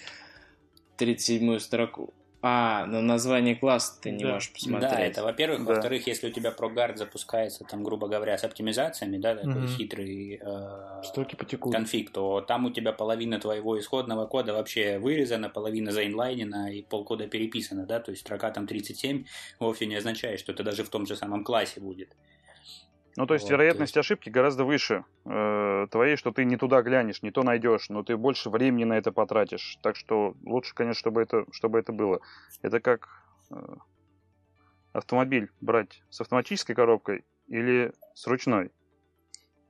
37-ю 0.99 1.61
строку. 1.61 2.13
А, 2.47 2.85
на 2.85 3.01
название 3.01 3.57
класса 3.57 3.99
ты 4.03 4.11
не 4.11 4.23
Да. 4.25 4.35
можешь 4.35 4.53
посмотреть. 4.53 4.91
Да, 4.91 5.01
это 5.01 5.23
во-первых. 5.23 5.65
Да. 5.65 5.73
Во-вторых, 5.73 6.07
если 6.07 6.29
у 6.29 6.31
тебя 6.31 6.51
ProGuard 6.51 6.97
запускается, 6.97 7.65
там, 7.65 7.83
грубо 7.83 8.07
говоря, 8.07 8.37
с 8.37 8.45
оптимизациями, 8.45 9.17
да, 9.17 9.35
такой 9.35 9.63
Мгм. 9.63 9.67
хитрый 9.69 10.39
э, 10.43 11.03
Строки 11.05 11.37
потекут. 11.37 11.73
конфиг, 11.73 12.11
то 12.11 12.43
там 12.43 12.67
у 12.67 12.71
тебя 12.71 12.93
половина 12.93 13.41
твоего 13.41 13.79
исходного 13.79 14.27
кода 14.27 14.53
вообще 14.53 14.99
вырезана, 14.99 15.49
половина 15.49 15.91
заинлайнена 15.91 16.71
и 16.71 16.83
полкода 16.83 17.27
переписана, 17.29 17.87
да, 17.87 17.99
то 17.99 18.11
есть 18.11 18.21
строка 18.21 18.51
там 18.51 18.67
37 18.67 19.25
вовсе 19.59 19.87
не 19.87 19.95
означает, 19.97 20.39
что 20.39 20.53
это 20.53 20.63
даже 20.65 20.85
в 20.85 20.91
том 20.91 21.07
же 21.07 21.17
самом 21.17 21.45
классе 21.45 21.81
будет. 21.81 22.11
Ну, 23.17 23.27
то 23.27 23.35
есть 23.35 23.45
Вот, 23.45 23.53
вероятность 23.53 23.95
то 23.95 24.01
ошибки 24.01 24.29
гораздо 24.29 24.65
выше 24.65 25.05
э, 25.25 25.87
твоей, 25.91 26.17
что 26.17 26.33
ты 26.33 26.45
не 26.45 26.57
туда 26.57 26.83
глянешь, 26.83 27.23
не 27.23 27.31
то 27.31 27.43
найдешь, 27.43 27.89
но 27.89 28.03
ты 28.03 28.17
больше 28.17 28.51
времени 28.51 28.85
на 28.85 28.99
это 28.99 29.13
потратишь. 29.13 29.79
Так 29.83 29.97
что 29.97 30.35
лучше, 30.45 30.75
конечно, 30.75 30.99
чтобы 30.99 31.23
это, 31.23 31.45
чтобы 31.53 31.79
это 31.79 31.93
было. 31.93 32.21
Это 32.63 32.81
как 32.81 33.09
э, 33.51 33.57
автомобиль 34.93 35.51
брать 35.61 36.03
с 36.11 36.21
автоматической 36.21 36.75
коробкой 36.75 37.25
или 37.47 37.93
с 38.15 38.27
ручной. 38.27 38.73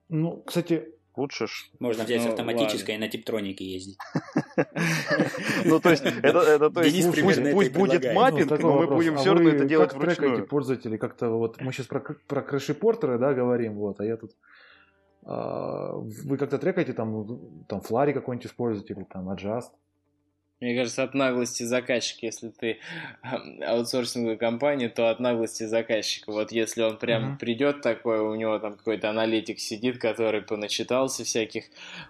Ну, 0.08 0.42
кстати, 0.42 0.94
Лучше 1.16 1.46
ж. 1.46 1.70
Можно 1.78 2.04
взять 2.04 2.24
Ну, 2.24 2.30
автоматическое 2.30 2.96
и 2.96 2.98
на 2.98 3.08
типтронике 3.08 3.64
ездить. 3.64 3.98
Ну, 5.64 5.80
то 5.80 5.90
есть, 5.90 6.04
это, 6.04 6.38
это 6.38 6.70
то 6.70 6.82
есть, 6.82 7.20
пусть, 7.22 7.52
пусть 7.52 7.72
будет 7.72 8.14
маппинг, 8.14 8.48
такой 8.48 8.64
но 8.64 8.72
мы 8.72 8.80
вопрос. 8.80 8.96
будем 8.98 9.14
А 9.14 9.16
все 9.18 9.34
равно 9.34 9.50
это 9.50 9.64
делать 9.64 9.90
как 9.90 10.00
трекаете 10.00 10.26
вручную. 10.26 10.48
пользователей? 10.48 10.98
Как-то 10.98 11.30
вот 11.30 11.60
мы 11.60 11.72
сейчас 11.72 11.86
про, 11.86 12.00
про 12.00 12.42
крэшепортеры, 12.42 13.18
да, 13.18 13.34
говорим, 13.34 13.74
вот, 13.74 14.00
а 14.00 14.04
я 14.04 14.16
тут 14.16 14.32
а, 15.26 15.92
вы 15.94 16.36
как-то 16.36 16.58
трекаете 16.58 16.92
там, 16.92 17.26
там 17.66 17.80
флари 17.80 18.12
какой-нибудь 18.12 18.46
используете 18.46 18.94
или 18.94 19.04
там 19.04 19.30
Adjust? 19.30 19.70
Мне 20.60 20.76
кажется, 20.76 21.02
от 21.02 21.14
наглости 21.14 21.62
заказчика, 21.64 22.26
если 22.26 22.48
ты 22.48 22.78
эм, 23.22 23.60
аутсорсинговая 23.66 24.36
компания, 24.36 24.88
то 24.88 25.10
от 25.10 25.20
наглости 25.20 25.64
заказчика. 25.64 26.30
Вот 26.30 26.52
если 26.52 26.82
он 26.82 26.96
прям 26.96 27.24
Мгм. 27.24 27.38
придет 27.38 27.82
такой, 27.82 28.20
у 28.20 28.34
него 28.34 28.58
там 28.60 28.76
какой-то 28.76 29.10
аналитик 29.10 29.58
сидит, 29.58 29.98
который 29.98 30.42
поначитался 30.42 31.24
всяких 31.24 31.64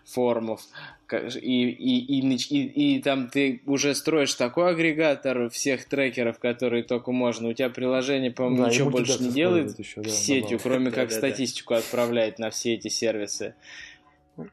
форумов, 0.05 0.61
ка- 1.07 1.27
и, 1.27 1.71
и, 1.71 2.21
и, 2.21 2.37
и, 2.37 2.97
и 2.97 3.03
там 3.03 3.29
ты 3.29 3.63
уже 3.67 3.95
строишь 3.95 4.35
такой 4.35 4.71
агрегатор 4.71 5.49
всех 5.49 5.87
трекеров, 5.89 6.39
которые 6.39 6.85
только 6.85 7.13
можно. 7.13 7.49
У 7.49 7.53
тебя 7.55 7.71
приложение, 7.71 8.31
по-моему, 8.31 8.65
Да, 8.65 8.69
ничего 8.71 8.91
больше 8.91 9.23
не 9.23 9.31
делает 9.31 9.79
еще, 9.79 10.03
да, 10.03 10.11
сетью, 10.11 10.61
кроме 10.63 10.91
как 10.91 11.11
статистику 11.11 11.75
отправляет 11.75 12.39
на 12.39 12.51
все 12.51 12.75
эти 12.75 12.89
сервисы. 12.89 13.55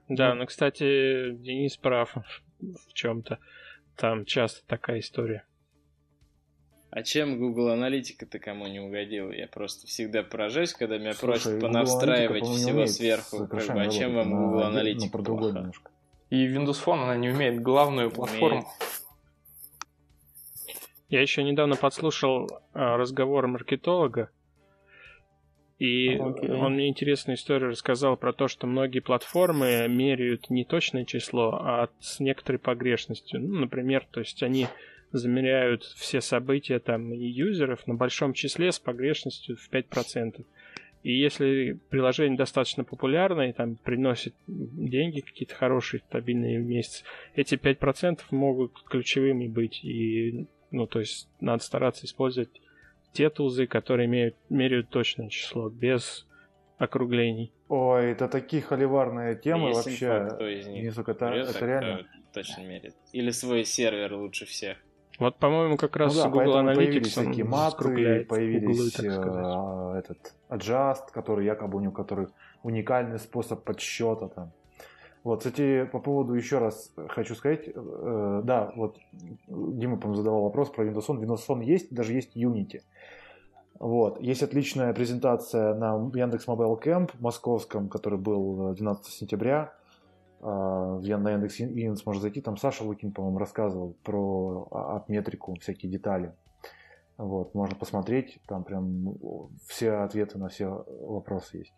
Да, 0.07 0.33
ну, 0.35 0.45
кстати, 0.45 1.31
Денис 1.33 1.75
прав 1.77 2.15
в 2.59 2.93
чем-то. 2.93 3.39
Там 4.01 4.25
часто 4.25 4.65
такая 4.65 4.99
история. 4.99 5.45
А 6.89 7.03
чем 7.03 7.37
Google 7.37 7.69
Аналитика-то 7.69 8.39
кому 8.39 8.65
не 8.65 8.79
угодила? 8.79 9.31
Я 9.31 9.45
просто 9.45 9.85
всегда 9.85 10.23
поражаюсь, 10.23 10.73
когда 10.73 10.97
меня 10.97 11.13
Слушай, 11.13 11.25
просят 11.33 11.53
Google 11.53 11.67
понавстраивать 11.67 12.39
по-моему, 12.39 12.57
не 12.57 12.57
всего 12.63 12.73
умеет 12.77 12.89
сверху. 12.89 13.47
Как 13.47 13.67
бы, 13.67 13.79
а 13.79 13.87
чем 13.89 14.15
вам 14.15 14.31
Google 14.31 14.59
ну, 14.61 14.65
Аналитика 14.65 15.11
про 15.11 15.21
другой 15.21 15.53
немножко. 15.53 15.91
И 16.31 16.47
Windows 16.47 16.83
Phone, 16.83 17.03
она 17.03 17.15
не 17.15 17.29
умеет 17.29 17.61
главную 17.61 18.09
платформу. 18.09 18.67
Я 21.09 21.21
еще 21.21 21.43
недавно 21.43 21.75
подслушал 21.75 22.49
а, 22.73 22.97
разговор 22.97 23.45
маркетолога, 23.45 24.31
и 25.81 26.15
Окей. 26.15 26.51
он 26.51 26.75
мне 26.75 26.89
интересную 26.89 27.37
историю 27.37 27.71
рассказал 27.71 28.15
про 28.15 28.33
то, 28.33 28.47
что 28.47 28.67
многие 28.67 28.99
платформы 28.99 29.87
меряют 29.89 30.51
не 30.51 30.63
точное 30.63 31.05
число, 31.05 31.55
а 31.55 31.89
с 31.99 32.19
некоторой 32.19 32.59
погрешностью. 32.59 33.41
Ну, 33.41 33.61
например, 33.61 34.05
то 34.11 34.19
есть 34.19 34.43
они 34.43 34.67
замеряют 35.11 35.81
все 35.81 36.21
события 36.21 36.77
там 36.77 37.11
и 37.15 37.25
юзеров 37.25 37.87
на 37.87 37.95
большом 37.95 38.33
числе 38.33 38.71
с 38.71 38.77
погрешностью 38.77 39.57
в 39.57 39.71
5%. 39.71 40.45
И 41.01 41.17
если 41.17 41.79
приложение 41.89 42.37
достаточно 42.37 42.83
популярное 42.83 43.49
и 43.49 43.53
там 43.53 43.75
приносит 43.75 44.35
деньги 44.45 45.21
какие-то 45.21 45.55
хорошие, 45.55 46.01
стабильные 46.07 46.59
в 46.59 46.63
месяц, 46.63 47.03
эти 47.33 47.55
5% 47.55 48.19
могут 48.29 48.83
ключевыми 48.83 49.47
быть. 49.47 49.83
И, 49.83 50.45
ну, 50.69 50.85
то 50.85 50.99
есть 50.99 51.27
надо 51.39 51.63
стараться 51.63 52.05
использовать 52.05 52.51
те 53.13 53.29
тулзы, 53.29 53.67
которые 53.67 54.05
имеют, 54.07 54.35
меряют 54.49 54.89
точное 54.89 55.29
число, 55.29 55.69
без 55.69 56.27
округлений. 56.77 57.53
Ой, 57.69 58.11
это 58.11 58.27
такие 58.27 58.61
холиварные 58.61 59.35
темы 59.35 59.69
Есть 59.69 59.85
вообще. 59.85 60.05
инфа, 60.05 60.35
кто 60.35 60.47
из 60.47 60.67
них 60.67 60.83
Не 60.83 60.89
знаю, 60.89 61.07
это, 61.09 61.25
берет, 61.29 61.49
это 61.49 61.59
так, 61.59 61.69
реально. 61.69 61.97
кто 62.03 62.39
точно 62.41 62.61
мерит. 62.61 62.95
Или 63.13 63.31
свой 63.31 63.65
сервер 63.65 64.13
лучше 64.15 64.45
всех. 64.45 64.77
Вот, 65.19 65.37
по-моему, 65.37 65.77
как 65.77 65.95
раз 65.97 66.15
Ну 66.15 66.23
да, 66.23 66.29
Google 66.29 66.59
Analytics 66.59 66.75
появились 66.75 67.17
он 67.17 67.23
всякие 67.25 67.45
маты, 67.45 68.25
появились 68.27 68.99
углы, 68.99 69.95
э, 69.95 69.99
этот 69.99 70.33
Adjust, 70.49 71.11
который 71.13 71.45
якобы 71.45 71.77
у 71.77 71.81
него 71.81 71.91
который 71.91 72.27
уникальный 72.63 73.19
способ 73.19 73.63
подсчета 73.63 74.29
там. 74.29 74.51
Вот, 75.23 75.39
кстати, 75.39 75.85
по 75.91 75.99
поводу 75.99 76.33
еще 76.33 76.57
раз 76.57 76.91
хочу 77.09 77.35
сказать, 77.35 77.67
э, 77.67 78.41
да, 78.43 78.73
вот 78.75 78.97
Дима, 79.47 79.97
по-моему, 79.97 80.15
задавал 80.15 80.41
вопрос 80.43 80.71
про 80.71 80.83
Windows 80.87 81.05
Phone. 81.07 81.19
Windows 81.21 81.41
Phone 81.47 81.63
есть, 81.63 81.93
даже 81.93 82.13
есть 82.13 82.35
Unity. 82.35 82.81
Вот, 83.81 84.21
есть 84.21 84.43
отличная 84.43 84.93
презентация 84.93 85.73
на 85.73 85.95
Яндекс 86.13 86.47
Mobile 86.47 86.79
Camp 86.79 87.13
московском, 87.19 87.89
который 87.89 88.19
был 88.19 88.73
э, 88.73 88.75
12 88.75 89.07
сентября. 89.07 89.73
А, 90.39 90.97
в 90.97 91.01
на 91.01 91.31
Яндекс 91.31 91.61
Инс 91.61 92.05
можно 92.05 92.21
зайти, 92.21 92.41
там 92.41 92.57
Саша 92.57 92.83
Лукин, 92.83 93.11
по-моему, 93.11 93.39
рассказывал 93.39 93.95
про 94.03 94.67
а- 94.69 94.97
апметрику, 94.97 95.55
всякие 95.59 95.91
детали. 95.91 96.31
Вот, 97.17 97.55
можно 97.55 97.75
посмотреть, 97.75 98.39
там 98.47 98.63
прям 98.63 99.15
все 99.67 99.93
ответы 99.93 100.37
на 100.37 100.49
все 100.49 100.85
вопросы 101.01 101.57
есть. 101.57 101.73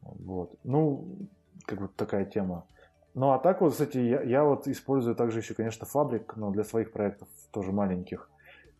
Вот. 0.00 0.54
Ну, 0.64 1.28
как 1.66 1.78
бы 1.82 1.88
такая 1.88 2.24
тема. 2.24 2.64
Ну, 3.12 3.32
а 3.32 3.38
так 3.38 3.60
вот, 3.60 3.72
кстати, 3.72 3.98
я, 3.98 4.22
я 4.22 4.44
вот 4.44 4.66
использую 4.66 5.14
также 5.14 5.40
еще, 5.40 5.52
конечно, 5.52 5.84
фабрик, 5.84 6.36
но 6.36 6.50
для 6.50 6.64
своих 6.64 6.90
проектов 6.90 7.28
тоже 7.50 7.70
маленьких. 7.70 8.30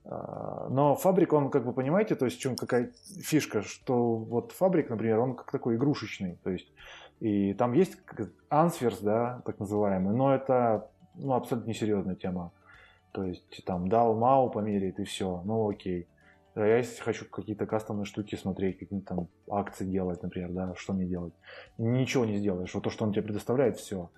А, 0.04 0.68
Но 0.70 0.94
фабрик, 0.94 1.32
он, 1.32 1.50
как 1.50 1.64
бы, 1.64 1.72
понимаете, 1.72 2.14
то 2.14 2.24
есть 2.24 2.38
в 2.38 2.40
чем 2.40 2.56
какая 2.56 2.92
фишка, 3.20 3.62
что 3.62 4.16
вот 4.16 4.52
фабрик, 4.52 4.90
например, 4.90 5.20
он 5.20 5.34
как 5.34 5.50
такой 5.50 5.76
игрушечный, 5.76 6.38
то 6.42 6.50
есть 6.50 6.72
и 7.20 7.54
там 7.54 7.72
есть 7.72 7.96
ансверс, 8.48 8.98
да, 9.00 9.42
так 9.46 9.60
называемый, 9.60 10.12
но 10.14 10.34
это 10.34 10.90
ну, 11.14 11.34
абсолютно 11.34 11.68
несерьезная 11.68 12.16
тема. 12.16 12.52
То 13.12 13.24
есть 13.24 13.62
там 13.64 13.88
дал 13.88 14.16
мау 14.16 14.50
померяет 14.50 14.98
и 14.98 15.04
все, 15.04 15.40
ну 15.44 15.68
окей. 15.68 16.08
А 16.54 16.66
я 16.66 16.78
если 16.78 17.00
хочу 17.00 17.28
какие-то 17.28 17.66
кастомные 17.66 18.04
штуки 18.04 18.34
смотреть, 18.34 18.78
какие-то 18.78 19.14
там 19.14 19.28
акции 19.48 19.84
делать, 19.84 20.22
например, 20.22 20.50
да, 20.50 20.74
что 20.74 20.92
мне 20.92 21.06
делать? 21.06 21.32
Ничего 21.78 22.24
не 22.24 22.36
сделаешь. 22.36 22.74
Вот 22.74 22.84
то, 22.84 22.90
что 22.90 23.04
он 23.04 23.12
тебе 23.12 23.22
предоставляет, 23.22 23.78
все. 23.78 24.10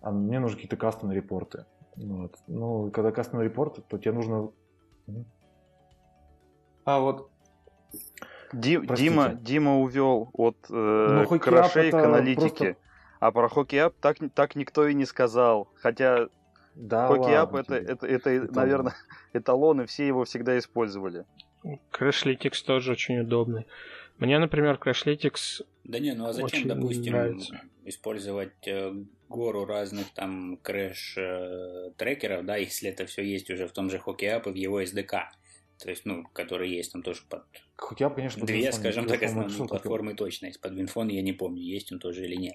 А 0.00 0.10
мне 0.10 0.38
нужны 0.38 0.56
какие-то 0.56 0.76
кастомные 0.76 1.16
репорты. 1.16 1.66
Вот. 1.96 2.36
Ну, 2.46 2.90
когда 2.90 3.10
кастомный 3.12 3.46
репорт, 3.46 3.86
то 3.88 3.98
тебе 3.98 4.12
нужно... 4.12 4.50
А 6.84 6.98
вот 7.00 7.30
Ди- 8.52 8.78
Простите. 8.78 9.10
Дима, 9.10 9.34
Дима 9.34 9.78
увел 9.80 10.30
от 10.32 10.56
э, 10.70 10.72
Ну, 10.74 11.26
к 11.90 11.94
это 11.98 12.04
аналитике. 12.04 12.44
просто- 12.74 12.76
А 13.20 13.32
про 13.32 13.48
Up 13.48 13.94
так, 14.00 14.16
так 14.34 14.54
никто 14.54 14.86
и 14.86 14.94
не 14.94 15.06
сказал. 15.06 15.68
Хотя 15.76 16.28
Да, 16.74 17.08
ладно 17.54 17.58
это, 17.58 17.74
это, 17.92 18.06
это, 18.06 18.36
Эталон. 18.36 18.54
наверное, 18.54 18.94
эталон, 19.32 19.80
и 19.82 19.86
все 19.86 20.06
его 20.06 20.24
всегда 20.24 20.58
использовали. 20.58 21.24
Crashlytics 21.92 22.64
тоже 22.66 22.92
очень 22.92 23.20
удобный. 23.20 23.66
Мне, 24.18 24.38
например, 24.38 24.78
Crashlytics 24.80 25.62
Да 25.84 25.98
не, 25.98 26.14
ну 26.14 26.26
а 26.26 26.32
зачем, 26.32 26.46
Очень 26.46 26.68
допустим, 26.68 27.12
нравится. 27.12 27.60
использовать 27.84 28.66
э, 28.66 28.92
гору 29.28 29.66
разных 29.66 30.12
там 30.14 30.56
crash-трекеров, 30.62 32.44
да, 32.46 32.56
если 32.56 32.88
это 32.88 33.04
все 33.06 33.22
есть 33.22 33.50
уже 33.50 33.66
в 33.66 33.72
том 33.72 33.90
же 33.90 33.98
HockeyApp 34.04 34.48
и 34.48 34.52
в 34.52 34.54
его 34.54 34.82
SDK. 34.82 35.24
То 35.78 35.90
есть, 35.90 36.06
ну, 36.06 36.24
который 36.32 36.70
есть 36.70 36.92
там 36.92 37.02
тоже 37.02 37.22
под 37.28 37.44
HockeyApp, 37.76 38.14
конечно, 38.14 38.40
под 38.40 38.46
две, 38.46 38.68
Windows, 38.68 38.72
скажем 38.72 39.06
так, 39.06 39.22
основные 39.22 39.48
Microsoft, 39.48 39.70
платформы 39.70 40.14
точно 40.14 40.46
есть. 40.46 40.60
Под 40.60 40.72
WinPhone 40.72 41.12
я 41.12 41.20
не 41.20 41.32
помню, 41.32 41.62
есть 41.62 41.92
он 41.92 41.98
тоже 41.98 42.24
или 42.24 42.36
нет. 42.36 42.54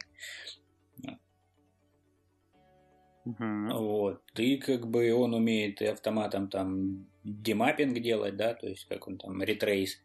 Мгм. 3.26 3.70
Вот. 3.70 4.22
И 4.40 4.58
как 4.58 4.88
бы 4.88 5.14
он 5.14 5.34
умеет 5.34 5.82
и 5.82 5.86
автоматом 5.86 6.50
там 6.50 7.06
демаппинг 7.24 8.00
делать, 8.00 8.38
да, 8.38 8.54
то 8.54 8.68
есть 8.68 8.86
как 8.86 9.08
он 9.08 9.18
там 9.18 9.44
retrace 9.44 10.02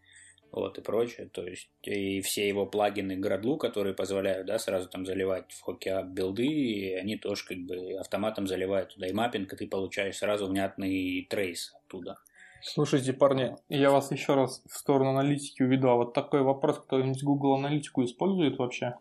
вот, 0.54 0.78
и 0.78 0.82
прочее. 0.82 1.28
То 1.32 1.46
есть, 1.46 1.68
и 1.82 2.20
все 2.20 2.48
его 2.48 2.64
плагины 2.64 3.18
Gradlu, 3.18 3.56
которые 3.56 3.94
позволяют, 3.94 4.46
да, 4.46 4.58
сразу 4.58 4.88
там 4.88 5.04
заливать 5.04 5.52
в 5.52 5.68
HockeyUp 5.68 6.10
билды, 6.10 6.46
и 6.46 6.94
они 6.94 7.16
тоже 7.16 7.44
как 7.46 7.58
бы 7.58 7.94
автоматом 7.98 8.46
заливают 8.46 8.94
туда 8.94 9.08
и 9.08 9.12
маппинг, 9.12 9.52
и 9.52 9.56
ты 9.56 9.66
получаешь 9.66 10.16
сразу 10.16 10.46
внятный 10.46 11.26
трейс 11.28 11.74
оттуда. 11.84 12.16
Слушайте, 12.62 13.12
парни, 13.12 13.56
я 13.68 13.90
вас 13.90 14.10
еще 14.10 14.34
раз 14.34 14.62
в 14.66 14.76
сторону 14.76 15.10
аналитики 15.10 15.62
уведу. 15.62 15.88
А 15.88 15.96
вот 15.96 16.14
такой 16.14 16.42
вопрос, 16.42 16.78
кто-нибудь 16.78 17.22
Google 17.22 17.54
аналитику 17.56 18.04
использует 18.04 18.58
вообще? 18.58 18.94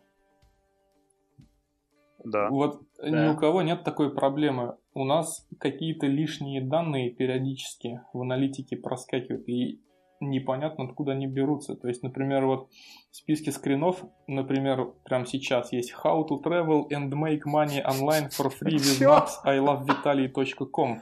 Да. 2.24 2.48
Вот 2.50 2.82
Да. 2.98 3.08
ни 3.08 3.28
у 3.28 3.36
кого 3.36 3.62
нет 3.62 3.84
такой 3.84 4.14
проблемы. 4.14 4.76
У 4.92 5.04
нас 5.04 5.46
какие-то 5.58 6.06
лишние 6.06 6.60
данные 6.62 7.10
периодически 7.10 8.00
в 8.12 8.22
аналитике 8.22 8.76
проскакивают, 8.76 9.48
и 9.48 9.80
непонятно 10.20 10.84
откуда 10.84 11.12
они 11.12 11.26
берутся. 11.26 11.74
То 11.74 11.88
есть, 11.88 12.02
например, 12.02 12.46
вот 12.46 12.68
в 13.10 13.16
списке 13.16 13.52
скринов, 13.52 14.02
например, 14.26 14.92
прямо 15.04 15.26
сейчас 15.26 15.72
есть 15.72 15.92
How 15.92 16.26
to 16.28 16.42
travel 16.42 16.84
and 16.90 17.10
make 17.10 17.42
money 17.46 17.82
online 17.84 18.28
for 18.30 18.50
free 18.50 18.76
with 18.76 19.00
maps 19.00 19.32
I 19.44 19.58
love 19.58 19.86
Vitaly.com. 19.86 21.00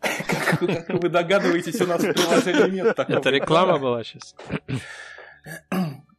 Как 0.00 0.60
вы- 0.62 0.68
как 0.74 1.02
вы 1.02 1.08
догадываетесь, 1.08 1.80
у 1.80 1.86
нас 1.86 2.02
в 2.02 2.12
приложении 2.12 2.76
нет 2.76 2.94
такого. 2.96 3.16
Это 3.18 3.30
реклама 3.30 3.78
была 3.78 4.04
сейчас. 4.04 4.36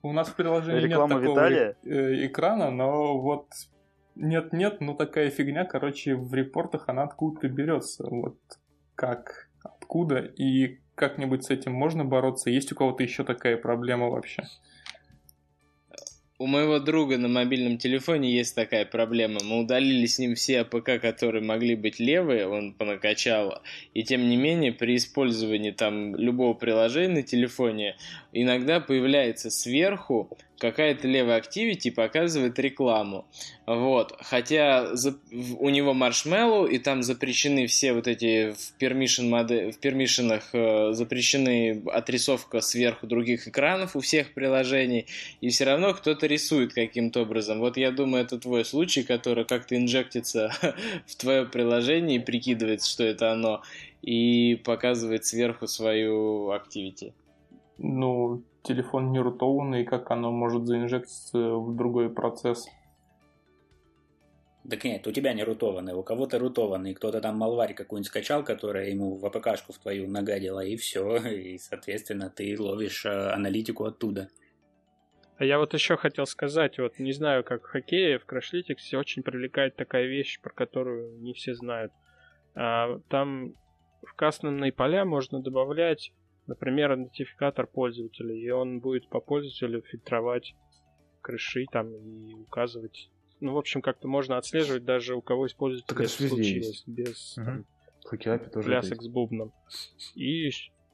У 0.02 0.14
нас 0.14 0.30
в 0.30 0.36
приложении 0.36 0.82
Реклама 0.88 1.16
нет 1.16 1.24
такого 1.24 1.40
Виталия? 1.50 1.76
э, 1.84 2.26
экрана, 2.28 2.72
но 2.72 3.20
вот 3.20 3.48
нет-нет, 4.16 4.80
ну 4.82 4.96
такая 4.96 5.30
фигня, 5.30 5.66
короче, 5.66 6.16
в 6.16 6.34
репортах 6.34 6.86
она 6.88 7.04
откуда-то 7.04 7.50
берется. 7.50 8.06
Вот 8.10 8.38
как, 8.96 9.50
откуда 9.64 10.20
и 10.20 10.80
как-нибудь 11.00 11.46
с 11.46 11.50
этим 11.50 11.72
можно 11.72 12.04
бороться? 12.04 12.50
Есть 12.50 12.72
у 12.74 12.76
кого-то 12.76 13.02
еще 13.02 13.24
такая 13.24 13.58
проблема 13.58 14.10
вообще? 14.10 14.44
У 16.38 16.46
моего 16.46 16.80
друга 16.80 17.18
на 17.18 17.28
мобильном 17.28 17.78
телефоне 17.78 18.32
есть 18.32 18.56
такая 18.56 18.86
проблема. 18.86 19.40
Мы 19.44 19.60
удалили 19.60 20.06
с 20.06 20.20
ним 20.20 20.36
все 20.36 20.62
APK, 20.62 21.02
которые 21.02 21.44
могли 21.44 21.76
быть 21.76 22.00
левые, 22.00 22.48
он 22.48 22.74
понакачал. 22.74 23.62
И 23.94 24.04
тем 24.04 24.30
не 24.30 24.38
менее, 24.38 24.72
при 24.72 24.96
использовании 24.96 25.72
там 25.72 26.16
любого 26.16 26.54
приложения 26.54 27.16
на 27.16 27.24
телефоне, 27.24 27.98
иногда 28.32 28.80
появляется 28.80 29.50
сверху 29.50 30.38
какая-то 30.60 31.08
левая 31.08 31.38
activity 31.38 31.90
показывает 31.90 32.60
рекламу. 32.60 33.26
Вот. 33.66 34.16
Хотя 34.20 34.94
у 35.60 35.70
него 35.70 35.94
маршмеллоу, 35.94 36.66
и 36.66 36.78
там 36.78 37.04
запрещены 37.04 37.68
все 37.68 37.94
вот 37.94 38.08
эти 38.08 38.52
в 38.52 38.74
permission 38.80 39.30
моде- 39.30 39.72
в 39.72 39.80
пермишенах 39.80 40.50
э, 40.54 40.92
запрещены 40.94 41.82
отрисовка 41.88 42.62
сверху 42.62 43.08
других 43.08 43.48
экранов 43.48 43.96
у 43.96 44.02
всех 44.02 44.34
приложений, 44.34 45.08
и 45.42 45.50
все 45.50 45.66
равно 45.66 45.94
кто-то 45.94 46.28
рисует 46.28 46.74
каким-то 46.74 47.22
образом. 47.22 47.60
Вот 47.60 47.78
я 47.78 47.92
думаю, 47.92 48.24
это 48.24 48.38
твой 48.38 48.66
случай, 48.66 49.04
который 49.04 49.46
как-то 49.46 49.76
инжектится 49.76 50.52
в 51.08 51.16
твое 51.16 51.46
приложение 51.46 52.18
и 52.18 52.24
прикидывается, 52.24 52.90
что 52.90 53.04
это 53.04 53.32
оно, 53.32 53.62
и 54.02 54.56
показывает 54.64 55.26
сверху 55.26 55.68
свою 55.68 56.52
активити. 56.52 57.14
Ну, 57.82 58.44
телефон 58.64 59.12
не 59.12 59.20
рутованный, 59.20 59.86
как 59.86 60.12
оно 60.12 60.32
может 60.32 60.66
заинжектиться 60.66 61.54
в 61.56 61.76
другой 61.76 62.10
процесс? 62.10 62.68
Так 64.70 64.84
нет, 64.84 65.08
у 65.08 65.12
тебя 65.12 65.34
не 65.34 65.44
рутованный, 65.44 65.94
у 65.94 66.04
кого-то 66.04 66.38
рутованный. 66.38 66.94
Кто-то 66.94 67.22
там 67.22 67.38
малварь 67.38 67.74
какую-нибудь 67.74 68.08
скачал, 68.08 68.44
которая 68.44 68.90
ему 68.90 69.16
в 69.16 69.26
АПКшку 69.26 69.72
в 69.72 69.78
твою 69.78 70.10
нагадила, 70.10 70.60
и 70.60 70.76
все. 70.76 71.16
И, 71.32 71.58
соответственно, 71.58 72.30
ты 72.30 72.56
ловишь 72.60 73.06
э, 73.06 73.32
аналитику 73.32 73.86
оттуда. 73.86 74.28
А 75.38 75.46
я 75.46 75.58
вот 75.58 75.74
еще 75.74 75.96
хотел 75.96 76.26
сказать, 76.26 76.78
вот 76.80 77.00
не 77.00 77.14
знаю, 77.14 77.46
как 77.46 77.64
в 77.64 77.70
хоккее, 77.70 78.20
в 78.20 78.26
Crashlytics 78.26 78.94
очень 78.98 79.24
привлекает 79.24 79.78
такая 79.78 80.06
вещь, 80.06 80.42
про 80.42 80.52
которую 80.52 81.18
не 81.22 81.34
все 81.34 81.56
знают. 81.56 81.94
А, 82.56 83.00
там 83.08 83.54
в 84.06 84.14
кастомные 84.16 84.74
поля 84.74 85.06
можно 85.06 85.42
добавлять, 85.42 86.12
например, 86.50 86.96
идентификатор 86.96 87.68
пользователя, 87.68 88.34
и 88.36 88.50
он 88.50 88.80
будет 88.80 89.08
по 89.08 89.22
пользователю 89.22 89.82
фильтровать 89.84 90.56
крыши 91.22 91.66
там 91.72 91.94
и 91.94 92.34
указывать. 92.34 93.10
Ну, 93.40 93.54
в 93.54 93.58
общем, 93.58 93.82
как-то 93.82 94.08
можно 94.08 94.38
отслеживать 94.38 94.84
даже 94.84 95.16
у 95.16 95.22
кого 95.22 95.46
из 95.46 95.54
пользователей 95.54 95.88
Так 95.88 96.02
это 96.02 96.10
случилось, 96.10 96.84
есть. 96.86 96.88
без 96.88 97.38
Мгм. 97.38 97.66
там, 98.04 98.50
тоже 98.50 98.68
плясок 98.68 99.02
с 99.02 99.08
бубном. 99.08 99.54
И. 100.16 100.50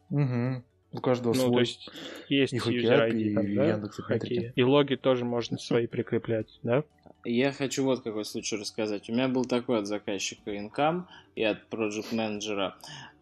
Мгм. 0.09 0.63
У 0.91 1.01
каждого 1.01 1.33
ну, 1.33 1.39
то 1.39 1.47
свой. 1.47 1.61
есть, 1.61 1.89
есть 2.29 2.53
и 2.53 2.57
ID 2.57 3.17
и 3.17 3.33
там, 3.33 3.55
да, 3.55 3.67
Яндекс. 3.67 3.99
Метрики. 4.07 4.53
И 4.55 4.63
логи 4.63 4.95
тоже 4.95 5.25
можно 5.25 5.57
свои 5.57 5.87
прикреплять, 5.87 6.59
да? 6.63 6.83
Я 7.25 7.51
хочу 7.51 7.83
вот 7.83 8.03
какой 8.03 8.23
случай 8.23 8.55
рассказать. 8.55 9.09
У 9.09 9.13
меня 9.13 9.27
был 9.27 9.45
такой 9.45 9.79
от 9.79 9.87
заказчика 9.87 10.55
инкам 10.57 11.09
и 11.35 11.43
от 11.43 11.65
проект 11.67 12.11
менеджера 12.11 12.75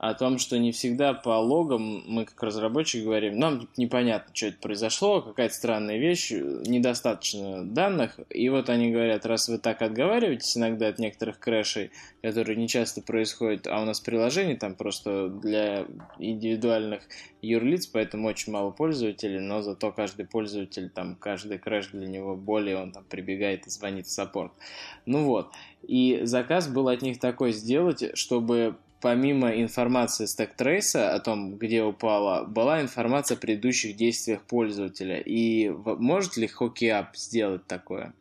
о 0.04 0.14
том, 0.16 0.38
что 0.38 0.60
не 0.60 0.74
всегда 0.74 1.14
по 1.14 1.40
логам 1.40 2.04
мы 2.06 2.26
как 2.26 2.44
разработчик 2.44 3.06
говорим, 3.06 3.40
нам 3.40 3.70
непонятно, 3.78 4.36
что 4.36 4.48
это 4.48 4.58
произошло, 4.60 5.22
какая-то 5.22 5.56
странная 5.56 5.98
вещь, 5.98 6.32
недостаточно 6.32 7.64
данных. 7.64 8.20
И 8.30 8.50
вот 8.50 8.70
они 8.70 8.92
говорят, 8.92 9.26
раз 9.26 9.48
вы 9.48 9.60
так 9.60 9.82
отговариваетесь 9.82 10.58
иногда 10.58 10.90
от 10.90 11.00
некоторых 11.00 11.40
крэшей, 11.40 11.92
которые 12.22 12.58
не 12.58 12.68
часто 12.68 13.02
происходят, 13.02 13.66
а 13.66 13.82
у 13.82 13.86
нас 13.86 14.02
приложение 14.02 14.58
там 14.58 14.76
просто 14.76 15.30
для 15.30 15.86
индивидуальных 16.20 17.04
юрлиц, 17.42 17.88
поэтому 17.88 18.28
очень 18.28 18.52
мало 18.52 18.72
пользователей, 18.72 19.40
но 19.40 19.62
зато 19.62 19.94
каждый 19.94 20.26
пользователь, 20.26 20.90
там, 20.90 21.16
каждый 21.16 21.60
crash 21.60 21.88
для 21.88 22.08
него 22.08 22.36
более, 22.36 22.78
он 22.78 22.92
там 22.92 23.06
прибегает 23.06 23.68
и 23.68 23.70
звонит 23.70 24.08
в 24.08 24.12
саппорт. 24.12 24.52
Ну 25.06 25.24
вот. 25.24 25.48
И 25.88 26.22
заказ 26.24 26.68
был 26.68 26.88
от 26.88 27.02
них 27.02 27.20
такой 27.20 27.52
сделать, 27.52 28.18
чтобы 28.18 28.76
помимо 29.02 29.50
информации 29.62 30.26
стек-трейса 30.26 31.14
о 31.14 31.20
том, 31.20 31.58
где 31.58 31.84
упала, 31.84 32.46
была 32.46 32.82
информация 32.82 33.36
о 33.36 33.40
предыдущих 33.40 33.98
действиях 33.98 34.42
пользователя. 34.44 35.20
И 35.20 35.70
может 35.70 36.38
ли 36.38 36.48
HockeyApp 36.48 37.08
сделать 37.14 37.68
такое? 37.68 38.14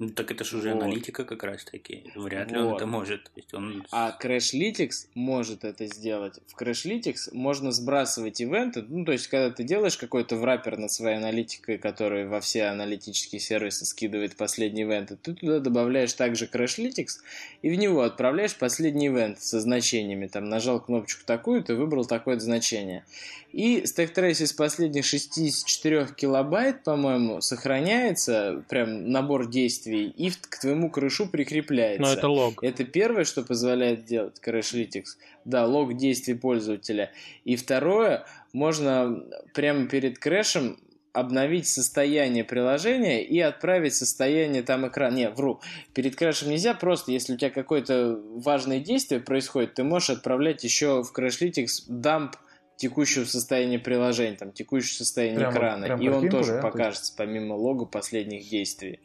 Ну, 0.00 0.08
так 0.08 0.32
это 0.32 0.42
же 0.42 0.56
уже 0.56 0.74
Вот. 0.74 0.82
аналитика 0.82 1.24
как 1.24 1.44
раз 1.44 1.64
таки. 1.64 2.02
Вряд 2.16 2.50
ли 2.50 2.58
он 2.58 2.70
Вот. 2.70 2.76
это 2.76 2.86
может. 2.86 3.24
То 3.24 3.30
есть 3.36 3.54
он... 3.54 3.86
А 3.92 4.16
Crashlytics 4.20 5.06
может 5.14 5.64
это 5.64 5.86
сделать. 5.86 6.40
В 6.48 6.60
Crashlytics 6.60 7.30
можно 7.32 7.70
сбрасывать 7.70 8.40
ивенты. 8.40 8.82
Ну, 8.82 9.04
то 9.04 9.12
есть, 9.12 9.28
когда 9.28 9.50
ты 9.50 9.62
делаешь 9.62 9.96
какой-то 9.96 10.34
wrapper 10.36 10.78
над 10.78 10.90
своей 10.90 11.16
аналитикой, 11.16 11.78
который 11.78 12.26
во 12.26 12.40
все 12.40 12.64
аналитические 12.64 13.40
сервисы 13.40 13.84
скидывает 13.84 14.36
последние 14.36 14.84
ивенты, 14.84 15.16
ты 15.16 15.32
туда 15.34 15.60
добавляешь 15.60 16.12
также 16.14 16.46
Crashlytics 16.46 17.20
и 17.62 17.70
в 17.70 17.74
него 17.76 18.02
отправляешь 18.02 18.56
последний 18.56 19.06
event 19.06 19.40
со 19.40 19.60
значениями. 19.60 20.26
Там 20.26 20.48
нажал 20.48 20.80
кнопочку 20.80 21.24
такую, 21.24 21.62
ты 21.62 21.76
выбрал 21.76 22.04
такое 22.04 22.38
значение. 22.40 23.04
И 23.54 23.86
stack 23.86 24.13
trace 24.13 24.40
из 24.40 24.52
последних 24.52 25.04
64 25.04 26.08
килобайт, 26.16 26.82
по-моему, 26.82 27.40
сохраняется, 27.40 28.64
прям 28.68 29.08
набор 29.12 29.48
действий, 29.48 30.08
и 30.08 30.30
к 30.32 30.58
твоему 30.60 30.90
крэшу 30.90 31.28
прикрепляется. 31.28 32.02
Но 32.02 32.12
это 32.12 32.28
лог. 32.28 32.64
Это 32.64 32.82
первое, 32.82 33.22
что 33.22 33.44
позволяет 33.44 34.06
делать 34.06 34.40
Crashlytics. 34.44 35.10
Да, 35.44 35.66
лог 35.66 35.96
действий 35.96 36.34
пользователя. 36.34 37.12
И 37.44 37.54
второе, 37.54 38.26
можно 38.52 39.22
прямо 39.52 39.86
перед 39.86 40.18
крэшем 40.18 40.76
обновить 41.12 41.68
состояние 41.68 42.42
приложения 42.42 43.24
и 43.24 43.38
отправить 43.38 43.94
состояние 43.94 44.64
там 44.64 44.88
экрана. 44.88 45.14
Не, 45.14 45.30
вру. 45.30 45.60
Перед 45.94 46.16
крэшем 46.16 46.50
нельзя, 46.50 46.74
просто 46.74 47.12
если 47.12 47.34
у 47.34 47.36
тебя 47.36 47.50
какое-то 47.50 48.20
важное 48.34 48.80
действие 48.80 49.20
происходит, 49.20 49.74
ты 49.74 49.84
можешь 49.84 50.10
отправлять 50.10 50.64
еще 50.64 51.04
в 51.04 51.16
Crashlytics 51.16 51.84
дамп 51.86 52.34
текущего 52.76 53.24
состояния 53.24 53.78
приложения, 53.78 54.36
там, 54.36 54.52
текущего 54.52 54.96
состояния 54.98 55.38
Прямо- 55.38 55.52
экрана. 55.52 55.86
прям 55.86 56.00
и 56.00 56.08
он 56.08 56.28
тоже 56.28 56.52
да, 56.52 56.60
то 56.60 56.66
есть? 56.66 56.72
покажется, 56.78 57.14
помимо 57.16 57.54
лога 57.54 57.86
последних 57.86 58.48
действий. 58.48 59.00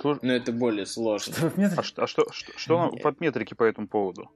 Слож- 0.00 0.18
Но 0.22 0.32
это 0.32 0.52
более 0.52 0.86
сложно. 0.86 1.34
А 1.76 1.82
что, 1.82 2.04
а 2.04 2.06
что, 2.06 2.30
что, 2.32 2.52
что 2.56 2.90
под 3.02 3.20
метрики 3.20 3.54
по 3.54 3.64
этому 3.64 3.88
поводу? 3.88 4.30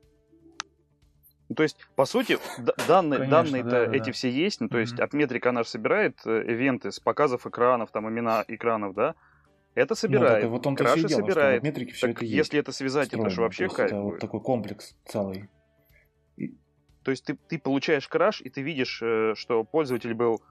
Ну, 1.49 1.55
то 1.57 1.63
есть, 1.63 1.77
по 1.95 2.07
сути, 2.07 2.39
данные, 2.89 3.19
Конечно, 3.19 3.27
данные-то 3.43 3.71
да, 3.71 3.87
да, 3.87 3.93
эти 3.97 4.07
да. 4.07 4.13
все 4.13 4.31
есть. 4.31 4.61
Ну, 4.61 4.69
то 4.69 4.79
есть, 4.79 4.95
Мгм. 4.95 5.03
от 5.05 5.13
метрик 5.13 5.45
она 5.47 5.63
же 5.63 5.69
собирает 5.69 6.19
э, 6.25 6.43
ивенты 6.49 6.91
с 6.91 7.01
показов 7.01 7.47
экранов, 7.47 7.91
там, 7.91 8.09
имена 8.09 8.45
экранов, 8.49 8.95
да? 8.95 9.15
Это 9.75 9.93
Ну, 9.93 9.97
собирает. 9.97 10.43
так 10.43 10.51
вот 10.51 10.67
он-то 10.67 10.85
Краши 10.85 11.01
все 11.01 11.09
дело, 11.09 11.21
собирает. 11.21 11.63
метрике 11.63 11.93
все 11.93 12.07
Так 12.07 12.17
это 12.17 12.25
есть. 12.25 12.35
если 12.37 12.61
это 12.61 12.73
связать, 12.73 13.09
это 13.09 13.17
же 13.25 13.29
встроено. 13.29 13.43
вообще 13.43 13.69
кайф 13.69 13.91
это 13.93 14.01
вот 14.01 14.19
такой 14.21 14.41
комплекс 14.41 14.97
целый. 15.05 15.49
То 17.05 17.11
есть 17.11 17.25
ты, 17.25 17.39
ты 17.49 17.59
получаешь 17.59 18.09
краш, 18.09 18.41
и 18.41 18.49
ты 18.49 18.63
видишь, 18.63 19.01
э, 19.03 19.35
что 19.37 19.63
пользователь 19.63 20.15
был, 20.15 20.43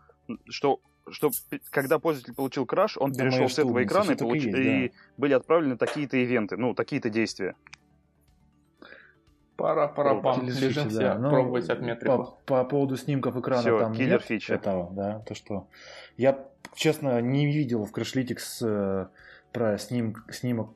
что, 0.47 0.80
что 1.09 1.31
когда 1.71 1.97
пользователь 1.99 2.35
получил 2.35 2.65
краш, 2.65 2.95
он 2.97 3.11
Да, 3.11 3.23
перешел 3.23 3.49
с 3.49 3.57
этого 3.57 3.84
экрана 3.84 4.11
и, 4.11 4.15
получ- 4.15 4.45
есть, 4.45 4.57
и 4.57 4.91
были 5.17 5.34
отправлены 5.34 5.77
такие-то 5.77 6.15
ивенты, 6.17 6.55
ну, 6.55 6.75
такие-то 6.75 7.09
действия. 7.09 7.55
Пора, 9.55 9.88
пора, 9.88 10.15
пам. 10.15 10.47
Фичи, 10.49 10.71
все 10.71 10.99
да. 10.99 11.17
Ну, 11.17 11.30
пробовать 11.30 11.69
от 11.69 11.81
метриков. 11.81 12.38
По, 12.45 12.63
по 12.63 12.65
поводу 12.65 12.97
снимков 12.97 13.38
экрана 13.38 13.61
Всё, 13.61 13.80
там 13.80 13.93
киллер 13.93 14.13
нет 14.13 14.21
фича. 14.23 14.55
этого, 14.55 14.91
да, 14.93 15.19
то 15.19 15.35
что 15.35 15.67
я 16.17 16.47
честно 16.75 17.21
не 17.21 17.45
видел 17.45 17.85
в 17.85 17.91
Crashlytics 17.91 18.61
э, 18.61 19.07
про 19.51 19.77
сним, 19.77 20.15
снимок 20.31 20.71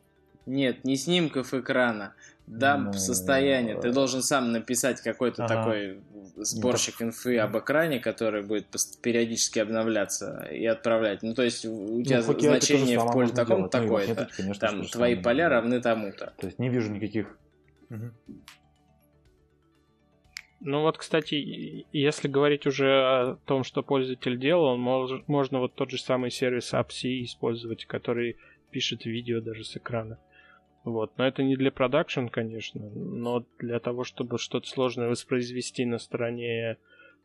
Нет, 0.46 0.84
не 0.84 0.96
снимков 0.96 1.54
экрана. 1.54 2.14
Дамп 2.48 2.88
Ну, 2.88 2.94
состояние. 2.94 3.78
Ты 3.80 3.92
должен 3.92 4.22
сам 4.22 4.54
написать 4.54 5.02
какой-то 5.02 5.44
Ага. 5.46 5.54
такой 5.56 6.00
сборщик 6.38 7.02
инфы 7.02 7.38
об 7.40 7.58
экране, 7.58 8.00
который 8.00 8.42
будет 8.42 8.68
периодически 9.02 9.60
обновляться 9.60 10.48
и 10.50 10.66
отправлять. 10.66 11.24
Ну, 11.24 11.34
то 11.34 11.44
есть 11.44 11.66
у 11.66 11.98
у 11.98 12.04
тебя 12.04 12.18
Ну, 12.26 12.40
значение 12.40 13.00
в 13.00 13.12
поле 13.12 13.30
таком. 13.30 13.62
Ну, 13.64 13.68
такое-то. 13.70 14.30
Конечно, 14.38 14.68
Там 14.68 14.86
твои 14.86 15.16
поля 15.16 15.50
равны 15.50 15.82
тому-то. 15.82 16.34
То 16.40 16.48
есть 16.48 16.58
не 16.58 16.70
вижу 16.70 16.90
никаких. 16.92 17.38
Мгм. 17.90 18.14
Ну 20.60 20.82
вот, 20.82 20.98
кстати, 20.98 21.86
если 21.92 22.28
говорить 22.28 22.66
уже 22.66 22.88
о 22.90 23.36
том, 23.46 23.64
что 23.64 23.84
пользователь 23.84 24.40
делал, 24.40 24.64
он 24.66 24.80
мож- 24.82 25.24
можно 25.28 25.60
вот 25.60 25.76
тот 25.76 25.92
же 25.92 25.98
самый 26.00 26.32
сервис 26.32 26.74
AppC 26.74 27.24
использовать, 27.24 27.86
который 27.86 28.38
пишет 28.72 29.06
видео 29.06 29.40
даже 29.40 29.64
с 29.64 29.78
экрана. 29.78 30.18
Вот. 30.88 31.18
Но 31.18 31.28
это 31.28 31.44
не 31.44 31.58
для 31.58 31.70
продакшн, 31.70 32.28
конечно, 32.28 32.80
но 32.90 33.46
для 33.60 33.82
того, 33.82 34.06
чтобы 34.06 34.38
что-то 34.38 34.70
сложное 34.70 35.10
воспроизвести 35.10 35.84
на 35.84 35.98
стороне 36.00 36.78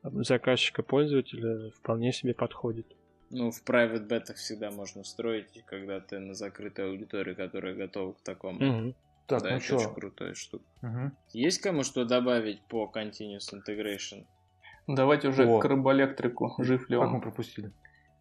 заказчика-пользователя, 0.03 1.71
вполне 1.71 2.13
себе 2.13 2.35
подходит. 2.35 2.87
Ну, 3.31 3.53
в 3.53 3.63
private 3.65 4.09
бетах 4.09 4.37
всегда 4.37 4.73
можно 4.73 5.05
строить, 5.05 5.63
когда 5.67 6.01
ты 6.01 6.19
на 6.19 6.35
закрытой 6.35 6.91
аудитории, 6.91 7.35
которая 7.35 7.75
готова 7.75 8.15
к 8.15 8.21
такому. 8.23 8.59
Мгм. 8.59 8.95
Так, 9.29 9.45
да, 9.45 9.51
ну 9.51 9.57
это 9.59 9.65
что? 9.65 9.77
очень 9.77 9.95
крутая 9.95 10.35
штука. 10.35 10.65
Мгм. 10.81 11.17
Есть 11.33 11.61
кому 11.61 11.85
что 11.85 12.05
добавить 12.05 12.63
по 12.63 12.91
Continuous 12.93 13.55
Integration? 13.55 14.27
Давайте 14.89 15.29
уже 15.29 15.47
О. 15.47 15.61
к 15.61 15.65
рыбоэлектрику. 15.65 16.53
Жив 16.59 16.91
ли 16.91 16.99
Как 16.99 17.09
мы 17.11 17.15
он? 17.15 17.21
пропустили? 17.21 17.71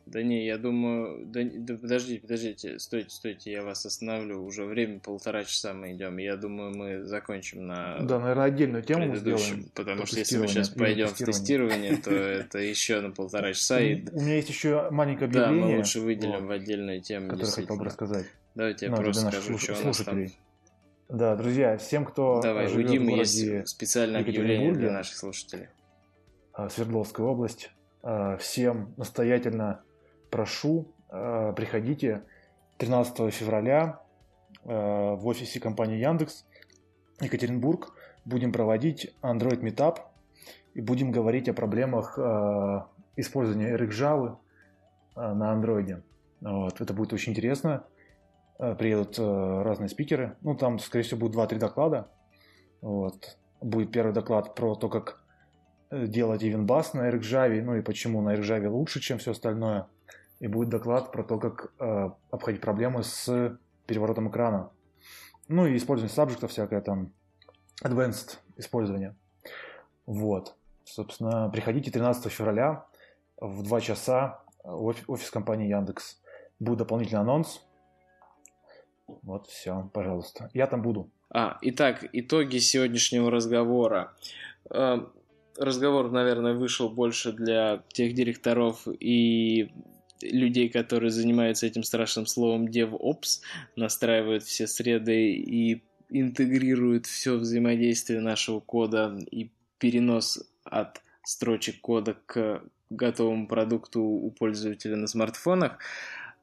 Да 0.06 0.22
не, 0.24 0.46
я 0.46 0.58
думаю... 0.58 1.26
Да, 1.28 1.42
да 1.44 1.76
подождите, 1.78 2.22
подождите, 2.22 2.80
стойте, 2.80 3.10
стойте, 3.10 3.52
я 3.52 3.64
вас 3.64 3.86
остановлю. 3.86 4.44
Уже 4.44 4.66
время 4.66 5.00
полтора 5.00 5.44
часа 5.44 5.74
мы 5.74 5.94
идем. 5.94 6.18
Я 6.18 6.36
думаю, 6.38 6.76
мы 6.76 7.04
закончим 7.06 7.68
на 7.68 8.00
Да, 8.02 8.20
наверное, 8.20 8.46
отдельную 8.46 8.84
тему 8.84 9.16
сделаем. 9.16 9.70
Потому 9.74 10.06
что 10.06 10.18
если 10.20 10.38
мы 10.38 10.48
сейчас 10.48 10.70
пойдем 10.70 11.08
в 11.08 11.14
тестирование, 11.18 11.98
то 11.98 12.12
это 12.14 12.60
еще 12.60 13.00
на 13.02 13.12
полтора 13.12 13.54
часа. 13.54 13.80
И 13.80 14.04
У 14.12 14.22
меня 14.22 14.36
есть 14.36 14.50
еще 14.50 14.90
маленькое 14.92 15.30
да, 15.30 15.40
мы 15.40 15.46
объявление, 15.48 15.78
лучше 15.78 16.00
выделим 16.02 16.48
в 16.48 16.52
отдельную 16.52 17.02
тему. 17.02 17.30
которое 17.30 17.52
хотел 17.52 17.78
бы 17.78 17.86
рассказать. 17.86 18.26
Давайте 18.56 18.86
я 18.88 18.92
Ну, 18.92 18.98
просто 18.98 19.30
скажу, 19.32 19.58
что 19.58 19.74
у 19.82 19.86
нас 19.86 19.98
там. 20.00 20.26
Да, 21.08 21.36
друзья, 21.36 21.78
всем, 21.78 22.06
кто 22.06 22.42
Давай, 22.42 22.68
живет 22.68 22.88
в 22.88 22.92
Димы 22.92 23.12
городе 23.12 23.56
есть 23.58 23.68
специальное 23.68 24.22
объявление 24.22 24.72
для 24.74 24.92
наших 24.92 25.18
слушателей. 25.18 25.68
а, 26.54 26.70
Свердловская 26.70 27.26
область, 27.26 27.70
а, 28.02 28.38
всем 28.38 28.94
настоятельно 28.98 29.82
прошу, 30.32 30.88
а, 31.10 31.54
приходите 31.54 32.24
13 32.78 33.32
февраля 33.32 34.02
а, 34.66 35.16
в 35.16 35.28
офисе 35.28 35.60
компании 35.60 36.00
Яндекс 36.00 36.46
Екатеринбург. 37.20 37.94
Будем 38.26 38.52
проводить 38.52 39.16
Android 39.22 39.62
Meetup 39.62 39.98
и 40.74 40.82
будем 40.82 41.12
говорить 41.12 41.50
о 41.50 41.54
проблемах 41.54 42.18
а, 42.18 42.88
использования 43.16 43.76
RxJava 43.76 44.38
на 45.16 45.54
Android. 45.54 46.02
Вот, 46.40 46.80
это 46.80 46.94
будет 46.94 47.14
очень 47.14 47.34
интересно. 47.34 47.84
Приедут 48.58 49.20
разные 49.20 49.90
спикеры. 49.90 50.38
Ну, 50.42 50.56
там, 50.56 50.80
скорее 50.80 51.04
всего, 51.04 51.20
будет 51.20 51.36
2-3 51.36 51.58
доклада. 51.58 52.08
Вот. 52.82 53.38
Будет 53.62 53.92
первый 53.92 54.14
доклад 54.14 54.56
про 54.56 54.76
то, 54.76 54.90
как 54.90 55.22
э, 55.92 56.08
делать 56.08 56.44
EventBus 56.44 56.90
на 56.94 57.10
RxJava, 57.10 57.62
ну 57.62 57.76
и 57.76 57.82
почему 57.82 58.22
на 58.22 58.36
RxJava 58.36 58.68
лучше, 58.68 59.00
чем 59.00 59.20
все 59.20 59.32
остальное. 59.32 59.88
И 60.42 60.48
будет 60.48 60.70
доклад 60.70 61.12
про 61.12 61.24
то, 61.24 61.38
как 61.38 61.72
э, 61.80 62.10
обходить 62.32 62.62
проблемы 62.62 63.04
с 63.04 63.58
переворотом 63.86 64.30
экрана. 64.30 64.72
Ну 65.48 65.68
и 65.68 65.78
использование 65.78 66.14
сабжекта 66.14 66.48
всякое 66.48 66.82
там, 66.82 67.14
advanced 67.84 68.40
использование. 68.58 69.16
Вот. 70.06 70.56
Собственно, 70.84 71.50
приходите 71.50 71.92
13 71.92 72.32
февраля 72.32 72.86
в 73.40 73.64
2 73.64 73.82
часа 73.82 74.42
в 74.64 74.90
офи- 74.90 75.06
офис 75.08 75.30
компании 75.30 75.70
Яндекс. 75.70 76.20
Будет 76.60 76.80
дополнительный 76.80 77.22
анонс. 77.22 77.62
Вот, 79.22 79.48
все, 79.48 79.90
пожалуйста. 79.94 80.50
Я 80.54 80.68
там 80.68 80.82
буду. 80.82 81.10
А, 81.30 81.60
итак, 81.62 82.04
итоги 82.14 82.58
сегодняшнего 82.58 83.30
разговора. 83.30 84.14
Э, 84.70 85.06
Разговор, 85.58 86.10
наверное, 86.12 86.54
вышел 86.54 86.90
больше 86.90 87.34
для 87.34 87.84
тех 87.90 88.14
директоров 88.14 88.88
и 88.88 89.72
людей, 90.24 90.70
которые 90.70 91.12
занимаются 91.12 91.68
этим 91.68 91.84
страшным 91.84 92.26
словом 92.26 92.68
DevOps, 92.68 93.42
настраивают 93.76 94.44
все 94.44 94.68
среды 94.68 95.34
и 95.34 95.82
интегрируют 96.10 97.06
все 97.06 97.38
взаимодействие 97.38 98.20
нашего 98.20 98.60
кода 98.60 99.18
и 99.32 99.50
перенос 99.80 100.44
от 100.64 101.02
строчек 101.24 101.82
кода 101.82 102.18
к 102.26 102.64
готовому 102.90 103.48
продукту 103.48 104.02
у 104.02 104.30
пользователя 104.32 104.96
на 104.96 105.08
смартфонах. 105.08 105.80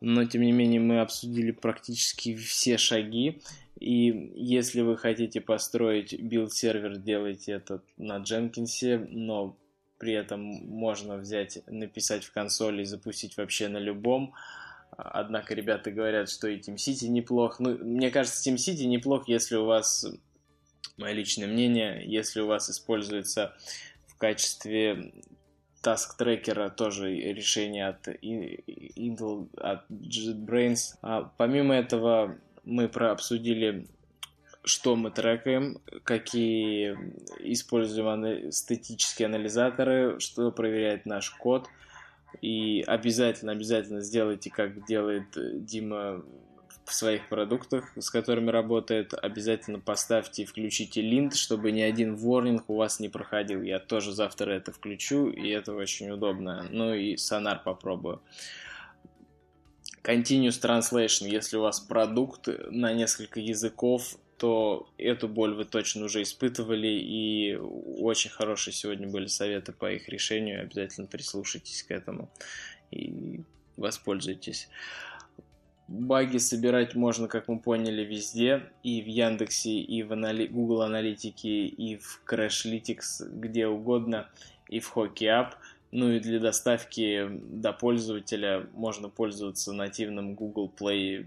Но, 0.00 0.24
тем 0.24 0.42
не 0.42 0.52
менее, 0.52 0.80
мы 0.80 1.00
обсудили 1.00 1.50
практически 1.50 2.34
все 2.36 2.78
шаги. 2.78 3.40
И 3.78 4.32
если 4.34 4.80
вы 4.80 4.96
хотите 4.96 5.40
построить 5.40 6.14
build-сервер, 6.18 6.96
делайте 6.98 7.52
это 7.52 7.82
на 7.96 8.18
Jenkins, 8.18 9.06
но 9.10 9.56
при 9.98 10.12
этом 10.12 10.40
можно 10.40 11.16
взять, 11.16 11.58
написать 11.66 12.24
в 12.24 12.32
консоли 12.32 12.82
и 12.82 12.86
запустить 12.86 13.36
вообще 13.36 13.68
на 13.68 13.78
любом. 13.78 14.34
Однако 14.96 15.54
ребята 15.54 15.90
говорят, 15.90 16.30
что 16.30 16.48
и 16.48 16.58
TeamCity 16.58 17.08
неплох. 17.08 17.60
Ну, 17.60 17.76
мне 17.78 18.10
кажется, 18.10 18.48
TeamCity 18.48 18.86
неплох, 18.86 19.28
если 19.28 19.56
у 19.56 19.64
вас, 19.64 20.06
мое 20.96 21.12
личное 21.12 21.46
мнение, 21.46 22.02
если 22.06 22.40
у 22.40 22.46
вас 22.46 22.70
используется 22.70 23.54
в 24.06 24.16
качестве 24.16 25.12
task 25.82 26.16
трекера 26.18 26.70
тоже 26.70 27.14
решение 27.14 27.88
от 27.88 28.08
Intel, 28.08 29.48
от 29.56 29.88
JetBrains. 29.90 30.96
А 31.02 31.30
помимо 31.36 31.74
этого, 31.74 32.36
мы 32.64 32.88
прообсудили, 32.88 33.86
что 34.68 34.96
мы 34.96 35.10
трекаем, 35.10 35.78
какие 36.04 36.96
используем 37.40 38.52
статические 38.52 39.26
анализаторы, 39.26 40.20
что 40.20 40.52
проверяет 40.52 41.06
наш 41.06 41.30
код. 41.30 41.68
И 42.42 42.84
обязательно, 42.86 43.52
обязательно 43.52 44.00
сделайте, 44.00 44.50
как 44.50 44.84
делает 44.86 45.26
Дима 45.64 46.22
в 46.84 46.94
своих 46.94 47.28
продуктах, 47.28 47.92
с 47.96 48.10
которыми 48.10 48.50
работает, 48.50 49.12
обязательно 49.14 49.78
поставьте 49.78 50.42
и 50.42 50.46
включите 50.46 51.02
линт, 51.02 51.34
чтобы 51.34 51.70
ни 51.70 51.80
один 51.80 52.16
ворнинг 52.16 52.68
у 52.68 52.76
вас 52.76 52.98
не 52.98 53.08
проходил. 53.08 53.62
Я 53.62 53.78
тоже 53.78 54.12
завтра 54.12 54.52
это 54.52 54.72
включу, 54.72 55.28
и 55.28 55.48
это 55.48 55.74
очень 55.74 56.10
удобно. 56.10 56.66
Ну 56.70 56.94
и 56.94 57.16
сонар 57.16 57.62
попробую. 57.62 58.22
Continuous 60.02 60.60
Translation, 60.62 61.28
если 61.28 61.58
у 61.58 61.62
вас 61.62 61.80
продукт 61.80 62.48
на 62.70 62.94
несколько 62.94 63.40
языков, 63.40 64.16
то 64.38 64.88
эту 64.98 65.28
боль 65.28 65.54
вы 65.54 65.64
точно 65.64 66.04
уже 66.04 66.22
испытывали, 66.22 66.86
и 66.86 67.56
очень 67.56 68.30
хорошие 68.30 68.72
сегодня 68.72 69.08
были 69.08 69.26
советы 69.26 69.72
по 69.72 69.90
их 69.92 70.08
решению. 70.08 70.62
Обязательно 70.62 71.06
прислушайтесь 71.06 71.82
к 71.82 71.90
этому 71.90 72.30
и 72.90 73.40
воспользуйтесь. 73.76 74.68
Баги 75.88 76.36
собирать 76.36 76.94
можно, 76.94 77.28
как 77.28 77.48
мы 77.48 77.58
поняли, 77.58 78.04
везде. 78.04 78.70
И 78.82 79.00
в 79.00 79.06
Яндексе, 79.06 79.78
и 79.78 80.02
в 80.02 80.12
анали... 80.12 80.46
Google 80.46 80.82
Аналитике, 80.82 81.66
и 81.66 81.96
в 81.96 82.22
Crashlytics, 82.26 83.26
где 83.30 83.66
угодно, 83.66 84.28
и 84.68 84.80
в 84.80 84.94
Hockey 84.94 85.22
App. 85.22 85.54
Ну 85.90 86.10
и 86.10 86.20
для 86.20 86.38
доставки 86.38 87.28
до 87.30 87.72
пользователя 87.72 88.66
можно 88.74 89.08
пользоваться 89.08 89.72
нативным 89.72 90.34
Google 90.34 90.70
Play 90.78 91.26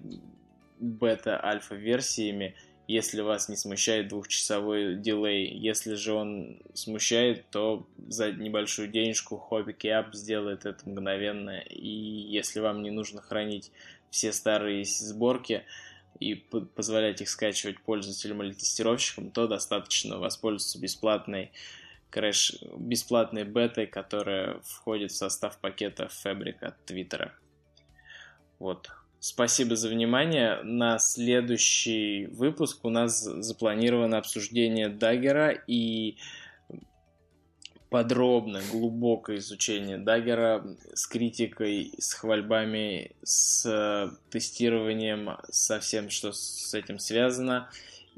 бета-альфа 0.80 1.74
версиями, 1.74 2.56
если 2.92 3.22
вас 3.22 3.48
не 3.48 3.56
смущает 3.56 4.10
двухчасовой 4.10 4.96
дилей. 4.96 5.48
Если 5.48 5.94
же 5.94 6.14
он 6.14 6.62
смущает, 6.74 7.50
то 7.50 7.88
за 8.08 8.32
небольшую 8.32 8.90
денежку 8.90 9.42
Hockey 9.50 9.74
App 9.84 10.14
сделает 10.14 10.66
это 10.66 10.88
мгновенно. 10.90 11.60
И 11.60 11.88
если 11.88 12.60
вам 12.60 12.84
не 12.84 12.92
нужно 12.92 13.22
хранить 13.22 13.72
все 14.10 14.34
старые 14.34 14.84
сборки 14.84 15.64
и 16.20 16.36
позволять 16.36 17.22
их 17.22 17.30
скачивать 17.30 17.80
пользователям 17.80 18.44
или 18.44 18.52
тестировщикам, 18.52 19.32
то 19.32 19.48
достаточно 19.48 20.18
воспользоваться 20.18 20.80
бесплатной 20.80 21.52
crash, 22.10 22.58
бесплатной 22.78 23.46
бетой, 23.46 23.88
которая 23.88 24.60
входит 24.66 25.12
в 25.12 25.16
состав 25.16 25.58
пакета 25.60 26.10
Fabric 26.24 26.62
от 26.62 26.84
Твиттера. 26.86 27.34
Вот. 28.60 28.92
Спасибо 29.24 29.76
за 29.76 29.88
внимание. 29.90 30.64
На 30.64 30.98
следующий 30.98 32.26
выпуск 32.26 32.84
у 32.84 32.90
нас 32.90 33.22
запланировано 33.22 34.18
обсуждение 34.18 34.90
Даггера 34.90 35.52
и 35.68 36.18
подробное, 37.92 38.64
глубокое 38.72 39.38
изучение 39.38 40.00
Даггера 40.00 40.66
с 40.96 41.06
критикой, 41.06 41.94
с 42.00 42.16
хвальбами, 42.16 43.12
с 43.22 44.12
тестированием, 44.32 45.38
со 45.52 45.80
всем, 45.80 46.10
что 46.10 46.32
с 46.32 46.74
этим 46.74 46.98
связано. 46.98 47.70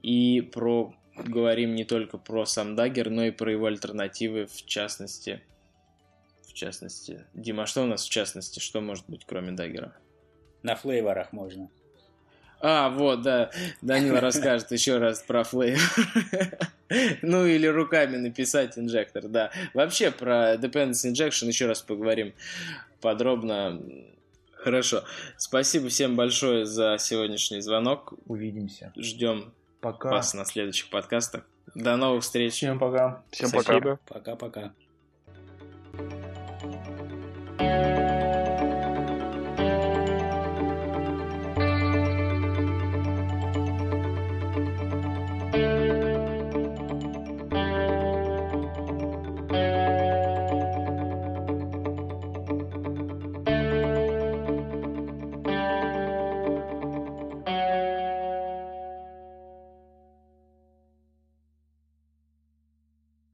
И 0.01 0.39
про 0.39 0.95
говорим 1.17 1.75
не 1.75 1.83
только 1.83 2.17
про 2.17 2.45
сам 2.45 2.77
Даггер, 2.77 3.09
но 3.09 3.25
и 3.25 3.31
про 3.31 3.51
его 3.51 3.65
альтернативы, 3.65 4.45
в 4.45 4.65
частности. 4.65 5.41
В 6.47 6.53
частности. 6.53 7.25
Дима, 7.33 7.65
что 7.65 7.83
у 7.83 7.87
нас 7.87 8.05
в 8.05 8.09
частности? 8.09 8.59
Что 8.59 8.79
может 8.79 9.03
быть, 9.09 9.25
кроме 9.25 9.51
Даггера? 9.51 9.97
На 10.63 10.75
флейворах 10.75 11.31
можно. 11.31 11.69
А, 12.65 12.89
вот, 12.89 13.21
да. 13.21 13.51
Данила 13.81 14.21
расскажет 14.21 14.71
еще 14.71 14.97
раз 14.97 15.21
про 15.21 15.43
флейвор. 15.43 15.81
ну, 17.21 17.45
или 17.45 17.67
руками 17.67 18.15
написать 18.15 18.79
инжектор, 18.79 19.27
да. 19.27 19.51
Вообще 19.73 20.11
про 20.11 20.55
Dependency 20.55 21.11
Injection 21.11 21.47
еще 21.47 21.65
раз 21.65 21.81
поговорим 21.81 22.33
подробно. 23.01 23.81
Хорошо. 24.53 25.03
Спасибо 25.35 25.89
всем 25.89 26.15
большое 26.15 26.65
за 26.65 26.95
сегодняшний 26.97 27.59
звонок. 27.59 28.13
Увидимся. 28.27 28.93
Ждем 28.95 29.53
Пока. 29.81 30.09
вас 30.09 30.33
на 30.33 30.45
следующих 30.45 30.89
подкастах. 30.89 31.43
До 31.75 31.97
новых 31.97 32.23
встреч. 32.23 32.53
Всем 32.53 32.79
пока. 32.79 33.23
Всем 33.29 33.49
Спасибо. 33.49 33.97
пока. 34.05 34.35
Пока-пока. 34.35 34.73